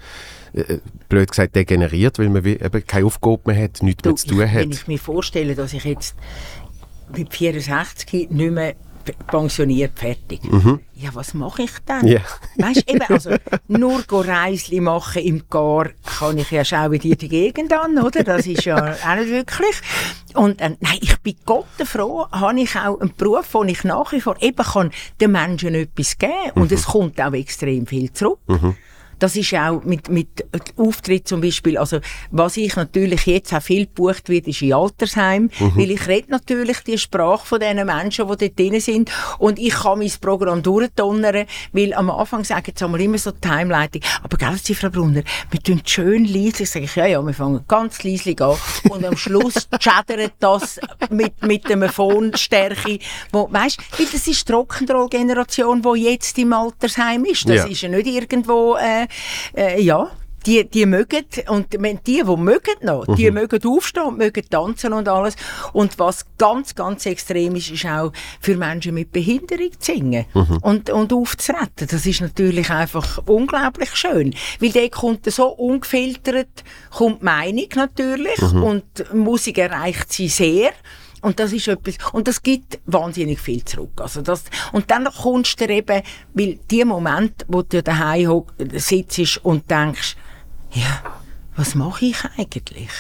äh, 0.53 0.79
blöd 1.09 1.29
gesagt 1.29 1.57
degeneriert, 1.57 2.21
weil 2.21 2.29
man 2.29 2.45
eben 2.45 2.87
keine 2.87 3.07
Aufgabe 3.07 3.41
mehr 3.47 3.61
hat, 3.65 3.83
nichts 3.83 4.03
Du, 4.03 4.11
mehr 4.11 4.17
zu 4.17 4.27
tun 4.29 4.35
ich, 4.43 4.55
wenn 4.55 4.55
hat. 4.71 4.75
ich 4.75 4.87
mir 4.87 4.99
vorstelle, 5.01 5.57
dass 5.57 5.73
ich 5.73 5.83
jetzt 5.83 6.15
mit 7.17 7.35
64 7.35 8.31
nicht 8.31 8.53
mehr 8.53 8.75
pensioniert 9.27 9.99
fertig. 9.99 10.41
Ja, 10.95 11.11
was 11.13 11.35
mache 11.35 11.63
ich 11.63 11.73
dann? 11.85 12.03
Mhm. 12.03 12.09
Ja. 12.09 12.21
Weißt 12.57 12.91
eben, 12.91 13.03
also 13.09 13.31
nur 13.69 14.03
Reisli 14.11 14.81
machen 14.81 15.23
im 15.23 15.45
Gar 15.51 15.91
kann 16.19 16.39
ich 16.39 16.51
ja 16.51 16.65
schauen 16.65 16.93
wie 16.93 17.15
die 17.15 17.29
Gegend 17.29 17.73
an, 17.73 17.99
oder? 17.99 18.25
Das 18.25 18.47
ist 18.47 18.65
ja 18.65 18.77
auch 18.77 19.17
nicht 19.17 19.31
wirklich. 19.31 19.77
Und 20.35 20.61
äh, 20.61 20.71
nein, 20.81 20.99
ich 21.01 21.19
bin 21.19 21.37
Gott 21.45 21.67
froh, 21.85 22.27
habe 22.31 22.61
ich 22.61 22.77
auch 22.77 23.01
einen 23.01 23.15
Beruf, 23.15 23.49
wo 23.53 23.65
ich 23.65 23.85
nach 23.85 24.13
wie 24.13 24.21
vor 24.21 24.37
eben 24.41 24.57
kann 24.65 24.91
den 25.21 25.33
Menschen 25.33 25.75
etwas 25.75 26.17
geben 26.19 26.33
und 26.55 26.73
es 26.73 26.87
kommt 26.87 27.21
auch 27.21 27.33
extrem 27.33 27.87
viel 27.87 28.13
zurück. 28.13 28.39
Das 29.19 29.35
ist 29.37 29.55
auch 29.55 29.83
mit, 29.85 30.09
mit 30.11 30.29
Auftritt 30.77 31.27
zum 31.27 31.41
Beispiel, 31.41 31.79
also 31.79 32.01
was 32.31 32.57
ich 32.57 32.77
natürlich 32.77 33.25
jetzt 33.27 33.53
auch 33.55 33.63
viel 33.63 33.87
gebucht 33.87 34.29
wird, 34.29 34.47
ist 34.47 34.61
in 34.63 34.75
Altersheim, 34.75 35.51
weil 35.75 35.91
ich 35.91 36.07
rede 36.07 36.31
natürlich 36.31 36.81
die 36.81 36.99
Sprache 36.99 37.47
von 37.47 37.61
diesen 37.61 37.87
Menschen, 37.87 38.29
die 38.29 38.37
dort 38.37 38.59
drin 38.59 38.81
sind 38.81 39.11
und 39.39 39.59
ich 39.59 39.75
kann 39.75 39.99
mein 40.01 40.13
Programm 40.21 40.63
durchdonnern, 40.63 41.47
weil 41.73 41.95
am 41.95 42.11
Anfang 42.11 42.45
sagen 42.45 42.73
einmal 42.81 43.01
immer 43.01 43.19
so 43.19 43.31
die 43.31 43.49
Heimleitung, 43.49 44.03
aber 44.23 44.37
gell, 44.37 44.57
Sie, 44.63 44.75
Frau 44.75 44.91
Brunner, 44.91 45.23
wir 45.51 45.61
tun 45.63 45.81
schön 45.85 46.25
leise, 46.25 46.67
sage 46.67 46.85
ich, 46.85 46.95
ja, 46.97 47.07
ja, 47.07 47.23
wir 47.23 47.33
fangen 47.35 47.61
ganz 47.67 48.03
leise 48.05 48.35
an 48.41 48.57
und 48.91 49.05
am 49.05 49.17
Schluss 49.17 49.69
schädert 49.81 50.35
das 50.41 50.79
mit, 51.11 51.43
mit 51.43 51.71
einer 51.71 51.89
Phonstärke, 51.89 52.99
wo, 53.33 53.49
weißt, 53.51 53.79
weil 53.99 54.07
das 54.13 54.27
ist 54.27 54.49
die 54.49 54.53
Rock'n'Roll-Generation, 54.53 55.83
die 55.83 56.03
jetzt 56.05 56.39
im 56.39 56.53
Altersheim 56.53 57.25
ist, 57.25 57.49
das 57.49 57.57
Ja. 57.57 57.65
ist 57.67 57.81
ja 57.83 57.89
nicht 57.89 58.07
irgendwo, 58.07 58.77
äh, 58.77 59.06
äh, 59.57 59.81
ja, 59.81 60.11
die, 60.47 60.69
die 60.69 60.87
mögen, 60.87 61.25
und 61.49 61.67
wenn 61.79 61.99
die, 62.07 62.23
die 62.23 62.37
mögen 62.37 62.77
noch, 62.83 63.05
die 63.17 63.31
mögen 63.31 63.61
aufstehen 63.67 64.05
und 64.05 64.19
mögen 64.19 64.49
tanzen 64.49 64.93
und 64.93 65.09
alles. 65.09 65.35
Und 65.73 65.99
was 65.99 66.25
ganz, 66.39 66.75
ganz 66.75 67.05
extrem 67.07 67.57
ist, 67.57 67.71
ist 67.71 67.85
auch 67.85 68.13
für 68.41 68.57
Menschen 68.57 68.95
mit 68.95 69.11
Behinderung 69.13 69.73
zu 69.79 69.93
singen 69.93 70.27
und, 70.63 70.91
und 70.91 71.13
aufzuretten. 71.13 71.89
Das 71.91 72.07
ist 72.07 72.21
natürlich 72.21 72.71
einfach 72.71 73.19
unglaublich 73.27 73.95
schön. 73.97 74.35
Weil 74.61 74.71
der 74.71 74.89
kommt 74.89 75.31
so 75.31 75.49
ungefiltert, 75.49 76.65
kommt 76.91 77.23
Meinung 77.23 77.69
natürlich 77.75 78.41
und 78.41 78.85
die 78.99 79.17
Musik 79.17 79.59
erreicht 79.59 80.13
sie 80.13 80.29
sehr. 80.29 80.71
Und 81.23 81.41
das 81.41 81.53
ist 81.53 81.69
etwas, 81.69 81.97
und 82.13 82.29
das 82.29 82.43
gibt 82.43 82.79
wahnsinnig 82.87 83.41
viel 83.41 83.65
zurück. 83.65 84.01
Also 84.01 84.23
das, 84.23 84.45
und 84.73 84.91
dann 84.91 85.05
kommst 85.07 85.61
du 85.61 85.69
eben, 85.69 86.03
weil 86.35 86.59
die 86.71 86.85
Momente, 86.85 87.45
wo 87.49 87.63
du 87.63 87.83
daheim 87.83 88.45
sitzt 88.75 89.45
und 89.45 89.71
denkst, 89.71 90.17
ja, 90.73 91.03
was 91.57 91.75
mache 91.75 92.05
ich 92.07 92.19
eigentlich? 92.37 92.91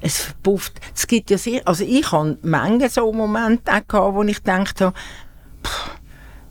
Es 0.00 0.22
verpufft, 0.22 0.80
es 0.94 1.06
gibt 1.06 1.30
ja 1.30 1.38
sehr, 1.38 1.66
also 1.68 1.84
ich 1.84 2.10
habe 2.12 2.38
Menge 2.42 2.88
so 2.88 3.12
Momente 3.12 3.70
auch 3.70 3.86
gehabt, 3.86 4.14
wo 4.14 4.22
ich 4.22 4.38
gedacht 4.38 4.80
habe, 4.80 4.96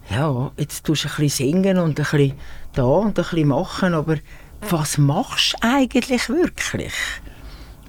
ja, 0.10 0.52
jetzt 0.58 0.86
tust 0.86 1.06
du 1.06 1.08
ein 1.08 1.16
bisschen 1.18 1.48
singen 1.48 1.80
und 1.80 2.00
ein 2.00 2.04
bisschen 2.04 2.34
da 2.74 2.84
und 2.84 3.08
ein 3.08 3.24
bisschen 3.24 3.48
machen, 3.48 3.94
aber 3.96 4.18
was 4.70 4.98
machst 4.98 5.54
du 5.54 5.68
eigentlich 5.68 6.30
wirklich? 6.30 6.94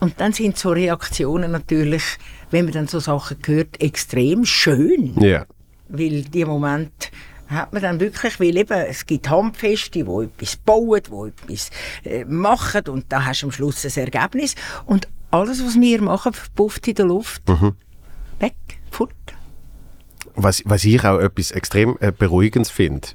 Und 0.01 0.21
dann 0.21 0.33
sind 0.33 0.59
so 0.59 0.71
Reaktionen 0.71 1.53
natürlich, 1.53 2.19
wenn 2.51 2.65
man 2.65 2.75
dann 2.75 2.89
so 2.89 3.01
Sachen 3.01 3.39
hört, 3.45 3.81
extrem 3.81 4.45
schön. 4.45 5.15
Ja. 5.21 5.47
Weil 5.89 6.23
die 6.23 6.45
Moment 6.45 7.11
hat 7.49 7.73
man 7.73 7.83
dann 7.83 8.01
wirklich, 8.01 8.41
weil 8.41 8.57
eben, 8.57 8.79
es 8.89 9.07
gibt 9.07 9.29
Handfeste, 9.31 10.05
die 10.05 10.25
etwas 10.25 10.57
bauen, 10.57 11.01
die 11.07 11.29
etwas 11.29 11.71
äh, 12.05 12.25
machen 12.25 12.83
und 12.89 13.07
da 13.09 13.25
hast 13.25 13.43
du 13.43 13.47
am 13.47 13.53
Schluss 13.53 13.85
ein 13.85 14.05
Ergebnis. 14.05 14.55
Und 14.85 15.09
alles, 15.31 15.65
was 15.65 15.81
wir 15.81 16.03
machen, 16.03 16.33
verpufft 16.33 16.89
in 16.89 16.95
der 16.95 17.07
Luft. 17.07 17.43
Weg, 18.41 18.55
fort. 18.91 19.13
Was, 20.35 20.63
was 20.67 20.85
ich 20.85 21.05
auch 21.05 21.19
etwas 21.19 21.51
extrem 21.51 21.97
äh, 22.01 22.13
Beruhigendes 22.13 22.71
finde. 22.71 23.09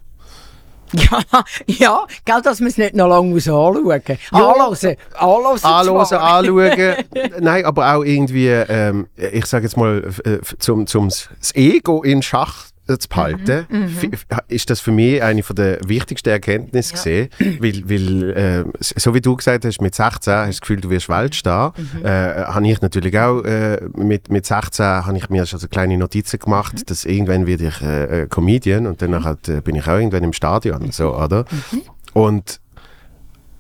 Ja, 1.12 1.44
ja, 1.68 2.06
gell, 2.26 2.42
dass 2.42 2.60
man 2.60 2.70
es 2.70 2.78
nicht 2.78 2.96
noch 2.96 3.08
lange 3.08 3.30
muss 3.30 3.48
anschauen 3.48 3.84
muss. 3.84 3.94
Anhören, 3.94 4.72
anhören 5.14 5.64
Anhören, 5.64 6.06
zwar. 6.06 6.22
anschauen. 6.22 6.96
Nein, 7.40 7.66
aber 7.66 7.96
auch 7.96 8.04
irgendwie, 8.04 8.48
ähm, 8.48 9.08
ich 9.16 9.46
sage 9.46 9.66
jetzt 9.66 9.78
mal, 9.78 10.04
äh, 10.26 10.40
zum, 10.60 10.88
zum 10.88 11.10
das 11.10 11.56
Ego 11.56 12.04
in 12.04 12.22
Schach 12.22 12.71
zu 13.00 13.10
behalten, 13.10 13.66
f- 13.70 14.04
f- 14.30 14.40
ist 14.48 14.70
das 14.70 14.80
für 14.80 14.92
mich 14.92 15.22
eine 15.22 15.44
von 15.44 15.56
der 15.56 15.80
wichtigsten 15.88 16.30
Erkenntnisse 16.30 16.94
gesehen, 16.94 17.30
weil, 17.60 17.84
weil 17.90 18.30
äh, 18.32 18.64
so 18.80 19.14
wie 19.14 19.22
du 19.22 19.36
gesagt 19.36 19.66
hast, 19.66 19.82
mit 19.82 19.96
16 19.96 20.12
hast 20.34 20.46
du 20.46 20.48
das 20.52 20.62
Gefühl, 20.62 20.82
du 20.82 20.90
wirst 20.90 21.10
Weltstar, 21.10 21.74
äh, 22.04 22.08
habe 22.46 22.68
ich 22.68 22.82
natürlich 22.82 23.18
auch 23.18 23.42
äh, 23.44 23.80
mit, 23.96 24.30
mit 24.32 24.46
16 24.46 24.86
habe 24.86 25.18
ich 25.18 25.30
mir 25.30 25.46
schon 25.46 25.60
so 25.60 25.68
kleine 25.68 25.98
Notizen 25.98 26.40
gemacht, 26.40 26.90
dass 26.90 27.06
irgendwann 27.06 27.48
werde 27.48 27.68
ich 27.68 27.82
äh, 27.82 28.24
äh, 28.24 28.28
Comedian 28.28 28.88
und 28.88 29.02
dann 29.02 29.24
halt, 29.24 29.48
äh, 29.50 29.62
bin 29.62 29.76
ich 29.76 29.84
auch 29.88 29.96
irgendwann 29.98 30.24
im 30.24 30.34
Stadion, 30.34 30.92
so, 30.92 31.16
oder? 31.16 31.46
Und 32.14 32.60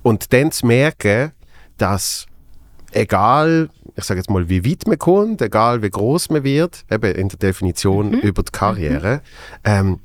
und 0.04 0.34
dann 0.34 0.52
zu 0.52 0.66
merken, 0.66 1.32
dass 1.78 2.26
egal, 2.92 3.70
ich 3.96 4.04
sage 4.04 4.20
jetzt 4.20 4.30
mal, 4.30 4.48
wie 4.50 4.66
weit 4.66 4.88
man 4.88 5.00
kommt, 5.00 5.42
egal 5.42 5.82
wie 5.82 5.90
groß 5.90 6.30
man 6.30 6.44
wird, 6.44 6.86
eben 6.92 7.16
in 7.16 7.30
der 7.30 7.40
Definition 7.40 8.14
über 8.14 8.44
die 8.44 8.52
Karriere, 8.52 9.22
ähm, 9.64 10.00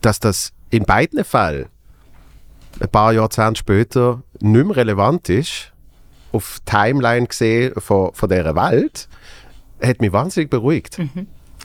dass 0.00 0.20
das 0.20 0.52
in 0.70 0.84
beiden 0.84 1.24
Fällen 1.24 1.66
ein 2.80 2.88
paar 2.88 3.12
Jahrzehnte 3.12 3.58
später 3.58 4.22
nicht 4.40 4.66
mehr 4.66 4.76
relevant 4.76 5.28
ist, 5.28 5.72
auf 6.32 6.60
die 6.60 6.70
Timeline 6.70 7.26
gesehen 7.26 7.72
von, 7.78 8.12
von 8.12 8.28
dieser 8.28 8.56
Welt, 8.56 9.08
hat 9.80 10.00
mich 10.00 10.12
wahnsinnig 10.12 10.50
beruhigt. 10.50 10.98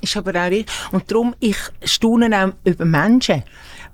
Ist 0.02 0.16
aber 0.16 0.32
auch 0.32 0.50
richtig. 0.50 0.74
Und 0.92 1.12
darum, 1.12 1.36
ich 1.40 1.58
staune 1.84 2.30
auch 2.34 2.54
über 2.64 2.86
Menschen, 2.86 3.44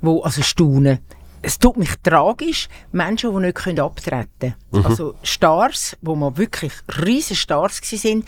wo, 0.01 0.21
also 0.21 0.41
staune, 0.41 0.99
es 1.45 1.59
tut 1.59 1.77
mich 1.77 1.91
tragisch, 2.01 2.67
Menschen, 2.91 3.31
die 3.35 3.39
nicht 3.41 3.55
können 3.55 3.79
abtreten 3.79 4.55
können. 4.71 4.85
Also 4.85 5.13
Stars, 5.21 5.95
wo 6.01 6.15
man 6.15 6.37
wirklich 6.37 6.73
riesen 7.05 7.35
Stars 7.35 7.81
waren, 7.81 8.23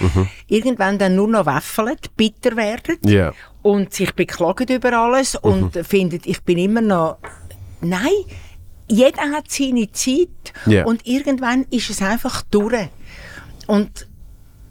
irgendwann 0.48 1.00
dann 1.00 1.16
nur 1.16 1.28
noch 1.28 1.46
wäffeln, 1.48 1.96
bitter 2.16 2.56
werden 2.56 2.98
Ja. 3.04 3.34
und 3.64 3.92
sich 3.94 4.14
beklagen 4.14 4.68
über 4.68 4.94
alles 4.94 5.36
und 5.36 5.76
finden, 5.86 6.22
ich 6.26 6.42
bin 6.44 6.60
immer 6.60 6.82
noch... 6.82 7.18
Nein, 7.82 8.12
jeder 8.88 9.32
hat 9.32 9.50
seine 9.50 9.92
Zeit 9.92 10.54
Ja. 10.68 10.86
und 10.86 11.06
irgendwann 11.08 11.66
ist 11.72 11.90
es 11.90 12.02
einfach 12.02 12.44
durch. 12.44 12.88
Und 13.66 14.08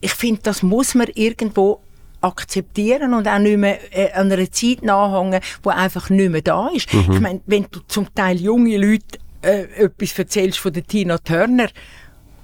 ich 0.01 0.13
finde, 0.15 0.41
das 0.43 0.63
muss 0.63 0.95
man 0.95 1.09
irgendwo 1.15 1.81
akzeptieren 2.27 3.15
und 3.15 3.27
auch 3.29 3.39
nicht 3.39 3.57
mehr 3.57 3.79
äh, 3.97 4.13
an 4.13 4.31
einer 4.31 4.51
Zeit 4.51 4.83
nachhängen, 4.83 5.41
die 5.65 5.69
einfach 5.69 6.11
nicht 6.11 6.31
mehr 6.31 6.43
da 6.43 6.69
ist. 6.69 6.93
Mhm. 6.93 7.13
Ich 7.13 7.21
meine, 7.21 7.41
wenn 7.47 7.67
du 7.71 7.81
zum 7.87 8.13
Teil 8.15 8.41
junge 8.41 8.77
Leute 8.77 9.19
äh, 9.43 9.85
etwas 9.85 10.19
erzählst 10.19 10.59
von 10.59 10.73
der 10.73 10.85
Tina 10.85 11.19
Turner 11.19 11.69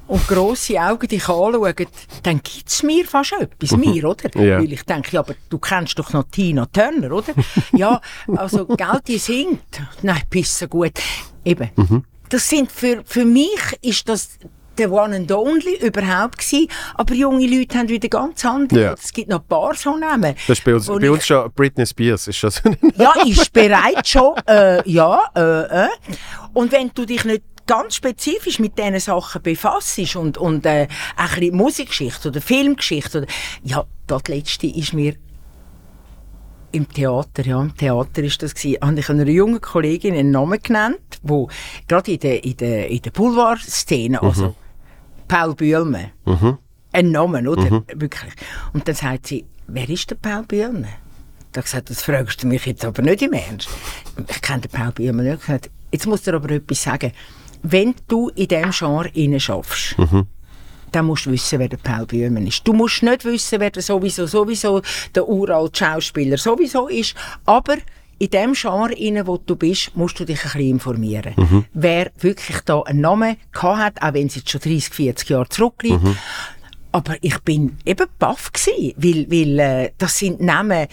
und 0.09 0.27
grosse 0.29 0.81
Augen 0.81 1.09
dich 1.09 1.29
anschauen, 1.29 1.87
dann 2.23 2.43
gibt 2.43 2.69
es 2.69 2.83
mir 2.83 3.05
fast 3.05 3.33
etwas, 3.33 3.71
mir, 3.77 4.05
oder? 4.05 4.31
Ja. 4.37 4.59
Weil 4.59 4.73
ich 4.73 4.83
denke, 4.85 5.13
ja, 5.13 5.21
aber 5.21 5.35
du 5.49 5.59
kennst 5.59 5.99
doch 5.99 6.13
noch 6.13 6.25
Tina 6.31 6.67
Turner, 6.67 7.13
oder? 7.13 7.33
ja, 7.73 8.01
also, 8.37 8.67
gell, 8.67 9.01
die 9.07 9.19
singt. 9.19 9.83
Nein, 10.03 10.23
pissen 10.29 10.69
gut. 10.69 10.93
Eben. 11.45 11.71
Mhm. 11.77 12.05
Das 12.29 12.49
sind 12.49 12.71
für, 12.71 13.03
für 13.05 13.25
mich 13.25 13.61
ist 13.83 14.09
das 14.09 14.39
der 14.83 14.93
One 14.93 15.17
and 15.17 15.33
Only 15.33 15.77
überhaupt 15.77 16.39
gewesen. 16.39 16.69
Aber 16.95 17.15
junge 17.15 17.47
Leute 17.47 17.79
haben 17.79 17.89
wieder 17.89 18.09
ganz 18.09 18.45
andere. 18.45 18.81
Ja. 18.81 18.93
Es 18.95 19.13
gibt 19.13 19.29
noch 19.29 19.41
ein 19.41 19.47
paar 19.47 19.75
so 19.75 19.97
Namen. 19.97 20.35
Das 20.47 20.59
ist 20.59 20.65
bei 20.65 20.75
uns, 20.75 20.87
bei 20.87 21.11
uns 21.11 21.27
schon 21.27 21.51
Britney 21.53 21.87
Spears. 21.87 22.29
Ist 22.29 22.43
das 22.43 22.63
ja, 22.97 23.13
ist 23.25 23.53
bereit 23.53 24.07
schon, 24.07 24.35
äh, 24.47 24.89
ja, 24.89 25.23
äh, 25.35 25.85
äh. 25.85 25.89
Und 26.53 26.73
wenn 26.73 26.91
du 26.95 27.05
dich 27.05 27.25
nicht 27.25 27.43
ganz 27.67 27.95
spezifisch 27.95 28.59
mit 28.59 28.77
diesen 28.77 28.99
Sachen 28.99 29.43
befasst 29.43 29.99
und, 30.17 30.37
und 30.37 30.67
äh, 30.67 30.89
ein 31.17 31.29
bisschen 31.29 31.57
Musikgeschichte 31.57 32.29
oder 32.29 32.41
Filmgeschichte 32.41 33.19
oder, 33.19 33.27
ja, 33.63 33.85
das 34.07 34.23
letzte 34.29 34.67
ist 34.67 34.93
mir 34.93 35.15
im 36.73 36.89
Theater, 36.89 37.45
ja, 37.47 37.61
im 37.61 37.77
Theater 37.77 38.23
ist 38.23 38.43
das 38.43 38.55
gewesen, 38.55 38.79
habe 38.83 38.99
ich 38.99 39.09
einer 39.09 39.29
jungen 39.29 39.61
Kollegin 39.61 40.15
einen 40.15 40.31
Namen 40.31 40.59
genannt, 40.61 41.21
wo 41.23 41.49
gerade 41.87 42.13
in 42.13 42.19
der, 42.19 42.43
in 42.45 42.57
der, 42.57 42.89
in 42.89 43.03
der 43.03 43.11
Boulevard-Szene, 43.11 44.21
also 44.23 44.55
Paul 45.29 45.55
Bühlmann, 45.55 46.11
ein 46.93 47.11
Namen, 47.11 47.49
oder? 47.49 47.83
Wirklich. 47.95 48.33
Und 48.73 48.87
dann 48.87 48.95
sagt 48.95 49.29
sie, 49.29 49.45
wer 49.67 49.89
ist 49.89 50.11
der 50.11 50.17
Paul 50.17 50.43
Bühlmann? 50.43 50.89
Da 51.53 51.59
habe 51.59 51.67
ich 51.67 51.73
gesagt, 51.73 51.91
das 51.91 52.03
fragst 52.03 52.43
du 52.43 52.47
mich 52.47 52.65
jetzt 52.67 52.85
aber 52.85 53.03
nicht 53.03 53.23
im 53.23 53.33
Ernst. 53.33 53.69
Ich 54.29 54.41
kenne 54.43 54.63
den 54.63 54.71
Paul 54.71 54.93
Bühlmann 54.93 55.27
nicht. 55.27 55.41
Gesagt, 55.41 55.71
Jetzt 55.93 56.07
muss 56.07 56.23
dir 56.23 56.35
aber 56.35 56.51
etwas 56.51 56.83
sagen. 56.83 57.13
Wenn 57.63 57.95
du 58.09 58.31
in 58.31 58.49
diesem 58.49 58.71
Genre 58.71 59.11
rein 59.15 59.39
schaffst, 59.39 59.95
dann 60.91 61.07
musst 61.07 61.27
du 61.27 61.31
wissen, 61.31 61.59
wer 61.59 61.69
der 61.69 61.77
Paul 61.77 62.07
Bühlmann 62.07 62.47
ist. 62.47 62.67
Du 62.67 62.73
musst 62.73 63.03
nicht 63.03 63.25
wissen, 63.25 63.61
wer 63.61 63.71
der 63.71 63.83
sowieso, 63.83 64.27
sowieso 64.27 64.83
der 65.15 65.29
uralte 65.29 65.85
Schauspieler 65.85 66.39
sowieso 66.39 66.89
ist, 66.89 67.15
aber 67.45 67.77
in 68.23 68.31
dem 68.31 68.53
Genre, 68.55 68.95
rein, 68.97 69.27
wo 69.27 69.37
du 69.37 69.57
bist, 69.57 69.97
musst 69.97 70.21
du 70.21 70.25
dich 70.25 70.39
ein 70.39 70.53
bisschen 70.53 70.61
informieren. 70.61 71.35
Wer 71.75 72.13
wirklich 72.21 72.61
da 72.61 72.81
einen 72.83 73.01
Namen 73.01 73.37
gehabt 73.51 73.79
hat, 73.79 74.01
auch 74.01 74.15
wenn 74.15 74.29
es 74.29 74.37
jetzt 74.37 74.49
schon 74.49 74.61
30, 74.61 74.95
40 74.95 75.29
Jahre 75.29 75.49
zurückliegt. 75.49 75.99
Aber 76.93 77.17
ich 77.21 77.37
bin 77.41 77.79
eben 77.85 78.07
baff 78.21 78.53
gsi, 78.53 78.95
weil, 78.97 79.27
weil 79.29 79.59
äh, 79.59 79.91
das 79.99 80.19
sind 80.19 80.41
Namen, 80.41 80.87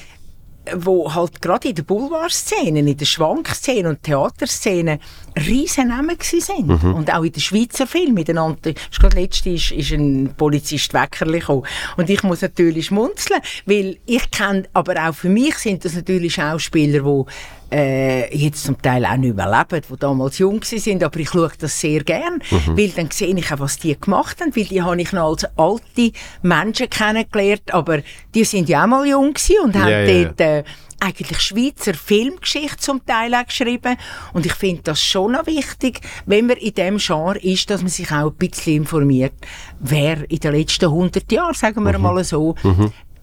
wo 0.76 1.14
halt 1.14 1.40
gerade 1.40 1.70
in 1.70 1.76
der 1.76 1.84
Boulevardszene, 1.84 2.80
in 2.80 2.98
der 2.98 3.06
Schwankszene 3.06 3.90
und 3.90 4.02
Theaterszene 4.02 5.00
riesen 5.36 5.90
Namen 5.90 6.18
gsi 6.18 6.42
sind. 6.42 6.70
Und 6.96 7.14
auch 7.14 7.24
in 7.24 7.32
den 7.32 7.42
Schweizer 7.42 7.88
Filmen 7.88 8.14
miteinander. 8.14 8.74
Gerade 9.00 9.20
letztens 9.20 9.72
ist, 9.72 9.72
ist 9.72 9.92
ein 9.92 10.34
Polizist 10.38 10.94
Weckerli 10.94 11.40
gekommen. 11.40 11.64
Und 11.98 12.10
ich 12.10 12.24
muss 12.24 12.42
natürlich 12.42 12.88
schmunzeln, 12.88 13.42
weil 13.66 13.98
ich 14.06 14.30
kenne, 14.32 14.64
aber 14.74 15.08
auch 15.08 15.16
für 15.16 15.30
mich 15.30 15.56
sind 15.56 15.86
das 15.86 15.94
natürlich 15.96 16.34
Schauspieler, 16.36 17.02
die 17.02 17.26
äh, 17.72 18.36
jetzt 18.36 18.64
zum 18.64 18.82
Teil 18.82 19.06
auch 19.06 19.18
nicht 19.18 19.36
mehr 19.36 19.50
leben, 19.50 19.86
die 19.90 19.98
damals 20.00 20.38
jung 20.40 20.64
sind, 20.64 21.04
aber 21.04 21.20
ich 21.20 21.30
schaue 21.30 21.52
das 21.60 21.80
sehr 21.80 22.04
gern, 22.04 22.42
weil 22.68 22.90
dann 22.90 23.12
sehe 23.12 23.36
ich 23.36 23.52
auch, 23.52 23.60
was 23.60 23.78
die 23.78 24.00
gemacht 24.00 24.42
haben, 24.42 24.56
weil 24.56 24.66
die 24.66 24.82
habe 24.82 25.00
ich 25.02 25.12
noch 25.12 25.30
als 25.30 25.46
alte 25.58 26.12
Menschen 26.42 26.90
kennengelernt, 26.90 27.74
aber 27.74 28.00
die 28.34 28.44
sind 28.44 28.70
ja 28.70 28.84
auch 28.84 28.88
mal 28.88 29.06
jung 29.06 29.36
und 29.64 29.76
haben 29.76 29.90
Ja, 29.90 30.02
ja, 30.02 30.24
dort 30.26 30.42
äh, 30.42 30.64
eigentlich 31.00 31.40
Schweizer 31.40 31.94
Filmgeschichte 31.94 32.78
zum 32.78 33.06
Teil 33.06 33.34
auch 33.36 33.46
geschrieben 33.46 33.98
und 34.34 34.46
ich 34.46 34.54
finde 34.54 34.84
das 34.84 35.02
schon 35.02 35.34
noch 35.34 35.46
wichtig, 35.46 36.02
wenn 36.26 36.48
man 36.48 36.58
in 36.58 36.74
dem 36.74 36.98
Genre 36.98 37.40
ist, 37.40 37.70
dass 37.70 37.82
man 37.82 37.90
sich 37.90 38.12
auch 38.12 38.32
ein 38.32 38.36
bisschen 38.36 38.78
informiert, 38.78 39.34
wer 39.80 40.30
in 40.30 40.40
den 40.40 40.54
letzten 40.54 40.86
100 40.86 41.32
Jahren, 41.32 41.54
sagen 41.54 41.84
wir 41.84 41.98
mal 41.98 42.24
so, 42.24 42.56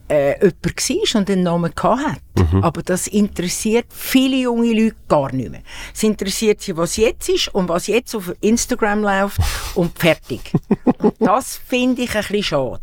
äh, 0.08 0.38
jemand 0.38 0.64
war 0.64 1.20
und 1.20 1.30
einen 1.30 1.42
Namen 1.42 1.72
gehabt 1.74 1.98
hat. 1.98 2.20
Aber 2.62 2.82
das 2.82 3.06
interessiert 3.06 3.86
viele 3.90 4.36
junge 4.36 4.72
Leute 4.72 4.96
gar 5.08 5.32
nicht 5.32 5.50
mehr. 5.50 5.62
Es 5.92 6.02
interessiert 6.02 6.60
sie, 6.60 6.76
was 6.76 6.96
jetzt 6.96 7.28
ist 7.28 7.48
und 7.54 7.68
was 7.68 7.86
jetzt 7.86 8.14
auf 8.14 8.32
Instagram 8.40 9.02
läuft 9.02 9.40
und 9.74 9.98
fertig. 9.98 10.52
und 10.98 11.14
das 11.18 11.56
finde 11.56 12.02
ich 12.02 12.14
ein 12.14 12.22
bisschen 12.22 12.42
schade. 12.42 12.82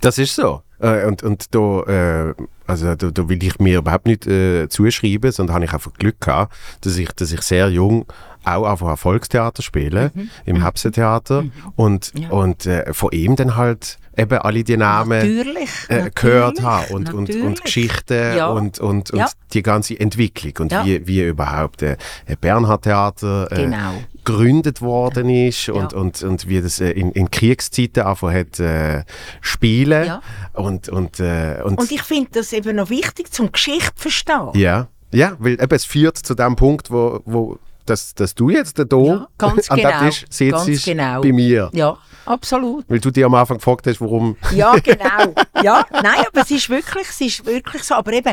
Das 0.00 0.18
ist 0.18 0.34
so. 0.34 0.62
Äh, 0.80 1.06
und, 1.06 1.22
und 1.22 1.54
da, 1.54 1.82
äh, 2.30 2.34
also 2.66 2.94
da, 2.94 3.10
da 3.10 3.28
will 3.28 3.42
ich 3.42 3.58
mir 3.58 3.78
überhaupt 3.78 4.06
nicht 4.06 4.26
äh, 4.26 4.68
zuschreiben, 4.68 5.32
sondern 5.32 5.54
habe 5.54 5.64
ich 5.64 5.72
einfach 5.72 5.92
Glück 5.94 6.20
gehabt, 6.20 6.54
dass 6.82 6.96
ich, 6.96 7.08
dass 7.12 7.32
ich 7.32 7.42
sehr 7.42 7.68
jung 7.70 8.06
auch 8.44 8.64
einfach 8.68 8.88
Erfolgstheater 8.88 9.62
spiele, 9.62 10.10
im 10.44 10.62
Hapse-Theater 10.64 11.44
und, 11.76 12.12
Ja. 12.18 12.30
und 12.30 12.66
äh, 12.66 12.92
von 12.92 13.12
ihm 13.12 13.36
dann 13.36 13.54
halt 13.56 13.98
eben 14.16 14.38
alle 14.38 14.64
die 14.64 14.76
Namen 14.76 15.18
Natürlich. 15.20 15.70
äh, 15.88 15.94
natürlich, 15.94 16.14
gehört 16.16 16.62
habe 16.62 16.92
und, 16.92 17.14
und, 17.14 17.30
und 17.34 17.62
Geschichten 17.62 18.36
Ja. 18.36 18.48
und, 18.48 18.78
und, 18.80 19.10
und 19.12 19.18
Ja. 19.18 19.28
die 19.52 19.62
ganze 19.62 19.98
Entwicklung 19.98 20.52
und 20.58 20.72
wie, 20.84 21.06
wie 21.06 21.22
überhaupt 21.28 21.82
äh, 21.82 21.96
ein 22.26 22.36
Bernhard-Theater 22.40 23.48
äh, 23.52 23.54
Genau. 23.64 24.02
Gegründet 24.24 24.80
worden 24.80 25.28
ist 25.28 25.68
und, 25.68 25.92
Ja. 25.92 25.98
und, 25.98 26.22
und 26.22 26.48
wie 26.48 26.60
das 26.60 26.80
äh, 26.80 26.90
in, 26.90 27.12
in 27.12 27.30
Kriegszeiten 27.30 28.02
einfach 28.04 28.32
hat 28.32 28.60
äh, 28.60 29.04
spielen 29.40 30.06
Ja. 30.06 30.22
und, 30.52 30.88
und, 30.88 31.20
äh, 31.20 31.60
und, 31.64 31.78
Und 31.78 31.90
ich 31.90 32.02
finde 32.02 32.30
das 32.32 32.52
eben 32.52 32.76
noch 32.76 32.90
wichtig, 32.90 33.32
zum 33.32 33.50
Geschichte 33.52 33.92
verstehen. 33.96 34.50
ja, 34.54 34.88
ja, 35.12 35.36
weil 35.38 35.54
eben, 35.54 35.74
es 35.74 35.84
führt 35.84 36.16
zu 36.18 36.34
dem 36.34 36.56
Punkt, 36.56 36.90
wo, 36.90 37.20
wo 37.24 37.58
dass, 37.84 38.14
dass 38.14 38.34
du 38.34 38.48
jetzt 38.48 38.78
da 38.78 38.84
Ja, 38.96 39.26
ganz 39.36 39.68
an 39.68 39.76
genau, 39.78 39.98
Tisch 40.06 40.24
sitzt 40.30 40.52
ganz 40.66 40.84
genau. 40.84 41.20
bei 41.20 41.32
mir. 41.32 41.68
Ja, 41.72 41.98
absolut. 42.24 42.84
Weil 42.88 43.00
du 43.00 43.10
dir 43.10 43.26
am 43.26 43.34
Anfang 43.34 43.58
gefragt 43.58 43.86
hast, 43.88 44.00
warum 44.00 44.36
Ja, 44.54 44.72
genau. 44.84 45.34
ja, 45.62 45.84
nein, 45.92 46.24
aber 46.28 46.42
es 46.42 46.50
ist 46.52 46.70
wirklich, 46.70 47.08
es 47.08 47.20
ist 47.20 47.44
wirklich 47.44 47.82
so. 47.82 47.94
Aber 47.96 48.12
eben, 48.12 48.32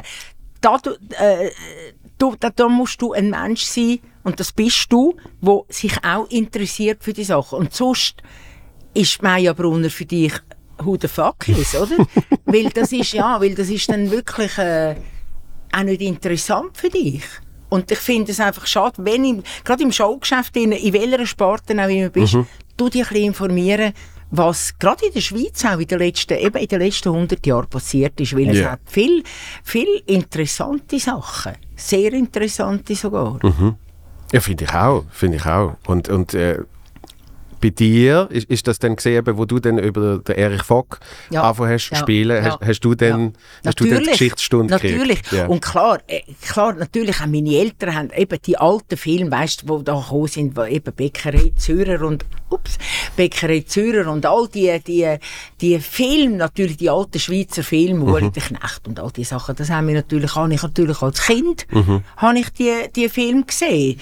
da, 0.61 0.77
du, 0.77 0.91
äh, 1.19 1.49
du, 2.19 2.35
da, 2.39 2.49
da 2.49 2.67
musst 2.67 3.01
du 3.01 3.13
ein 3.13 3.31
Mensch 3.31 3.63
sein, 3.63 3.99
und 4.23 4.39
das 4.39 4.51
bist 4.51 4.91
du, 4.91 5.15
der 5.41 5.61
sich 5.69 6.03
auch 6.03 6.29
interessiert 6.29 7.03
für 7.03 7.13
die 7.13 7.23
Sachen. 7.23 7.59
Und 7.59 7.73
sonst 7.73 8.21
ist 8.93 9.23
Maya 9.23 9.53
Brunner 9.53 9.89
für 9.89 10.05
dich 10.05 10.33
who 10.83 10.97
the 10.99 11.07
fuck 11.07 11.47
is, 11.47 11.75
oder? 11.75 12.05
weil 12.45 12.69
das 12.69 12.91
ist, 12.91 13.13
ja, 13.13 13.39
weil 13.39 13.55
das 13.55 13.69
ist 13.69 13.89
dann 13.89 14.09
wirklich 14.11 14.57
äh, 14.57 14.95
auch 15.71 15.83
nicht 15.83 16.01
interessant 16.01 16.77
für 16.77 16.89
dich. 16.89 17.23
Und 17.69 17.91
ich 17.91 17.99
finde 17.99 18.31
es 18.31 18.39
einfach 18.39 18.65
schade, 18.65 18.95
wenn 18.99 19.43
gerade 19.63 19.83
im 19.83 19.91
Showgeschäft, 19.91 20.55
in, 20.57 20.71
in 20.71 20.93
welcher 20.93 21.25
Sparte 21.25 21.73
auch 21.73 21.89
immer 21.89 22.09
bist, 22.09 22.37
du 22.77 22.89
dich 22.89 23.03
ein 23.03 23.09
bisschen 23.09 23.25
informieren, 23.25 23.93
was 24.31 24.77
gerade 24.77 25.05
in 25.07 25.13
der 25.13 25.21
Schweiz 25.21 25.63
auch 25.65 25.79
in 25.79 25.87
den 25.87 25.99
letzten, 25.99 26.37
eben 26.37 26.57
in 26.57 26.67
den 26.67 26.79
letzten 26.79 27.09
100 27.09 27.45
Jahren 27.45 27.67
passiert 27.67 28.19
ist, 28.21 28.35
weil 28.35 28.49
es 28.49 28.57
Ja. 28.57 28.71
hat 28.71 28.81
viel, 28.85 29.23
viel 29.63 30.03
interessante 30.05 30.99
Sachen. 30.99 31.53
Sehr 31.75 32.13
interessante 32.13 32.95
sogar. 32.95 33.39
Ja, 34.31 34.39
finde 34.41 34.65
ich 34.65 34.73
auch, 34.73 35.05
finde 35.11 35.37
ich 35.37 35.45
auch. 35.45 35.75
Und, 35.87 36.09
und 36.09 36.33
äh, 36.35 36.59
bei 37.59 37.69
dir, 37.69 38.27
ist, 38.31 38.49
ist 38.49 38.67
das 38.67 38.79
dann 38.79 38.95
gesehen, 38.95 39.25
wo 39.33 39.45
du 39.45 39.59
dann 39.59 39.77
über 39.77 40.19
den 40.19 40.35
Erich 40.35 40.63
Vogt 40.63 40.99
Ja. 41.29 41.43
angefangen 41.43 41.73
hast 41.73 41.87
zu 41.87 41.93
Ja. 41.95 41.99
spielen, 41.99 42.43
Ja. 42.43 42.51
hast, 42.51 42.59
hast 42.67 42.79
du 42.81 42.95
dann, 42.95 43.33
hast 43.65 43.79
du 43.79 43.85
dann 43.85 44.03
die 44.03 44.09
Geschichtsstunde 44.11 44.73
Natürlich. 44.73 45.21
Ja. 45.31 45.47
Und 45.47 45.61
klar, 45.61 45.99
äh, 46.07 46.21
klar, 46.41 46.73
natürlich 46.73 47.19
auch 47.21 47.25
meine 47.27 47.53
Eltern 47.55 47.95
haben 47.95 48.09
eben 48.15 48.37
die 48.45 48.57
alten 48.57 48.97
Filme, 48.97 49.31
weißt 49.31 49.63
du, 49.67 49.79
die 49.79 49.83
da 49.85 49.95
gekommen 49.99 50.27
sind, 50.27 50.55
wo 50.57 50.63
eben 50.63 50.93
Bäckerei 50.93 51.51
Zürcher 51.57 52.01
und, 52.05 52.25
ups, 52.49 52.77
Bäckerei 53.15 53.61
Zürcher 53.61 54.11
und 54.11 54.25
all 54.25 54.47
die, 54.47 54.79
die, 54.85 55.07
die 55.61 55.79
Filme, 55.79 56.37
natürlich 56.37 56.77
die 56.77 56.89
alten 56.89 57.19
Schweizer 57.19 57.63
Filme, 57.63 57.99
Mhm. 58.05 58.09
Uri 58.11 58.31
der 58.31 58.43
Knecht 58.43 58.87
und 58.87 58.99
all 58.99 59.11
die 59.11 59.23
Sachen, 59.23 59.55
das 59.55 59.69
haben 59.69 59.87
wir 59.87 59.95
natürlich, 59.95 60.35
habe 60.35 60.53
ich 60.53 60.61
natürlich 60.63 61.01
als 61.01 61.21
Kind, 61.25 61.67
Mhm. 61.71 62.03
habe 62.17 62.39
ich 62.39 62.49
die, 62.51 62.73
die 62.95 63.09
Filme 63.09 63.43
gesehen. 63.43 63.99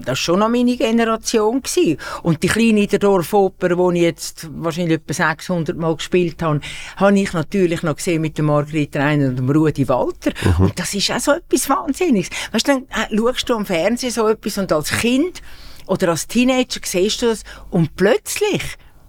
Das 0.00 0.08
war 0.08 0.16
schon 0.16 0.38
noch 0.40 0.48
meine 0.48 0.76
Generation. 0.76 1.62
Gewesen. 1.62 1.98
Und 2.22 2.42
die 2.42 2.48
kleine 2.48 2.74
Niederdorf-Oper, 2.74 3.68
die 3.68 3.98
ich 3.98 4.02
jetzt 4.02 4.48
wahrscheinlich 4.52 4.94
etwa 4.94 5.12
600 5.12 5.76
Mal 5.76 5.96
gespielt 5.96 6.42
habe, 6.42 6.60
habe 6.96 7.18
ich 7.18 7.32
natürlich 7.32 7.82
noch 7.82 7.96
gesehen 7.96 8.22
mit 8.22 8.36
der 8.36 8.44
Margrethe 8.44 8.98
Reiner 8.98 9.28
und 9.28 9.36
dem 9.36 9.50
Rudi 9.50 9.88
Walter. 9.88 10.32
Und 10.58 10.78
das 10.78 10.94
ist 10.94 11.10
auch 11.10 11.20
so 11.20 11.32
etwas 11.32 11.68
Wahnsinniges. 11.68 12.30
Weißt 12.52 12.68
du, 12.68 12.72
dann 12.72 12.82
äh, 12.90 13.16
schaust 13.16 13.48
du 13.48 13.54
am 13.54 13.66
Fernsehen 13.66 14.12
so 14.12 14.28
etwas 14.28 14.58
und 14.58 14.72
als 14.72 14.90
Kind 14.90 15.42
oder 15.86 16.10
als 16.10 16.26
Teenager 16.26 16.80
siehst 16.84 17.22
du 17.22 17.26
das 17.26 17.42
und 17.70 17.96
plötzlich 17.96 18.62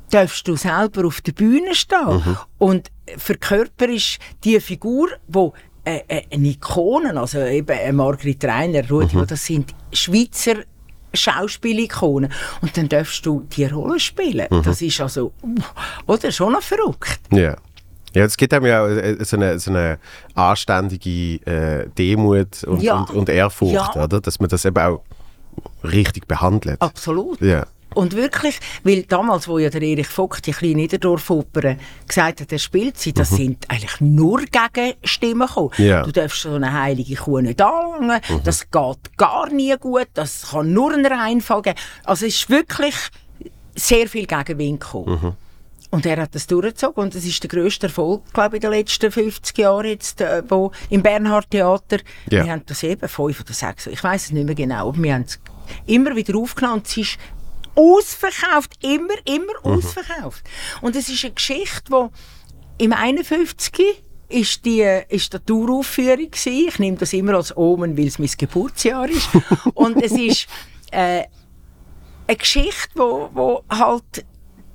darfst 0.09 0.47
du 0.47 0.55
selber 0.55 1.05
auf 1.05 1.21
der 1.21 1.33
Bühne 1.33 1.75
stehen 1.75 2.37
und 2.57 2.89
verkörperst 3.17 4.19
die 4.43 4.59
Figur, 4.59 5.09
wo 5.27 5.53
äh, 5.83 6.01
äh, 6.07 6.23
eine 6.31 6.47
Ikone, 6.47 7.19
also 7.19 7.39
eben 7.39 7.95
Margrit 7.95 8.43
Reiner, 8.43 8.87
Rudi, 8.89 9.17
das 9.27 9.45
sind 9.45 9.73
Schweizer 9.93 10.63
Schauspielikonen. 11.13 12.31
Und 12.61 12.77
dann 12.77 12.89
darfst 12.89 13.25
du 13.25 13.45
die 13.55 13.65
Rolle 13.65 13.99
spielen. 13.99 14.47
Das 14.63 14.81
ist 14.81 14.99
also, 15.01 15.31
oder, 16.07 16.31
schon 16.31 16.53
noch 16.53 16.61
verrückt. 16.61 17.19
Ja. 17.31 17.55
Ja, 18.13 18.25
es 18.25 18.37
gibt 18.37 18.53
einem 18.55 18.65
ja 18.65 18.83
auch 18.83 18.87
äh, 18.87 19.23
so 19.23 19.37
eine, 19.37 19.59
so 19.59 19.69
eine 19.69 19.99
anständige 20.33 21.45
äh, 21.45 21.87
Demut 21.95 22.63
und, 22.63 22.81
Ja. 22.81 23.01
und, 23.01 23.11
und 23.11 23.29
Ehrfurcht, 23.29 23.95
Ja. 23.95 24.03
oder? 24.03 24.19
Dass 24.19 24.39
man 24.39 24.49
das 24.49 24.65
eben 24.65 24.77
auch 24.77 25.03
richtig 25.83 26.27
behandelt. 26.27 26.81
Absolut. 26.81 27.39
Ja. 27.41 27.67
Und 27.95 28.15
wirklich, 28.15 28.59
weil 28.83 29.03
damals, 29.03 29.47
wo 29.47 29.57
ja 29.57 29.69
der 29.69 29.81
Erich 29.81 30.07
Vogt 30.07 30.45
die 30.45 30.51
kleine 30.51 30.75
Niederdorf-Oper 30.75 31.75
gesagt 32.07 32.41
hat, 32.41 32.51
er 32.51 32.59
spielt 32.59 32.97
sie, 32.97 33.13
das 33.13 33.29
sind 33.31 33.65
eigentlich 33.67 33.99
nur 33.99 34.41
Gegenstimmen 34.41 35.47
gekommen. 35.47 35.71
Mhm. 35.77 35.85
Mhm. 35.85 36.03
Du 36.03 36.11
darfst 36.11 36.41
so 36.41 36.53
eine 36.53 36.71
heilige 36.71 37.15
Kuh 37.15 37.41
nicht 37.41 37.61
anlangen, 37.61 38.21
das 38.43 38.69
geht 38.69 39.17
gar 39.17 39.49
nie 39.49 39.75
gut, 39.77 40.07
das 40.13 40.51
kann 40.51 40.71
nur 40.71 40.93
einen 40.93 41.05
Reinfall 41.05 41.61
geben. 41.61 41.79
Also 42.03 42.25
es 42.25 42.35
ist 42.35 42.49
wirklich 42.49 42.95
sehr 43.75 44.07
viel 44.07 44.25
Gegenwind 44.25 44.81
gekommen. 44.81 45.19
Mhm. 45.21 45.33
Und 45.91 46.05
er 46.05 46.21
hat 46.21 46.35
das 46.35 46.45
durchgezogen 46.45 47.03
und 47.03 47.15
das 47.15 47.25
ist 47.25 47.41
der 47.41 47.49
grösste 47.49 47.87
Erfolg, 47.87 48.21
glaube 48.31 48.57
ich, 48.57 48.63
in 48.63 48.69
den 48.69 48.79
letzten 48.79 49.11
50 49.11 49.57
Jahren 49.57 49.87
jetzt, 49.87 50.21
äh, 50.21 50.43
wo 50.47 50.71
im 50.91 51.01
Bernhard 51.01 51.49
Theater. 51.49 51.97
Ja. 52.29 52.45
Wir 52.45 52.51
haben 52.51 52.61
das 52.67 52.83
eben 52.83 53.07
fünf 53.07 53.41
oder 53.41 53.53
sechs, 53.53 53.87
ich 53.87 54.03
weiß 54.03 54.25
es 54.25 54.31
nicht 54.31 54.45
mehr 54.45 54.53
genau, 54.53 54.89
aber 54.89 55.01
wir 55.01 55.15
haben 55.15 55.23
es 55.23 55.39
immer 55.87 56.15
wieder 56.15 56.37
aufgenommen 56.37 56.75
und 56.75 56.87
es 56.87 56.97
ist 56.97 57.17
ausverkauft, 57.75 58.73
immer, 58.83 59.13
immer 59.25 59.53
ausverkauft. 59.63 60.43
Und 60.81 60.95
es 60.95 61.09
ist 61.09 61.23
eine 61.23 61.33
Geschichte, 61.33 62.09
die 62.79 62.83
im 62.83 62.93
51 62.93 64.03
ist 64.29 64.63
die 64.63 64.85
ist 65.09 65.33
die 65.33 65.39
Touraufführung 65.39 66.29
gsi. 66.29 66.67
Ich 66.67 66.79
nehme 66.79 66.97
das 66.97 67.13
immer 67.13 67.33
als 67.33 67.55
Omen, 67.57 67.97
weil 67.97 68.07
es 68.07 68.19
mein 68.19 68.29
Geburtsjahr 68.37 69.09
ist. 69.09 69.27
und 69.73 70.01
es 70.01 70.11
ist 70.11 70.47
äh, 70.91 71.23
eine 72.27 72.37
Geschichte, 72.37 72.91
wo, 72.95 73.29
wo 73.33 73.63
halt 73.69 74.25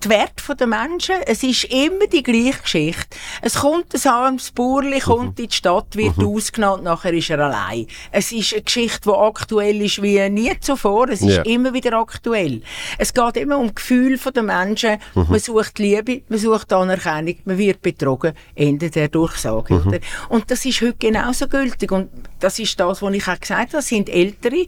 die 0.05 0.11
Werte 0.11 0.57
der 0.57 0.67
Menschen, 0.67 1.17
es 1.27 1.43
ist 1.43 1.65
immer 1.65 2.07
die 2.07 2.23
gleiche 2.23 2.63
Geschichte. 2.63 3.17
Es 3.43 3.55
kommt 3.55 3.95
ein 3.95 4.11
armes 4.11 4.51
Bauerli, 4.51 5.01
kommt 5.01 5.39
in 5.41 5.49
die 5.49 5.55
Stadt, 5.55 5.97
wird 5.97 6.19
ausgenommen, 6.19 6.85
nachher 6.85 7.13
ist 7.13 7.31
er 7.31 7.41
allein. 7.41 7.87
Es 8.11 8.33
ist 8.33 8.53
eine 8.53 8.63
Geschichte, 8.63 9.01
die 9.11 9.11
aktuell 9.11 9.81
ist 9.83 10.03
wie 10.03 10.29
nie 10.31 10.53
zuvor. 10.61 11.09
Es 11.09 11.23
ist 11.23 11.37
Ja. 11.37 11.43
immer 11.43 11.73
wieder 11.73 11.95
aktuell. 11.99 12.63
Es 12.99 13.13
geht 13.15 13.37
immer 13.37 13.59
um 13.59 13.75
Gefühl 13.75 14.19
der 14.19 14.43
Menschen. 14.43 14.99
Man 15.15 15.39
sucht 15.41 15.79
Liebe, 15.79 16.23
man 16.29 16.39
sucht 16.39 16.73
Anerkennung, 16.73 17.37
man 17.45 17.59
wird 17.59 17.83
betrogen. 17.83 18.33
Ende 18.55 18.91
der 18.91 19.09
Durchsage. 19.09 19.75
Oder? 19.75 19.99
Und 20.29 20.51
das 20.51 20.65
ist 20.65 20.81
heute 20.81 20.97
genauso 20.99 21.49
gültig. 21.49 21.91
Und 21.93 22.11
das 22.41 22.59
ist 22.59 22.79
das, 22.79 23.01
was 23.01 23.15
ich 23.15 23.29
auch 23.29 23.41
gesagt 23.41 23.61
habe. 23.61 23.73
Das 23.73 23.89
sind 23.89 24.09
Ältere, 24.09 24.67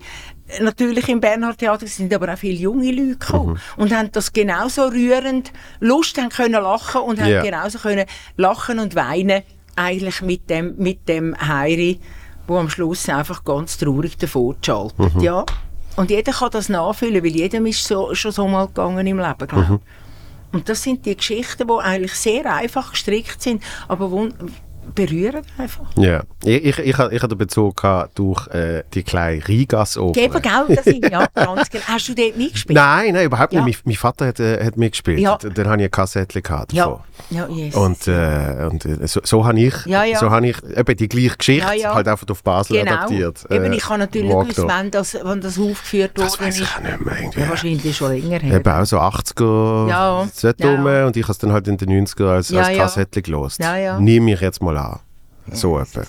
natürlich 0.60 1.08
im 1.08 1.20
Bernhard 1.20 1.58
Theater 1.58 1.86
sind 1.86 2.12
aber 2.14 2.32
auch 2.32 2.38
viele 2.38 2.54
junge 2.58 2.90
Leute 2.90 3.18
gekommen 3.18 3.58
und 3.76 3.92
haben 3.92 4.10
das 4.12 4.32
genauso 4.32 4.86
rührend 4.88 5.52
Lust 5.80 6.18
haben 6.18 6.28
können 6.28 6.52
lachen 6.62 7.00
und 7.00 7.20
haben 7.20 7.30
Ja. 7.30 7.42
genauso 7.42 7.78
können 7.78 8.06
lachen 8.36 8.78
und 8.78 8.94
weinen 8.94 9.42
eigentlich 9.74 10.22
mit 10.22 10.48
dem 10.48 10.74
mit 10.78 11.08
dem 11.08 11.36
Heiri, 11.38 12.00
wo 12.46 12.56
am 12.58 12.70
Schluss 12.70 13.08
einfach 13.08 13.44
ganz 13.44 13.76
traurig 13.78 14.16
davor 14.16 14.54
schaltet. 14.64 15.20
Ja. 15.20 15.44
Und 15.96 16.10
jeder 16.10 16.32
kann 16.32 16.50
das 16.50 16.68
nachfühlen, 16.68 17.24
weil 17.24 17.34
jedem 17.34 17.66
ist 17.66 17.84
so, 17.84 18.14
schon 18.14 18.30
so 18.32 18.46
mal 18.46 18.66
gegangen 18.66 19.06
im 19.06 19.18
Leben, 19.18 19.46
glaube 19.48 19.80
ich. 19.82 20.54
Und 20.54 20.68
das 20.68 20.82
sind 20.82 21.04
die 21.04 21.16
Geschichten, 21.16 21.66
die 21.66 21.72
eigentlich 21.82 22.14
sehr 22.14 22.50
einfach 22.52 22.92
gestrickt 22.92 23.42
sind, 23.42 23.62
aber 23.88 24.10
berühren 24.94 25.42
einfach. 25.58 25.84
Ja. 25.96 26.22
Ich, 26.44 26.64
ich, 26.64 26.78
ich, 26.78 26.86
ich 26.86 26.98
hatte 26.98 27.28
den 27.28 27.38
Bezug 27.38 27.80
gehabt 27.80 28.18
durch 28.18 28.46
äh, 28.48 28.82
die 28.94 29.02
kleine 29.02 29.46
Rigas-Oper. 29.46 30.12
Geben, 30.20 30.42
gell? 30.42 30.76
Das 30.76 30.84
sind, 30.84 31.10
ja, 31.10 31.26
ganz 31.34 31.70
genau. 31.70 31.84
Hast 31.86 32.08
du 32.08 32.14
dort 32.14 32.36
mitgespielt? 32.36 32.76
Nein, 32.76 33.14
nein, 33.14 33.24
überhaupt 33.26 33.52
Ja. 33.52 33.64
nicht. 33.64 33.84
Mein, 33.84 33.92
mein 33.92 33.96
Vater 33.96 34.26
hat, 34.26 34.40
äh, 34.40 34.64
hat 34.64 34.76
mitgespielt. 34.76 35.18
Ja. 35.20 35.36
Dann 35.38 35.68
habe 35.68 35.78
ich 35.82 35.84
ein 35.88 35.90
Kassettchen 35.90 36.42
gehabt 36.42 36.76
davon. 36.76 37.00
Ja, 37.30 37.48
ja, 37.48 37.54
yes. 37.54 37.74
Und, 37.74 38.06
äh, 38.08 38.68
und 38.70 38.84
äh, 38.84 39.06
so, 39.06 39.20
so 39.24 39.44
habe 39.46 39.58
ich, 39.60 39.74
Ja, 39.86 40.04
ja. 40.04 40.18
so 40.18 40.30
habe 40.30 40.48
ich 40.48 40.56
eben 40.62 40.96
die 40.96 41.08
gleiche 41.08 41.36
Geschichte 41.36 41.66
halt 41.66 42.08
einfach 42.08 42.26
auf 42.28 42.42
Basel 42.42 42.78
genau. 42.78 42.92
adaptiert. 42.92 43.44
Eben, 43.50 43.72
äh, 43.72 43.76
ich 43.76 43.88
habe 43.88 43.98
natürlich 43.98 44.30
gewusst, 44.30 44.62
wann 44.64 44.90
das, 44.90 45.16
wann 45.22 45.40
das 45.40 45.58
aufgeführt 45.58 46.12
Das 46.14 46.38
worden 46.38 46.46
weiß 46.48 46.60
ich 46.60 46.68
auch 46.76 46.80
nicht 46.80 47.04
mehr. 47.04 47.16
Irgendwie. 47.20 47.40
Ja, 47.40 47.48
wahrscheinlich 47.48 47.96
schon 47.96 48.12
länger 48.12 48.38
her. 48.40 48.56
Eben 48.56 48.70
auch 48.72 48.84
so 48.84 48.98
80er, 48.98 49.88
Ja, 49.88 50.28
dort 50.42 50.60
ja. 50.60 51.06
Und 51.06 51.16
ich 51.16 51.22
habe 51.24 51.32
es 51.32 51.38
dann 51.38 51.52
halt 51.52 51.68
in 51.68 51.76
den 51.76 52.06
90er 52.06 52.26
als, 52.28 52.52
als. 52.52 52.76
Kassettchen 52.76 53.22
gelost. 53.22 53.60
Ja, 53.60 53.76
ja. 53.76 53.98
Nimm 53.98 54.24
mich 54.26 54.40
jetzt 54.40 54.62
mal 54.62 54.75
an. 54.76 55.00
So 55.52 55.78
etwa. 55.78 56.02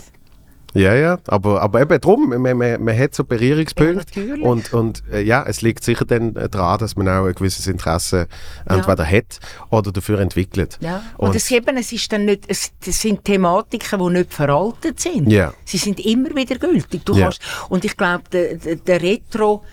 Ja, 0.74 0.94
ja, 0.94 1.18
aber, 1.28 1.62
aber 1.62 1.82
eben 1.82 2.00
drum, 2.00 2.30
man, 2.30 2.58
man, 2.58 2.84
man 2.84 2.98
hat 2.98 3.16
so 3.16 3.24
Berührungspunkte 3.24 4.22
Ja, 4.22 4.36
und, 4.46 4.74
und 4.74 5.02
äh, 5.12 5.22
ja, 5.22 5.44
es 5.48 5.62
liegt 5.62 5.84
sicher 5.84 6.06
dann 6.06 6.36
äh, 6.36 6.50
daran, 6.50 6.78
dass 6.78 6.96
man 6.96 7.08
auch 7.08 7.26
ein 7.26 7.34
gewisses 7.34 7.66
Interesse 7.68 8.28
entweder 8.66 9.06
hat 9.06 9.40
oder 9.72 9.92
dafür 9.92 10.20
entwickelt. 10.20 10.78
Ja. 10.82 11.02
Und, 11.18 11.30
Und- 11.30 11.36
es, 11.36 11.50
eben, 11.50 11.78
es, 11.78 11.92
ist 11.94 12.12
dann 12.12 12.26
nicht, 12.26 12.44
es, 12.48 12.74
das 12.86 13.00
sind 13.02 13.24
Thematiken, 13.24 13.98
die 14.00 14.10
nicht 14.20 14.34
veraltet 14.34 15.00
sind. 15.00 15.32
Ja. 15.32 15.54
Sie 15.66 15.78
sind 15.78 16.00
immer 16.00 16.36
wieder 16.36 16.58
gültig. 16.58 17.04
Du 17.06 17.16
Ja. 17.16 17.24
kannst, 17.24 17.42
und 17.70 17.84
ich 17.84 17.96
glaube, 17.98 18.24
der, 18.32 18.76
der, 18.76 19.02
Retro, 19.02 19.64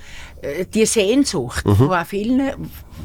die 0.73 0.87
Sehnsucht, 0.87 1.65
Mhm. 1.67 1.79
wo 1.79 1.93
auch 1.93 2.07
vielen, 2.07 2.53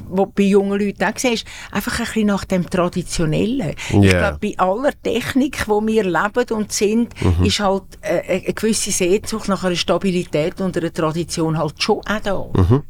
wo 0.09 0.25
bei 0.25 0.43
jungen 0.43 0.79
Leuten 0.79 1.03
auch 1.03 1.17
siehst, 1.17 1.45
einfach 1.71 1.99
ein 1.99 2.05
bisschen 2.05 2.27
nach 2.27 2.45
dem 2.45 2.69
Traditionellen. 2.69 3.75
Ich 3.89 4.11
Ja. 4.11 4.29
glaube, 4.29 4.39
bei 4.41 4.53
aller 4.57 4.91
Technik, 5.01 5.67
wo 5.67 5.85
wir 5.85 6.03
leben 6.03 6.51
und 6.51 6.71
sind, 6.71 7.13
Mhm. 7.21 7.45
ist 7.45 7.59
halt 7.59 7.83
äh, 8.01 8.41
eine 8.45 8.53
gewisse 8.53 8.91
Sehnsucht 8.91 9.47
nach 9.47 9.63
einer 9.63 9.75
Stabilität 9.75 10.59
und 10.61 10.75
einer 10.77 10.91
Tradition 10.93 11.57
halt 11.57 11.81
schon 11.81 11.97
auch 11.99 12.19
da. 12.23 12.45
Mhm. 12.55 12.83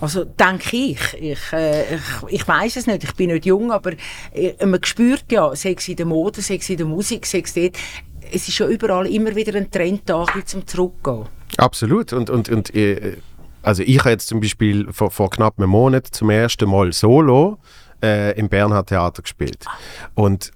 Also 0.00 0.24
denke 0.24 0.76
ich. 0.76 0.98
Ich, 1.20 1.52
äh, 1.52 1.96
ich, 1.96 2.00
ich 2.40 2.46
weiß 2.48 2.76
es 2.76 2.86
nicht, 2.86 3.02
ich 3.04 3.14
bin 3.14 3.30
nicht 3.30 3.46
jung, 3.46 3.72
aber 3.72 3.92
äh, 4.32 4.64
man 4.64 4.82
spürt 4.84 5.24
ja, 5.32 5.54
sei 5.56 5.74
es 5.76 5.88
in 5.88 5.96
der 5.96 6.06
Mode, 6.06 6.40
sei 6.40 6.56
es 6.56 6.70
in 6.70 6.76
der 6.76 6.86
Musik, 6.86 7.26
sei 7.26 7.42
es 7.44 7.52
dort, 7.52 7.76
es 8.32 8.46
ist 8.48 8.58
ja 8.58 8.68
überall 8.68 9.06
immer 9.08 9.34
wieder 9.34 9.56
ein 9.56 9.70
Trend 9.70 10.02
da, 10.06 10.20
ein 10.20 10.26
bisschen 10.26 10.46
zum 10.46 10.66
Zurückgehen. 10.66 11.24
Absolut. 11.56 12.12
Und, 12.12 12.30
und, 12.30 12.48
und 12.48 12.72
äh, 12.76 13.16
also 13.68 13.82
ich 13.82 13.98
habe 13.98 14.10
jetzt 14.10 14.28
zum 14.28 14.40
Beispiel 14.40 14.90
vor, 14.92 15.10
vor 15.10 15.28
knapp 15.28 15.58
einem 15.58 15.68
Monat 15.68 16.06
zum 16.06 16.30
ersten 16.30 16.70
Mal 16.70 16.90
solo 16.94 17.58
äh, 18.02 18.32
im 18.38 18.48
Bernhard 18.48 18.88
Theater 18.88 19.20
gespielt. 19.20 19.66
Und 20.14 20.52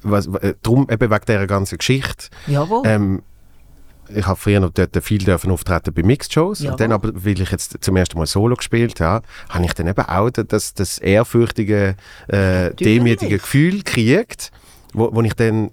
was, 0.00 0.26
äh, 0.26 0.54
drum 0.62 0.88
eben 0.90 1.10
wegen 1.10 1.24
dieser 1.26 1.46
ganzen 1.46 1.76
Geschichte. 1.76 2.28
Jawohl. 2.46 2.82
Ähm, 2.86 3.22
ich 4.08 4.26
habe 4.26 4.40
früher 4.40 4.58
noch 4.58 4.70
dort 4.70 4.96
viel 5.04 5.18
dürfen 5.18 5.50
auftreten 5.50 5.92
bei 5.92 6.02
Mixed-Shows. 6.02 6.62
Und 6.62 6.80
dann 6.80 6.92
aber, 6.92 7.10
weil 7.12 7.38
ich 7.42 7.50
jetzt 7.50 7.76
zum 7.82 7.96
ersten 7.96 8.16
Mal 8.16 8.26
Solo 8.26 8.56
gespielt 8.56 9.00
habe, 9.00 9.26
habe 9.50 9.66
ich 9.66 9.74
dann 9.74 9.86
eben 9.86 10.00
auch 10.00 10.30
das, 10.30 10.72
das 10.72 10.96
ehrfürchtige, 10.96 11.94
äh, 12.28 12.74
demütige 12.74 13.36
Gefühl 13.36 13.82
gekriegt, 13.82 14.50
wo, 14.94 15.14
wo 15.14 15.20
ich 15.20 15.34
dann 15.34 15.72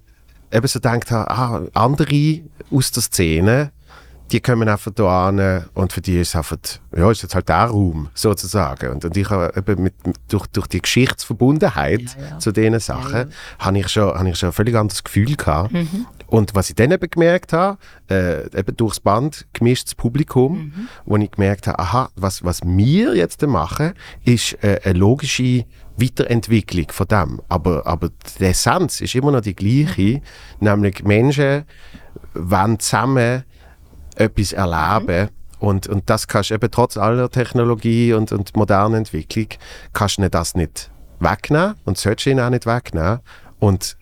eben 0.52 0.68
so 0.68 0.80
gedacht 0.80 1.11
habe, 1.11 1.31
ah, 1.31 1.61
andere 1.73 2.41
aus 2.69 2.91
der 2.91 3.03
Szene, 3.03 3.72
die 4.31 4.41
kommen 4.41 4.67
einfach 4.67 4.91
da 4.93 5.27
an 5.29 5.65
und 5.73 5.93
für 5.93 6.01
die 6.01 6.19
ist 6.19 6.35
einfach, 6.35 6.57
ja, 6.95 7.09
ist 7.09 7.21
jetzt 7.23 7.33
halt 7.35 7.47
der 7.47 7.65
Raum, 7.65 8.09
sozusagen. 8.13 8.91
Und, 8.91 9.05
und 9.05 9.15
ich 9.15 9.29
habe 9.29 9.53
eben 9.57 9.83
mit, 9.83 9.93
durch, 10.27 10.47
durch 10.47 10.67
die 10.67 10.81
Geschichtsverbundenheit 10.81 12.01
Ja, 12.19 12.27
ja. 12.31 12.39
zu 12.39 12.51
diesen 12.51 12.79
Sachen, 12.79 13.31
habe 13.59 13.79
ich 13.79 13.87
schon, 13.87 14.13
habe 14.13 14.29
ich 14.29 14.37
schon 14.37 14.49
ein 14.49 14.53
völlig 14.53 14.75
anderes 14.75 15.03
Gefühl 15.03 15.35
gehabt. 15.35 15.71
Und 16.27 16.55
was 16.55 16.69
ich 16.69 16.75
dann 16.75 16.91
eben 16.91 17.09
gemerkt 17.09 17.53
habe, 17.53 17.77
äh, 18.09 18.45
eben 18.57 18.75
durchs 18.75 18.99
Band 18.99 19.47
gemischtes 19.53 19.95
Publikum, 19.95 20.57
Mhm. 20.57 20.87
wo 21.05 21.15
ich 21.17 21.31
gemerkt 21.31 21.67
habe, 21.67 21.79
aha, 21.79 22.09
was, 22.15 22.43
was 22.43 22.59
wir 22.63 23.15
jetzt 23.15 23.41
machen, 23.47 23.93
ist 24.25 24.61
äh, 24.63 24.81
eine 24.83 24.99
logische 24.99 25.63
Weiterentwicklung 25.95 26.87
von 26.91 27.07
dem. 27.07 27.41
Aber, 27.47 27.87
aber 27.87 28.09
die 28.39 28.45
Essenz 28.45 28.99
ist 29.01 29.15
immer 29.15 29.31
noch 29.31 29.41
die 29.41 29.55
gleiche, 29.55 30.21
nämlich 30.59 31.03
Menschen 31.03 31.63
wollen 32.33 32.79
zusammen 32.79 33.43
etwas 34.19 34.53
erleben. 34.53 35.30
Und, 35.60 35.88
und 35.88 36.10
das 36.10 36.27
kannst 36.27 36.52
du 36.52 36.53
eben 36.53 36.69
trotz 36.69 36.98
aller 36.98 37.30
Technologie 37.31 38.14
und, 38.14 38.31
und 38.31 38.56
moderner 38.56 38.98
Entwicklung, 38.98 39.48
kannst 39.94 40.19
du 40.19 40.30
das 40.30 40.56
nicht 40.56 40.91
wegnehmen 41.19 41.76
und 41.85 41.98
solltest 41.98 42.27
ihn 42.27 42.39
auch 42.39 42.49
nicht 42.49 42.65
wegnehmen. 42.65 43.19
Und 43.60 43.97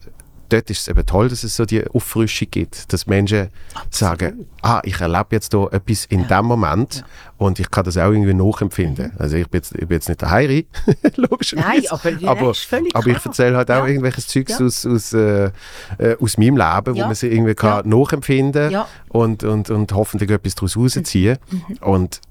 dort 0.49 0.69
ist 0.69 0.79
es 0.81 0.87
eben 0.87 1.05
toll, 1.05 1.29
dass 1.29 1.43
es 1.43 1.55
so 1.55 1.65
die 1.65 1.85
Auffrischung 1.87 2.47
gibt, 2.51 2.91
dass 2.93 3.07
Menschen 3.07 3.49
sagen, 3.89 4.45
ah, 4.61 4.81
ich 4.83 4.99
erlebe 5.01 5.27
jetzt 5.31 5.53
hier 5.53 5.67
etwas 5.73 6.05
in 6.05 6.27
dem 6.27 6.45
Moment 6.45 7.03
und 7.37 7.59
ich 7.59 7.69
kann 7.71 7.83
das 7.83 7.97
auch 7.97 8.11
irgendwie 8.11 8.33
nachempfinden. 8.33 9.11
Also 9.17 9.37
ich 9.37 9.47
bin 9.49 9.59
jetzt, 9.59 9.73
ich 9.73 9.79
bin 9.87 9.91
jetzt 9.97 10.07
nicht 10.09 10.21
der 10.21 10.29
Heiri, 10.31 10.67
logischerweise. 11.15 11.67
Nein, 11.67 11.83
aber- 11.89 12.09
ja, 12.09 12.29
aber, 12.29 12.53
aber 12.93 13.07
ich 13.07 13.25
erzähle 13.25 13.57
halt 13.57 13.71
auch 13.71 13.79
Ja. 13.83 13.87
irgendwelches 13.87 14.27
Zeugs 14.27 14.59
Ja. 14.59 14.65
aus, 14.65 14.85
aus, 14.85 15.13
äh, 15.13 15.51
äh, 15.97 16.15
aus 16.19 16.37
meinem 16.37 16.57
Leben, 16.57 16.95
wo 16.95 16.99
Ja. 16.99 17.05
man 17.07 17.15
sie 17.15 17.27
irgendwie 17.27 17.55
kann 17.55 17.87
nachempfinden 17.89 18.71
Ja. 18.71 18.87
und, 19.09 19.43
und, 19.43 19.69
und 19.69 19.91
hoffentlich 19.93 20.29
etwas 20.29 20.55
daraus 20.55 20.77
rausziehen. 20.77 21.37
Mhm. 21.49 21.77
Und 21.81 22.21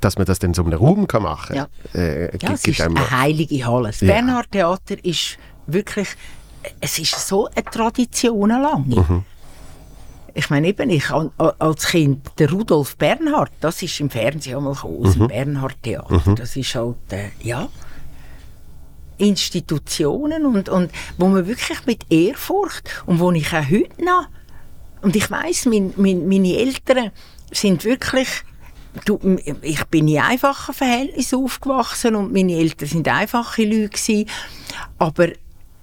dass 0.00 0.16
man 0.18 0.24
das 0.26 0.38
dann 0.38 0.54
so 0.54 0.62
in 0.62 0.68
einem 0.68 0.78
Raum 0.78 1.06
kann 1.08 1.22
machen 1.24 1.56
Ja. 1.56 1.68
kann, 1.92 2.00
äh, 2.00 2.22
Ja, 2.26 2.30
gibt, 2.30 2.42
es 2.52 2.62
gibt 2.62 2.78
ist 2.78 2.84
eine 2.86 3.10
heilige 3.10 3.66
Halle. 3.66 3.88
Das 3.88 4.00
Ja. 4.00 4.06
Bernhard 4.12 4.52
Theater 4.52 5.04
ist 5.04 5.36
wirklich, 5.66 6.08
es 6.80 6.98
ist 6.98 7.26
so 7.26 7.46
eine 7.46 7.64
Tradition 7.64 8.50
lang. 8.50 8.86
Mhm. 8.86 9.24
Ich 10.32 10.48
meine 10.48 10.68
eben, 10.68 10.90
ich 10.90 11.10
als 11.10 11.86
Kind, 11.88 12.30
der 12.38 12.50
Rudolf 12.50 12.96
Bernhard, 12.96 13.50
das 13.60 13.82
ist 13.82 13.98
im 14.00 14.10
Fernsehen 14.10 14.58
einmal 14.58 14.74
gekommen, 14.74 15.04
aus 15.04 15.14
dem 15.14 15.28
Bernhard 15.28 15.82
Theater. 15.82 16.22
Das 16.36 16.54
ist 16.56 16.74
halt, 16.74 16.96
äh, 17.10 17.30
ja, 17.42 17.68
Institutionen 19.18 20.46
und, 20.46 20.68
und 20.68 20.90
wo 21.18 21.28
man 21.28 21.46
wirklich 21.46 21.84
mit 21.84 22.10
Ehrfurcht 22.10 23.02
und 23.06 23.20
wo 23.20 23.30
ich 23.32 23.52
auch 23.52 23.68
heute 23.70 24.02
noch, 24.02 24.28
und 25.02 25.16
ich 25.16 25.30
weiß, 25.30 25.66
mein, 25.66 25.92
mein, 25.96 26.28
meine 26.28 26.56
Eltern 26.56 27.10
sind 27.52 27.84
wirklich 27.84 28.28
Du, 29.04 29.20
ich 29.62 29.84
bin 29.84 30.08
in 30.08 30.18
einfachen 30.18 30.74
Verhältnissen 30.74 31.44
aufgewachsen 31.44 32.16
und 32.16 32.32
meine 32.32 32.54
Eltern 32.54 32.88
sind 32.88 33.06
einfache 33.06 33.62
Leute 33.62 33.90
gewesen, 33.90 34.28
aber 34.98 35.28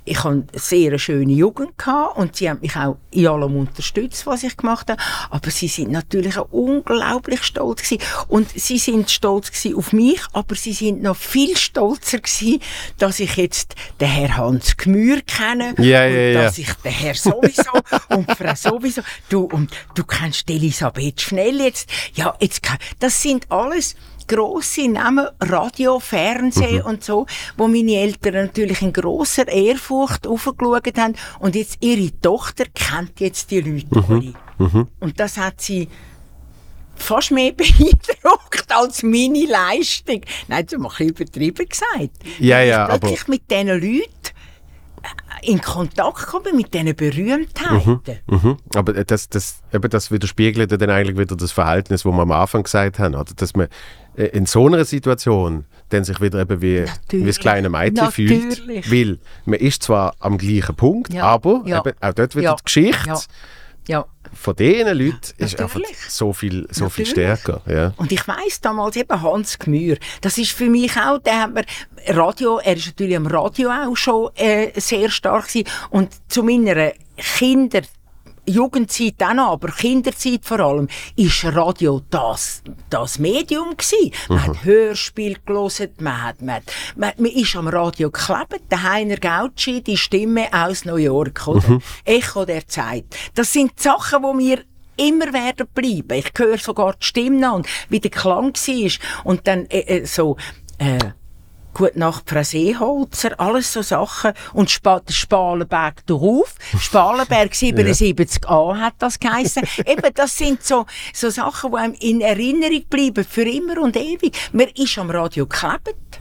ich 0.08 0.24
hatte 0.24 0.30
eine 0.30 0.46
sehr 0.54 0.98
schöne 1.00 1.34
Jugend 1.34 1.78
gehabt 1.78 2.18
und 2.18 2.36
sie 2.36 2.50
haben 2.50 2.62
mich 2.62 2.76
auch 2.76 2.98
in 3.12 3.28
allem 3.28 3.56
unterstützt, 3.58 4.26
was 4.26 4.44
ich 4.44 4.56
gemacht 4.56 4.90
habe. 4.90 5.02
Aber 5.30 5.52
sie 5.52 5.68
sind 5.68 5.92
natürlich 5.92 6.38
auch 6.38 6.48
unglaublich 6.52 7.44
stolz 7.44 7.84
gewesen. 7.84 8.02
Und 8.28 8.50
sie 8.52 8.78
sind 8.78 9.12
stolz 9.12 9.52
gewesen 9.52 9.76
auf 9.76 9.94
mich, 9.94 10.22
aber 10.34 10.56
sie 10.56 10.74
sind 10.74 11.02
noch 11.02 11.16
viel 11.16 11.58
stolzer 11.58 12.20
gewesen, 12.20 12.62
dass 12.98 13.20
ich 13.20 13.36
jetzt 13.36 13.76
den 14.00 14.08
Herr 14.10 14.38
Hans 14.38 14.78
Gmür 14.78 15.22
kenne 15.22 15.76
Ja, 15.78 16.06
und 16.06 16.14
ja, 16.14 16.20
ja. 16.20 16.42
dass 16.44 16.58
ich 16.58 16.74
den 16.74 16.92
Herr 16.92 17.16
sowieso 17.16 17.72
und 18.10 18.32
Frau 18.32 18.56
sowieso. 18.56 19.02
Du, 19.30 19.44
und 19.44 19.72
du 19.96 20.04
kennst 20.04 20.50
Elisabeth 20.50 21.22
Schnell 21.22 21.60
jetzt. 21.62 21.90
Ja, 22.14 22.36
jetzt, 22.40 22.62
das 23.00 23.22
sind 23.22 23.52
alles 23.52 23.96
grosse 24.28 24.88
Namen, 24.90 25.28
Radio, 25.40 26.00
Fernsehen 26.00 26.82
und 26.82 27.04
so, 27.04 27.26
wo 27.58 27.68
meine 27.68 27.94
Eltern 27.96 28.34
natürlich 28.46 28.82
in 28.82 28.94
grosser 28.94 29.48
Ehrfurcht 29.48 30.28
aufgeschaut 30.28 30.98
haben. 30.98 31.16
Und 31.40 31.56
jetzt 31.56 31.78
ihre 31.82 32.12
Tochter 32.22 32.66
kennt 32.74 33.20
jetzt 33.20 33.50
die 33.52 33.62
Leute 33.62 34.04
alle. 34.60 34.88
Und 35.00 35.20
das 35.20 35.38
hat 35.38 35.62
sie 35.62 35.88
fast 36.96 37.32
mehr 37.32 37.52
beeindruckt 37.54 38.66
als 38.70 39.04
meine 39.04 39.46
Leistung. 39.46 40.22
Nein, 40.48 40.66
das 40.66 40.74
ist 40.74 40.80
mal 40.80 40.92
ein 40.98 41.10
übertrieben 41.10 41.68
gesagt. 41.68 42.12
Ja, 42.40 42.60
ja, 42.62 42.88
ich 42.88 42.94
aber- 42.94 43.08
wirklich 43.10 43.28
mit 43.28 43.50
diesen 43.52 43.68
Leuten 43.68 44.10
äh, 45.04 45.52
in 45.52 45.62
Kontakt 45.62 46.18
gekommen, 46.26 46.56
mit 46.56 46.74
diesen 46.74 46.96
Berühmtheiten. 46.96 48.00
Mhm. 48.28 48.58
Aber 48.76 48.94
das, 49.04 49.30
das, 49.30 49.62
eben 49.72 49.90
das 49.90 50.12
widerspiegelt 50.12 50.72
dann 50.72 50.90
eigentlich 50.90 51.18
wieder 51.18 51.36
das 51.36 51.52
Verhältnis, 51.52 52.04
wo 52.04 52.12
wir 52.12 52.24
am 52.24 52.32
Anfang 52.32 52.64
gesagt 52.64 52.98
haben, 53.00 53.14
oder? 53.16 53.32
dass 53.36 53.56
man 53.56 53.68
in 54.18 54.46
so 54.46 54.66
einer 54.68 54.84
Situation 54.86 55.66
dann 55.90 56.04
sich 56.04 56.20
wieder 56.20 56.40
eben 56.42 56.62
wie, 56.62 56.84
wie 57.10 57.26
das 57.26 57.40
kleine 57.40 57.70
Mädchen 57.70 58.12
fühlt. 58.12 58.68
Weil 58.92 59.20
man 59.46 59.60
ist 59.60 59.84
zwar 59.84 60.16
am 60.20 60.38
gleichen 60.38 60.76
Punkt, 60.76 61.14
Ja, 61.14 61.24
aber 61.24 61.62
ja. 61.66 61.80
eben 61.80 61.94
auch 62.02 62.14
dort 62.14 62.36
wieder 62.36 62.44
Ja, 62.50 62.56
die 62.56 62.64
Geschichte 62.66 63.14
Ja. 63.88 64.06
von 64.34 64.56
diesen 64.56 64.98
Leuten 64.98 65.18
ist 65.38 65.60
einfach 65.62 65.80
so 66.10 66.34
viel, 66.34 66.68
so 66.72 66.90
viel 66.90 67.06
stärker. 67.06 67.62
Ja. 67.68 67.94
Und 67.96 68.12
ich 68.12 68.28
weiss 68.28 68.60
damals 68.60 68.98
eben 68.98 69.22
Hans 69.22 69.58
Gmür, 69.60 69.96
das 70.20 70.38
ist 70.38 70.52
für 70.52 70.70
mich 70.70 70.98
auch, 70.98 71.20
der 71.20 71.44
hat 71.44 71.54
mir 71.54 71.64
Radio, 72.10 72.58
er 72.60 72.76
ist 72.76 72.88
natürlich 72.88 73.16
am 73.16 73.28
Radio 73.28 73.70
auch 73.70 73.96
schon 73.96 74.30
äh, 74.36 74.72
sehr 74.80 75.10
stark 75.10 75.48
gewesen. 75.48 75.68
und 75.90 76.10
zu 76.28 76.44
meiner 76.44 76.92
Kinder 77.16 77.82
Jugendzeit 78.48 79.16
auch 79.20 79.34
noch, 79.34 79.52
aber 79.54 79.70
Kinderzeit 79.70 80.42
vor 80.44 80.60
allem, 80.60 80.88
ist 81.16 81.44
Radio 81.46 82.02
das, 82.10 82.64
das 82.90 83.20
Medium 83.20 83.76
gewesen. 83.76 84.12
Man 84.30 84.44
hat 84.44 84.64
Hörspiel 84.64 85.38
gelesen, 85.46 85.90
man 86.00 86.24
hat, 86.24 86.42
man, 86.42 86.62
man, 86.96 87.12
man 87.18 87.32
ist 87.32 87.56
am 87.56 87.68
Radio 87.68 88.10
geklebt, 88.10 88.72
der 88.72 88.84
Heiner 88.84 89.18
Gautschi, 89.18 89.82
die 89.82 89.98
Stimme 89.98 90.48
aus 90.52 90.86
New 90.86 90.96
York, 90.96 91.48
oder? 91.48 91.80
Echo 92.06 92.46
der 92.46 92.68
Zeit. 92.68 93.06
Das 93.36 93.52
sind 93.52 93.74
die 93.78 93.84
Sachen, 93.84 94.24
die 94.24 94.38
mir 94.38 94.64
immer 94.98 95.32
werden 95.32 95.68
bleiben. 95.74 96.18
Ich 96.18 96.32
höre 96.38 96.58
sogar 96.58 96.94
die 96.94 97.06
Stimme 97.06 97.54
und 97.54 97.68
wie 97.90 98.00
der 98.00 98.12
Klang 98.12 98.54
war. 98.54 98.92
Und 99.24 99.48
dann 99.48 99.66
äh, 99.68 99.80
äh, 99.80 100.06
so, 100.06 100.38
äh, 100.80 100.98
Gut 101.78 101.92
Frau 102.26 102.42
Seeholzer, 102.42 103.40
alles 103.40 103.72
so 103.72 103.84
Sachen. 103.84 104.34
Und 104.54 104.72
Spa 104.72 105.00
der 105.00 105.14
Spalenberg 105.14 106.04
darauf. 106.08 106.56
Spalenberg 106.80 107.52
77a 107.52 108.80
hat 108.80 108.96
das 108.98 109.20
geheissen. 109.20 109.62
Eben, 109.86 110.12
das 110.16 110.36
sind 110.36 110.64
so, 110.64 110.88
so 111.14 111.30
Sachen, 111.30 111.72
die 111.72 111.78
einem 111.78 111.94
in 112.00 112.22
Erinnerung 112.22 112.84
bleiben, 112.90 113.24
für 113.24 113.44
immer 113.44 113.80
und 113.80 113.96
ewig. 113.96 114.36
Man 114.54 114.70
ist 114.76 114.98
am 114.98 115.12
Radio 115.12 115.46
geklebt. 115.46 116.18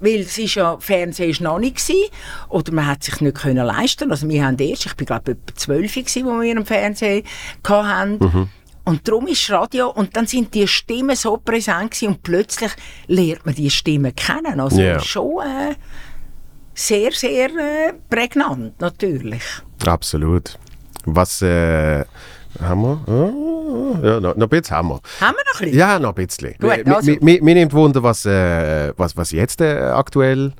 Weil 0.00 0.20
es 0.20 0.36
ist 0.36 0.56
ja, 0.56 0.76
Fernsehen 0.78 1.30
ist 1.30 1.40
noch 1.40 1.58
nicht 1.58 1.76
gewesen, 1.76 2.10
oder 2.50 2.70
man 2.72 2.86
hat 2.86 3.04
sich 3.04 3.22
nicht 3.22 3.38
können 3.38 3.64
leisten. 3.64 4.10
Also 4.10 4.28
wir 4.28 4.44
haben 4.44 4.58
erst, 4.58 4.84
ich 4.84 4.96
bin 4.96 5.06
glaube 5.06 5.32
etwa 5.32 5.54
zwölf 5.54 5.94
gewesen, 5.94 6.26
wo 6.26 6.42
wir 6.42 6.52
im 6.52 6.66
Fernsehen 6.66 7.24
hatten. 7.66 8.50
Und 8.84 9.08
darum 9.08 9.26
ist 9.28 9.50
Radio, 9.50 9.88
und 9.90 10.14
dann 10.16 10.26
sind 10.26 10.52
die 10.54 10.68
Stimmen 10.68 11.16
so 11.16 11.38
präsent 11.38 11.90
gewesen, 11.92 12.08
und 12.08 12.22
plötzlich 12.22 12.70
lernt 13.06 13.46
man 13.46 13.54
die 13.54 13.70
Stimmen 13.70 14.14
kennen. 14.14 14.60
Also 14.60 14.80
Ja. 14.80 15.00
schon 15.00 15.40
äh, 15.40 15.74
sehr, 16.74 17.12
sehr 17.12 17.46
äh, 17.48 17.92
prägnant, 18.10 18.78
natürlich. 18.80 19.42
Absolut. 19.86 20.58
Was 21.06 21.40
äh, 21.42 22.04
haben 22.60 22.82
wir? 22.82 23.00
Ah, 23.06 24.06
Ja, 24.06 24.20
noch, 24.20 24.36
noch 24.36 24.46
ein 24.46 24.48
bisschen 24.48 24.76
haben 24.76 24.88
wir. 24.88 25.00
Haben 25.20 25.36
wir 25.36 25.44
noch 25.52 25.60
ein 25.60 25.64
bisschen? 25.64 25.78
Ja, 25.78 25.98
noch 25.98 26.08
ein 26.16 26.26
bisschen. 26.26 26.54
Gut, 26.60 26.86
also. 26.94 27.10
mi- 27.12 27.18
mi- 27.20 27.40
Mir 27.40 27.54
nimmt 27.54 27.72
Wunder, 27.72 28.02
was, 28.02 28.26
äh, 28.26 28.92
was, 28.98 29.16
was 29.16 29.30
jetzt 29.30 29.60
äh, 29.60 29.78
aktuell 29.78 30.52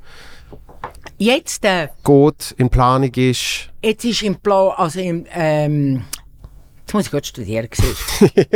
Jetzt, 1.19 1.65
äh, 1.65 1.89
geht, 2.05 2.55
in 2.59 2.69
Planung 2.71 3.13
ist. 3.15 3.71
jetzt 3.83 4.05
ist 4.05 4.23
im 4.23 4.37
Plan, 4.37 4.73
also 4.77 4.99
im, 5.01 5.27
ähm, 5.33 6.03
jetzt 7.01 7.03
muss 7.03 7.05
ich 7.07 7.11
gerade 7.11 7.27
studieren. 7.27 7.69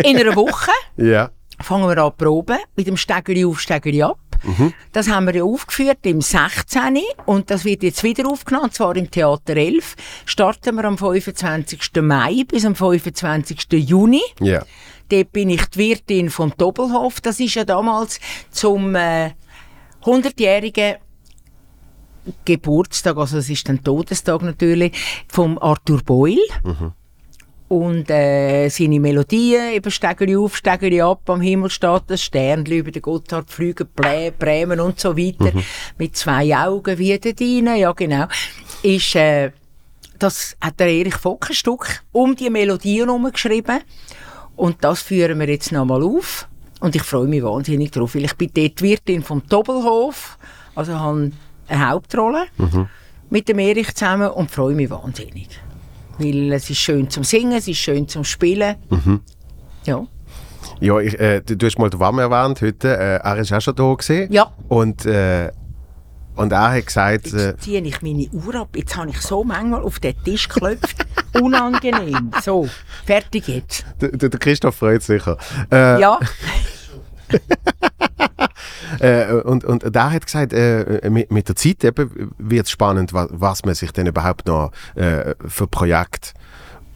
In 0.04 0.16
einer 0.16 0.36
Woche 0.36 0.70
Ja. 0.96 1.30
fangen 1.60 1.88
wir 1.88 1.98
an 2.02 2.12
proben, 2.16 2.58
mit 2.76 2.86
dem 2.86 2.96
Stegeli 2.96 3.44
auf, 3.44 3.60
Stegeli 3.60 4.02
ab. 4.02 4.18
Das 4.92 5.08
haben 5.08 5.26
wir 5.26 5.34
ja 5.34 5.42
aufgeführt 5.42 5.98
im 6.02 6.20
16. 6.20 7.00
und 7.26 7.50
das 7.50 7.64
wird 7.64 7.82
jetzt 7.82 8.04
wieder 8.04 8.28
aufgenommen, 8.28 8.66
und 8.66 8.74
zwar 8.74 8.94
im 8.96 9.10
Theater 9.10 9.56
11. 9.56 9.96
Starten 10.26 10.76
wir 10.76 10.84
am 10.84 10.96
25. 10.96 11.90
Mai 12.02 12.44
bis 12.46 12.64
am 12.64 12.76
25. 12.76 13.66
Juni. 13.72 14.22
Ja. 14.40 14.62
Dort 15.08 15.32
bin 15.32 15.50
ich 15.50 15.64
die 15.66 15.78
Wirtin 15.80 16.30
vom 16.30 16.52
Doppelhof. 16.56 17.20
Das 17.20 17.40
ist 17.40 17.54
ja 17.56 17.64
damals 17.64 18.20
zum 18.52 18.94
äh, 18.94 19.30
100-jährigen 20.04 20.96
Geburtstag, 22.44 23.16
also 23.16 23.38
es 23.38 23.50
ist 23.50 23.68
dann 23.68 23.82
Todestag 23.82 24.42
natürlich, 24.42 24.96
vom 25.28 25.58
Arthur 25.58 26.00
Boyle. 26.04 26.38
Und 27.68 28.08
äh, 28.08 28.70
seine 28.70 28.98
Melodien, 28.98 29.74
eben 29.74 29.90
Stegeli 29.90 30.36
auf, 30.36 30.56
Stegeli 30.56 31.02
ab, 31.02 31.28
am 31.28 31.42
Himmel 31.42 31.68
steht 31.68 32.04
das 32.06 32.22
Sternli 32.22 32.78
über 32.78 32.90
den 32.90 33.02
Gotthard 33.02 33.50
fliegen, 33.50 33.86
Blä, 33.94 34.30
Bremen 34.30 34.80
und 34.80 34.98
so 34.98 35.16
weiter, 35.16 35.52
mit 35.98 36.16
zwei 36.16 36.56
Augen 36.56 36.96
wie 36.98 37.18
der 37.18 37.34
Deine, 37.34 37.78
ja 37.78 37.92
genau, 37.92 38.26
ist, 38.82 39.14
äh, 39.16 39.50
das 40.18 40.56
hat 40.60 40.80
der 40.80 40.88
Erich 40.88 41.16
Vock 41.16 41.50
ein 41.50 41.54
Stück 41.54 42.02
um 42.12 42.34
die 42.34 42.48
Melodien 42.48 43.06
herum 43.06 43.30
geschrieben. 43.30 43.80
Und 44.56 44.82
das 44.82 45.02
führen 45.02 45.38
wir 45.38 45.48
jetzt 45.48 45.70
nochmal 45.70 46.02
auf. 46.02 46.48
Und 46.80 46.96
ich 46.96 47.02
freue 47.02 47.26
mich 47.26 47.42
wahnsinnig 47.42 47.90
drauf, 47.90 48.14
weil 48.14 48.24
ich 48.24 48.34
bin 48.34 48.50
dort 48.54 48.80
die 48.80 48.84
Wirtin 48.84 49.22
vom 49.22 49.42
Doppelhof, 49.48 50.38
also 50.74 50.98
habe 50.98 51.32
eine 51.68 51.88
Hauptrolle 51.88 52.46
mit 53.30 53.48
dem 53.48 53.58
Erich 53.58 53.94
zusammen 53.94 54.30
und 54.30 54.50
freue 54.50 54.74
mich 54.74 54.90
wahnsinnig. 54.90 55.48
Weil 56.18 56.52
es 56.52 56.68
ist 56.70 56.78
schön 56.78 57.08
zum 57.10 57.24
Singen, 57.24 57.52
es 57.56 57.68
ist 57.68 57.78
schön 57.78 58.06
zum 58.08 58.24
Spielen. 58.24 58.76
Ja. 59.84 60.06
Ja, 60.80 60.98
ich, 61.00 61.18
äh, 61.18 61.40
du, 61.40 61.56
du 61.56 61.66
hast 61.66 61.78
mal 61.78 61.90
den 61.90 61.98
Wam 62.00 62.18
erwähnt 62.18 62.60
heute. 62.60 62.88
Äh, 62.96 63.16
er 63.16 63.36
ist 63.38 63.52
auch 63.52 63.60
schon 63.60 63.74
da 63.74 63.94
gesehen. 63.94 64.32
Ja. 64.32 64.52
Und, 64.68 65.06
äh, 65.06 65.50
und 66.36 66.52
er 66.52 66.70
hat 66.72 66.86
gesagt, 66.86 67.32
äh, 67.32 67.48
Jetzt 67.48 67.62
ziehe 67.64 67.80
ich 67.80 68.00
meine 68.02 68.28
Uhr 68.32 68.54
ab. 68.54 68.68
Jetzt 68.76 68.96
habe 68.96 69.10
ich 69.10 69.20
so 69.20 69.42
manchmal 69.44 69.82
auf 69.82 69.98
den 69.98 70.14
Tisch 70.24 70.48
geklopft. 70.48 71.04
Unangenehm. 71.40 72.30
So, 72.42 72.68
fertig 73.06 73.48
jetzt. 73.48 73.84
der, 74.00 74.10
der 74.10 74.28
der 74.28 74.38
Christoph 74.40 74.76
freut 74.76 75.02
sich 75.02 75.20
sicher. 75.22 75.36
Äh, 75.70 76.00
Ja, 76.00 76.18
Äh, 79.00 79.32
und, 79.32 79.64
und 79.64 79.84
da 79.94 80.10
hat 80.10 80.24
gesagt, 80.26 80.52
äh, 80.52 81.08
mit, 81.10 81.30
mit 81.30 81.48
der 81.48 81.56
Zeit 81.56 81.82
wird 81.82 82.66
es 82.66 82.70
spannend, 82.70 83.12
was, 83.12 83.28
was 83.30 83.64
man 83.64 83.74
sich 83.74 83.92
denn 83.92 84.06
überhaupt 84.06 84.46
noch 84.48 84.72
äh, 84.94 85.34
für 85.46 85.66
Projekt 85.66 86.34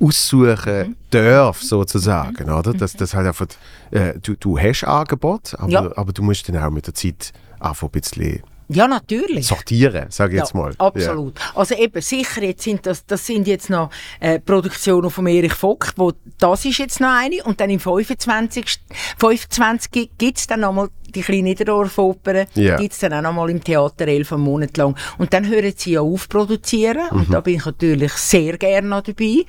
aussuchen 0.01 0.89
Mhm. 0.89 0.97
darf, 1.11 1.61
sozusagen, 1.63 2.51
oder? 2.51 2.73
Das, 2.73 2.95
das 2.95 3.15
halt 3.15 3.27
einfach, 3.29 3.47
äh, 3.91 4.15
du, 4.21 4.35
du 4.37 4.59
hast 4.59 4.85
Angebot, 4.85 5.55
aber, 5.59 5.71
Ja. 5.71 5.93
aber 5.97 6.13
du 6.13 6.23
musst 6.23 6.49
dann 6.49 6.57
auch 6.57 6.71
mit 6.71 6.87
der 6.87 6.95
Zeit 6.95 7.33
einfach 7.61 7.89
ein 7.89 7.91
bisschen 7.91 8.43
ja 8.75 8.89
natürlich. 8.89 9.47
sortieren, 9.47 10.07
sage 10.11 10.35
ich 10.35 10.41
jetzt 10.41 10.55
ja, 10.55 10.61
mal. 10.61 10.75
Absolut. 10.79 11.35
Also 11.55 11.75
eben 11.75 12.01
sicher, 12.01 12.43
jetzt 12.43 12.63
sind 12.63 12.87
das, 12.87 13.05
das 13.07 13.27
sind 13.27 13.47
jetzt 13.47 13.71
noch 13.71 13.91
äh, 14.21 14.39
Produktionen 14.41 15.11
von 15.11 15.27
Erich 15.27 15.55
Vogt, 15.55 15.95
wo 15.97 16.13
das 16.39 16.65
ist 16.65 16.79
jetzt 16.79 17.01
noch 17.01 17.11
eine 17.17 17.43
und 17.45 17.61
dann 17.61 17.71
im 17.71 17.81
25. 17.81 18.79
25 19.19 20.11
gibt 20.19 20.39
es 20.39 20.47
dann 20.47 20.61
nochmal 20.61 20.89
die 21.15 21.21
kleine 21.21 21.43
Niederdorf-Oper, 21.43 22.47
Ja. 22.55 22.77
gibt 22.79 22.93
es 22.95 22.99
dann 23.01 23.13
auch 23.13 23.21
nochmal 23.21 23.51
im 23.51 23.63
Theater 23.63 24.09
elf 24.09 24.31
Monate 24.31 24.81
lang. 24.81 24.97
Und 25.19 25.33
dann 25.35 25.47
hören 25.47 25.73
sie 25.77 25.93
ja 25.93 26.01
auf 26.01 26.27
produzieren 26.29 27.07
und 27.11 27.29
Mhm. 27.29 27.33
da 27.33 27.41
bin 27.41 27.57
ich 27.57 27.65
natürlich 27.67 28.13
sehr 28.15 28.57
gerne 28.57 28.89
noch 28.89 29.03
dabei. 29.03 29.45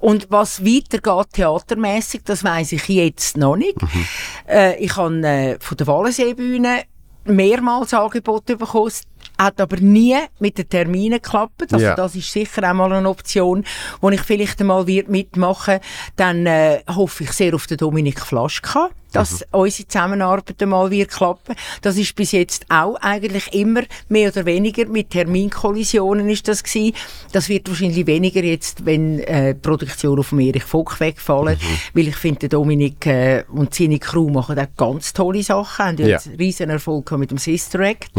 Und 0.00 0.26
was 0.30 0.62
weitergeht 0.62 1.32
theatermäßig, 1.32 2.20
das 2.24 2.44
weiß 2.44 2.72
ich 2.72 2.86
jetzt 2.88 3.38
noch 3.38 3.56
nicht. 3.56 3.80
Mhm. 3.80 4.06
Äh, 4.46 4.76
ich 4.84 4.94
habe 4.96 5.26
äh, 5.26 5.56
von 5.60 5.76
der 5.78 5.86
Wallenseebühne 5.86 6.82
mehrmals 7.24 7.94
Angebote 7.94 8.56
bekommen, 8.56 8.88
es 8.88 9.02
hat 9.38 9.60
aber 9.60 9.76
nie 9.78 10.16
mit 10.38 10.58
den 10.58 10.68
Terminen 10.68 11.20
geklappt. 11.20 11.72
Also 11.72 11.84
Ja. 11.84 11.94
das 11.94 12.14
ist 12.14 12.30
sicher 12.32 12.68
auch 12.68 12.74
mal 12.74 12.92
eine 12.92 13.08
Option, 13.08 13.64
wo 14.00 14.10
ich 14.10 14.20
vielleicht 14.20 14.60
einmal 14.60 14.86
wird 14.86 15.08
mitmachen 15.08 15.80
Dann 16.16 16.46
äh, 16.46 16.80
hoffe 16.88 17.24
ich 17.24 17.32
sehr 17.32 17.54
auf 17.54 17.66
den 17.66 17.76
Dominik 17.78 18.20
Flaschka, 18.20 18.90
dass 19.12 19.44
unsere 19.50 19.88
Zusammenarbeit 19.88 20.62
einmal 20.62 20.90
wird 20.90 21.10
klappen. 21.10 21.54
Das 21.82 21.96
ist 21.96 22.14
bis 22.14 22.32
jetzt 22.32 22.64
auch 22.70 22.96
eigentlich 23.00 23.52
immer 23.52 23.82
mehr 24.08 24.30
oder 24.30 24.46
weniger 24.46 24.86
mit 24.86 25.10
Terminkollisionen 25.10 26.28
ist 26.30 26.48
das 26.48 26.62
gewesen. 26.62 26.94
Das 27.32 27.48
wird 27.48 27.68
wahrscheinlich 27.68 28.06
weniger 28.06 28.42
jetzt, 28.42 28.86
wenn 28.86 29.18
äh, 29.20 29.54
die 29.54 29.60
Produktion 29.60 30.18
auf 30.18 30.30
dem 30.30 30.40
Erich 30.40 30.64
Vogt 30.64 30.98
wegfallen, 31.00 31.58
weil 31.94 32.08
ich 32.08 32.16
finde, 32.16 32.48
Dominik 32.48 33.06
äh, 33.06 33.44
und 33.48 33.74
seine 33.74 33.98
Crew 33.98 34.30
machen 34.30 34.58
auch 34.58 34.66
ganz 34.76 35.12
tolle 35.12 35.42
Sachen, 35.42 35.84
haben 35.84 35.98
ja. 35.98 36.06
Jetzt 36.06 36.30
riesen 36.38 36.70
Erfolg 36.70 37.10
mit 37.12 37.30
dem 37.30 37.38
Sister 37.38 37.80
Act. 37.80 38.10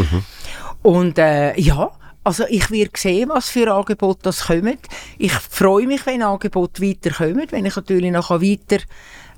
Und 0.84 1.18
äh, 1.18 1.60
ja, 1.60 1.92
also 2.24 2.46
ich 2.50 2.72
werde 2.72 2.92
sehen, 2.96 3.30
was 3.30 3.50
für 3.50 3.74
Angebote 3.74 4.20
das 4.24 4.46
kommen. 4.46 4.78
Ich 5.18 5.34
freue 5.34 5.88
mich, 5.88 6.06
wenn 6.06 6.22
Angebote 6.22 6.82
weiterkommen, 6.82 7.48
wenn 7.50 7.66
ich 7.66 7.76
natürlich 7.76 8.12
noch 8.12 8.30
weiter 8.30 8.84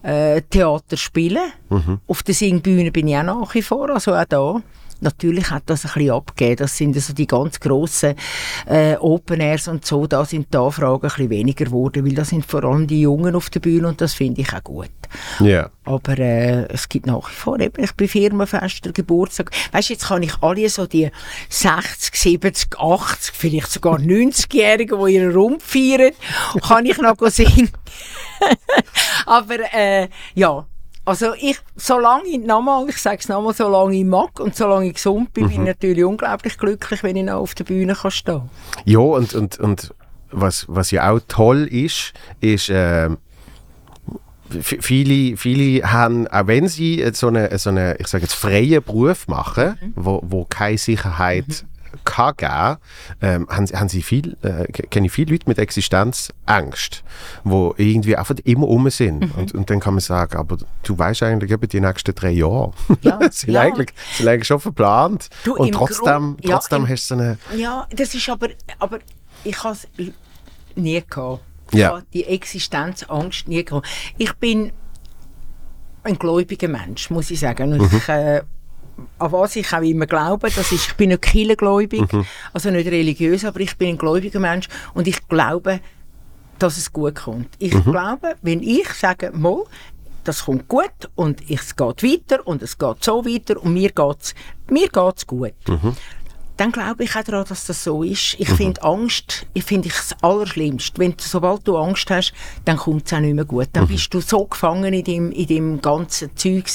äh, 0.03 0.41
Theater 0.41 0.97
spielen 0.97 1.51
Auf 2.07 2.21
der 2.23 2.35
Singbühne 2.35 2.91
bin 2.91 3.07
ich 3.07 3.17
auch 3.17 3.23
nach 3.23 3.53
wie 3.55 3.61
vor, 3.61 3.89
also 3.89 4.13
auch 4.13 4.25
da. 4.25 4.61
Natürlich 5.01 5.49
hat 5.51 5.63
das 5.67 5.85
ein 5.85 5.91
bisschen 5.93 6.11
abgegeben. 6.11 6.55
Das 6.57 6.77
sind 6.77 6.95
also 6.95 7.13
die 7.13 7.27
ganz 7.27 7.59
grossen 7.59 8.15
äh, 8.65 8.95
Open 8.97 9.41
Airs 9.41 9.67
und 9.67 9.85
so. 9.85 10.07
Da 10.07 10.25
sind 10.25 10.53
die 10.53 10.57
Anfragen 10.57 10.95
ein 10.95 10.99
bisschen 11.01 11.29
weniger 11.29 11.65
geworden, 11.65 12.05
weil 12.05 12.13
das 12.13 12.29
sind 12.29 12.45
vor 12.45 12.63
allem 12.63 12.87
die 12.87 13.01
Jungen 13.01 13.35
auf 13.35 13.49
der 13.49 13.59
Bühne 13.59 13.87
und 13.87 14.01
das 14.01 14.13
finde 14.13 14.41
ich 14.41 14.53
auch 14.53 14.63
gut. 14.63 14.89
Ja. 15.39 15.69
Aber 15.83 16.17
äh, 16.17 16.65
es 16.73 16.89
gibt 16.89 17.05
nach 17.05 17.29
wie 17.29 17.33
vor 17.33 17.59
eben, 17.59 17.83
ich 17.83 17.93
bin 17.93 18.07
Firmenfester, 18.07 18.91
Geburtstag. 18.91 19.51
Weißt 19.71 19.89
du, 19.89 19.93
jetzt 19.93 20.07
kann 20.07 20.23
ich 20.23 20.41
alle 20.41 20.67
so 20.69 20.87
die 20.87 21.09
60, 21.49 22.15
70, 22.15 22.79
80, 22.79 23.35
vielleicht 23.35 23.71
sogar 23.71 23.99
90-Jährigen, 23.99 25.05
die 25.05 25.13
ihren 25.13 25.31
Rumpf 25.31 25.63
feiern, 25.65 26.13
kann 26.67 26.85
ich 26.85 26.97
noch 26.97 27.17
singen. 27.27 27.69
Aber 29.25 29.73
äh, 29.73 30.09
ja, 30.33 30.65
also 31.05 31.33
ich, 31.39 31.57
solange 31.75 32.27
ich 32.27 32.39
nochmal, 32.39 32.89
ich 32.89 32.97
sage 32.97 33.17
es 33.19 33.29
nochmal, 33.29 33.53
solange 33.53 33.95
ich 33.95 34.03
mag 34.05 34.39
und 34.39 34.55
solange 34.55 34.87
ich 34.87 34.95
gesund 34.95 35.31
bin, 35.33 35.47
bin 35.47 35.51
ich 35.51 35.57
natürlich 35.67 36.03
unglaublich 36.03 36.57
glücklich, 36.57 37.03
wenn 37.03 37.15
ich 37.15 37.23
noch 37.25 37.35
auf 37.41 37.53
der 37.55 37.63
Bühne 37.63 37.93
kann 37.93 38.11
stehen 38.11 38.41
Ja, 38.85 38.99
und, 38.99 39.33
und, 39.35 39.59
und 39.59 39.93
was, 40.31 40.65
was 40.67 40.91
ja 40.91 41.11
auch 41.11 41.19
toll 41.27 41.63
ist, 41.71 42.13
ist, 42.41 42.69
v- 44.61 44.77
viele, 44.81 45.37
viele 45.37 45.91
haben, 45.91 46.27
auch 46.27 46.47
wenn 46.47 46.67
sie 46.67 47.03
so 47.13 47.27
eine, 47.27 47.57
so 47.57 47.69
eine 47.69 47.95
ich 47.99 48.07
sage 48.07 48.23
jetzt, 48.23 48.33
freien 48.33 48.83
Beruf 48.83 49.27
machen, 49.27 49.77
wo, 49.95 50.21
wo 50.23 50.45
keine 50.45 50.77
Sicherheit 50.77 51.65
kann 52.03 52.35
geben, 52.37 52.77
ähm, 53.21 53.47
haben, 53.49 53.67
sie- 53.67 53.75
haben 53.77 53.89
sie 53.89 54.01
viel, 54.01 54.37
äh, 54.41 54.65
ke- 54.71 54.87
kenne 54.87 55.05
ich 55.07 55.11
viele 55.11 55.31
Leute 55.31 55.47
mit 55.47 55.57
Existenzängst, 55.59 57.03
wo 57.43 57.73
irgendwie 57.77 58.15
einfach 58.17 58.35
immer 58.43 58.67
um 58.67 58.89
sind. 58.89 59.35
Und, 59.37 59.53
und 59.53 59.69
dann 59.69 59.79
kann 59.79 59.93
man 59.93 60.01
sagen, 60.01 60.37
aber 60.37 60.57
du 60.83 60.97
weißt 60.97 61.23
eigentlich 61.23 61.51
eben 61.51 61.67
die 61.67 61.79
nächsten 61.81 62.13
drei 62.15 62.31
Jahre. 62.31 62.73
Ja, 63.01 63.19
sind, 63.31 63.53
ja. 63.53 63.61
Eigentlich, 63.61 63.89
sind 64.13 64.27
eigentlich 64.27 64.47
schon 64.47 64.59
verplant. 64.59 65.29
Du, 65.43 65.55
und 65.55 65.71
trotzdem, 65.71 66.35
Grund- 66.37 66.45
ja, 66.45 66.55
trotzdem 66.55 66.83
im- 66.83 66.89
hast 66.89 67.11
du 67.11 67.15
so 67.15 67.21
eine... 67.21 67.37
Ja, 67.55 67.87
das 67.95 68.13
ist 68.13 68.27
aber, 68.29 68.49
aber 68.79 68.99
ich 69.43 69.63
habe 69.63 69.75
es 69.75 69.87
nie 70.75 71.01
gehabt. 71.07 71.41
Ja. 71.71 71.87
Ich 71.87 71.93
habe 71.93 72.03
die 72.13 72.25
Existenzangst 72.25 73.47
nie 73.47 73.63
gehabt. 73.63 73.87
Ich 74.17 74.33
bin 74.33 74.71
ein 76.03 76.19
gläubiger 76.19 76.67
Mensch, 76.67 77.09
muss 77.09 77.31
ich 77.31 77.39
sagen. 77.39 77.73
Und 77.79 77.91
ich, 77.91 78.07
äh, 78.09 78.41
an 79.19 79.31
was 79.31 79.55
ich 79.55 79.73
auch 79.73 79.81
immer 79.81 80.05
glaube, 80.05 80.49
das 80.49 80.71
ist, 80.71 80.87
ich 80.87 80.93
bin 80.95 81.09
nicht 81.09 81.21
kirchengläubig, 81.21 82.03
also 82.53 82.69
nicht 82.71 82.87
religiös, 82.87 83.43
aber 83.45 83.59
ich 83.59 83.77
bin 83.77 83.89
ein 83.89 83.97
gläubiger 83.97 84.39
Mensch 84.39 84.67
und 84.93 85.07
ich 85.07 85.27
glaube, 85.27 85.79
dass 86.59 86.77
es 86.77 86.91
gut 86.93 87.15
kommt. 87.15 87.49
Ich 87.59 87.73
glaube, 87.91 88.35
wenn 88.41 88.63
ich 88.63 88.87
sage, 88.89 89.31
mal, 89.33 89.63
das 90.23 90.45
kommt 90.45 90.67
gut 90.67 91.09
und 91.15 91.41
es 91.49 91.75
geht 91.75 92.03
weiter 92.03 92.47
und 92.47 92.61
es 92.63 92.77
geht 92.77 93.03
so 93.03 93.25
weiter 93.25 93.61
und 93.61 93.73
mir 93.73 93.91
geht's, 93.91 94.33
mir 94.69 94.87
geht's 94.89 95.27
gut. 95.27 95.53
Dann 96.57 96.71
glaube 96.71 97.03
ich 97.03 97.15
auch 97.15 97.23
daran, 97.23 97.45
dass 97.47 97.65
das 97.65 97.83
so 97.83 98.03
ist. 98.03 98.35
Ich 98.39 98.49
finde 98.49 98.81
Angst, 98.83 99.45
ich 99.53 99.63
finde 99.63 99.89
ich 99.89 99.93
das 99.93 100.15
Allerschlimmste. 100.21 100.99
Wenn, 100.99 101.15
sobald 101.19 101.67
du 101.67 101.77
Angst 101.77 102.09
hast, 102.09 102.33
dann 102.63 102.77
kommt 102.77 103.07
es 103.07 103.13
auch 103.13 103.19
nicht 103.19 103.33
mehr 103.33 103.45
gut. 103.45 103.67
Dann 103.73 103.87
bist 103.87 104.13
du 104.13 104.21
so 104.21 104.45
gefangen 104.45 104.93
in 104.93 105.03
dem, 105.03 105.31
in 105.31 105.47
dem 105.47 105.81
ganzen 105.81 106.35
Zeug. 106.35 106.65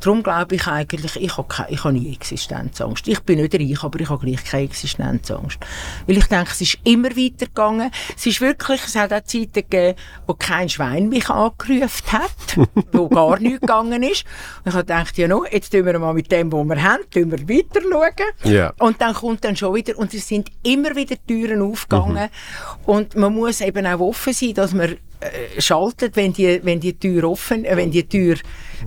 Darum 0.00 0.22
glaube 0.22 0.56
ich 0.56 0.66
eigentlich, 0.66 1.16
ich 1.16 1.36
habe, 1.36 1.48
keine, 1.48 1.70
ich 1.70 1.84
habe 1.84 1.94
nie 1.94 2.12
Existenzangst. 2.12 3.08
Ich 3.08 3.20
bin 3.20 3.40
nicht 3.40 3.54
reich, 3.54 3.82
aber 3.82 4.00
ich 4.00 4.10
habe 4.10 4.26
gleich 4.26 4.44
keine 4.44 4.64
Existenzangst. 4.64 5.58
Weil 6.06 6.18
ich 6.18 6.26
denke, 6.26 6.50
es 6.52 6.60
ist 6.60 6.78
immer 6.84 7.10
weitergegangen. 7.10 7.90
Es 8.16 8.26
ist 8.26 8.40
wirklich, 8.40 8.82
es 8.84 8.96
hat 8.96 9.12
auch 9.12 9.24
Zeiten 9.24 9.52
gegeben, 9.52 9.98
wo 10.26 10.34
kein 10.34 10.68
Schwein 10.68 11.08
mich 11.08 11.28
angerufen 11.30 12.12
hat, 12.12 12.30
wo 12.92 13.08
gar 13.08 13.38
nichts 13.38 13.60
gegangen 13.60 14.02
ist. 14.02 14.24
Und 14.64 14.70
ich 14.70 14.74
habe 14.74 14.84
gedacht, 14.84 15.18
ja, 15.18 15.28
no, 15.28 15.44
jetzt 15.50 15.70
tun 15.70 15.84
wir 15.84 15.98
mal 15.98 16.14
mit 16.14 16.30
dem, 16.30 16.52
was 16.52 16.66
wir 16.66 16.82
haben, 16.82 17.02
tun 17.10 17.30
wir 17.30 17.48
weiter 17.48 17.80
schauen. 17.80 18.52
Ja. 18.52 18.72
Und 18.78 19.00
dann 19.06 19.14
kommt 19.14 19.44
dann 19.44 19.56
schon 19.56 19.74
wieder, 19.74 19.96
und 19.98 20.12
es 20.14 20.26
sind 20.26 20.50
immer 20.62 20.94
wieder 20.96 21.16
Türen 21.26 21.62
aufgegangen. 21.62 22.28
Und 22.84 23.14
man 23.16 23.34
muss 23.34 23.60
eben 23.60 23.86
auch 23.86 24.00
offen 24.00 24.32
sein, 24.32 24.54
dass 24.54 24.72
man 24.72 24.96
äh, 25.20 25.60
schaltet, 25.60 26.16
wenn 26.16 26.32
die, 26.32 26.60
wenn 26.62 26.80
die 26.80 26.98
Tür 26.98 27.30
offen, 27.30 27.64
äh, 27.64 27.76
wenn 27.76 27.90
die 27.90 28.06
Tür 28.08 28.36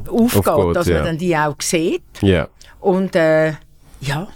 aufgeht, 0.10 0.48
Aufgeht, 0.48 0.76
dass 0.76 0.88
ja. 0.88 0.96
man 0.96 1.06
dann 1.06 1.18
die 1.18 1.36
auch 1.36 1.56
sieht. 1.62 2.04
Ja. 2.22 2.48
Und 2.80 3.16
äh, 3.16 3.54
ja. 4.02 4.28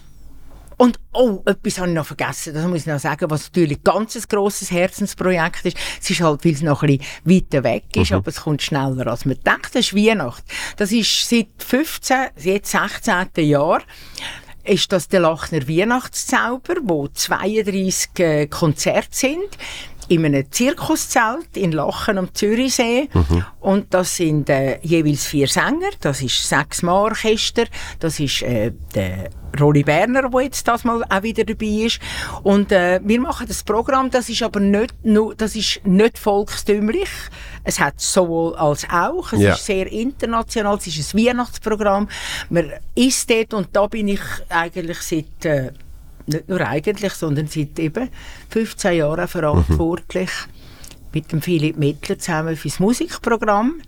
Und 0.77 0.99
oh, 1.14 1.41
etwas 1.45 1.77
habe 1.77 1.89
ich 1.89 1.93
noch 1.93 2.05
vergessen, 2.05 2.53
das 2.53 2.65
muss 2.65 2.81
ich 2.81 2.88
noch 2.88 2.99
sagen, 2.99 3.30
was 3.30 3.45
natürlich 3.45 3.77
ein 3.77 3.84
ganz 3.84 4.27
grosses 4.27 4.72
Herzensprojekt 4.72 5.65
ist. 5.65 5.77
Es 6.01 6.10
ist 6.10 6.22
halt, 6.22 6.43
weil 6.43 6.53
es 6.53 6.61
noch 6.61 6.84
ein 6.84 6.97
bisschen 6.97 7.05
weiter 7.23 7.64
weg 7.64 7.85
ist, 7.95 8.11
aber 8.11 8.27
es 8.27 8.41
kommt 8.41 8.61
schneller 8.61 9.07
als 9.07 9.26
man 9.26 9.38
denkt. 9.45 9.73
Das 9.73 9.85
ist 9.85 9.95
Weihnachten. 9.95 10.43
Das 10.77 10.91
ist 10.91 11.30
seit 11.30 11.47
15, 11.60 12.18
jetzt 12.41 12.72
16. 12.72 13.27
Jahr 13.45 13.81
ist 14.64 14.91
das 14.91 15.07
der 15.07 15.19
Lachner 15.22 15.68
Weihnachtszauber, 15.68 16.76
wo 16.84 17.07
32 17.07 18.19
äh, 18.19 18.48
Konzerte 18.48 19.10
sind 19.11 19.57
in 20.10 20.26
einem 20.26 20.52
Zirkuszelt 20.52 21.56
in 21.56 21.72
Lachen 21.72 22.18
am 22.18 22.34
Zürichsee. 22.34 23.10
Und 23.60 23.94
das 23.94 24.16
sind 24.18 24.50
äh, 24.50 24.80
jeweils 24.82 25.26
vier 25.26 25.48
Sänger. 25.48 25.90
Das 26.02 26.22
ist 26.22 26.48
sechsmal 26.48 26.96
Orchester. 27.12 27.66
Das 28.00 28.20
ist 28.20 28.42
äh, 28.42 28.72
der 28.94 29.30
Rolli 29.60 29.84
Berner, 29.84 30.30
der 30.30 30.42
jetzt 30.42 30.68
das 30.68 30.84
mal 30.84 31.04
auch 31.08 31.24
wieder 31.24 31.44
dabei 31.44 31.66
ist. 31.86 32.00
Und 32.42 32.72
äh, 32.72 33.00
wir 33.04 33.22
machen 33.22 33.48
das 33.48 33.64
Programm, 33.64 34.10
das 34.10 34.28
ist 34.30 34.42
aber 34.42 34.60
nicht, 34.60 34.94
nur, 35.04 35.36
das 35.36 35.56
ist 35.56 35.82
nicht 35.86 36.18
volkstümlich. 36.18 37.10
Es 37.64 37.80
hat 37.80 38.02
sowohl 38.02 38.56
als 38.56 38.86
auch. 38.90 39.32
Es 39.34 39.40
Ja. 39.40 39.54
ist 39.54 39.66
sehr 39.66 39.92
international. 39.92 40.78
Es 40.78 40.88
ist 40.88 41.14
ein 41.14 41.26
Weihnachtsprogramm. 41.28 42.10
Man 42.50 42.72
ist 42.96 43.30
dort 43.30 43.54
und 43.54 43.68
da 43.74 43.88
bin 43.88 44.08
ich 44.08 44.22
eigentlich 44.50 44.98
seit... 45.02 45.74
Nicht 46.26 46.48
nur 46.48 46.62
eigentlich, 46.62 47.14
sondern 47.14 47.48
seit 47.48 47.78
eben 47.80 48.10
15 48.50 48.98
Jahren 48.98 49.28
verantwortlich. 49.28 50.30
mit 51.14 51.32
dem 51.32 51.41
Philipp 51.41 51.78
Mittler 51.78 52.18
zusammen 52.18 52.58
fürs 52.58 52.80
Musikprogramm. 52.80 53.82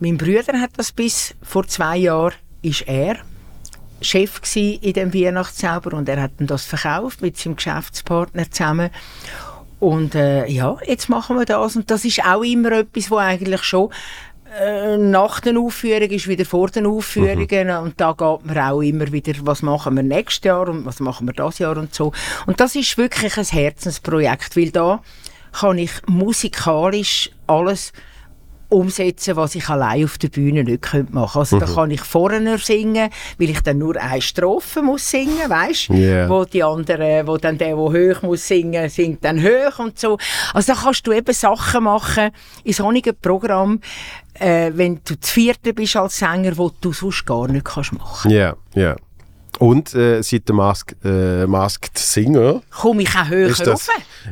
Mein 0.00 0.16
Bruder 0.16 0.60
hat 0.60 0.70
das 0.76 0.92
bis 0.92 1.34
vor 1.42 1.66
zwei 1.66 1.96
Jahren, 1.96 2.34
ist 2.62 2.86
er 2.86 3.16
Chef 4.00 4.40
in 4.54 4.92
dem 4.92 5.12
Weihnachtszauber 5.12 5.96
und 5.96 6.08
er 6.08 6.22
hat 6.22 6.32
das 6.38 6.64
verkauft 6.64 7.20
mit 7.20 7.36
seinem 7.36 7.56
Geschäftspartner 7.56 8.48
zusammen. 8.48 8.90
Und 9.80 10.14
äh, 10.14 10.46
ja, 10.46 10.76
jetzt 10.86 11.08
machen 11.08 11.36
wir 11.36 11.44
das 11.44 11.76
und 11.76 11.90
das 11.90 12.04
ist 12.04 12.24
auch 12.24 12.42
immer 12.42 12.72
etwas, 12.72 13.10
wo 13.10 13.16
eigentlich 13.16 13.62
schon 13.62 13.92
nach 14.98 15.40
den 15.40 15.58
Aufführungen 15.58 16.10
ist 16.10 16.26
wieder 16.26 16.44
vor 16.44 16.68
den 16.68 16.86
Aufführungen 16.86 17.70
und 17.70 18.00
da 18.00 18.12
geht 18.12 18.46
man 18.46 18.58
auch 18.58 18.80
immer 18.80 19.12
wieder, 19.12 19.34
was 19.42 19.62
machen 19.62 19.96
wir 19.96 20.02
nächstes 20.02 20.44
Jahr 20.44 20.68
und 20.68 20.86
was 20.86 21.00
machen 21.00 21.26
wir 21.26 21.34
das 21.34 21.58
Jahr 21.58 21.76
und 21.76 21.94
so. 21.94 22.12
Und 22.46 22.58
das 22.58 22.74
ist 22.74 22.96
wirklich 22.96 23.36
ein 23.36 23.44
Herzensprojekt, 23.44 24.56
weil 24.56 24.70
da 24.70 25.02
kann 25.52 25.78
ich 25.78 25.92
musikalisch 26.06 27.30
alles 27.46 27.92
umsetzen, 28.68 29.36
was 29.36 29.54
ich 29.54 29.68
allein 29.68 30.04
auf 30.04 30.18
der 30.18 30.28
Bühne 30.28 30.64
nicht 30.64 30.82
könnte 30.82 31.14
machen. 31.14 31.38
Also 31.38 31.58
da 31.58 31.66
kann 31.66 31.90
ich 31.90 32.02
vorne 32.02 32.58
singen, 32.58 33.10
weil 33.38 33.50
ich 33.50 33.60
dann 33.60 33.78
nur 33.78 33.96
eine 33.96 34.20
Strophe 34.20 34.82
muss 34.82 35.10
singen, 35.10 35.48
weißt? 35.48 35.90
Yeah. 35.90 36.28
Wo 36.28 36.44
die 36.44 36.62
andere, 36.62 37.26
wo 37.26 37.36
dann 37.38 37.56
der, 37.56 37.68
der 37.68 37.76
hoch 37.76 38.22
muss 38.22 38.46
singen, 38.46 38.88
singt 38.88 39.24
dann 39.24 39.42
hoch 39.42 39.78
und 39.78 39.98
so. 39.98 40.18
Also 40.52 40.72
da 40.72 40.80
kannst 40.80 41.06
du 41.06 41.12
eben 41.12 41.32
Sachen 41.32 41.84
machen 41.84 42.30
in 42.64 42.72
so 42.72 42.86
einem 42.86 43.02
Programm, 43.22 43.80
äh, 44.34 44.70
wenn 44.74 45.00
du 45.04 45.18
zu 45.18 45.32
vierte 45.32 45.72
bist 45.72 45.96
als 45.96 46.18
Sänger, 46.18 46.56
wo 46.56 46.70
du 46.80 46.92
sonst 46.92 47.24
gar 47.26 47.48
nicht 47.48 47.64
kannst 47.64 47.92
machen. 47.92 48.30
Ja, 48.30 48.54
ja. 48.74 48.96
Und 49.58 49.92
äh, 49.94 50.22
seit 50.22 50.48
der 50.48 50.54
Mask, 50.54 50.94
äh, 51.04 51.46
Masked 51.46 51.98
Singer 51.98 52.62
Komme 52.70 53.02
ich 53.02 53.10
auch 53.16 53.28
höher 53.28 53.52
rauf? 53.66 53.88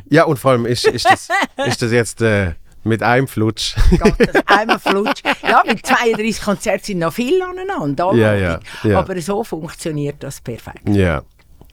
Ja, 0.09 0.23
und 0.23 0.39
vor 0.39 0.51
allem 0.51 0.65
ist, 0.65 0.85
ist, 0.87 1.05
das, 1.05 1.27
ist 1.67 1.81
das 1.81 1.91
jetzt 1.91 2.21
äh, 2.21 2.53
mit 2.87 3.03
einem 3.03 3.27
Flutsch. 3.27 3.75
das 4.17 4.43
einmal 4.47 4.79
flutsch. 4.79 5.21
Ja, 5.43 5.63
mit 5.65 5.85
32 5.85 6.41
Konzerten 6.41 6.83
sind 6.85 6.99
noch 6.99 7.13
viele 7.13 7.45
aneinander. 7.47 8.13
Ja, 8.15 8.33
ja, 8.33 8.59
ja. 8.83 8.99
Aber 8.99 9.19
so 9.21 9.43
funktioniert 9.43 10.17
das 10.23 10.41
perfekt. 10.41 10.87
ja. 10.89 11.21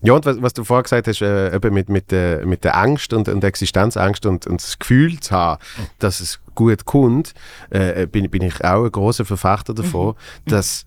Ja, 0.06 0.12
und 0.12 0.26
was, 0.26 0.42
was 0.42 0.52
du 0.52 0.64
vorher 0.64 0.82
gesagt 0.82 1.08
hast, 1.08 1.22
äh, 1.22 1.56
eben 1.56 1.72
mit, 1.72 1.88
mit, 1.88 2.10
der, 2.10 2.44
mit 2.44 2.62
der 2.62 2.76
Angst 2.76 3.14
und, 3.14 3.26
und 3.26 3.42
Existenzangst 3.42 4.26
und, 4.26 4.46
und 4.46 4.60
das 4.62 4.78
Gefühl 4.78 5.18
zu 5.18 5.34
haben, 5.34 5.62
dass 5.98 6.20
es 6.20 6.40
gut 6.54 6.84
kommt, 6.84 7.32
äh, 7.70 8.06
bin, 8.06 8.28
bin 8.28 8.42
ich 8.42 8.62
auch 8.62 8.84
ein 8.84 8.92
großer 8.92 9.24
Verfechter 9.24 9.72
davon, 9.72 10.14
dass, 10.44 10.84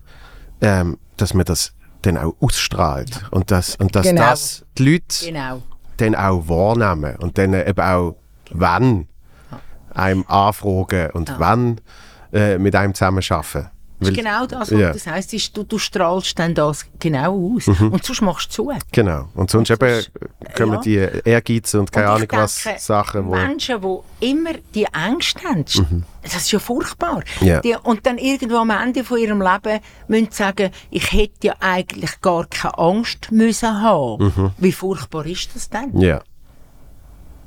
ähm, 0.60 0.98
dass 1.16 1.34
man 1.34 1.44
das 1.46 1.72
dann 2.02 2.16
auch 2.16 2.36
ausstrahlt 2.40 3.24
und 3.32 3.50
dass, 3.50 3.74
und 3.74 3.96
dass 3.96 4.04
Genau. 4.06 4.22
das 4.22 4.64
die 4.78 4.84
Leute 4.92 5.24
Genau. 5.24 5.62
dann 5.96 6.14
auch 6.14 6.48
wahrnehmen 6.48 7.16
und 7.16 7.38
dann 7.38 7.54
eben 7.54 7.80
auch, 7.80 8.14
wann 8.52 9.07
einem 9.94 10.24
anfragen 10.28 11.10
und 11.12 11.34
wann 11.38 11.80
äh, 12.32 12.58
mit 12.58 12.74
einem 12.74 12.94
zusammenarbeiten. 12.94 13.70
Das 14.00 14.10
ist 14.10 14.16
Weil- 14.16 14.22
genau 14.22 14.46
das, 14.46 14.70
was 14.70 14.78
Ja. 14.78 14.92
das 14.92 15.06
heisst, 15.08 15.34
ist, 15.34 15.56
du, 15.56 15.64
du 15.64 15.76
strahlst 15.76 16.38
dann 16.38 16.54
das 16.54 16.86
genau 17.00 17.56
aus. 17.56 17.66
Mhm. 17.66 17.88
Und 17.90 18.04
sonst 18.04 18.20
machst 18.20 18.56
du 18.56 18.70
zu. 18.70 18.72
Genau. 18.92 19.28
Und 19.34 19.50
sonst 19.50 19.70
eben 19.70 19.92
sonst- 19.92 20.12
kommen 20.56 20.74
ja. 20.74 20.80
die 20.82 21.08
Ehrgeiz 21.28 21.74
und 21.74 21.90
keine 21.90 22.06
Und 22.06 22.14
Ahnung 22.14 22.28
was 22.30 22.62
denke, 22.62 22.80
Sachen, 22.80 23.26
wo... 23.26 23.34
Mhm. 23.34 23.42
Menschen, 23.48 23.80
die 24.20 24.30
immer 24.30 24.50
die 24.72 24.94
Angst 24.94 25.42
haben, 25.44 25.64
das 26.22 26.36
ist 26.36 26.52
ja 26.52 26.60
furchtbar. 26.60 27.24
Ja. 27.40 27.60
Die, 27.60 27.74
und 27.82 28.06
dann 28.06 28.18
irgendwo 28.18 28.58
am 28.58 28.70
Ende 28.70 29.02
von 29.02 29.18
ihrem 29.18 29.42
Leben 29.42 29.80
müssen 30.06 30.30
sagen, 30.30 30.70
ich 30.90 31.12
hätte 31.12 31.48
ja 31.48 31.54
eigentlich 31.58 32.20
gar 32.20 32.46
keine 32.46 32.78
Angst 32.78 33.32
müssen 33.32 33.82
haben. 33.82 34.26
Mhm. 34.26 34.50
Wie 34.58 34.72
furchtbar 34.72 35.26
ist 35.26 35.56
das 35.56 35.70
denn? 35.70 35.98
Ja. 35.98 36.22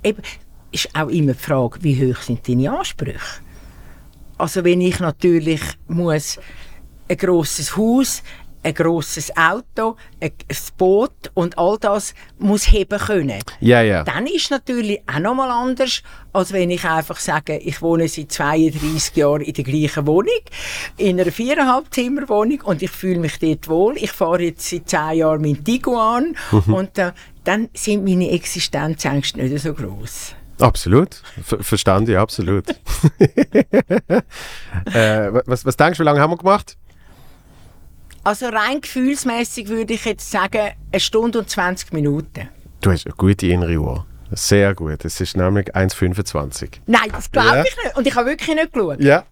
Eben, 0.03 0.22
ist 0.72 0.89
auch 0.95 1.10
immer 1.10 1.34
die 1.34 1.39
Frage, 1.39 1.80
wie 1.81 2.14
hoch 2.14 2.22
sind 2.22 2.48
deine 2.48 2.77
Ansprüche? 2.77 3.41
Also 4.38 4.64
wenn 4.64 4.81
ich 4.81 4.99
natürlich 4.99 5.61
muss 5.88 6.39
ein 7.07 7.18
grosses 7.18 7.76
Haus, 7.77 8.23
ein 8.64 8.73
grosses 8.73 9.35
Auto, 9.35 9.95
ein, 10.19 10.31
Boot 10.77 11.31
und 11.34 11.57
all 11.57 11.77
das 11.80 12.14
muss 12.38 12.72
heben 12.72 12.99
können. 12.99 13.39
Ja, 13.60 13.81
ja. 13.81 14.03
Dann 14.03 14.27
ist 14.27 14.52
natürlich 14.52 15.02
auch 15.07 15.19
noch 15.19 15.35
mal 15.35 15.49
anders, 15.49 16.03
als 16.34 16.53
wenn 16.53 16.69
ich 16.69 16.84
einfach 16.85 17.18
sage, 17.18 17.57
ich 17.57 17.81
wohne 17.81 18.07
seit 18.07 18.31
32 18.31 19.15
Jahren 19.15 19.41
in 19.41 19.53
der 19.53 19.64
gleichen 19.64 20.07
Wohnung, 20.07 20.34
in 20.98 21.19
einer 21.19 21.31
viereinhalb 21.31 21.93
Zimmer 21.93 22.30
Wohnung 22.30 22.61
und 22.61 22.81
ich 22.81 22.91
fühle 22.91 23.19
mich 23.19 23.39
dort 23.39 23.68
wohl. 23.68 23.98
Ich 23.98 24.11
fahre 24.11 24.43
jetzt 24.43 24.69
seit 24.69 24.89
10 24.89 25.18
Jahren 25.18 25.41
mein 25.41 25.64
Tiguan 25.64 26.35
und 26.68 26.98
äh, 26.98 27.11
dann 27.43 27.69
sind 27.73 28.03
meine 28.03 28.30
Existenzängste 28.30 29.39
nicht 29.39 29.64
so 29.64 29.73
groß. 29.73 30.35
Absolut. 30.61 31.21
Ver 31.43 31.63
verstand 31.63 32.09
ich, 32.09 32.17
absolut. 32.17 32.69
äh, 34.93 35.31
was, 35.45 35.65
was 35.65 35.77
denkst 35.77 35.97
du, 35.97 36.03
wie 36.03 36.05
lange 36.05 36.19
haben 36.19 36.31
wir 36.31 36.38
gemacht? 36.38 36.77
Also 38.23 38.47
rein 38.47 38.81
gefühlsmäßig 38.81 39.67
würde 39.67 39.93
ich 39.93 40.05
jetzt 40.05 40.29
sagen, 40.29 40.71
eine 40.91 40.99
Stunde 40.99 41.39
und 41.39 41.49
20 41.49 41.91
Minuten. 41.93 42.49
Du 42.81 42.91
hast 42.91 43.05
eine 43.05 43.15
gute 43.15 43.47
innere 43.47 43.77
Uhr. 43.77 44.05
Sehr 44.31 44.73
gut. 44.75 45.03
Es 45.03 45.19
ist 45.19 45.35
nämlich 45.35 45.75
1,25. 45.75 46.79
Nein, 46.85 47.09
das 47.11 47.31
glaube 47.31 47.49
Ja. 47.49 47.63
ich 47.63 47.75
nicht. 47.83 47.97
Und 47.97 48.07
ich 48.07 48.15
habe 48.15 48.29
wirklich 48.29 48.55
nicht 48.55 48.71
geschaut. 48.73 49.01
Ja. 49.01 49.23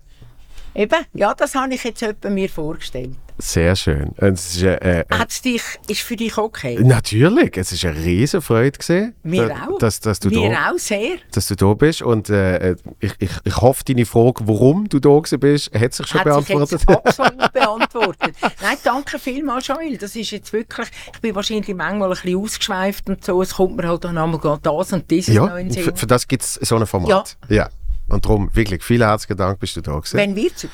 Eben, 0.75 1.05
ja, 1.13 1.33
das 1.33 1.55
habe 1.55 1.73
ich 1.73 1.83
jetzt 1.83 2.03
mir 2.25 2.49
vorgestellt. 2.49 3.15
Sehr 3.41 3.73
schön. 3.77 4.11
Es 4.17 4.55
ist, 4.57 4.63
äh, 4.63 4.99
äh, 4.99 5.05
Hat's 5.09 5.41
dich, 5.41 5.61
ist 5.87 6.01
für 6.01 6.17
dich 6.17 6.37
okay? 6.37 6.77
natürlich, 6.81 7.55
es 7.55 7.71
ist 7.71 7.85
eine 7.85 7.97
riesen 7.97 8.41
Freude 8.41 8.77
gesehen, 8.77 9.15
Mir 9.23 9.47
da- 9.47 9.67
auch. 9.69 9.77
dass, 9.79 10.01
dass, 10.01 10.19
du 10.19 10.27
Mir 10.29 10.49
da, 10.51 10.71
auch 10.71 10.77
sehr. 10.77 11.17
dass 11.31 11.47
du 11.47 11.55
da 11.55 11.73
bist. 11.73 12.01
Und 12.01 12.29
äh, 12.29 12.75
ich, 12.99 13.13
ich, 13.19 13.29
ich 13.45 13.55
hoffe, 13.57 13.83
deine 13.85 14.05
Frage, 14.05 14.45
warum 14.45 14.89
du 14.89 14.99
da 14.99 15.17
gewesen 15.17 15.39
bist, 15.39 15.73
hat 15.73 15.93
sich 15.93 16.05
schon 16.07 16.19
Hat 16.19 16.25
beantwortet. 16.25 16.79
sich 16.81 16.89
absolut 16.89 17.53
beantwortet. 17.53 18.35
Nein, 18.61 18.77
danke 18.83 19.17
vielmals, 19.17 19.67
Joel. 19.67 19.97
Das 19.97 20.17
ist 20.17 20.31
jetzt 20.31 20.51
wirklich, 20.51 20.87
ich 21.13 21.21
bin 21.21 21.33
wahrscheinlich 21.33 21.73
manchmal 21.73 22.09
ein 22.09 22.15
bisschen 22.21 22.35
ausgeschweift 22.37 23.09
und 23.09 23.23
so. 23.23 23.41
Es 23.41 23.53
kommt 23.53 23.77
mir 23.77 23.87
halt 23.87 24.03
dann 24.03 24.17
einmal 24.17 24.59
das 24.61 24.91
und 24.91 25.09
dieses 25.09 25.33
noch 25.35 25.47
ja, 25.47 25.57
in 25.59 25.69
den 25.69 25.75
für, 25.77 25.83
Sinn. 25.85 25.95
für 25.95 26.07
das 26.07 26.27
gibt 26.27 26.43
es 26.43 26.55
so 26.55 26.75
ein 26.75 26.85
Format. 26.85 27.37
Ja. 27.47 27.69
Und 28.09 28.25
darum, 28.25 28.49
wirklich, 28.53 28.83
vielen 28.83 29.03
herzlichen 29.07 29.37
Dank, 29.37 29.59
bist 29.59 29.77
du 29.77 29.81
da 29.81 29.93
gewesen. 29.97 30.17
Wenn 30.17 30.35
wir 30.35 30.53
zu, 30.53 30.67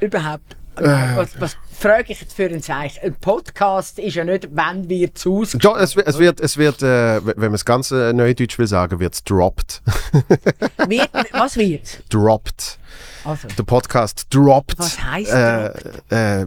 überhaupt, 0.00 0.54
Äh. 0.54 0.56
Was, 0.84 1.40
was 1.40 1.56
frage 1.78 2.12
ich 2.12 2.20
jetzt 2.20 2.32
für 2.34 2.44
ein 2.46 2.62
Zeichen? 2.62 2.98
Ein 3.02 3.14
Podcast 3.14 3.98
ist 3.98 4.14
ja 4.14 4.24
nicht, 4.24 4.48
wenn 4.52 4.88
wir 4.88 5.14
zu 5.14 5.42
es, 5.42 5.96
es 5.96 6.18
wird, 6.18 6.40
es 6.40 6.56
wird 6.56 6.82
äh, 6.82 7.20
wenn 7.24 7.36
man 7.38 7.54
es 7.54 7.64
ganz 7.64 7.90
äh, 7.90 8.12
neudeutsch 8.12 8.58
will 8.58 8.66
sagen, 8.66 8.98
wird 9.00 9.14
es 9.14 9.24
dropped. 9.24 9.82
wird, 10.86 11.10
was 11.32 11.56
wird? 11.56 12.02
dropped. 12.12 12.78
Also, 13.24 13.48
Der 13.48 13.62
Podcast 13.64 14.26
droppt. 14.30 14.78
Was 14.78 15.02
heisst 15.02 15.32
äh, 15.32 16.40
äh, 16.42 16.46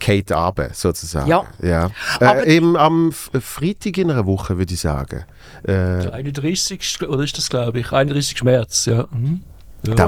Kate 0.00 0.34
Abe, 0.36 0.70
sozusagen. 0.72 1.28
Ja. 1.28 1.44
ja. 1.62 1.90
Aber- 2.20 2.46
Äh, 2.46 2.56
eben 2.56 2.76
am 2.76 3.10
F 3.10 3.30
Freitag 3.40 3.98
in 3.98 4.10
einer 4.10 4.24
Woche, 4.26 4.56
würde 4.56 4.72
ich 4.72 4.80
sagen. 4.80 5.24
Äh, 5.62 5.66
Der 5.66 6.12
31. 6.14 7.02
oder 7.08 7.22
ist 7.22 7.36
das, 7.36 7.50
glaube 7.50 7.80
ich? 7.80 7.92
31. 7.92 8.42
März, 8.42 8.86
ja. 8.86 9.06
Mhm. 9.10 9.42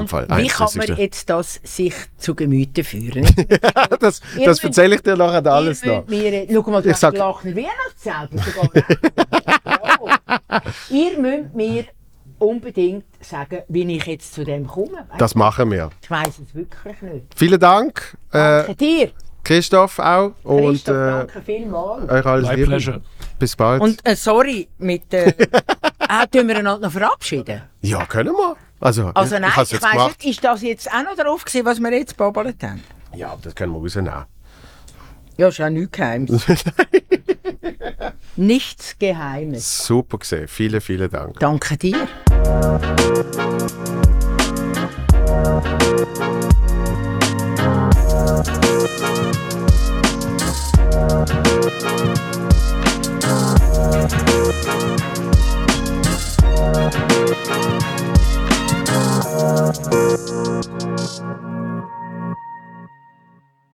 Fall. 0.07 0.27
wie 0.37 0.47
kann 0.47 0.67
man 0.75 0.81
31.. 0.89 0.97
jetzt 0.97 1.29
das 1.29 1.59
sich 1.63 1.93
zu 2.17 2.35
Gemüte 2.35 2.83
führen? 2.83 3.23
das 3.99 4.21
Ihr 4.37 4.45
das 4.45 4.63
erzähle 4.63 4.95
ich 4.95 5.01
dir 5.01 5.15
nachher 5.15 5.45
alles 5.51 5.83
Ihr 5.83 5.93
noch. 5.93 6.07
Mir, 6.07 6.47
schau 6.51 6.71
mal, 6.71 6.81
du 6.81 6.89
Ich 6.89 6.93
hast 6.93 7.01
sag- 7.01 7.13
gelacht 7.13 7.45
Weihnachtszelt. 7.45 8.29
ja. 9.65 10.61
Ihr 10.89 11.17
müsst 11.19 11.53
mir 11.55 11.85
unbedingt 12.39 13.05
sagen, 13.21 13.59
wie 13.69 13.95
ich 13.95 14.05
jetzt 14.05 14.33
zu 14.33 14.43
dem 14.43 14.67
komme. 14.67 15.05
Weißt 15.09 15.21
Das 15.21 15.35
machen 15.35 15.71
wir. 15.71 15.89
Ich 16.01 16.09
weiß 16.11 16.39
es 16.39 16.53
wirklich 16.55 17.01
nicht. 17.01 17.25
Vielen 17.35 17.59
Dank, 17.59 18.17
äh, 18.31 18.37
Danke 18.37 18.75
dir. 18.75 19.11
Christoph 19.43 19.99
auch. 19.99 20.31
Und 20.43 20.69
Christoph, 20.69 20.95
äh, 20.95 21.09
danke 21.11 21.41
vielmals. 21.41 22.09
euch 22.09 22.25
alles 22.25 22.47
My 22.49 22.55
Liebe. 22.55 22.67
pleasure. 22.67 23.01
Bis 23.39 23.55
bald. 23.55 23.81
Und 23.81 23.99
äh, 24.05 24.15
sorry, 24.15 24.67
mit 24.77 25.13
äh, 25.13 25.29
äh, 25.29 25.33
tun 26.31 26.47
wir 26.47 26.57
einander 26.57 26.79
noch 26.87 26.91
verabschieden? 26.91 27.61
ja, 27.81 28.05
können 28.05 28.33
wir. 28.33 28.55
Also, 28.83 29.11
also 29.13 29.39
nein, 29.39 29.49
ich, 29.55 29.71
ich, 29.71 29.81
weiß 29.81 30.07
nicht, 30.07 30.25
ist 30.25 30.43
das 30.43 30.61
jetzt 30.61 30.91
auch 30.91 31.03
noch 31.03 31.15
drauf 31.15 31.45
gewesen, 31.45 31.65
was 31.65 31.79
wir 31.79 31.93
jetzt 31.93 32.17
babbelt 32.17 32.61
haben? 32.61 32.83
Ja, 33.15 33.37
das 33.41 33.55
können 33.55 33.71
wir 33.71 33.79
rausnehmen. 33.79 34.25
Ja, 35.37 35.47
ist 35.47 35.57
ja 35.57 35.69
nichts 35.69 35.91
Geheimes. 35.93 36.45
nichts 38.35 38.99
Geheimes. 38.99 39.85
Super 39.85 40.17
gesehen, 40.17 40.49
vielen, 40.49 40.81
vielen 40.81 41.09
Dank. 41.09 41.39
Danke 41.39 41.77
dir. 41.77 42.09